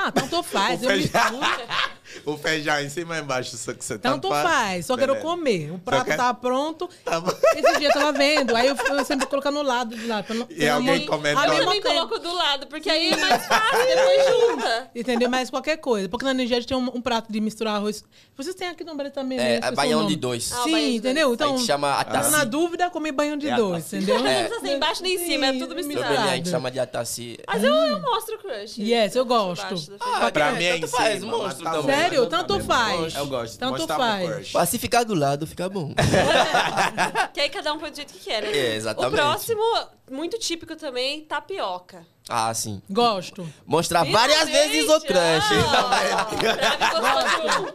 Ah, 0.00 0.12
tanto 0.12 0.40
faz. 0.44 0.82
Eu 0.82 0.88
feijão. 0.90 1.40
O 2.24 2.38
feijão 2.38 2.80
em 2.80 2.88
cima 2.88 3.18
e 3.18 3.20
embaixo, 3.20 3.54
só 3.56 3.72
que 3.74 3.84
você 3.84 3.98
Tanto 3.98 4.28
tampa. 4.30 4.42
faz. 4.42 4.86
Só 4.86 4.96
quero 4.96 5.16
comer. 5.16 5.70
O 5.70 5.78
prato 5.78 6.06
quer- 6.06 6.16
tá 6.16 6.32
pronto. 6.32 6.88
Tá 7.04 7.20
bom. 7.20 7.30
Esse 7.54 7.78
dia 7.78 7.88
eu 7.88 7.92
tava 7.92 8.12
vendo. 8.12 8.56
Aí 8.56 8.66
eu, 8.66 8.74
eu 8.76 9.04
sempre 9.04 9.26
colocar 9.26 9.50
no 9.50 9.60
lado 9.62 9.94
de 9.94 10.06
lá. 10.06 10.24
não- 10.30 10.46
E 10.50 10.66
alguém 10.66 11.04
comentou. 11.04 11.42
mesmo 11.42 11.64
também 11.66 11.82
tempo. 11.82 11.94
coloco 11.94 12.18
do 12.18 12.34
lado, 12.34 12.66
porque 12.66 12.88
aí 12.88 13.10
é 13.10 13.16
mais 13.16 13.46
fácil, 13.46 13.86
depois 13.86 14.26
junta. 14.56 14.90
Entendeu? 14.94 15.28
Mas 15.28 15.50
qualquer 15.50 15.76
coisa. 15.76 16.08
Porque 16.08 16.24
na 16.24 16.32
Nigéria 16.32 16.66
tem 16.66 16.76
um, 16.76 16.90
um 16.94 17.00
prato 17.00 17.30
de 17.30 17.40
misturar 17.42 17.76
arroz. 17.76 18.02
Vocês 18.34 18.54
têm 18.54 18.68
aqui 18.68 18.84
no 18.84 18.94
Brasil 18.96 19.12
também? 19.12 19.38
É, 19.38 19.54
Esqueci 19.56 19.72
o 19.72 19.76
baião 19.76 20.00
nome. 20.00 20.14
de 20.14 20.16
dois. 20.16 20.50
Ah, 20.52 20.62
Sim, 20.64 20.72
de 20.74 20.96
entendeu? 20.96 21.26
dois. 21.28 21.34
Então, 21.36 21.54
a 21.54 21.56
gente 21.58 21.66
chama 21.66 21.92
tá 21.92 22.00
ataci. 22.00 22.30
na 22.30 22.44
dúvida, 22.44 22.88
comer 22.88 23.12
banho 23.12 23.36
de 23.36 23.50
É 23.50 23.54
dois, 23.54 23.84
entendeu? 23.92 24.16
Não 24.18 24.24
precisa 24.24 24.60
ser 24.60 24.76
embaixo 24.76 25.02
nem 25.02 25.14
em 25.14 25.18
cima, 25.26 25.46
é 25.46 25.52
tudo 25.52 25.78
Sim, 25.82 25.88
misturado. 25.88 26.28
A 26.30 26.36
gente 26.36 26.48
chama 26.48 26.70
de 26.70 26.80
ataci. 26.80 27.38
Mas 27.46 27.62
eu, 27.62 27.74
eu 27.74 28.00
mostro 28.00 28.36
o 28.36 28.38
crush. 28.38 28.78
Yes, 28.78 29.14
eu 29.14 29.26
gosto. 29.26 29.87
Do 29.88 29.96
Ah. 30.00 30.30
Pra 30.30 30.52
mim 30.52 30.64
é 30.64 30.76
em 30.76 30.80
tanto 30.80 30.90
faz, 30.96 31.20
cima, 31.20 31.36
monstro 31.36 31.64
tá 31.64 31.70
também. 31.70 31.86
bom. 31.86 31.92
Sério? 32.00 32.26
Tanto 32.26 32.60
faz. 32.64 33.14
Eu 33.14 33.26
gosto. 33.26 33.58
Tanto 33.58 33.86
faz. 33.86 34.52
Mas 34.52 34.68
se 34.68 34.78
ficar 34.78 35.04
do 35.04 35.14
lado, 35.14 35.46
fica 35.46 35.68
bom. 35.68 35.94
Que 37.32 37.40
aí 37.40 37.48
cada 37.48 37.72
um 37.72 37.78
põe 37.78 37.90
do 37.90 37.96
jeito 37.96 38.12
que 38.12 38.20
quer, 38.20 38.42
né? 38.42 38.50
É, 38.56 38.74
exatamente. 38.76 39.12
O 39.14 39.16
próximo, 39.16 39.62
muito 40.10 40.38
típico 40.38 40.74
também, 40.76 41.22
tapioca. 41.24 42.06
ah, 42.28 42.52
sim. 42.54 42.80
Gosto. 42.90 43.48
Mostrar 43.66 44.04
várias 44.04 44.48
vezes 44.48 44.88
o 44.88 45.00
crush. 45.00 45.48
Ah, 45.74 46.28
um. 47.60 47.66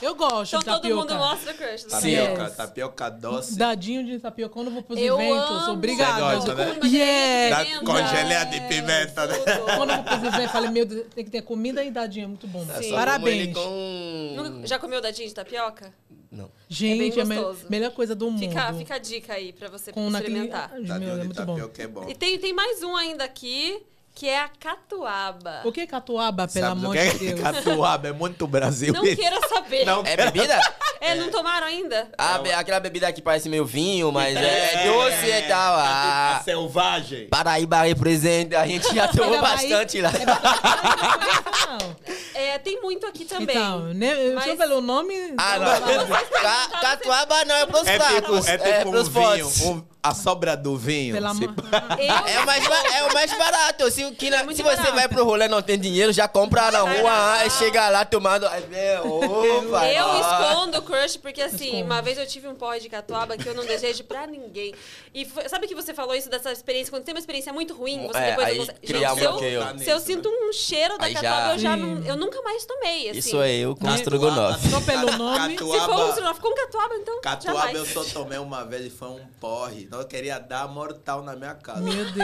Eu 0.00 0.14
gosto 0.14 0.56
Então 0.56 0.60
de 0.60 0.64
todo 0.66 0.82
tapioca. 0.82 1.14
mundo 1.14 1.14
mostra 1.18 1.54
crush. 1.54 1.86
não 1.90 2.00
Sim. 2.00 2.14
é? 2.14 2.20
Tapioca, 2.26 2.42
Yes. 2.44 2.56
tapioca 2.56 3.10
doce. 3.10 3.58
Dadinho 3.58 4.04
de 4.06 4.18
tapioca 4.20 4.52
quando 4.54 4.66
eu 4.68 4.72
vou 4.74 4.82
pros 4.82 4.98
Eu 4.98 5.20
eventos. 5.20 5.50
amo. 5.62 5.72
Obrigada. 5.72 6.12
Você 6.40 6.52
gosta, 6.52 6.54
né? 6.54 7.50
Da 7.50 7.80
congelada 7.80 8.50
de 8.50 8.60
pimenta, 8.68 9.26
né? 9.26 9.34
Quando 9.76 9.90
eu 9.90 9.96
vou 9.96 10.04
pros 10.04 10.18
eventos, 10.18 10.40
eu 10.44 10.48
falei, 10.50 10.70
meu 10.70 10.86
Deus, 10.86 11.06
tem 11.14 11.24
que 11.24 11.30
ter 11.30 11.42
comida 11.42 11.82
e 11.82 11.90
dadinho, 11.90 12.24
é 12.24 12.28
muito 12.28 12.46
bom. 12.46 12.64
É, 12.70 12.90
Parabéns. 12.92 13.54
com... 13.56 14.62
Já 14.64 14.78
comeu 14.78 15.00
dadinho 15.00 15.28
de 15.28 15.34
tapioca? 15.34 15.92
Não. 16.30 16.50
Gente, 16.68 17.16
É 17.16 17.20
é 17.20 17.22
a 17.22 17.24
bem 17.24 17.38
me- 17.38 17.56
melhor 17.70 17.90
coisa 17.92 18.14
do 18.14 18.30
mundo. 18.30 18.40
Fica, 18.40 18.72
fica 18.74 18.94
a 18.96 18.98
dica 18.98 19.32
aí 19.34 19.52
pra 19.52 19.68
você 19.68 19.90
Com 19.92 20.10
naquele... 20.10 20.34
experimentar. 20.34 20.70
Ai, 20.74 20.82
Dadinho 20.82 21.10
Meu, 21.14 21.20
é 21.20 21.24
muito 21.24 21.44
bom. 21.44 21.70
é 21.78 21.86
bom. 21.86 22.06
E 22.08 22.14
tem, 22.14 22.38
tem 22.38 22.52
mais 22.52 22.82
um 22.82 22.94
ainda 22.94 23.24
aqui, 23.24 23.82
que 24.14 24.28
é 24.28 24.40
a 24.40 24.48
catuaba. 24.48 25.62
O 25.64 25.72
que 25.72 25.80
é 25.80 25.86
catuaba, 25.86 26.46
pelo 26.46 26.66
Sabe 26.66 26.80
amor 26.84 26.96
é 26.96 27.06
de 27.10 27.18
Deus? 27.34 27.40
catuaba? 27.40 28.08
É 28.08 28.12
muito 28.12 28.46
Brasil 28.46 28.92
Não 28.92 29.02
queira 29.02 29.40
saber. 29.48 29.84
Não 29.86 30.02
É 30.04 30.16
bebida? 30.16 30.58
É, 31.00 31.14
não 31.14 31.30
tomaram 31.30 31.64
ainda? 31.68 32.10
Ah, 32.18 32.38
be- 32.38 32.50
aquela 32.50 32.80
bebida 32.80 33.12
que 33.12 33.22
parece 33.22 33.48
meio 33.48 33.64
vinho, 33.64 34.10
mas 34.10 34.36
é, 34.36 34.84
doce 34.90 35.26
e 35.26 35.42
tal. 35.42 35.74
Ah, 35.78 36.40
selvagem. 36.44 37.28
Paraíba 37.28 37.82
representa, 37.82 38.58
a 38.60 38.66
gente 38.66 38.92
já 38.92 39.06
tomou 39.06 39.36
É 39.36 39.40
Bahia. 39.40 39.56
bastante 39.78 40.00
lá. 40.00 40.10
É 40.10 40.26
não. 40.26 41.96
É, 42.38 42.56
tem 42.58 42.80
muito 42.80 43.04
aqui 43.06 43.24
também. 43.24 43.56
Então, 43.56 43.92
né, 43.94 44.32
Mas- 44.34 44.44
só 44.44 44.56
pelo 44.56 44.80
nome... 44.80 45.12
Ah, 45.36 45.58
não. 45.58 46.06
Ca- 46.40 46.80
Catuaba 46.80 47.44
não 47.44 47.54
é 47.56 47.66
pros 47.66 47.86
É 47.86 47.98
tipo, 47.98 48.04
fracos, 48.04 48.48
é 48.48 48.58
tipo 48.78 48.90
pros 48.92 49.08
um 49.08 49.10
fortes. 49.10 49.58
vinho, 49.58 49.72
um- 49.72 49.84
a 50.02 50.14
sobra 50.14 50.56
do 50.56 50.76
vinho. 50.76 51.14
Pelo 51.14 51.34
Se- 51.34 51.44
amor... 51.44 51.54
Eu, 51.98 52.14
É 52.26 52.40
o, 52.42 52.46
mais, 52.46 52.64
é 52.94 53.02
o 53.04 53.14
mais 53.14 53.36
barato. 53.36 53.90
Se, 53.90 54.10
que 54.12 54.30
muito 54.30 54.56
se 54.56 54.62
você 54.62 54.76
barato. 54.76 54.94
vai 54.94 55.08
pro 55.08 55.24
rolê 55.24 55.46
e 55.46 55.48
não 55.48 55.60
tem 55.60 55.78
dinheiro, 55.78 56.12
já 56.12 56.28
compra 56.28 56.70
na 56.70 56.80
rua, 56.80 57.32
aí 57.38 57.50
chega 57.50 57.88
lá 57.88 58.04
tomando. 58.04 58.46
Opa! 58.46 59.86
eu 59.92 60.04
ó. 60.04 60.20
escondo 60.20 60.78
o 60.78 60.82
crush, 60.82 61.16
porque 61.16 61.42
assim, 61.42 61.64
Esconde. 61.66 61.82
uma 61.82 62.00
vez 62.00 62.18
eu 62.18 62.26
tive 62.26 62.48
um 62.48 62.54
porre 62.54 62.80
de 62.80 62.88
catuaba 62.88 63.36
que 63.36 63.46
eu 63.48 63.54
não 63.54 63.64
desejo 63.64 64.04
pra 64.04 64.26
ninguém. 64.26 64.74
E 65.14 65.24
foi- 65.24 65.48
sabe 65.48 65.66
que 65.66 65.74
você 65.74 65.92
falou 65.92 66.14
isso 66.14 66.28
dessa 66.30 66.52
experiência? 66.52 66.90
Quando 66.92 67.04
tem 67.04 67.14
uma 67.14 67.18
experiência 67.20 67.52
muito 67.52 67.74
ruim, 67.74 68.06
você 68.06 68.18
É, 68.18 68.30
depois 68.30 68.46
aí 68.48 68.58
não 68.58 68.66
consegue- 68.66 68.86
cria 68.86 68.98
Gente, 69.00 69.10
um 69.12 69.16
se 69.18 69.24
eu, 69.24 69.30
bloqueio. 69.32 69.78
se 69.78 69.90
eu 69.90 70.00
sinto 70.00 70.28
um 70.28 70.52
cheiro 70.52 70.98
da 70.98 71.06
Aí 71.06 71.12
já- 71.12 71.20
catuaba, 71.22 71.52
eu 71.54 71.58
já 71.58 71.76
não, 71.76 72.02
eu 72.04 72.16
nunca 72.16 72.40
mais 72.42 72.64
tomei. 72.64 73.10
Assim. 73.10 73.18
Isso 73.18 73.42
é 73.42 73.52
eu 73.52 73.70
com 73.74 73.80
Catuaba, 73.86 73.98
estrogonofe. 73.98 74.68
Só 74.70 74.80
pelo 74.80 75.16
nome. 75.18 75.52
Se 75.52 75.58
for 75.58 75.66
um 75.66 75.78
Catuaba, 75.78 76.08
estrogonofe 76.08 76.40
com 76.40 76.54
catuaba, 76.54 76.94
então 76.96 77.20
catuaba 77.20 77.58
jamais. 77.60 77.76
eu 77.76 77.86
só 77.86 78.04
tomei 78.04 78.38
uma 78.38 78.64
vez 78.64 78.86
e 78.86 78.90
foi 78.90 79.08
um 79.08 79.20
porre. 79.40 79.88
Não, 79.90 79.97
eu 79.98 80.06
queria 80.06 80.38
dar 80.38 80.66
mortal 80.68 81.22
na 81.22 81.34
minha 81.36 81.54
casa. 81.54 81.80
Meu 81.80 82.04
Deus. 82.12 82.16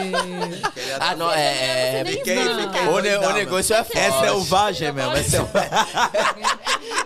Eu 0.65 0.71
queria 0.73 0.97
Ah, 0.97 0.99
dar- 0.99 1.17
não, 1.17 1.31
é. 1.33 2.01
é 2.01 2.05
Fiquei, 2.05 2.35
Não. 2.45 2.61
fiquei 2.73 2.87
o, 2.89 3.01
ne- 3.01 3.17
o 3.17 3.33
negócio 3.33 3.75
é 3.75 3.77
meu. 3.79 3.85
forte. 3.85 3.99
É 3.99 4.11
selvagem 4.13 4.93
mesmo, 4.93 5.13
é 5.13 5.23
selvagem. 5.23 5.71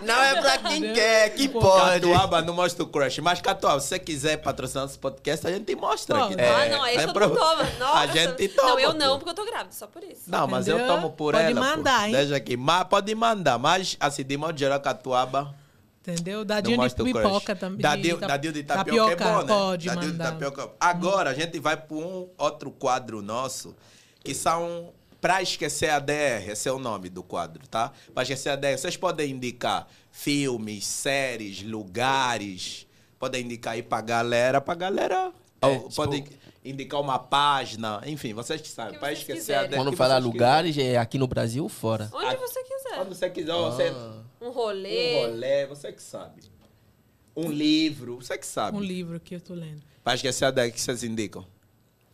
Não 0.01 0.21
é 0.21 0.41
pra 0.41 0.57
quem 0.59 0.93
quer, 0.93 1.29
que 1.35 1.49
pode. 1.49 2.01
Catuaba 2.09 2.41
não 2.41 2.53
mostra 2.53 2.83
o 2.83 2.87
crush. 2.87 3.19
Mas, 3.19 3.41
Catuaba, 3.41 3.79
se 3.81 3.87
você 3.87 3.99
quiser 3.99 4.37
patrocinar 4.37 4.85
esse 4.85 4.97
podcast, 4.97 5.45
a 5.45 5.51
gente 5.51 5.75
mostra 5.75 6.23
aqui. 6.25 6.35
Pode. 6.37 6.47
Ah, 6.47 6.69
não, 6.69 6.83
aí 6.83 6.95
É 6.95 7.01
todo 7.01 7.13
pro- 7.13 7.27
mundo 7.29 7.37
toma. 7.37 7.63
Nossa. 7.79 7.97
A 7.99 8.07
gente 8.07 8.47
toma. 8.49 8.69
Não, 8.69 8.79
eu 8.79 8.91
pô. 8.91 8.97
não, 8.97 9.17
porque 9.19 9.29
eu 9.31 9.33
tô 9.33 9.45
grávida, 9.45 9.71
só 9.73 9.87
por 9.87 10.01
isso. 10.03 10.23
Não, 10.27 10.47
mas 10.47 10.67
eu 10.67 10.77
Entendeu? 10.77 10.95
tomo 10.95 11.09
por 11.11 11.33
Pode 11.33 11.45
ela. 11.51 11.59
mandar, 11.59 11.99
pô. 12.01 12.05
hein? 12.05 12.11
Deixa 12.13 12.35
aqui. 12.35 12.55
Mas 12.55 12.83
pode 12.85 13.13
mandar. 13.13 13.57
Mas, 13.59 13.97
assim, 13.99 14.23
de 14.23 14.37
modo 14.37 14.57
geral, 14.57 14.79
Catuaba. 14.79 15.53
Entendeu? 16.01 16.43
Dadinho 16.45 16.77
de 16.77 16.85
o 16.85 16.95
crush. 16.95 17.13
pipoca 17.13 17.55
também. 17.55 17.81
Dadinho, 17.81 18.17
de 18.17 18.25
dadinho 18.27 18.53
de 18.53 18.63
tapioca, 18.63 19.11
é 19.11 19.15
bom, 19.15 19.37
né? 19.41 19.45
Pode 19.47 19.85
dadinho 19.87 20.11
mandar. 20.13 20.23
de 20.25 20.31
tapioca. 20.31 20.69
Agora, 20.79 21.29
a 21.29 21.33
gente 21.33 21.59
vai 21.59 21.75
para 21.77 21.95
um 21.97 22.29
outro 22.37 22.71
quadro 22.71 23.21
nosso, 23.21 23.75
que 24.23 24.33
são... 24.33 24.93
Pra 25.21 25.41
esquecer 25.41 25.89
a 25.89 25.99
DR, 25.99 26.49
esse 26.49 26.69
é 26.69 26.71
o 26.71 26.79
nome 26.79 27.09
do 27.09 27.21
quadro, 27.21 27.67
tá? 27.67 27.91
Pra 28.13 28.23
esquecer 28.23 28.51
a 28.51 28.55
DR, 28.55 28.77
vocês 28.77 28.95
podem 28.95 29.31
indicar 29.31 29.85
filmes, 30.13 30.85
séries, 30.85 31.61
lugares. 31.61 32.87
Podem 33.19 33.43
indicar 33.43 33.73
aí 33.73 33.83
pra 33.83 33.99
galera, 33.99 34.61
pra 34.61 34.75
galera. 34.75 35.33
É, 35.61 35.67
Ou 35.67 35.79
tipo- 35.79 35.95
podem 35.95 36.25
indicar 36.63 37.01
uma 37.01 37.19
página, 37.19 38.01
enfim, 38.05 38.33
vocês 38.33 38.61
que 38.61 38.69
sabem. 38.69 38.93
que 38.93 38.99
Pra 38.99 39.11
esquecer 39.11 39.33
a 39.55 39.63
quiserem. 39.63 39.69
DR. 39.71 39.75
Quando 39.75 39.91
que 39.91 39.97
fala 39.97 40.13
vocês 40.15 40.23
lugares, 40.25 40.77
é 40.77 40.95
aqui 40.97 41.17
no 41.17 41.27
Brasil 41.27 41.63
ou 41.63 41.69
fora? 41.69 42.09
Onde 42.13 42.25
Ah, 42.25 42.35
você 42.37 42.63
quiser. 42.63 42.95
Quando 42.95 43.09
você 43.13 43.29
quiser, 43.29 43.53
você... 43.53 43.93
Um 44.41 44.49
rolê. 44.49 45.15
Um 45.17 45.31
rolê, 45.31 45.65
você 45.65 45.91
que 45.91 46.01
sabe. 46.01 46.41
Um 47.35 47.51
livro, 47.51 48.15
você 48.15 48.37
que 48.37 48.45
sabe. 48.45 48.77
Um 48.77 48.81
livro 48.81 49.19
que 49.19 49.35
eu 49.35 49.41
tô 49.41 49.53
lendo. 49.53 49.81
Pra 50.03 50.15
esquecer 50.15 50.45
a 50.45 50.51
DR 50.51 50.71
que 50.71 50.79
vocês 50.79 51.03
indicam. 51.03 51.45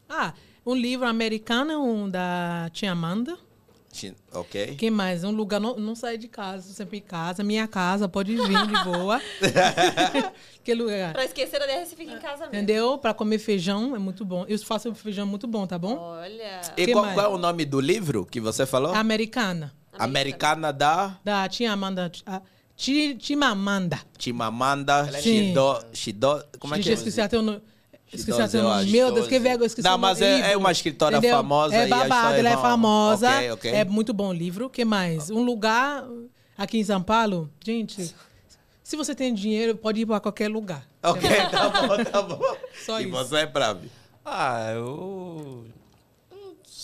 Ah, 0.09 0.33
um 0.65 0.75
livro 0.75 1.07
americano, 1.07 1.83
um 1.83 2.09
da 2.09 2.69
Tia 2.73 2.91
Amanda. 2.91 3.37
Ok? 4.33 4.75
Quem 4.75 4.91
mais? 4.91 5.23
Um 5.23 5.31
lugar, 5.31 5.59
não, 5.59 5.77
não 5.77 5.95
sair 5.95 6.17
de 6.17 6.27
casa, 6.27 6.73
sempre 6.73 6.97
em 6.97 7.01
casa. 7.01 7.43
Minha 7.43 7.67
casa, 7.67 8.09
pode 8.09 8.35
vir 8.35 8.67
de 8.67 8.83
boa. 8.83 9.21
que 10.63 10.73
lugar? 10.73 11.13
Pra 11.13 11.23
esquecer 11.23 11.61
a 11.61 11.65
DR, 11.65 11.85
você 11.85 11.95
fica 11.95 12.11
em 12.11 12.19
casa 12.19 12.39
mesmo. 12.45 12.55
Entendeu? 12.55 12.97
Pra 12.97 13.13
comer 13.13 13.39
feijão 13.39 13.95
é 13.95 13.99
muito 13.99 14.25
bom. 14.25 14.45
Eu 14.49 14.59
faço 14.59 14.93
feijão 14.93 15.25
muito 15.25 15.47
bom, 15.47 15.65
tá 15.65 15.79
bom? 15.79 15.97
Olha. 15.97 16.61
E 16.75 16.85
Que 16.87 16.91
qual, 16.91 17.13
qual 17.13 17.25
é 17.25 17.29
o 17.29 17.37
nome 17.37 17.63
do 17.63 17.79
livro 17.79 18.25
que 18.25 18.41
você 18.41 18.65
falou? 18.65 18.93
Americana. 18.93 19.73
Americana 19.99 20.71
da 20.71 21.17
Da 21.23 21.47
Tia 21.49 21.71
Amanda. 21.71 22.11
a 22.25 22.41
Ti- 22.75 23.15
Timamanda. 23.15 23.99
Chimamanda 24.19 25.05
Sim. 25.13 25.21
Shido, 25.47 25.85
Shido... 25.93 26.45
Como 26.59 26.75
é 26.75 26.79
que 26.79 26.89
é? 26.89 26.93
esqueci 26.93 27.21
até 27.21 27.37
o 27.37 27.41
nome. 27.41 27.61
Esqueci 28.11 28.41
até 28.41 28.59
o 28.59 28.63
nome. 28.63 28.91
Meu 28.91 29.11
Deus, 29.13 29.27
que 29.27 29.39
vergonha, 29.39 29.67
esqueci 29.67 29.87
Não, 29.87 29.95
o 29.95 29.97
nome. 29.97 30.11
mas 30.13 30.21
é- 30.21 30.51
é 30.53 30.57
uma 30.57 30.71
escritora 30.71 31.17
Entendeu? 31.17 31.37
famosa 31.37 31.75
É 31.75 31.85
a 31.85 31.87
babado, 31.87 32.13
história 32.13 32.39
ela 32.39 32.49
é 32.49 32.57
famosa. 32.57 33.29
Ok, 33.37 33.51
ok. 33.51 33.71
É 33.71 33.85
muito 33.85 34.13
bom 34.13 34.33
livro. 34.33 34.65
O 34.65 34.69
que 34.69 34.83
mais? 34.83 35.29
Um 35.29 35.41
lugar 35.43 36.03
aqui 36.57 36.77
em 36.77 36.83
São 36.83 37.01
Paulo. 37.01 37.49
Gente, 37.63 38.13
se 38.83 38.95
você 38.97 39.15
tem 39.15 39.33
dinheiro, 39.33 39.75
pode 39.77 40.01
ir 40.01 40.05
para 40.05 40.19
qualquer 40.19 40.49
lugar. 40.49 40.85
Ok, 41.01 41.29
tá 41.51 41.69
bom, 41.69 42.03
tá 42.03 42.21
bom. 42.21 42.41
Só 42.85 42.99
e 42.99 43.03
isso. 43.03 43.11
você 43.11 43.35
é 43.37 43.45
bravo. 43.45 43.81
Ah, 44.25 44.71
eu. 44.73 45.65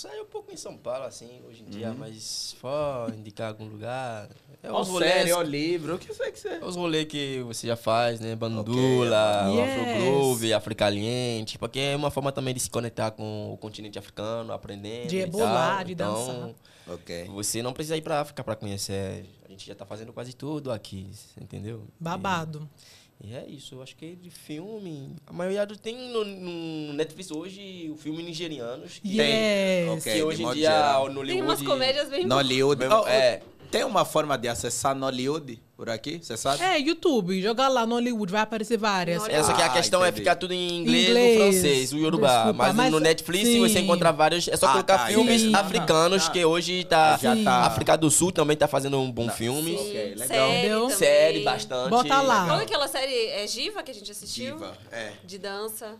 Eu 0.05 0.09
saio 0.09 0.23
um 0.23 0.25
pouco 0.27 0.51
em 0.51 0.57
São 0.57 0.75
Paulo, 0.77 1.05
assim, 1.05 1.41
hoje 1.47 1.61
em 1.61 1.65
dia, 1.65 1.93
mas 1.93 2.21
se 2.23 2.55
for 2.55 3.13
indicar 3.13 3.49
algum 3.49 3.65
lugar. 3.65 4.29
É 4.63 4.71
os 4.71 4.87
rolês. 4.87 5.11
série, 5.11 5.33
ou 5.33 5.41
livro, 5.41 5.95
o 5.95 5.99
que 5.99 6.07
você 6.13 6.31
quiser. 6.31 6.61
é 6.61 6.65
Os 6.65 6.75
rolês 6.75 7.05
que 7.07 7.39
você 7.41 7.65
já 7.67 7.75
faz, 7.75 8.19
né? 8.19 8.35
Bandula, 8.35 9.47
Ok. 9.47 9.57
o 9.57 9.59
Yes. 9.59 9.71
Afro-Groove, 9.79 10.53
Africaliente, 10.53 11.57
porque 11.57 11.79
é 11.79 11.95
uma 11.95 12.11
forma 12.11 12.31
também 12.31 12.53
de 12.53 12.59
se 12.59 12.69
conectar 12.69 13.09
com 13.11 13.51
o 13.53 13.57
continente 13.57 13.97
africano, 13.97 14.53
aprendendo. 14.53 15.07
De 15.07 15.15
e 15.17 15.19
rebolar, 15.21 15.77
tal. 15.77 15.83
de 15.85 15.93
então, 15.93 16.13
dançar. 16.13 16.49
Ok. 16.87 17.25
Você 17.33 17.61
não 17.63 17.73
precisa 17.73 17.97
ir 17.97 18.01
pra 18.01 18.21
África 18.21 18.43
pra 18.43 18.55
conhecer. 18.55 19.25
A 19.45 19.49
gente 19.49 19.65
já 19.65 19.73
tá 19.75 19.85
fazendo 19.85 20.13
quase 20.13 20.33
tudo 20.33 20.71
aqui, 20.71 21.09
entendeu? 21.39 21.83
Babado. 21.99 22.69
E, 22.69 23.00
e 23.23 23.33
é 23.35 23.45
isso, 23.47 23.75
eu 23.75 23.83
acho 23.83 23.95
que 23.95 24.15
de 24.15 24.29
filme. 24.29 25.15
A 25.27 25.33
maioria 25.33 25.65
do, 25.65 25.77
tem 25.77 25.95
no, 26.11 26.25
no 26.25 26.93
Netflix 26.93 27.31
hoje 27.31 27.89
o 27.91 27.95
filme 27.95 28.23
nigerianos. 28.23 28.99
Que, 28.99 29.17
Yes. 29.17 29.89
Ok, 29.89 30.01
que 30.01 30.13
de 30.17 30.23
hoje 30.23 30.43
em 30.43 30.53
dia 30.53 30.71
geral. 30.71 31.09
no 31.09 31.25
Tem 31.25 31.41
umas 31.41 31.59
Hollywood. 31.59 31.65
comédias 31.65 32.09
bem. 32.09 32.25
Nollywood. 32.25 32.83
Oh, 32.85 33.01
oh, 33.03 33.07
é. 33.07 33.41
Tem 33.71 33.83
uma 33.85 34.03
forma 34.03 34.37
de 34.37 34.49
acessar 34.49 34.93
Nollywood 34.93 35.61
por 35.77 35.89
aqui, 35.89 36.19
você 36.21 36.35
sabe? 36.35 36.61
É, 36.61 36.77
YouTube. 36.77 37.41
Jogar 37.41 37.69
lá 37.69 37.85
no 37.85 37.95
Hollywood, 37.95 38.31
vai 38.31 38.41
aparecer 38.41 38.77
várias. 38.77 39.27
Essa 39.29 39.53
que 39.53 39.61
a 39.61 39.67
Ah, 39.67 39.69
questão 39.69 40.03
é 40.03 40.11
ficar 40.11 40.35
tudo 40.35 40.53
em 40.53 40.79
inglês, 40.81 41.07
Inglês. 41.07 41.37
no 41.37 41.41
francês, 41.43 41.93
o 41.93 41.97
Yoruba. 41.97 42.27
Desculpa, 42.27 42.53
mas, 42.53 42.75
mas- 42.75 42.91
no 42.91 42.99
Netflix 42.99 43.47
sim. 43.47 43.59
você 43.61 43.79
encontra 43.79 44.11
vários. 44.11 44.47
É 44.49 44.57
só 44.57 44.67
Ah, 44.67 44.71
colocar 44.73 44.97
tá, 44.99 45.05
filmes 45.07 45.41
entendi. 45.43 45.55
africanos, 45.55 46.25
Tá. 46.25 46.31
que 46.31 46.43
hoje 46.45 46.83
tá. 46.83 47.17
Já 47.17 47.33
Sim. 47.35 47.43
tá. 47.45 47.65
África 47.65 47.97
do 47.97 48.11
Sul 48.11 48.31
também 48.31 48.57
tá 48.57 48.67
fazendo 48.67 48.99
um 48.99 49.09
bom 49.11 49.29
filme. 49.29 49.77
Sim, 49.77 49.83
Ok, 49.87 50.15
legal. 50.15 50.89
série. 50.89 50.95
Série 50.95 51.39
bastante. 51.43 51.89
Bota 51.89 52.21
lá. 52.21 52.45
Qual 52.47 52.59
é 52.59 52.63
aquela 52.63 52.87
série? 52.89 53.27
É 53.29 53.47
Giva 53.47 53.81
que 53.81 53.91
a 53.91 53.93
gente 53.93 54.11
assistiu? 54.11 54.57
Diva, 54.57 54.73
é. 54.91 55.13
De 55.23 55.37
dança. 55.37 55.95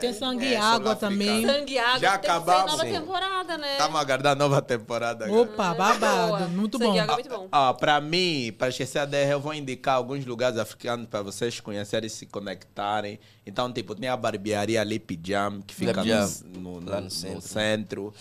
Tem 0.00 0.12
sangue 0.12 0.44
e 0.46 0.54
É, 0.54 0.58
água 0.58 0.96
também. 0.96 1.46
Sangue 1.46 1.74
e 1.74 1.78
Água. 1.78 1.98
Já 2.00 2.14
acabamos. 2.14 2.72
nova 2.72 2.84
Sim. 2.84 2.92
temporada, 2.92 3.58
né? 3.58 3.72
Estamos 3.72 4.00
aguardando 4.00 4.42
a 4.42 4.48
nova 4.48 4.62
temporada. 4.62 5.24
agora. 5.26 5.40
Opa, 5.42 5.70
Ah, 5.70 5.74
babado. 5.74 6.26
boa. 6.28 6.38
Muito 6.48 6.78
Sangue 6.78 6.90
bom. 6.92 7.00
Água 7.00 7.12
é 7.12 7.16
muito 7.16 7.28
bom. 7.28 7.48
Ó, 7.52 7.72
pra 7.74 8.00
mim, 8.00 8.52
pra 8.58 8.68
esquecer 8.68 8.98
a 8.98 9.04
DR, 9.04 9.30
eu 9.32 9.40
vou 9.40 9.54
indicar 9.54 9.96
alguns 9.96 10.24
lugares 10.24 10.58
africanos 10.58 11.06
pra 11.06 11.22
vocês 11.22 11.60
conhecerem 11.60 12.06
e 12.06 12.10
se 12.10 12.26
conectarem. 12.26 13.18
Então, 13.46 13.72
tipo, 13.72 13.94
tem 13.94 14.08
a 14.08 14.16
barbearia 14.16 14.80
ali, 14.80 14.98
Pijam, 14.98 15.60
que 15.62 15.74
fica 15.74 15.92
no, 15.94 16.02
Pijam, 16.02 16.30
no- 16.56 16.80
no- 16.80 16.90
lá 16.90 16.96
no 16.98 17.04
no 17.04 17.10
centro. 17.10 17.40
centro. 17.42 18.14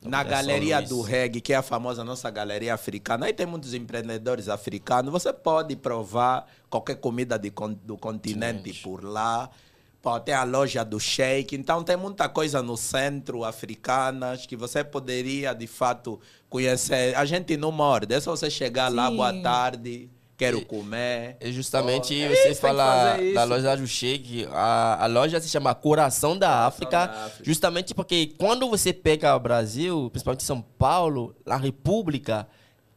Na 0.00 0.22
galeria 0.22 0.80
do 0.80 1.00
reggae, 1.02 1.40
que 1.40 1.52
é 1.52 1.56
a 1.56 1.62
famosa 1.62 2.04
nossa 2.04 2.30
galeria 2.30 2.72
africana. 2.72 3.26
Aí 3.26 3.32
tem 3.32 3.44
muitos 3.46 3.74
empreendedores 3.74 4.48
africanos. 4.48 5.10
Você 5.10 5.32
pode 5.32 5.74
provar 5.74 6.46
qualquer 6.70 6.94
comida 6.96 7.36
de 7.36 7.50
con- 7.50 7.72
do 7.82 7.98
continente 7.98 8.72
por 8.74 9.02
lá. 9.02 9.50
Pô, 10.00 10.18
tem 10.20 10.34
a 10.34 10.44
loja 10.44 10.84
do 10.84 11.00
Sheik. 11.00 11.56
Então 11.56 11.82
tem 11.82 11.96
muita 11.96 12.28
coisa 12.28 12.62
no 12.62 12.76
centro 12.76 13.44
africanas 13.44 14.46
que 14.46 14.56
você 14.56 14.84
poderia, 14.84 15.52
de 15.52 15.66
fato, 15.66 16.20
conhecer. 16.48 17.16
A 17.16 17.24
gente 17.24 17.56
não 17.56 17.72
morde. 17.72 18.14
É 18.14 18.20
só 18.20 18.30
você 18.34 18.48
chegar 18.48 18.92
lá, 18.92 19.08
Sim. 19.10 19.16
boa 19.16 19.32
tarde, 19.42 20.08
quero 20.36 20.64
comer. 20.64 21.36
É 21.40 21.50
justamente 21.50 22.14
Oh, 22.14 22.24
é 22.24 22.28
você 22.28 22.32
isso, 22.34 22.42
tem 22.44 22.54
que 22.54 22.60
fala 22.60 23.16
da 23.16 23.20
isso. 23.22 23.44
loja 23.46 23.76
do 23.76 23.86
Sheik, 23.88 24.46
a, 24.52 25.04
a 25.04 25.06
loja 25.06 25.40
se 25.40 25.48
chama 25.48 25.74
Coração 25.74 26.38
da 26.38 26.64
África, 26.64 27.06
da 27.08 27.24
África. 27.24 27.44
justamente 27.44 27.92
porque 27.92 28.34
quando 28.38 28.68
você 28.70 28.92
pega 28.92 29.34
o 29.34 29.40
Brasil, 29.40 30.08
principalmente 30.12 30.44
São 30.44 30.60
Paulo, 30.62 31.34
a 31.44 31.56
República, 31.56 32.46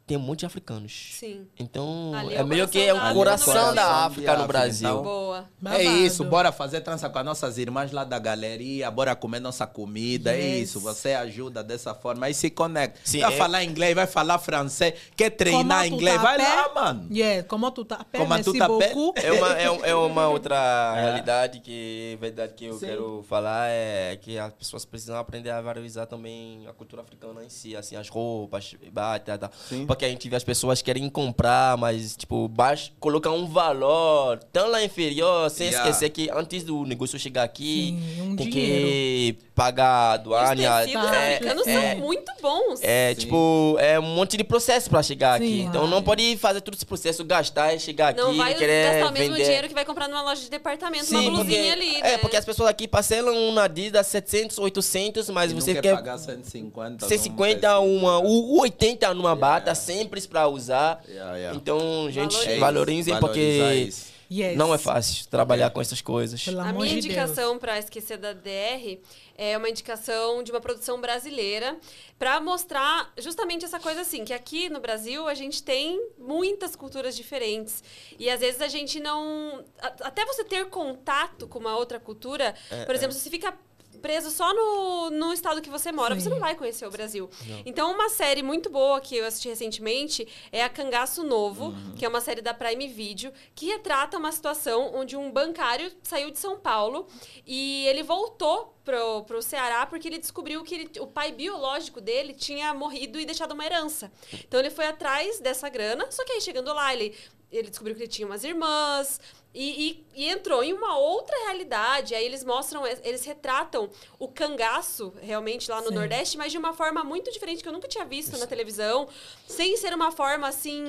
tem 0.06 0.18
um 0.18 0.20
monte 0.22 0.40
de 0.40 0.46
africanos. 0.46 1.16
Sim. 1.20 1.48
Então, 1.60 2.12
Ali 2.16 2.34
é 2.34 2.38
é 2.40 2.44
o 2.44 2.48
meio 2.48 2.68
que 2.68 2.82
é 2.82 2.94
o 2.94 3.14
coração 3.14 3.74
da. 3.74 4.06
África 4.06 4.36
no 4.38 4.48
Brasil. 4.48 5.02
Boa. 5.02 5.46
É 5.66 5.84
isso, 5.84 6.24
bora 6.26 6.52
fazer 6.52 6.82
trança 6.82 7.10
com 7.10 7.20
as 7.20 7.26
nossas 7.26 7.58
irmãs 7.58 7.92
lá 7.92 8.04
da 8.04 8.18
galeria, 8.20 8.90
bora 8.92 9.16
comer 9.16 9.40
nossa 9.40 9.66
comida, 9.68 10.34
é 10.36 10.42
Yes. 10.42 10.70
isso, 10.70 10.80
você 10.80 11.14
ajuda 11.14 11.64
dessa 11.64 11.94
forma, 11.94 12.26
aí 12.26 12.34
se 12.34 12.50
conecta. 12.50 13.00
Sim, 13.04 13.22
vai 13.22 13.34
é- 13.34 13.38
falar 13.38 13.64
inglês, 13.64 13.96
vai 13.96 14.08
falar 14.08 14.40
francês, 14.40 14.94
quer 15.16 15.30
treinar 15.30 15.88
inglês, 15.88 16.16
tá 16.18 16.22
vai 16.22 16.38
pé? 16.38 16.44
lá, 16.44 16.74
mano. 16.74 17.08
Yeah, 17.12 17.44
como 17.48 17.70
tu 17.72 17.86
tá 17.86 18.04
pé, 18.04 18.18
Como 18.18 18.44
tu 18.44 18.54
tá 18.58 18.68
pé? 18.68 18.94
É 19.24 19.32
uma, 19.32 19.58
é, 19.60 19.90
é 19.92 19.96
uma 19.96 20.28
outra 20.28 20.94
realidade 20.96 21.60
que, 21.60 22.18
verdade, 22.20 22.54
que 22.54 22.66
eu 22.66 22.74
Sim. 22.74 22.86
quero 22.88 23.26
falar 23.30 23.70
é 23.70 24.18
que 24.22 24.38
as 24.38 24.52
pessoas 24.54 24.84
precisam 24.84 25.16
aprender 25.18 25.52
a 25.52 25.62
valorizar 25.62 26.06
também 26.06 26.66
a 26.68 26.74
cultura 26.74 27.02
africana 27.02 27.44
em 27.44 27.50
si, 27.50 27.76
assim, 27.76 27.96
as 27.96 28.10
roupas, 28.10 28.76
bata, 28.92 29.38
tá. 29.38 29.50
Sim. 29.70 29.86
Porque 29.92 30.06
a 30.06 30.10
gente 30.10 30.30
vê 30.30 30.36
as 30.38 30.44
pessoas 30.44 30.82
querem 30.82 31.10
comprar, 31.10 31.76
mas, 31.78 32.16
tipo, 32.16 32.48
baixo, 32.48 32.92
colocar 33.00 33.32
um 33.32 33.46
valor 33.46 34.40
tão 34.54 34.70
lá 34.70 34.82
inferior, 34.84 35.50
sem 35.50 35.68
Yeah. 35.68 35.90
esquecer 35.90 36.10
que 36.10 36.30
antes 36.32 36.64
do 36.64 36.86
negócio 36.86 37.20
chegar 37.20 37.44
aqui, 37.44 37.98
Sim, 38.16 38.22
um 38.22 38.36
tem 38.38 38.50
dinheiro. 38.50 38.86
que 38.86 39.38
pagar 39.54 40.12
a 40.18 40.22
Os 40.22 40.34
aduana. 40.50 40.80
tecidos 40.82 41.06
é, 41.12 41.34
africanos 41.36 41.68
é. 41.68 41.92
são 41.92 42.00
muito 42.00 42.32
bons. 42.42 42.80
É, 42.82 43.10
Sim. 43.14 43.20
tipo, 43.22 43.76
é 43.80 44.00
um 44.00 44.04
monte 44.16 44.38
de 44.38 44.44
processo 44.44 44.90
pra 44.90 45.04
chegar 45.04 45.38
Sim, 45.40 45.46
aqui. 45.46 45.62
Então 45.62 45.86
não 45.88 46.02
pode 46.02 46.38
fazer 46.38 46.62
todo 46.62 46.74
esse 46.74 46.86
processo, 46.86 47.24
gastar 47.26 47.74
e 47.76 47.80
chegar 47.80 48.14
Não 48.16 48.30
aqui 48.30 48.38
vai 48.38 48.56
querer 48.56 48.94
gastar 48.94 49.10
o 49.10 49.14
mesmo 49.14 49.34
vender. 49.36 49.44
dinheiro 49.46 49.68
que 49.68 49.74
vai 49.74 49.86
comprar 49.86 50.08
numa 50.08 50.22
loja 50.22 50.42
de 50.42 50.50
departamento, 50.50 51.04
uma 51.12 51.20
Sim, 51.22 51.30
porque, 51.32 51.44
blusinha 51.44 51.74
ali, 51.74 51.96
é, 51.98 52.02
né? 52.02 52.18
porque 52.20 52.38
as 52.38 52.46
pessoas 52.46 52.70
aqui 52.70 52.88
parcelam 52.88 53.52
na 53.52 53.64
Adidas 53.66 54.08
700, 54.08 54.58
800, 54.58 55.30
mas 55.30 55.52
E 55.52 55.54
não 55.54 55.62
você 55.62 55.74
quer 55.76 55.82
quer 55.82 55.96
pagar 55.96 56.18
150. 56.18 57.08
150, 57.08 57.76
num 57.76 57.98
uma, 57.98 58.20
o 58.20 58.56
o 58.56 58.62
80 58.62 59.14
numa 59.14 59.36
bata, 59.36 59.76
simples 59.82 60.26
pra 60.26 60.48
usar. 60.48 61.04
Yeah, 61.08 61.36
yeah. 61.38 61.58
Então, 61.58 62.10
gente, 62.10 62.34
Valorizem. 62.36 62.60
valorizem, 62.60 63.20
porque. 63.20 63.90
Yes. 64.34 64.56
não 64.56 64.74
é 64.74 64.78
fácil 64.78 65.28
trabalhar 65.28 65.72
com 65.72 65.82
essas 65.82 66.00
coisas. 66.00 66.42
Pelo 66.42 66.62
A 66.62 66.70
amor 66.70 66.84
minha 66.84 67.02
de 67.02 67.06
indicação 67.06 67.58
para 67.60 67.78
esquecer 67.78 68.18
da 68.18 68.32
DR 68.32 68.98
é 69.38 69.58
uma 69.58 69.70
indicação 69.70 70.42
de 70.42 70.52
uma 70.52 70.62
produção 70.62 71.02
brasileira 71.02 71.76
para 72.18 72.40
mostrar 72.40 73.12
justamente 73.18 73.66
essa 73.66 73.78
coisa 73.78 74.00
assim, 74.00 74.24
que 74.24 74.32
aqui 74.34 74.70
no 74.70 74.80
Brasil 74.80 75.28
a 75.28 75.34
gente 75.34 75.62
tem 75.62 76.02
muitas 76.18 76.78
culturas 76.78 77.14
diferentes 77.18 77.84
e 78.18 78.30
às 78.30 78.40
vezes 78.40 78.62
a 78.62 78.70
gente 78.70 79.02
não 79.02 79.66
até 80.00 80.26
você 80.26 80.46
ter 80.46 80.66
contato 80.70 81.46
com 81.46 81.60
uma 81.60 81.76
outra 81.76 82.00
cultura, 82.00 82.56
É, 82.70 82.86
por 82.86 82.96
exemplo, 82.96 83.12
se 83.14 83.20
você 83.20 83.30
fica 83.30 83.54
preso 84.02 84.30
só 84.32 84.54
no, 84.54 85.10
no 85.12 85.32
estado 85.34 85.62
que 85.62 85.70
você 85.70 85.92
mora, 85.92 86.16
Sim. 86.16 86.22
você 86.22 86.30
não 86.30 86.40
vai 86.40 86.56
conhecer 86.56 86.86
o 86.86 86.92
Brasil. 86.92 87.30
Então, 87.66 87.92
uma 87.94 88.10
série 88.10 88.42
muito 88.44 88.70
boa 88.70 89.00
que 89.00 89.16
eu 89.16 89.26
assisti 89.26 89.48
recentemente 89.50 90.28
é 90.52 90.64
a 90.64 90.70
Cangaço 90.70 91.24
Novo, 91.24 91.66
Uhum. 91.68 91.94
que 91.96 92.04
é 92.06 92.08
uma 92.10 92.20
série 92.22 92.42
da 92.42 92.54
Prime 92.54 92.88
Video, 92.88 93.32
que 93.56 93.68
retrata 93.68 94.18
uma 94.18 94.32
situação 94.32 94.92
onde 94.96 95.16
um 95.16 95.32
bancário 95.32 95.92
saiu 96.04 96.32
de 96.32 96.40
São 96.40 96.58
Paulo 96.58 97.08
e 97.46 97.86
ele 97.88 98.04
voltou 98.04 98.76
pro, 98.84 99.24
pro 99.24 99.42
Ceará 99.42 99.86
porque 99.86 100.08
ele 100.08 100.18
descobriu 100.18 100.64
que 100.64 100.74
ele- 100.76 100.92
o 101.00 101.08
pai 101.08 101.32
biológico 101.32 102.02
dele 102.02 102.34
tinha 102.34 102.74
morrido 102.74 103.20
e 103.20 103.26
deixado 103.26 103.52
uma 103.54 103.66
herança. 103.66 104.12
Então, 104.34 104.60
ele 104.60 104.70
foi 104.72 104.88
atrás 104.88 105.40
dessa 105.40 105.70
grana, 105.70 106.10
só 106.12 106.26
que 106.26 106.32
aí 106.34 106.42
chegando 106.42 106.74
lá, 106.74 106.94
ele, 106.94 107.16
ele 107.52 107.70
descobriu 107.70 107.96
que 107.96 108.02
ele 108.04 108.10
tinha 108.10 108.26
umas 108.26 108.44
irmãs, 108.44 109.20
e, 109.54 109.90
e- 110.16 110.24
e 110.24 110.30
entrou 110.30 110.64
em 110.64 110.74
uma 110.74 110.98
outra 110.98 111.36
realidade. 111.46 112.16
Aí 112.16 112.26
eles 112.26 112.44
mostram, 112.44 112.86
eles 112.86 113.26
retratam 113.26 113.90
o 114.20 114.28
cangaço 114.28 115.14
realmente 115.22 115.70
lá 115.70 115.82
no 115.82 115.90
Sim. 115.90 115.96
Nordeste, 115.96 116.38
mas 116.38 116.52
de 116.52 116.58
uma 116.58 116.74
forma 116.74 117.04
muito 117.04 117.32
diferente 117.32 117.62
que 117.62 117.68
eu 117.68 117.74
nunca 117.74 117.88
tinha 117.88 118.06
visto 118.06 118.38
na 118.38 118.48
televisão, 118.48 119.08
sem 119.52 119.78
ser 119.78 119.94
uma 119.94 120.12
forma 120.12 120.48
assim 120.48 120.86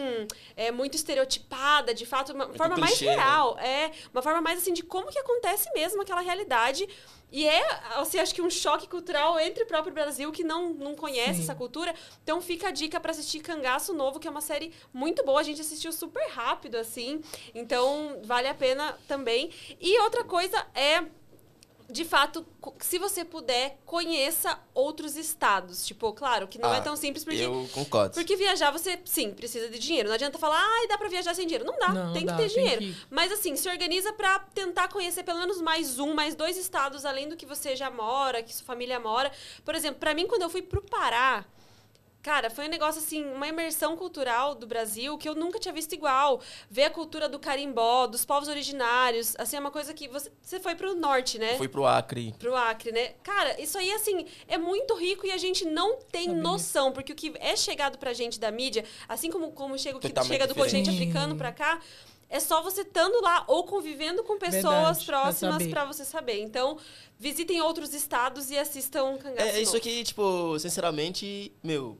é, 0.56 0.70
muito 0.70 0.94
estereotipada, 0.94 1.92
de 1.92 2.06
fato, 2.06 2.32
uma 2.32 2.48
forma 2.54 2.76
mais 2.76 2.96
clichê, 2.96 3.06
né? 3.06 3.16
real. 3.16 3.58
É 3.58 3.90
uma 4.12 4.22
forma 4.22 4.40
mais 4.40 4.58
assim 4.58 4.72
de 4.72 4.82
como 4.82 5.10
que 5.10 5.18
acontece 5.18 5.68
mesmo 5.74 6.00
aquela 6.00 6.20
realidade. 6.20 6.88
E 7.32 7.48
é, 7.48 7.66
assim, 7.94 8.18
acho 8.18 8.34
que 8.34 8.42
um 8.42 8.50
choque 8.50 8.86
cultural 8.86 9.40
entre 9.40 9.64
o 9.64 9.66
próprio 9.66 9.92
Brasil 9.92 10.30
que 10.30 10.44
não, 10.44 10.74
não 10.74 10.94
conhece 10.94 11.36
Sim. 11.36 11.42
essa 11.44 11.54
cultura. 11.54 11.94
Então 12.22 12.42
fica 12.42 12.68
a 12.68 12.70
dica 12.70 13.00
pra 13.00 13.10
assistir 13.10 13.40
Cangaço 13.40 13.94
Novo, 13.94 14.20
que 14.20 14.28
é 14.28 14.30
uma 14.30 14.42
série 14.42 14.70
muito 14.92 15.24
boa. 15.24 15.40
A 15.40 15.42
gente 15.42 15.62
assistiu 15.62 15.90
super 15.92 16.28
rápido, 16.28 16.76
assim. 16.76 17.22
Então 17.54 18.20
vale 18.22 18.48
a 18.48 18.54
pena 18.54 18.98
também. 19.08 19.50
E 19.80 19.98
outra 20.00 20.24
coisa 20.24 20.64
é 20.74 21.04
de 21.92 22.04
fato, 22.04 22.44
se 22.80 22.98
você 22.98 23.24
puder, 23.24 23.78
conheça 23.84 24.58
outros 24.74 25.14
estados. 25.16 25.86
Tipo, 25.86 26.12
claro, 26.12 26.48
que 26.48 26.58
não 26.58 26.72
Ah, 26.72 26.76
é 26.78 26.80
tão 26.80 26.96
simples, 26.96 27.22
porque, 27.24 27.40
Eu 27.42 27.68
concordo. 27.72 28.14
porque 28.14 28.34
viajar 28.34 28.70
você, 28.70 28.98
sim, 29.04 29.30
precisa 29.30 29.68
de 29.68 29.78
dinheiro. 29.78 30.08
Não 30.08 30.14
adianta 30.14 30.38
falar, 30.38 30.58
ai, 30.60 30.88
dá 30.88 30.96
pra 30.96 31.08
viajar 31.08 31.34
sem 31.34 31.46
dinheiro. 31.46 31.64
Não 31.64 31.78
dá, 31.78 31.88
Não, 31.90 32.12
tem 32.12 32.24
dá, 32.24 32.34
que 32.34 32.42
ter 32.42 32.48
tem 32.48 32.64
dinheiro. 32.64 32.80
que- 32.82 33.06
Mas 33.10 33.30
assim, 33.30 33.54
se 33.56 33.68
organiza 33.68 34.12
pra 34.14 34.38
tentar 34.54 34.88
conhecer 34.88 35.22
pelo 35.22 35.38
menos 35.38 35.60
mais 35.60 35.98
um, 35.98 36.14
mais 36.14 36.34
dois 36.34 36.56
estados, 36.56 37.04
além 37.04 37.28
do 37.28 37.36
que 37.36 37.44
você 37.46 37.76
já 37.76 37.90
mora, 37.90 38.42
que 38.42 38.54
sua 38.54 38.64
família 38.64 38.98
mora. 38.98 39.30
Por 39.64 39.74
exemplo, 39.74 40.00
pra 40.00 40.14
mim, 40.14 40.26
quando 40.26 40.42
eu 40.42 40.50
fui 40.50 40.62
pro 40.62 40.80
Pará, 40.82 41.44
Cara, 42.22 42.48
foi 42.50 42.66
um 42.66 42.68
negócio 42.68 43.00
assim, 43.00 43.24
uma 43.24 43.48
imersão 43.48 43.96
cultural 43.96 44.54
do 44.54 44.64
Brasil 44.64 45.18
que 45.18 45.28
eu 45.28 45.34
nunca 45.34 45.58
tinha 45.58 45.74
visto 45.74 45.92
igual. 45.92 46.40
Ver 46.70 46.84
a 46.84 46.90
cultura 46.90 47.28
do 47.28 47.36
carimbó, 47.38 48.06
dos 48.06 48.24
povos 48.24 48.48
originários, 48.48 49.34
assim, 49.38 49.56
é 49.56 49.60
uma 49.60 49.72
coisa 49.72 49.92
que 49.92 50.06
você, 50.06 50.30
você 50.40 50.60
foi 50.60 50.76
pro 50.76 50.94
norte, 50.94 51.36
né? 51.36 51.56
Fui 51.58 51.66
pro 51.68 51.84
Acre. 51.84 52.32
pro 52.38 52.54
Acre, 52.54 52.92
né? 52.92 53.14
Cara, 53.24 53.60
isso 53.60 53.76
aí, 53.76 53.90
assim, 53.92 54.24
é 54.46 54.56
muito 54.56 54.94
rico 54.94 55.26
e 55.26 55.32
a 55.32 55.36
gente 55.36 55.64
não 55.64 55.96
tem 56.12 56.26
Sabia. 56.26 56.42
noção, 56.42 56.92
porque 56.92 57.12
o 57.12 57.16
que 57.16 57.32
é 57.40 57.56
chegado 57.56 57.98
pra 57.98 58.12
gente 58.12 58.38
da 58.38 58.52
mídia, 58.52 58.84
assim 59.08 59.28
como, 59.28 59.50
como 59.50 59.76
chega 59.76 59.96
o 59.96 60.00
que 60.00 60.06
Totalmente 60.08 60.32
chega 60.32 60.46
do 60.46 60.54
continente 60.54 60.90
diferente. 60.90 61.10
africano 61.10 61.36
pra 61.36 61.50
cá, 61.50 61.80
é 62.30 62.38
só 62.38 62.62
você 62.62 62.82
estando 62.82 63.20
lá 63.20 63.44
ou 63.48 63.64
convivendo 63.64 64.22
com 64.22 64.38
pessoas 64.38 64.62
Verdade, 64.98 65.06
próximas 65.06 65.66
pra 65.66 65.84
você 65.84 66.04
saber. 66.04 66.40
Então, 66.40 66.78
visitem 67.18 67.60
outros 67.60 67.92
estados 67.92 68.50
e 68.50 68.56
assistam 68.56 69.18
Cangaço 69.18 69.48
É, 69.48 69.56
isso 69.60 69.72
Novo. 69.72 69.76
aqui, 69.78 70.02
tipo, 70.04 70.58
sinceramente, 70.58 71.52
meu, 71.62 71.98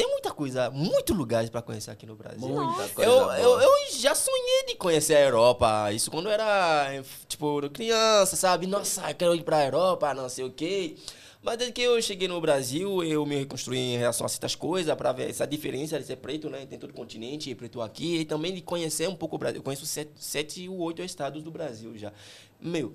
tem 0.00 0.10
muita 0.10 0.30
coisa, 0.32 0.70
muitos 0.70 1.14
lugares 1.14 1.50
pra 1.50 1.60
conhecer 1.60 1.90
aqui 1.90 2.06
no 2.06 2.16
Brasil. 2.16 2.48
Muita 2.48 2.88
coisa 2.88 3.10
Eu, 3.10 3.30
eu, 3.32 3.60
eu 3.60 3.70
já 3.98 4.14
sonhei 4.14 4.64
de 4.68 4.74
conhecer 4.76 5.14
a 5.16 5.20
Europa. 5.20 5.92
Isso 5.92 6.10
quando 6.10 6.26
eu 6.26 6.32
era, 6.32 7.02
tipo, 7.28 7.68
criança, 7.68 8.34
sabe? 8.34 8.66
Nossa, 8.66 9.10
eu 9.10 9.14
quero 9.14 9.34
ir 9.34 9.42
pra 9.42 9.62
Europa, 9.64 10.14
não 10.14 10.26
sei 10.30 10.44
o 10.44 10.50
quê. 10.50 10.96
Mas 11.42 11.58
desde 11.58 11.72
que 11.74 11.82
eu 11.82 12.00
cheguei 12.00 12.28
no 12.28 12.40
Brasil, 12.40 13.02
eu 13.04 13.26
me 13.26 13.34
reconstruí 13.36 13.78
em 13.78 13.98
relação 13.98 14.24
a 14.24 14.28
certas 14.28 14.54
coisas, 14.54 14.94
pra 14.94 15.12
ver 15.12 15.28
essa 15.28 15.46
diferença 15.46 15.98
de 15.98 16.06
ser 16.06 16.16
preto, 16.16 16.48
né? 16.48 16.64
Tem 16.64 16.78
todo 16.78 16.90
o 16.90 16.94
continente, 16.94 17.54
preto 17.54 17.82
aqui. 17.82 18.20
E 18.20 18.24
também 18.24 18.54
de 18.54 18.62
conhecer 18.62 19.06
um 19.06 19.14
pouco 19.14 19.36
o 19.36 19.38
Brasil. 19.38 19.58
Eu 19.58 19.62
conheço 19.62 19.84
sete, 19.84 20.12
sete 20.16 20.66
ou 20.68 20.78
oito 20.78 21.02
estados 21.02 21.42
do 21.42 21.50
Brasil 21.50 21.96
já. 21.98 22.10
Meu, 22.58 22.94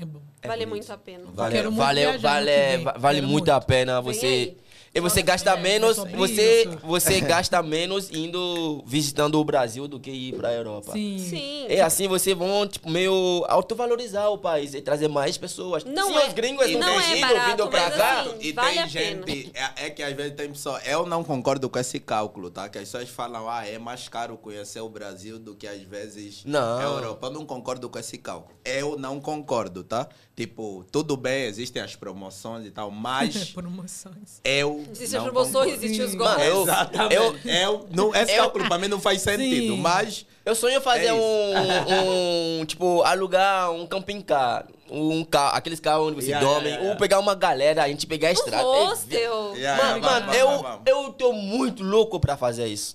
É 0.00 0.04
bom. 0.04 0.20
é 0.42 0.48
vale 0.48 0.66
bonito. 0.66 0.86
muito 0.88 0.92
a 0.92 0.98
pena. 0.98 1.24
Vale, 1.32 1.62
muito 1.62 1.76
vale, 1.76 2.00
viajar 2.00 2.18
vale, 2.28 2.50
ano 2.50 2.60
que 2.70 2.76
vem. 2.76 2.84
va- 2.84 2.96
vale 2.98 3.18
Quero 3.18 3.28
muito 3.32 3.48
a 3.48 3.54
muito. 3.54 3.66
pena 3.66 4.00
Vem 4.02 4.12
você. 4.12 4.56
E 4.96 5.00
você 5.00 5.20
gasta 5.22 5.50
é, 5.50 5.56
menos, 5.60 5.98
é 5.98 6.04
você, 6.16 6.62
isso. 6.62 6.78
você 6.82 7.20
gasta 7.22 7.62
menos 7.62 8.10
indo 8.10 8.82
visitando 8.86 9.38
o 9.38 9.44
Brasil 9.44 9.86
do 9.86 10.00
que 10.00 10.10
ir 10.10 10.34
pra 10.34 10.52
Europa. 10.54 10.92
Sim. 10.92 11.18
Sim. 11.18 11.66
É 11.68 11.82
assim 11.82 12.08
você 12.08 12.34
vão 12.34 12.66
tipo, 12.66 12.88
meio 12.90 13.44
autovalorizar 13.48 14.30
o 14.30 14.38
país 14.38 14.72
e 14.74 14.80
trazer 14.80 15.08
mais 15.08 15.36
pessoas. 15.36 15.84
Não 15.84 16.08
Sim, 16.08 16.16
é- 16.16 16.26
os 16.28 16.32
gringos 16.32 16.70
não 16.72 16.80
não 16.80 17.00
é 17.00 17.20
barato, 17.20 17.50
vindo 17.50 17.68
pra 17.68 17.80
mas 17.88 17.94
cá. 17.96 18.20
assim, 18.22 18.30
E 18.40 18.52
Vale 18.52 18.68
tem 18.74 18.82
a 18.82 18.88
pena. 18.88 19.26
gente, 19.26 19.52
é, 19.54 19.86
é 19.86 19.90
que 19.90 20.02
às 20.02 20.14
vezes 20.14 20.32
tem 20.34 20.48
pessoa, 20.48 20.80
eu 20.86 21.04
não 21.04 21.22
concordo 21.22 21.68
com 21.68 21.78
esse 21.78 22.00
cálculo, 22.00 22.50
tá? 22.50 22.68
Que 22.68 22.78
as 22.78 22.84
pessoas 22.84 23.08
falam, 23.10 23.48
ah, 23.50 23.66
é 23.66 23.78
mais 23.78 24.08
caro 24.08 24.36
conhecer 24.38 24.80
o 24.80 24.88
Brasil 24.88 25.38
do 25.38 25.54
que 25.54 25.66
às 25.66 25.82
vezes 25.82 26.42
Não. 26.46 26.78
a 26.78 26.82
Europa. 26.82 27.26
Eu 27.26 27.32
não 27.32 27.44
concordo 27.44 27.88
com 27.90 27.98
esse 27.98 28.16
cálculo. 28.16 28.56
Eu 28.64 28.98
não 28.98 29.20
concordo, 29.20 29.84
tá? 29.84 30.08
Tipo, 30.36 30.84
tudo 30.92 31.16
bem, 31.16 31.44
existem 31.44 31.80
as 31.80 31.96
promoções 31.96 32.66
e 32.66 32.70
tal, 32.70 32.90
mas 32.90 33.52
Promoções. 33.56 34.38
eu. 34.44 34.84
Existem 34.92 35.18
as 35.18 35.24
não 35.24 35.32
promoções, 35.32 35.72
existem 35.82 36.04
os 36.04 36.10
Sim. 36.10 36.18
golpes. 36.18 36.36
Mano, 36.36 36.50
eu- 36.50 36.62
Exatamente. 36.62 37.14
eu- 37.14 37.36
Eu, 37.46 37.86
não, 37.90 38.14
esse 38.14 38.32
eu- 38.32 38.42
cálculo 38.42 38.68
pra 38.68 38.76
mim 38.78 38.86
não 38.88 39.00
faz 39.00 39.22
sentido, 39.22 39.74
Sim. 39.74 39.80
mas. 39.80 40.26
Eu 40.44 40.54
sonho 40.54 40.78
fazer 40.82 41.06
É 41.06 41.12
um, 41.14 42.60
um, 42.60 42.64
tipo, 42.66 43.02
alugar 43.02 43.70
um 43.72 43.86
camping 43.86 44.20
car. 44.20 44.66
Um 44.90 45.24
carro, 45.24 45.56
aqueles 45.56 45.80
carros 45.80 46.06
onde 46.08 46.16
você 46.22 46.28
Yeah, 46.30 46.46
dorme. 46.46 46.66
yeah, 46.68 46.80
yeah. 46.82 46.94
Ou 46.94 47.00
pegar 47.00 47.18
uma 47.18 47.34
galera, 47.34 47.82
a 47.82 47.88
gente 47.88 48.06
pegar 48.06 48.28
a 48.28 48.30
Um 48.30 48.34
estrada. 48.34 48.62
hostel. 48.62 49.52
Yeah, 49.56 49.82
Mano, 49.82 49.96
yeah, 49.98 50.00
mano, 50.00 50.26
vamos, 50.26 50.36
eu, 50.36 50.46
vamos, 50.48 50.62
vamos. 50.62 50.82
eu 50.86 51.12
tô 51.14 51.32
muito 51.32 51.82
louco 51.82 52.20
pra 52.20 52.36
fazer 52.36 52.66
isso. 52.68 52.94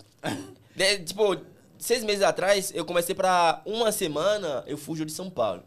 De- 0.76 1.00
tipo, 1.04 1.36
seis 1.78 2.04
meses 2.04 2.24
atrás, 2.24 2.72
eu 2.74 2.86
comecei 2.86 3.14
pra 3.16 3.62
uma 3.66 3.92
semana, 3.92 4.64
eu 4.68 4.78
fujo 4.78 5.04
de 5.06 5.12
São 5.12 5.30
Paulo. 5.30 5.64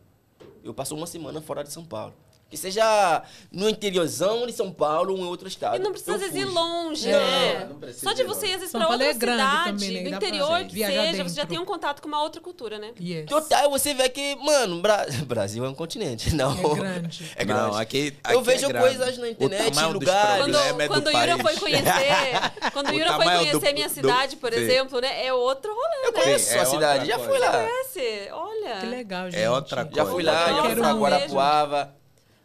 Eu 0.64 0.72
passo 0.72 0.96
uma 0.96 1.06
semana 1.06 1.42
fora 1.42 1.62
de 1.62 1.70
São 1.70 1.84
Paulo. 1.84 2.14
Que 2.54 2.60
seja 2.60 3.22
no 3.50 3.68
interiorzão 3.68 4.46
de 4.46 4.52
São 4.52 4.70
Paulo 4.70 5.12
ou 5.12 5.18
em 5.18 5.24
outro 5.24 5.48
estado. 5.48 5.74
E 5.74 5.78
não 5.80 5.90
precisa 5.90 6.12
Eu 6.12 6.14
às 6.14 6.20
vezes 6.20 6.36
ir 6.36 6.44
longe, 6.44 7.10
Não, 7.10 7.18
né? 7.18 7.66
não 7.68 7.78
precisa 7.80 8.06
Só 8.08 8.12
de 8.14 8.22
você 8.22 8.46
ir 8.46 8.52
às 8.54 8.60
vezes 8.60 8.70
Paulo 8.72 8.92
outra 8.92 9.06
é 9.06 9.12
cidade, 9.12 9.64
também, 9.72 10.04
né? 10.04 10.10
do 10.10 10.16
interior 10.16 10.64
que 10.66 10.74
seja, 10.78 11.02
você 11.02 11.12
já 11.34 11.42
dentro. 11.42 11.46
tem 11.48 11.58
um 11.58 11.64
contato 11.64 12.00
com 12.00 12.06
uma 12.06 12.22
outra 12.22 12.40
cultura, 12.40 12.78
né? 12.78 12.92
Yes. 13.00 13.26
Total, 13.26 13.68
você 13.70 13.92
vê 13.92 14.08
que, 14.08 14.36
mano, 14.36 14.80
Bra- 14.80 15.04
Brasil 15.26 15.64
é 15.64 15.68
um 15.68 15.74
continente, 15.74 16.32
não. 16.32 16.52
É 16.52 16.74
grande. 16.76 17.24
É 17.34 17.44
grande. 17.44 17.62
Não, 17.72 17.76
aqui, 17.76 18.14
Eu 18.30 18.38
aqui 18.38 18.50
é 18.50 18.52
vejo 18.52 18.68
grande. 18.68 18.86
coisas 18.96 19.18
na 19.18 19.28
internet, 19.30 19.80
lugares. 19.92 20.44
Quando, 20.44 20.56
é 20.56 20.72
do 20.72 20.88
quando 20.88 21.06
o 21.08 21.10
Yura 21.10 21.38
foi 21.38 21.56
conhecer, 21.56 21.90
quando 22.72 22.88
o 22.90 22.92
Yura 22.94 23.14
foi 23.14 23.24
tamanho 23.24 23.38
do- 23.52 23.58
conhecer 23.60 23.72
minha 23.74 23.88
do- 23.88 23.94
cidade, 23.94 24.36
por 24.36 24.52
sim. 24.52 24.60
exemplo, 24.60 25.00
né? 25.00 25.26
É 25.26 25.32
outro 25.32 25.74
rolê, 25.74 26.06
Eu 26.06 26.12
né? 26.12 26.20
conheço 26.22 26.50
Sim, 26.50 26.54
é 26.56 26.60
a 26.60 26.64
cidade, 26.66 27.06
já 27.06 27.18
fui 27.18 27.38
lá. 27.38 27.50
Conhece? 27.50 28.28
Olha. 28.32 28.76
Que 28.80 28.86
legal, 28.86 29.30
gente. 29.30 29.40
É 29.42 29.50
outra 29.50 29.82
Já 29.82 29.88
coisa. 29.88 30.10
fui 30.10 30.22
lá, 30.22 30.46
já 30.52 30.62
fui 30.62 30.74
pra 30.76 30.92
Guarapuava. 30.92 31.94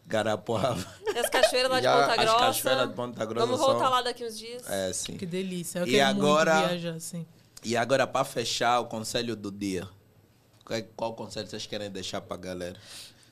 Garapuava. 0.10 0.86
E 1.14 1.18
as 1.20 1.30
cachoeiras 1.30 1.72
lá 1.72 1.80
de 1.80 1.88
Ponta 1.88 2.12
as 2.12 2.18
Grossa. 2.18 2.40
cachoeiras 2.40 2.90
de 2.90 2.94
Ponta 2.96 3.26
Grossa 3.26 3.46
Vamos 3.46 3.62
voltar 3.62 3.80
são- 3.86 3.90
lá 3.92 4.02
daqui 4.02 4.26
uns 4.26 4.38
dias. 4.38 4.68
É, 4.68 4.92
sim. 4.92 5.16
Que 5.16 5.26
delícia. 5.26 5.80
Eu 5.80 5.88
E 5.88 5.92
quero 5.92 6.10
agora- 6.10 6.56
muito 6.56 6.68
viajar, 6.70 6.94
assim. 6.96 7.26
E 7.64 7.78
agora, 7.78 8.08
para 8.08 8.26
fechar, 8.26 8.80
o 8.80 8.86
conselho 8.86 9.36
do 9.36 9.52
dia. 9.52 9.88
Qual, 10.66 10.82
qual 10.96 11.14
conselho 11.14 11.48
vocês 11.48 11.66
querem 11.66 11.90
deixar 11.92 12.22
pra 12.22 12.36
galera? 12.38 12.76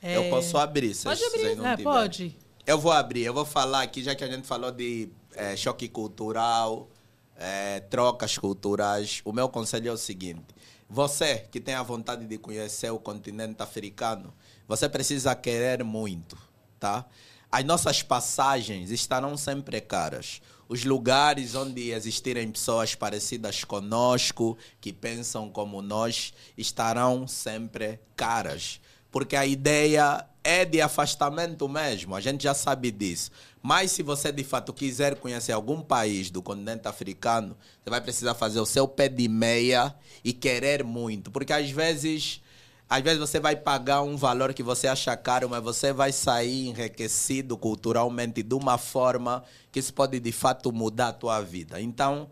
É. 0.00 0.16
Eu 0.16 0.30
posso 0.30 0.56
abrir, 0.56 0.94
se 0.94 1.04
Pode 1.04 1.18
vocês 1.20 1.32
abrir. 1.34 1.56
não 1.56 1.66
É, 1.66 1.76
tiverem. 1.76 1.84
pode. 1.84 2.36
Eu 2.66 2.78
vou 2.78 2.92
abrir, 2.92 3.22
eu 3.24 3.34
vou 3.34 3.44
falar 3.44 3.82
aqui, 3.82 4.02
já 4.02 4.14
que 4.14 4.22
a 4.22 4.28
gente 4.30 4.46
falou 4.46 4.70
de 4.70 5.08
eh, 5.34 5.56
choque 5.56 5.88
cultural, 5.88 6.88
eh, 7.36 7.80
trocas 7.90 8.36
culturais. 8.38 9.20
O 9.24 9.32
meu 9.32 9.48
conselho 9.48 9.88
é 9.88 9.92
o 9.92 9.96
seguinte: 9.96 10.44
você 10.88 11.38
que 11.50 11.58
tem 11.60 11.74
a 11.74 11.82
vontade 11.82 12.26
de 12.26 12.38
conhecer 12.38 12.90
o 12.90 12.98
continente 12.98 13.62
africano, 13.62 14.32
você 14.68 14.86
precisa 14.88 15.34
querer 15.34 15.82
muito, 15.82 16.36
tá? 16.78 17.06
As 17.50 17.64
nossas 17.64 18.02
passagens 18.02 18.90
estarão 18.90 19.36
sempre 19.36 19.80
caras. 19.80 20.40
Os 20.68 20.84
lugares 20.84 21.54
onde 21.54 21.92
existirem 21.92 22.50
pessoas 22.50 22.94
parecidas 22.94 23.64
conosco, 23.64 24.56
que 24.80 24.92
pensam 24.92 25.48
como 25.48 25.80
nós, 25.80 26.34
estarão 26.58 27.26
sempre 27.26 27.98
caras. 28.14 28.80
Porque 29.10 29.34
a 29.34 29.46
ideia 29.46 30.26
é 30.44 30.66
de 30.66 30.80
afastamento 30.80 31.66
mesmo, 31.68 32.14
a 32.14 32.20
gente 32.20 32.42
já 32.42 32.52
sabe 32.52 32.90
disso. 32.90 33.30
Mas 33.62 33.90
se 33.90 34.02
você 34.02 34.30
de 34.30 34.44
fato 34.44 34.72
quiser 34.72 35.16
conhecer 35.16 35.52
algum 35.52 35.80
país 35.80 36.30
do 36.30 36.42
continente 36.42 36.86
africano, 36.86 37.56
você 37.82 37.90
vai 37.90 38.00
precisar 38.00 38.34
fazer 38.34 38.60
o 38.60 38.66
seu 38.66 38.86
pé 38.86 39.08
de 39.08 39.26
meia 39.28 39.94
e 40.22 40.32
querer 40.32 40.84
muito. 40.84 41.30
Porque 41.30 41.52
às 41.52 41.70
vezes, 41.70 42.42
às 42.88 43.02
vezes 43.02 43.18
você 43.18 43.38
vai 43.38 43.54
pagar 43.54 44.02
um 44.02 44.16
valor 44.16 44.54
que 44.54 44.62
você 44.62 44.88
acha 44.88 45.16
caro, 45.16 45.48
mas 45.48 45.62
você 45.62 45.92
vai 45.92 46.10
sair 46.10 46.68
enriquecido 46.68 47.56
culturalmente 47.56 48.42
de 48.42 48.54
uma 48.54 48.78
forma 48.78 49.44
que 49.70 49.78
isso 49.78 49.92
pode 49.92 50.18
de 50.18 50.32
fato 50.32 50.72
mudar 50.72 51.08
a 51.08 51.12
tua 51.12 51.40
vida. 51.40 51.80
Então, 51.80 52.30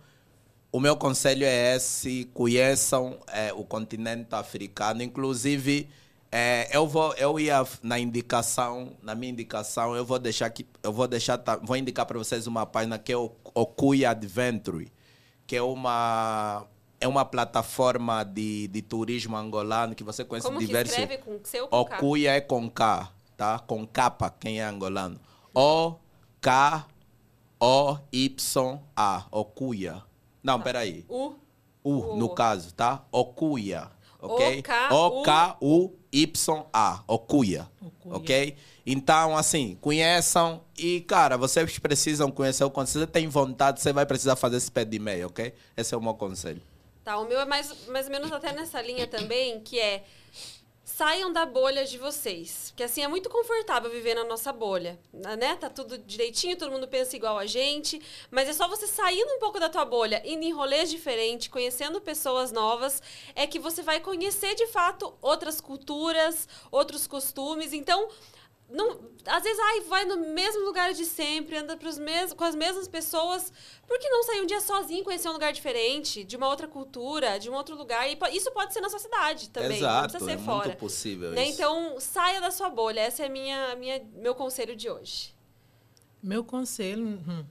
o 0.72 0.80
meu 0.80 0.96
conselho 0.96 1.44
é 1.44 1.76
esse: 1.76 2.24
conheçam 2.32 3.18
eh, 3.28 3.52
o 3.54 3.64
continente 3.64 4.28
africano. 4.34 5.02
Inclusive, 5.02 5.88
eh, 6.32 6.68
eu 6.74 6.86
vou, 6.86 7.12
eu 7.14 7.38
ia 7.38 7.64
na 7.82 7.98
indicação, 7.98 8.92
na 9.02 9.14
minha 9.14 9.32
indicação, 9.32 9.94
eu 9.94 10.04
vou 10.06 10.18
deixar 10.18 10.48
que, 10.50 10.66
eu 10.82 10.92
vou 10.92 11.06
deixar, 11.06 11.36
ta- 11.38 11.56
vou 11.56 11.76
indicar 11.76 12.06
para 12.06 12.18
vocês 12.18 12.46
uma 12.46 12.64
página 12.66 12.98
que 12.98 13.12
é 13.12 13.16
o 13.16 13.30
Okuya 13.54 14.10
Adventure, 14.10 14.90
que 15.46 15.54
é 15.56 15.62
uma 15.62 16.64
é 17.00 17.06
uma 17.08 17.24
plataforma 17.24 18.24
de, 18.24 18.68
de 18.68 18.82
turismo 18.82 19.36
angolano 19.36 19.94
que 19.94 20.04
você 20.04 20.24
conhece 20.24 20.46
Como 20.46 20.58
que 20.58 20.66
diversos. 20.66 20.96
escreve 20.96 21.22
com 21.22 21.38
ou 21.70 21.84
com 21.84 21.90
K? 21.90 21.96
Okuya 21.96 22.32
é 22.32 22.40
com 22.40 22.70
K, 22.70 23.12
tá? 23.36 23.58
Com 23.58 23.86
capa, 23.86 24.30
quem 24.30 24.60
é 24.60 24.64
angolano. 24.64 25.18
O 25.54 25.94
K 26.40 26.86
O 27.58 27.98
Y 28.12 28.80
A, 28.94 29.26
Okuya. 29.30 30.02
Não, 30.42 30.60
peraí. 30.60 31.04
U. 31.08 31.34
U, 31.82 32.12
O. 32.12 32.16
no 32.16 32.28
caso, 32.34 32.72
tá? 32.74 33.04
Okuya. 33.10 33.90
Ok? 34.20 34.58
O-K-U. 34.58 35.20
O-K-U-Y-A. 35.20 37.04
Okuya. 37.06 37.68
Okuya. 37.80 38.16
Ok? 38.16 38.56
Então, 38.84 39.36
assim, 39.36 39.76
conheçam 39.80 40.62
e, 40.76 41.00
cara, 41.02 41.36
vocês 41.36 41.78
precisam 41.78 42.30
conhecer 42.30 42.64
o 42.64 42.70
conceito. 42.70 42.92
Se 42.92 42.98
você 43.00 43.06
tem 43.06 43.28
vontade, 43.28 43.80
você 43.80 43.92
vai 43.92 44.06
precisar 44.06 44.36
fazer 44.36 44.56
esse 44.56 44.70
pé 44.70 44.84
de 44.84 44.98
meia, 44.98 45.26
ok? 45.26 45.52
Esse 45.76 45.94
é 45.94 45.98
o 45.98 46.02
meu 46.02 46.14
conselho. 46.14 46.62
Tá, 47.06 47.18
o 47.18 47.24
meu 47.24 47.38
é 47.38 47.44
mais, 47.44 47.86
mais 47.86 48.06
ou 48.06 48.10
menos 48.10 48.32
até 48.32 48.52
nessa 48.52 48.82
linha 48.82 49.06
também, 49.06 49.60
que 49.60 49.78
é 49.78 50.02
saiam 50.84 51.32
da 51.32 51.46
bolha 51.46 51.84
de 51.84 51.98
vocês. 51.98 52.70
Porque 52.70 52.82
assim 52.82 53.00
é 53.00 53.06
muito 53.06 53.30
confortável 53.30 53.88
viver 53.88 54.16
na 54.16 54.24
nossa 54.24 54.52
bolha, 54.52 54.98
né? 55.12 55.54
Tá 55.54 55.70
tudo 55.70 55.98
direitinho, 55.98 56.58
todo 56.58 56.72
mundo 56.72 56.88
pensa 56.88 57.14
igual 57.14 57.38
a 57.38 57.46
gente, 57.46 58.02
mas 58.28 58.48
é 58.48 58.52
só 58.52 58.66
você 58.66 58.88
saindo 58.88 59.34
um 59.34 59.38
pouco 59.38 59.60
da 59.60 59.68
tua 59.68 59.84
bolha, 59.84 60.20
indo 60.24 60.44
em 60.44 60.52
rolês 60.52 60.90
diferentes, 60.90 61.46
conhecendo 61.46 62.00
pessoas 62.00 62.50
novas, 62.50 63.00
é 63.36 63.46
que 63.46 63.60
você 63.60 63.82
vai 63.82 64.00
conhecer 64.00 64.56
de 64.56 64.66
fato 64.66 65.14
outras 65.22 65.60
culturas, 65.60 66.48
outros 66.72 67.06
costumes. 67.06 67.72
Então, 67.72 68.08
não, 68.68 68.98
às 69.26 69.42
vezes, 69.44 69.58
ai, 69.60 69.80
vai 69.82 70.04
no 70.04 70.16
mesmo 70.34 70.64
lugar 70.64 70.92
de 70.92 71.04
sempre, 71.04 71.56
anda 71.56 71.76
pros 71.76 71.98
mes 71.98 72.32
com 72.32 72.42
as 72.44 72.54
mesmas 72.54 72.88
pessoas. 72.88 73.52
Por 73.86 73.98
que 73.98 74.08
não 74.08 74.24
sair 74.24 74.40
um 74.40 74.46
dia 74.46 74.60
sozinho, 74.60 75.04
conhecer 75.04 75.28
um 75.28 75.32
lugar 75.32 75.52
diferente, 75.52 76.24
de 76.24 76.36
uma 76.36 76.48
outra 76.48 76.66
cultura, 76.66 77.38
de 77.38 77.48
um 77.48 77.54
outro 77.54 77.76
lugar? 77.76 78.08
E 78.08 78.18
isso 78.36 78.50
pode 78.50 78.72
ser 78.72 78.80
na 78.80 78.88
sua 78.88 78.98
cidade 78.98 79.50
também, 79.50 79.70
não 79.70 79.76
Exato, 79.76 80.10
precisa 80.10 80.24
ser 80.24 80.36
é 80.36 80.38
fora. 80.44 80.66
muito 80.68 80.78
possível 80.78 81.30
Né? 81.30 81.44
isso. 81.44 81.52
Então, 81.54 82.00
saia 82.00 82.40
da 82.40 82.50
sua 82.50 82.68
bolha. 82.68 83.06
Esse 83.06 83.22
é 83.22 83.28
minha, 83.28 83.76
minha, 83.76 84.02
meu 84.16 84.34
conselho 84.34 84.74
de 84.74 84.90
hoje. 84.90 85.34
Meu 86.22 86.42
conselho 86.42 87.04
hum, 87.06 87.44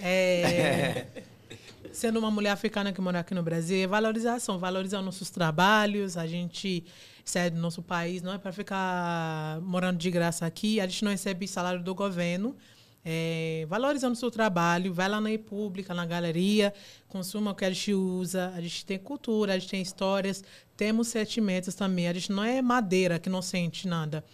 é. 0.00 1.06
Sendo 1.92 2.20
uma 2.20 2.30
mulher 2.30 2.50
africana 2.50 2.92
que 2.92 3.00
mora 3.00 3.18
aqui 3.20 3.34
no 3.34 3.42
Brasil, 3.42 3.82
é 3.82 3.86
valorização, 3.86 4.58
valorizar 4.58 5.02
nossos 5.02 5.30
trabalhos. 5.30 6.16
A 6.16 6.26
gente 6.26 6.84
sai 7.24 7.50
do 7.50 7.58
nosso 7.58 7.82
país, 7.82 8.22
não 8.22 8.32
é 8.32 8.38
para 8.38 8.52
ficar 8.52 9.60
morando 9.62 9.98
de 9.98 10.10
graça 10.10 10.46
aqui. 10.46 10.80
A 10.80 10.86
gente 10.86 11.04
não 11.04 11.10
recebe 11.10 11.46
salário 11.46 11.82
do 11.82 11.94
governo. 11.94 12.56
É, 13.02 13.64
valorizando 13.66 14.12
o 14.12 14.16
seu 14.16 14.30
trabalho, 14.30 14.92
vai 14.92 15.08
lá 15.08 15.20
na 15.20 15.30
República, 15.30 15.94
na 15.94 16.04
galeria, 16.04 16.74
consuma 17.08 17.52
o 17.52 17.54
que 17.54 17.64
a 17.64 17.70
gente 17.70 17.94
usa. 17.94 18.52
A 18.54 18.60
gente 18.60 18.84
tem 18.84 18.98
cultura, 18.98 19.54
a 19.54 19.58
gente 19.58 19.70
tem 19.70 19.80
histórias, 19.80 20.44
temos 20.76 21.08
sentimentos 21.08 21.74
também. 21.74 22.08
A 22.08 22.12
gente 22.12 22.30
não 22.30 22.44
é 22.44 22.60
madeira 22.60 23.18
que 23.18 23.30
não 23.30 23.40
sente 23.40 23.88
nada. 23.88 24.24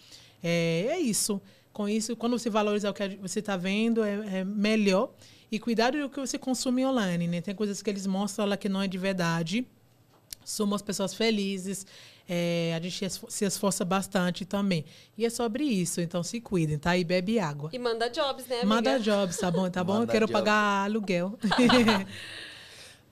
É, 0.42 0.86
é 0.90 0.98
isso. 0.98 1.40
Com 1.72 1.88
isso, 1.88 2.16
quando 2.16 2.38
você 2.38 2.48
valorizar 2.48 2.90
o 2.90 2.94
que 2.94 3.16
você 3.16 3.40
está 3.40 3.56
vendo, 3.56 4.02
é, 4.02 4.38
é 4.38 4.44
melhor. 4.44 5.12
E 5.50 5.58
cuidado 5.58 5.98
do 5.98 6.08
que 6.08 6.18
você 6.18 6.38
consome 6.38 6.84
online, 6.84 7.28
né? 7.28 7.40
Tem 7.40 7.54
coisas 7.54 7.80
que 7.82 7.88
eles 7.88 8.06
mostram 8.06 8.46
lá 8.46 8.56
que 8.56 8.68
não 8.68 8.82
é 8.82 8.88
de 8.88 8.98
verdade. 8.98 9.66
Somos 10.44 10.82
pessoas 10.82 11.14
felizes. 11.14 11.86
É, 12.28 12.74
a 12.76 12.80
gente 12.80 13.08
se 13.28 13.44
esforça 13.44 13.84
bastante 13.84 14.44
também. 14.44 14.84
E 15.16 15.24
é 15.24 15.30
sobre 15.30 15.64
isso. 15.64 16.00
Então 16.00 16.22
se 16.22 16.40
cuidem, 16.40 16.78
tá? 16.78 16.96
E 16.96 17.04
bebe 17.04 17.38
água. 17.38 17.70
E 17.72 17.78
manda 17.78 18.08
jobs, 18.08 18.46
né, 18.46 18.56
amiga? 18.56 18.66
Manda 18.66 18.98
jobs, 19.00 19.36
tá 19.36 19.50
bom? 19.50 19.70
Tá 19.70 19.84
bom? 19.84 19.94
Eu 19.94 19.98
Manda 20.00 20.12
quero 20.12 20.26
jobs. 20.26 20.32
pagar 20.32 20.84
aluguel. 20.84 21.38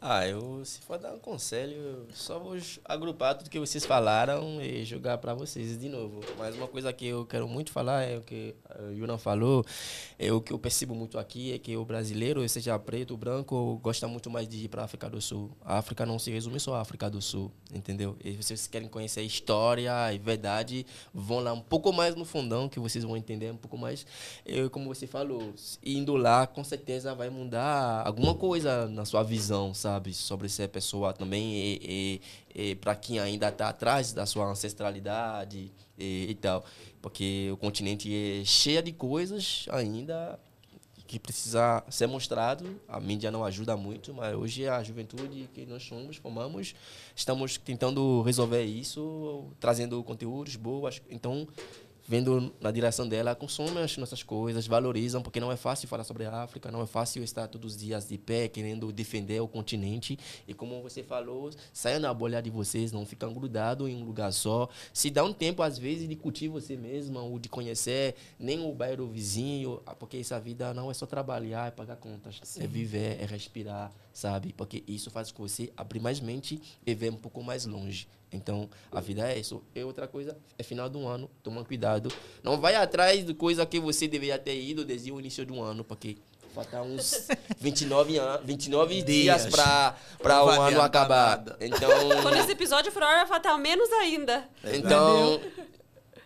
Ah, 0.07 0.29
eu, 0.29 0.63
se 0.67 0.83
for 0.83 0.99
dar 0.99 1.15
um 1.15 1.19
conselho, 1.19 1.77
eu 1.77 2.07
só 2.13 2.39
vou 2.39 2.59
agrupar 2.85 3.39
tudo 3.39 3.49
que 3.49 3.59
vocês 3.59 3.87
falaram 3.87 4.61
e 4.61 4.85
jogar 4.85 5.17
para 5.17 5.33
vocês 5.33 5.81
de 5.81 5.89
novo. 5.89 6.21
Mas 6.37 6.55
uma 6.57 6.69
coisa 6.69 6.93
que 6.93 7.07
eu 7.07 7.25
quero 7.25 7.49
muito 7.49 7.73
falar 7.73 8.03
é 8.03 8.19
o 8.19 8.21
que 8.21 8.55
o 8.81 8.93
Yunan 8.93 9.17
falou, 9.17 9.65
é 10.19 10.31
o 10.31 10.43
que 10.43 10.53
eu 10.53 10.59
percebo 10.59 10.95
muito 10.95 11.19
aqui 11.19 11.55
é 11.55 11.59
que 11.59 11.75
o 11.75 11.87
brasileiro, 11.87 12.47
seja 12.51 12.79
preto 12.79 13.17
branco, 13.17 13.81
gosta 13.83 14.07
muito 14.07 14.29
mais 14.29 14.47
de 14.47 14.67
ir 14.67 14.69
para 14.69 14.83
a 14.83 14.85
África 14.85 15.09
do 15.09 15.23
Sul. 15.23 15.51
A 15.65 15.79
África 15.79 16.05
não 16.05 16.19
se 16.19 16.31
resume 16.31 16.61
só 16.61 16.75
à 16.75 16.83
África 16.83 17.09
do 17.09 17.23
Sul, 17.23 17.51
entendeu? 17.75 18.15
E 18.23 18.33
vocês 18.33 18.67
querem 18.67 18.89
conhecer 18.89 19.21
a 19.21 19.23
história 19.23 20.13
e 20.13 20.19
verdade, 20.19 20.85
vão 21.15 21.41
lá 21.41 21.55
um 21.55 21.63
pouco 21.63 21.91
mais 21.95 22.15
no 22.15 22.27
fundão 22.27 22.69
que 22.69 22.79
vocês 22.79 23.05
vão 23.05 23.17
entender 23.17 23.51
um 23.51 23.57
pouco 23.57 23.79
mais. 23.79 24.07
Como 24.71 24.95
você 24.95 25.07
falou, 25.07 25.55
indo 25.83 26.15
lá, 26.15 26.47
com 26.47 26.63
certeza 26.63 27.15
vai 27.15 27.31
mudar 27.31 28.07
alguma 28.07 28.35
coisa 28.35 28.87
na 28.87 29.07
sua 29.07 29.23
visão, 29.23 29.73
sabe? 29.73 29.94
Sobre 30.13 30.49
ser 30.49 30.69
pessoa 30.69 31.13
também 31.13 31.55
e, 31.55 32.21
e, 32.55 32.71
e 32.71 32.75
para 32.77 32.95
quem 32.95 33.19
ainda 33.19 33.49
está 33.49 33.69
atrás 33.69 34.13
da 34.13 34.27
sua 34.27 34.47
ancestralidade 34.47 35.73
e, 35.99 36.27
e 36.31 36.35
tal. 36.35 36.65
Porque 37.01 37.51
o 37.53 37.57
continente 37.57 38.13
é 38.13 38.45
cheio 38.45 38.83
de 38.83 38.93
coisas 38.93 39.67
ainda 39.71 40.39
que 41.07 41.19
precisa 41.19 41.85
ser 41.89 42.07
mostrado. 42.07 42.81
A 42.89 42.99
mídia 42.99 43.31
não 43.31 43.45
ajuda 43.45 43.77
muito, 43.77 44.13
mas 44.15 44.35
hoje 44.35 44.67
a 44.67 44.83
juventude 44.83 45.49
que 45.53 45.67
nós 45.67 45.83
somos, 45.83 46.17
formamos, 46.17 46.75
estamos 47.15 47.59
tentando 47.59 48.23
resolver 48.23 48.65
isso, 48.65 49.45
trazendo 49.61 50.03
conteúdos 50.03 50.57
boas. 50.57 51.03
Então, 51.11 51.47
vendo 52.07 52.53
na 52.61 52.71
direção 52.71 53.09
dela, 53.09 53.35
consomem 53.35 53.83
as 53.83 53.97
nossas 53.97 54.23
coisas, 54.23 54.67
valorizam, 54.67 55.23
porque 55.23 55.41
não 55.41 55.51
é 55.51 55.57
fácil 55.57 55.89
falar 55.89 56.05
sobre 56.05 56.25
a 56.25 56.43
África, 56.43 56.71
não 56.71 56.83
é 56.83 56.87
fácil 56.87 57.23
estar 57.23 57.49
todos 57.49 57.75
os 57.75 57.81
dias 57.81 58.09
de 58.09 58.19
pé, 58.19 58.49
querendo 58.49 58.93
defender 58.93 59.41
o 59.41 59.49
continente. 59.49 60.19
E 60.47 60.53
como 60.53 60.83
você 60.83 61.03
falou, 61.03 61.51
saiam 61.73 62.01
da 62.01 62.13
bolha 62.13 62.43
de 62.43 62.51
vocês, 62.51 62.93
não 62.93 63.07
ficam 63.07 63.33
grudados 63.33 63.89
em 63.89 63.97
um 63.97 64.05
lugar 64.05 64.33
só. 64.33 64.69
Se 64.93 65.11
dá 65.11 65.25
um 65.25 65.33
tempo, 65.33 65.63
às 65.63 65.79
vezes, 65.79 66.09
de 66.09 66.17
curtir 66.17 66.49
você 66.49 66.77
mesma, 66.77 67.23
ou 67.23 67.39
de 67.39 67.49
conhecer 67.49 68.15
nem 68.39 68.61
o 68.61 68.73
bairro 68.73 69.07
vizinho, 69.07 69.81
porque 69.99 70.19
essa 70.19 70.39
vida 70.39 70.75
não 70.75 70.91
é 70.91 70.95
só 70.95 71.07
trabalhar, 71.07 71.69
é 71.69 71.71
pagar 71.71 71.97
contas, 71.97 72.41
é 72.59 72.67
viver, 72.67 73.21
é 73.21 73.27
respirar, 73.27 73.93
sabe? 74.13 74.53
Porque 74.53 74.85
isso 74.87 75.11
faz 75.11 75.33
com 75.33 75.47
você 75.47 75.73
abrir 75.77 76.01
mais 76.01 76.21
mente 76.21 76.61
e 76.87 76.95
ver 76.95 77.11
um 77.11 77.17
pouco 77.17 77.43
mais 77.43 77.65
longe. 77.65 78.07
Então, 78.35 78.69
a 78.91 79.01
vida 79.01 79.31
é 79.31 79.39
isso. 79.39 79.63
E 79.75 79.83
outra 79.83 80.09
coisa, 80.09 80.37
é 80.59 80.63
final 80.63 80.89
do 80.89 81.07
ano, 81.07 81.31
toma 81.43 81.65
cuidado. 81.65 82.13
Não 82.43 82.61
vai 82.61 82.75
atrás 82.75 83.25
de 83.25 83.33
coisa 83.33 83.65
que 83.65 83.79
você 83.79 84.09
deveria 84.09 84.39
ter 84.39 84.61
ido 84.61 84.85
desde 84.85 85.13
o 85.13 85.21
início 85.21 85.47
do 85.47 85.63
ano, 85.63 85.85
porque 85.85 86.17
falta 86.53 86.83
uns 86.83 87.29
29, 87.59 88.19
an 88.19 88.41
29 88.45 89.03
dias, 89.03 89.43
dias 89.43 89.47
para 89.47 90.45
o 90.45 90.49
ano 90.49 90.81
acabar. 90.81 91.39
Nada. 91.39 91.57
Então, 91.61 91.91
Quando 92.23 92.37
esse 92.37 92.53
episódio 92.53 92.91
for 92.91 93.03
hora, 93.03 93.27
falta 93.27 93.57
menos 93.57 93.91
ainda. 93.93 94.49
Então, 94.65 95.41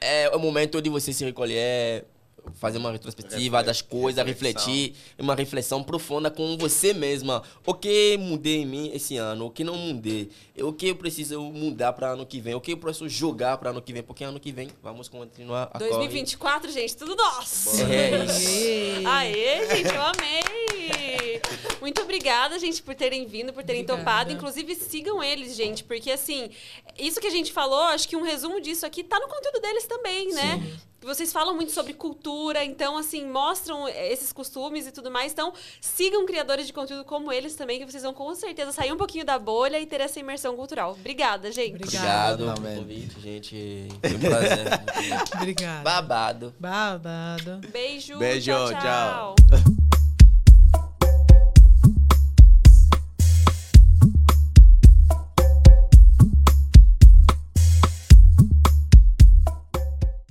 é 0.01 0.31
o 0.35 0.39
momento 0.39 0.81
de 0.81 0.89
você 0.89 1.13
se 1.13 1.25
recolher, 1.25 2.07
fazer 2.55 2.79
uma 2.79 2.93
retrospectiva 2.93 3.63
das 3.63 3.81
coisas, 3.83 4.25
reflexão. 4.25 4.73
refletir, 4.73 4.97
uma 5.19 5.35
reflexão 5.35 5.83
profunda 5.83 6.31
com 6.31 6.57
você 6.57 6.93
mesma. 6.93 7.43
O 7.65 7.75
que 7.75 8.17
mudei 8.19 8.63
em 8.63 8.67
mim 8.67 8.91
esse 8.93 9.17
ano? 9.17 9.47
O 9.47 9.51
que 9.51 9.65
não 9.65 9.77
mudei? 9.77 10.31
O 10.61 10.73
que 10.73 10.89
eu 10.89 10.97
preciso 10.97 11.41
mudar 11.41 11.93
para 11.93 12.11
ano 12.11 12.27
que 12.27 12.41
vem? 12.41 12.55
O 12.55 12.61
que 12.61 12.73
eu 12.73 12.77
preciso 12.77 13.09
jogar 13.09 13.57
para 13.59 13.71
ano 13.71 13.83
que 13.83 13.93
vem? 13.93 14.03
Porque 14.03 14.25
ano 14.25 14.41
que 14.41 14.53
vem 14.53 14.69
vamos 14.83 15.09
continuar 15.09 15.71
a 15.73 15.79
2024, 15.79 16.69
corre. 16.69 16.81
gente, 16.81 16.97
tudo 16.97 17.15
nosso. 17.17 17.79
É 17.89 18.25
isso. 18.25 19.09
Aê, 19.09 19.77
gente, 19.77 19.95
eu 19.95 20.03
amei. 20.03 21.41
Muito 21.81 22.03
obrigada, 22.03 22.59
gente, 22.59 22.83
por 22.83 22.95
terem 22.95 23.27
vindo, 23.27 23.53
por 23.53 23.63
terem 23.63 23.83
obrigada. 23.83 24.05
topado. 24.05 24.33
Inclusive, 24.33 24.75
sigam 24.75 25.23
eles, 25.23 25.57
gente, 25.57 25.85
porque 25.85 26.11
assim, 26.11 26.51
isso 26.99 27.21
que 27.21 27.27
a 27.27 27.31
gente 27.31 27.53
falou, 27.53 27.83
acho 27.85 28.09
que 28.09 28.17
um 28.17 28.23
resumo 28.23 28.61
disso 28.61 28.85
aqui 28.85 29.03
tá 29.03 29.19
no 29.19 29.29
conteúdo 29.29 29.61
deles 29.61 29.87
também, 29.87 30.33
né? 30.33 30.61
Sim 30.63 30.89
vocês 31.07 31.33
falam 31.33 31.55
muito 31.55 31.73
sobre 31.73 31.93
cultura, 31.93 32.65
então, 32.65 32.97
assim, 32.97 33.27
mostram 33.27 33.89
esses 33.89 34.33
costumes 34.33 34.87
e 34.87 34.93
tudo 34.93 35.11
mais. 35.11 35.33
Então, 35.33 35.53
sigam 35.81 36.27
criadores 36.27 36.67
de 36.67 36.73
conteúdo 36.73 37.05
como 37.05 37.33
eles 37.33 37.55
também, 37.55 37.79
que 37.79 37.91
vocês 37.91 38.03
vão 38.03 38.13
com 38.13 38.35
certeza 38.35 38.73
sair 38.73 38.93
um 38.93 38.97
pouquinho 38.97 39.25
da 39.25 39.39
bolha 39.39 39.79
e 39.81 39.87
ter 39.87 40.01
essa 40.01 40.19
imersão 40.19 40.57
cultural. 40.57 40.93
Obrigada, 40.93 41.53
gente. 41.53 41.77
Obrigado 41.77 42.55
pelo 42.55 42.77
convite, 42.77 43.21
gente. 43.21 43.89
Foi 44.01 44.17
um 44.17 44.21
prazer. 44.21 44.67
Obrigada. 45.35 45.83
Babado. 45.83 46.55
Babado. 46.59 47.61
Beijo. 47.71 48.19
Beijo, 48.19 48.53
tchau. 48.53 48.69
tchau. 48.71 49.35
tchau. 49.37 49.73